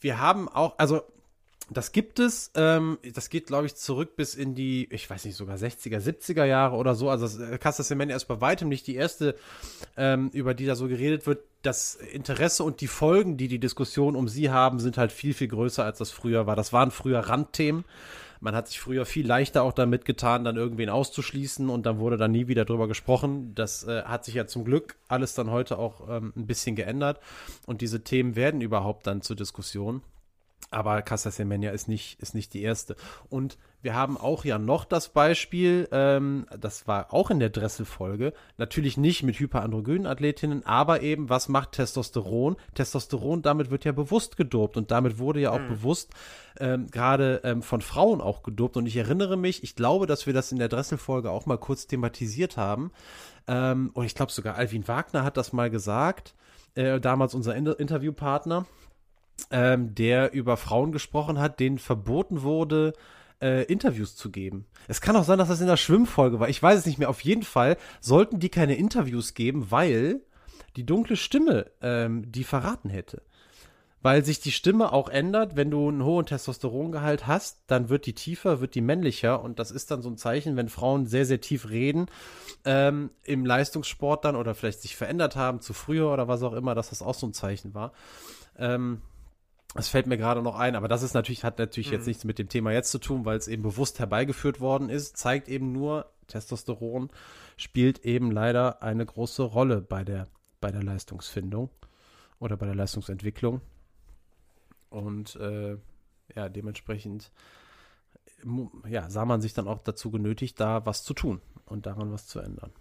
wir 0.00 0.18
haben 0.18 0.48
auch, 0.48 0.78
also 0.78 1.02
das 1.70 1.92
gibt 1.92 2.18
es, 2.18 2.50
ähm, 2.54 2.98
das 3.14 3.28
geht, 3.28 3.48
glaube 3.48 3.66
ich, 3.66 3.76
zurück 3.76 4.16
bis 4.16 4.34
in 4.34 4.54
die, 4.54 4.88
ich 4.90 5.08
weiß 5.08 5.26
nicht, 5.26 5.36
sogar 5.36 5.56
60er, 5.56 5.98
70er 5.98 6.44
Jahre 6.44 6.76
oder 6.76 6.94
so. 6.94 7.10
Also 7.10 7.42
äh, 7.42 7.58
Casta 7.58 7.82
Semenya 7.82 8.16
ist 8.16 8.24
bei 8.24 8.40
weitem 8.40 8.70
nicht 8.70 8.86
die 8.86 8.94
erste, 8.94 9.34
ähm, 9.96 10.30
über 10.32 10.54
die 10.54 10.64
da 10.64 10.74
so 10.74 10.88
geredet 10.88 11.26
wird. 11.26 11.40
Das 11.60 11.96
Interesse 11.96 12.64
und 12.64 12.80
die 12.80 12.86
Folgen, 12.86 13.36
die 13.36 13.48
die 13.48 13.58
Diskussion 13.58 14.16
um 14.16 14.28
sie 14.28 14.48
haben, 14.48 14.80
sind 14.80 14.96
halt 14.96 15.12
viel, 15.12 15.34
viel 15.34 15.48
größer, 15.48 15.84
als 15.84 15.98
das 15.98 16.10
früher 16.10 16.46
war. 16.46 16.56
Das 16.56 16.72
waren 16.72 16.90
früher 16.90 17.20
Randthemen. 17.20 17.84
Man 18.40 18.54
hat 18.54 18.68
sich 18.68 18.80
früher 18.80 19.04
viel 19.04 19.26
leichter 19.26 19.62
auch 19.62 19.72
damit 19.72 20.04
getan, 20.04 20.44
dann 20.44 20.56
irgendwen 20.56 20.90
auszuschließen 20.90 21.68
und 21.68 21.86
dann 21.86 21.98
wurde 21.98 22.16
dann 22.16 22.30
nie 22.30 22.48
wieder 22.48 22.64
drüber 22.64 22.88
gesprochen. 22.88 23.54
Das 23.54 23.84
äh, 23.84 24.02
hat 24.02 24.24
sich 24.24 24.34
ja 24.34 24.46
zum 24.46 24.64
Glück 24.64 24.96
alles 25.08 25.34
dann 25.34 25.50
heute 25.50 25.78
auch 25.78 26.08
ähm, 26.08 26.32
ein 26.36 26.46
bisschen 26.46 26.76
geändert 26.76 27.20
und 27.66 27.80
diese 27.80 28.04
Themen 28.04 28.36
werden 28.36 28.60
überhaupt 28.60 29.06
dann 29.06 29.22
zur 29.22 29.36
Diskussion. 29.36 30.02
Aber 30.70 31.00
Casa 31.00 31.30
Semenya 31.30 31.70
ist 31.70 31.88
nicht, 31.88 32.20
ist 32.20 32.34
nicht 32.34 32.52
die 32.52 32.62
erste. 32.62 32.94
Und 33.30 33.56
wir 33.80 33.94
haben 33.94 34.18
auch 34.18 34.44
ja 34.44 34.58
noch 34.58 34.84
das 34.84 35.08
Beispiel, 35.08 35.88
ähm, 35.92 36.46
das 36.58 36.86
war 36.86 37.14
auch 37.14 37.30
in 37.30 37.38
der 37.38 37.48
Dressel-Folge, 37.48 38.34
natürlich 38.58 38.98
nicht 38.98 39.22
mit 39.22 39.38
hyperandrogynen 39.38 40.06
Athletinnen, 40.06 40.66
aber 40.66 41.00
eben, 41.00 41.30
was 41.30 41.48
macht 41.48 41.72
Testosteron? 41.72 42.56
Testosteron, 42.74 43.40
damit 43.40 43.70
wird 43.70 43.86
ja 43.86 43.92
bewusst 43.92 44.36
gedopt 44.36 44.76
und 44.76 44.90
damit 44.90 45.18
wurde 45.18 45.40
ja 45.40 45.52
auch 45.52 45.60
mhm. 45.60 45.68
bewusst 45.68 46.12
ähm, 46.60 46.90
gerade 46.90 47.40
ähm, 47.44 47.62
von 47.62 47.80
Frauen 47.80 48.20
auch 48.20 48.42
gedopt. 48.42 48.76
Und 48.76 48.86
ich 48.86 48.96
erinnere 48.96 49.38
mich, 49.38 49.62
ich 49.62 49.74
glaube, 49.74 50.06
dass 50.06 50.26
wir 50.26 50.34
das 50.34 50.52
in 50.52 50.58
der 50.58 50.68
Dressel-Folge 50.68 51.30
auch 51.30 51.46
mal 51.46 51.58
kurz 51.58 51.86
thematisiert 51.86 52.58
haben. 52.58 52.90
Ähm, 53.46 53.90
und 53.94 54.04
ich 54.04 54.14
glaube 54.14 54.32
sogar 54.32 54.56
Alvin 54.56 54.86
Wagner 54.86 55.24
hat 55.24 55.38
das 55.38 55.54
mal 55.54 55.70
gesagt, 55.70 56.34
äh, 56.74 57.00
damals 57.00 57.34
unser 57.34 57.56
Inter 57.56 57.80
Interviewpartner 57.80 58.66
ähm, 59.50 59.94
der 59.94 60.32
über 60.32 60.56
Frauen 60.56 60.92
gesprochen 60.92 61.38
hat, 61.38 61.60
denen 61.60 61.78
verboten 61.78 62.42
wurde, 62.42 62.92
äh, 63.40 63.64
Interviews 63.64 64.16
zu 64.16 64.30
geben. 64.30 64.66
Es 64.88 65.00
kann 65.00 65.16
auch 65.16 65.24
sein, 65.24 65.38
dass 65.38 65.48
das 65.48 65.60
in 65.60 65.66
der 65.66 65.76
Schwimmfolge 65.76 66.40
war. 66.40 66.48
Ich 66.48 66.62
weiß 66.62 66.78
es 66.78 66.86
nicht 66.86 66.98
mehr. 66.98 67.10
Auf 67.10 67.20
jeden 67.20 67.42
Fall 67.42 67.76
sollten 68.00 68.40
die 68.40 68.48
keine 68.48 68.76
Interviews 68.76 69.34
geben, 69.34 69.70
weil 69.70 70.22
die 70.76 70.84
dunkle 70.86 71.16
Stimme 71.16 71.66
ähm, 71.80 72.30
die 72.30 72.44
verraten 72.44 72.90
hätte. 72.90 73.22
Weil 74.00 74.24
sich 74.24 74.38
die 74.38 74.52
Stimme 74.52 74.92
auch 74.92 75.08
ändert, 75.08 75.56
wenn 75.56 75.72
du 75.72 75.88
einen 75.88 76.04
hohen 76.04 76.24
Testosterongehalt 76.24 77.26
hast, 77.26 77.62
dann 77.66 77.88
wird 77.88 78.06
die 78.06 78.12
tiefer, 78.12 78.60
wird 78.60 78.76
die 78.76 78.80
männlicher 78.80 79.42
und 79.42 79.58
das 79.58 79.72
ist 79.72 79.90
dann 79.90 80.02
so 80.02 80.08
ein 80.08 80.16
Zeichen, 80.16 80.56
wenn 80.56 80.68
Frauen 80.68 81.06
sehr, 81.06 81.26
sehr 81.26 81.40
tief 81.40 81.68
reden 81.68 82.06
ähm, 82.64 83.10
im 83.24 83.44
Leistungssport 83.44 84.24
dann 84.24 84.36
oder 84.36 84.54
vielleicht 84.54 84.82
sich 84.82 84.94
verändert 84.94 85.34
haben 85.34 85.60
zu 85.60 85.72
früher 85.72 86.12
oder 86.12 86.28
was 86.28 86.44
auch 86.44 86.52
immer, 86.52 86.76
dass 86.76 86.90
das 86.90 87.02
auch 87.02 87.14
so 87.14 87.26
ein 87.26 87.32
Zeichen 87.32 87.74
war. 87.74 87.92
Ähm, 88.56 89.02
das 89.74 89.88
fällt 89.88 90.06
mir 90.06 90.16
gerade 90.16 90.42
noch 90.42 90.56
ein, 90.56 90.74
aber 90.74 90.88
das 90.88 91.02
ist 91.02 91.14
natürlich, 91.14 91.44
hat 91.44 91.58
natürlich 91.58 91.88
mhm. 91.88 91.94
jetzt 91.94 92.06
nichts 92.06 92.24
mit 92.24 92.38
dem 92.38 92.48
Thema 92.48 92.72
jetzt 92.72 92.90
zu 92.90 92.98
tun, 92.98 93.24
weil 93.24 93.36
es 93.36 93.48
eben 93.48 93.62
bewusst 93.62 93.98
herbeigeführt 93.98 94.60
worden 94.60 94.88
ist, 94.88 95.16
zeigt 95.16 95.48
eben 95.48 95.72
nur, 95.72 96.10
Testosteron 96.26 97.10
spielt 97.56 98.04
eben 98.04 98.30
leider 98.30 98.82
eine 98.82 99.04
große 99.04 99.42
Rolle 99.42 99.80
bei 99.80 100.04
der, 100.04 100.28
bei 100.60 100.70
der 100.70 100.82
Leistungsfindung 100.82 101.70
oder 102.38 102.56
bei 102.56 102.66
der 102.66 102.74
Leistungsentwicklung. 102.74 103.60
Und 104.90 105.36
äh, 105.36 105.76
ja, 106.34 106.48
dementsprechend 106.48 107.30
ja, 108.88 109.10
sah 109.10 109.24
man 109.24 109.40
sich 109.40 109.54
dann 109.54 109.68
auch 109.68 109.80
dazu 109.80 110.10
genötigt, 110.10 110.60
da 110.60 110.86
was 110.86 111.02
zu 111.02 111.14
tun 111.14 111.40
und 111.66 111.86
daran 111.86 112.12
was 112.12 112.26
zu 112.26 112.38
ändern. 112.38 112.72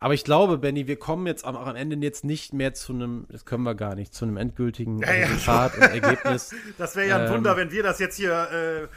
Aber 0.00 0.14
ich 0.14 0.24
glaube, 0.24 0.58
Benny, 0.58 0.86
wir 0.86 0.98
kommen 0.98 1.26
jetzt 1.26 1.44
am, 1.44 1.56
am, 1.56 1.76
Ende 1.76 1.96
jetzt 1.96 2.24
nicht 2.24 2.52
mehr 2.52 2.74
zu 2.74 2.92
einem, 2.92 3.26
das 3.30 3.44
können 3.44 3.62
wir 3.64 3.74
gar 3.74 3.94
nicht, 3.94 4.14
zu 4.14 4.24
einem 4.24 4.36
endgültigen 4.36 5.00
ja, 5.00 5.08
Resultat 5.08 5.76
ja. 5.76 5.86
und 5.86 6.02
Ergebnis. 6.02 6.54
Das 6.78 6.96
wäre 6.96 7.08
ja 7.08 7.16
ein 7.16 7.26
ähm, 7.26 7.32
Wunder, 7.34 7.56
wenn 7.56 7.70
wir 7.70 7.82
das 7.82 7.98
jetzt 7.98 8.16
hier, 8.16 8.48
äh, 8.52 8.82
ja. 8.82 8.88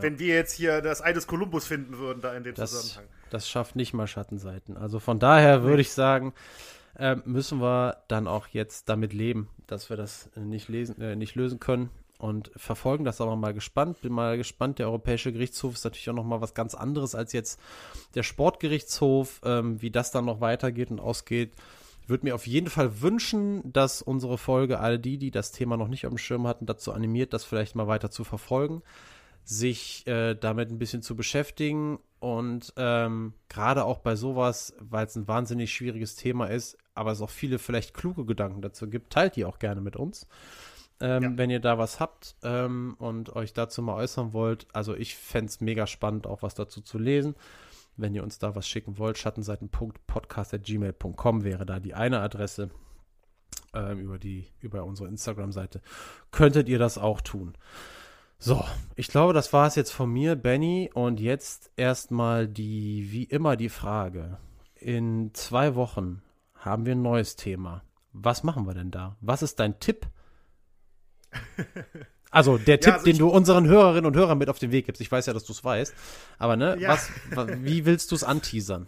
wenn 0.00 0.18
wir 0.18 0.34
jetzt 0.34 0.52
hier 0.52 0.80
das 0.80 1.02
Ei 1.02 1.12
des 1.12 1.26
Kolumbus 1.26 1.66
finden 1.66 1.98
würden, 1.98 2.20
da 2.20 2.34
in 2.34 2.44
dem 2.44 2.54
das, 2.54 2.70
Zusammenhang. 2.70 3.12
Das 3.30 3.48
schafft 3.48 3.76
nicht 3.76 3.94
mal 3.94 4.06
Schattenseiten. 4.06 4.76
Also 4.76 5.00
von 5.00 5.18
daher 5.18 5.62
würde 5.62 5.82
ich 5.82 5.92
sagen, 5.92 6.34
äh, 6.96 7.16
müssen 7.24 7.60
wir 7.60 7.98
dann 8.08 8.28
auch 8.28 8.46
jetzt 8.48 8.88
damit 8.88 9.12
leben, 9.12 9.48
dass 9.66 9.90
wir 9.90 9.96
das 9.96 10.30
nicht, 10.36 10.68
lesen, 10.68 11.00
äh, 11.00 11.16
nicht 11.16 11.34
lösen 11.34 11.60
können 11.60 11.90
und 12.18 12.50
verfolgen 12.56 13.04
das 13.04 13.20
aber 13.20 13.36
mal 13.36 13.54
gespannt. 13.54 14.00
Bin 14.00 14.12
mal 14.12 14.36
gespannt. 14.36 14.78
Der 14.78 14.86
Europäische 14.86 15.32
Gerichtshof 15.32 15.74
ist 15.74 15.84
natürlich 15.84 16.08
auch 16.10 16.14
noch 16.14 16.24
mal 16.24 16.40
was 16.40 16.54
ganz 16.54 16.74
anderes 16.74 17.14
als 17.14 17.32
jetzt 17.32 17.60
der 18.14 18.22
Sportgerichtshof, 18.22 19.40
ähm, 19.44 19.82
wie 19.82 19.90
das 19.90 20.10
dann 20.10 20.24
noch 20.24 20.40
weitergeht 20.40 20.90
und 20.90 21.00
ausgeht. 21.00 21.52
Würde 22.06 22.26
mir 22.26 22.34
auf 22.34 22.46
jeden 22.46 22.68
Fall 22.68 23.00
wünschen, 23.00 23.72
dass 23.72 24.02
unsere 24.02 24.38
Folge 24.38 24.78
all 24.78 24.98
die, 24.98 25.18
die 25.18 25.30
das 25.30 25.52
Thema 25.52 25.76
noch 25.76 25.88
nicht 25.88 26.06
auf 26.06 26.12
dem 26.12 26.18
Schirm 26.18 26.46
hatten, 26.46 26.66
dazu 26.66 26.92
animiert, 26.92 27.32
das 27.32 27.44
vielleicht 27.44 27.74
mal 27.76 27.86
weiter 27.86 28.10
zu 28.10 28.24
verfolgen, 28.24 28.82
sich 29.42 30.06
äh, 30.06 30.34
damit 30.34 30.70
ein 30.70 30.78
bisschen 30.78 31.02
zu 31.02 31.16
beschäftigen 31.16 31.98
und 32.20 32.74
ähm, 32.76 33.32
gerade 33.48 33.84
auch 33.84 33.98
bei 33.98 34.16
sowas, 34.16 34.74
weil 34.78 35.06
es 35.06 35.16
ein 35.16 35.28
wahnsinnig 35.28 35.72
schwieriges 35.72 36.14
Thema 36.14 36.46
ist, 36.46 36.76
aber 36.94 37.12
es 37.12 37.22
auch 37.22 37.30
viele 37.30 37.58
vielleicht 37.58 37.94
kluge 37.94 38.26
Gedanken 38.26 38.60
dazu 38.60 38.88
gibt, 38.88 39.12
teilt 39.12 39.36
die 39.36 39.46
auch 39.46 39.58
gerne 39.58 39.80
mit 39.80 39.96
uns 39.96 40.26
ähm, 41.00 41.22
ja. 41.22 41.32
wenn 41.36 41.50
ihr 41.50 41.60
da 41.60 41.78
was 41.78 42.00
habt 42.00 42.36
ähm, 42.42 42.96
und 42.98 43.34
euch 43.34 43.52
dazu 43.52 43.82
mal 43.82 43.94
äußern 43.94 44.32
wollt. 44.32 44.66
Also 44.72 44.94
ich 44.94 45.16
fände 45.16 45.50
es 45.50 45.60
mega 45.60 45.86
spannend, 45.86 46.26
auch 46.26 46.42
was 46.42 46.54
dazu 46.54 46.80
zu 46.80 46.98
lesen. 46.98 47.34
Wenn 47.96 48.14
ihr 48.14 48.24
uns 48.24 48.38
da 48.38 48.56
was 48.56 48.66
schicken 48.68 48.98
wollt, 48.98 49.18
schattenseiten.podcast.gmail.com 49.18 51.44
wäre 51.44 51.66
da 51.66 51.80
die 51.80 51.94
eine 51.94 52.20
Adresse. 52.20 52.70
Ähm, 53.72 54.00
über, 54.00 54.18
die, 54.18 54.48
über 54.60 54.84
unsere 54.84 55.08
Instagram-Seite 55.08 55.80
könntet 56.30 56.68
ihr 56.68 56.78
das 56.78 56.98
auch 56.98 57.20
tun. 57.20 57.54
So, 58.38 58.64
ich 58.94 59.08
glaube, 59.08 59.32
das 59.32 59.52
war 59.52 59.66
es 59.66 59.74
jetzt 59.74 59.90
von 59.92 60.12
mir, 60.12 60.36
Benny. 60.36 60.90
Und 60.92 61.18
jetzt 61.20 61.70
erstmal 61.76 62.48
die, 62.48 63.10
wie 63.10 63.24
immer, 63.24 63.56
die 63.56 63.68
Frage. 63.68 64.38
In 64.74 65.32
zwei 65.34 65.74
Wochen 65.74 66.22
haben 66.54 66.86
wir 66.86 66.94
ein 66.94 67.02
neues 67.02 67.36
Thema. 67.36 67.82
Was 68.12 68.42
machen 68.42 68.66
wir 68.66 68.74
denn 68.74 68.90
da? 68.90 69.16
Was 69.20 69.42
ist 69.42 69.60
dein 69.60 69.78
Tipp 69.80 70.06
also 72.30 72.58
der 72.58 72.80
Tipp, 72.80 72.88
ja, 72.88 72.94
also 72.94 73.04
den 73.04 73.18
du 73.18 73.28
unseren 73.28 73.66
Hörerinnen 73.66 74.06
und 74.06 74.16
Hörern 74.16 74.38
mit 74.38 74.48
auf 74.48 74.58
den 74.58 74.72
Weg 74.72 74.86
gibst. 74.86 75.00
Ich 75.00 75.10
weiß 75.10 75.26
ja, 75.26 75.32
dass 75.32 75.44
du 75.44 75.52
es 75.52 75.64
weißt. 75.64 75.94
Aber 76.38 76.56
ne, 76.56 76.76
ja. 76.78 76.90
was, 76.90 77.08
wie 77.62 77.84
willst 77.84 78.10
du 78.10 78.16
es 78.16 78.24
anteasern? 78.24 78.86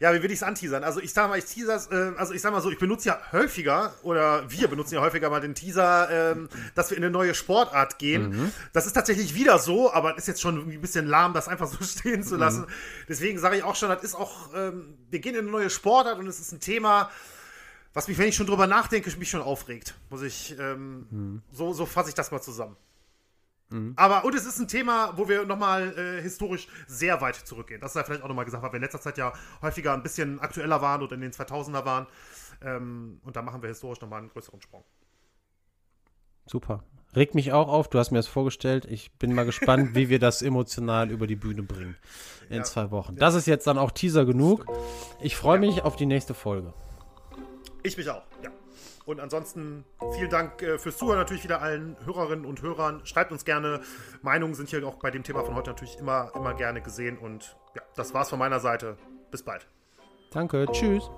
Ja, 0.00 0.14
wie 0.14 0.22
will 0.22 0.30
ich 0.30 0.38
es 0.38 0.42
anteasern? 0.42 0.82
Also 0.82 0.98
ich 0.98 1.12
sag 1.12 1.28
mal, 1.28 1.38
ich 1.38 1.44
teaser, 1.44 1.78
äh, 1.92 2.16
also 2.16 2.32
ich 2.32 2.40
sag 2.40 2.52
mal 2.52 2.62
so, 2.62 2.70
ich 2.70 2.78
benutze 2.78 3.08
ja 3.08 3.20
häufiger 3.32 3.92
oder 4.02 4.50
wir 4.50 4.66
benutzen 4.66 4.94
ja 4.94 5.02
häufiger 5.02 5.28
mal 5.28 5.42
den 5.42 5.54
Teaser, 5.54 6.08
ähm, 6.10 6.48
dass 6.74 6.88
wir 6.88 6.96
in 6.96 7.04
eine 7.04 7.12
neue 7.12 7.34
Sportart 7.34 7.98
gehen. 7.98 8.30
Mhm. 8.30 8.52
Das 8.72 8.86
ist 8.86 8.94
tatsächlich 8.94 9.34
wieder 9.34 9.58
so, 9.58 9.92
aber 9.92 10.16
ist 10.16 10.26
jetzt 10.26 10.40
schon 10.40 10.70
ein 10.70 10.80
bisschen 10.80 11.06
lahm, 11.06 11.34
das 11.34 11.48
einfach 11.48 11.66
so 11.66 11.84
stehen 11.84 12.22
zu 12.22 12.36
lassen. 12.36 12.62
Mhm. 12.62 12.66
Deswegen 13.10 13.38
sage 13.38 13.58
ich 13.58 13.62
auch 13.62 13.76
schon, 13.76 13.90
das 13.90 14.02
ist 14.02 14.14
auch, 14.14 14.54
ähm, 14.54 14.94
wir 15.10 15.18
gehen 15.18 15.34
in 15.34 15.42
eine 15.42 15.50
neue 15.50 15.68
Sportart 15.68 16.18
und 16.18 16.26
es 16.28 16.40
ist 16.40 16.52
ein 16.52 16.60
Thema, 16.60 17.10
was 17.92 18.08
mich, 18.08 18.18
wenn 18.18 18.28
ich 18.28 18.36
schon 18.36 18.46
drüber 18.46 18.66
nachdenke, 18.66 19.10
mich 19.18 19.30
schon 19.30 19.42
aufregt. 19.42 19.94
Muss 20.10 20.22
ich, 20.22 20.56
ähm, 20.58 21.06
mhm. 21.10 21.42
so, 21.50 21.72
so 21.72 21.86
fasse 21.86 22.08
ich 22.08 22.14
das 22.14 22.30
mal 22.30 22.40
zusammen. 22.40 22.76
Mhm. 23.70 23.94
Aber, 23.96 24.24
und 24.24 24.34
es 24.34 24.46
ist 24.46 24.58
ein 24.58 24.68
Thema, 24.68 25.16
wo 25.16 25.28
wir 25.28 25.44
nochmal 25.44 25.96
äh, 25.96 26.22
historisch 26.22 26.68
sehr 26.86 27.20
weit 27.20 27.36
zurückgehen. 27.36 27.80
Das 27.80 27.92
sei 27.92 28.04
vielleicht 28.04 28.22
auch 28.22 28.28
nochmal 28.28 28.44
gesagt, 28.44 28.62
weil 28.62 28.72
wir 28.72 28.76
in 28.76 28.82
letzter 28.82 29.00
Zeit 29.00 29.18
ja 29.18 29.32
häufiger 29.62 29.92
ein 29.92 30.02
bisschen 30.02 30.40
aktueller 30.40 30.82
waren 30.82 31.02
oder 31.02 31.14
in 31.14 31.20
den 31.20 31.32
2000er 31.32 31.84
waren. 31.84 32.06
Ähm, 32.62 33.20
und 33.24 33.36
da 33.36 33.42
machen 33.42 33.62
wir 33.62 33.68
historisch 33.68 34.00
nochmal 34.00 34.20
einen 34.20 34.28
größeren 34.28 34.60
Sprung. 34.60 34.84
Super. 36.46 36.82
Regt 37.14 37.34
mich 37.34 37.52
auch 37.52 37.68
auf, 37.68 37.88
du 37.88 37.98
hast 37.98 38.12
mir 38.12 38.18
das 38.18 38.28
vorgestellt. 38.28 38.84
Ich 38.84 39.12
bin 39.12 39.34
mal 39.34 39.44
gespannt, 39.44 39.94
wie 39.94 40.08
wir 40.08 40.20
das 40.20 40.42
emotional 40.42 41.10
über 41.10 41.26
die 41.26 41.36
Bühne 41.36 41.62
bringen 41.62 41.96
in 42.48 42.58
ja. 42.58 42.62
zwei 42.62 42.90
Wochen. 42.90 43.16
Das 43.16 43.34
ist 43.34 43.46
jetzt 43.46 43.66
dann 43.66 43.78
auch 43.78 43.90
Teaser 43.90 44.24
genug. 44.24 44.66
Ich 45.20 45.36
freue 45.36 45.58
mich 45.58 45.76
ja. 45.76 45.84
auf 45.84 45.96
die 45.96 46.06
nächste 46.06 46.34
Folge. 46.34 46.72
Ich 47.82 47.96
mich 47.96 48.08
auch, 48.10 48.22
ja. 48.42 48.50
Und 49.06 49.20
ansonsten 49.20 49.84
vielen 50.14 50.30
Dank 50.30 50.62
äh, 50.62 50.78
fürs 50.78 50.98
Zuhören 50.98 51.18
natürlich 51.18 51.44
wieder 51.44 51.62
allen 51.62 51.96
Hörerinnen 52.04 52.44
und 52.44 52.62
Hörern. 52.62 53.00
Schreibt 53.04 53.32
uns 53.32 53.44
gerne. 53.44 53.80
Meinungen 54.22 54.54
sind 54.54 54.68
hier 54.68 54.86
auch 54.86 54.96
bei 54.96 55.10
dem 55.10 55.22
Thema 55.22 55.44
von 55.44 55.54
heute 55.54 55.70
natürlich 55.70 55.98
immer, 55.98 56.32
immer 56.34 56.54
gerne 56.54 56.80
gesehen. 56.80 57.18
Und 57.18 57.56
ja, 57.74 57.82
das 57.96 58.14
war's 58.14 58.30
von 58.30 58.38
meiner 58.38 58.60
Seite. 58.60 58.96
Bis 59.30 59.42
bald. 59.42 59.66
Danke. 60.30 60.66
Tschüss. 60.72 61.10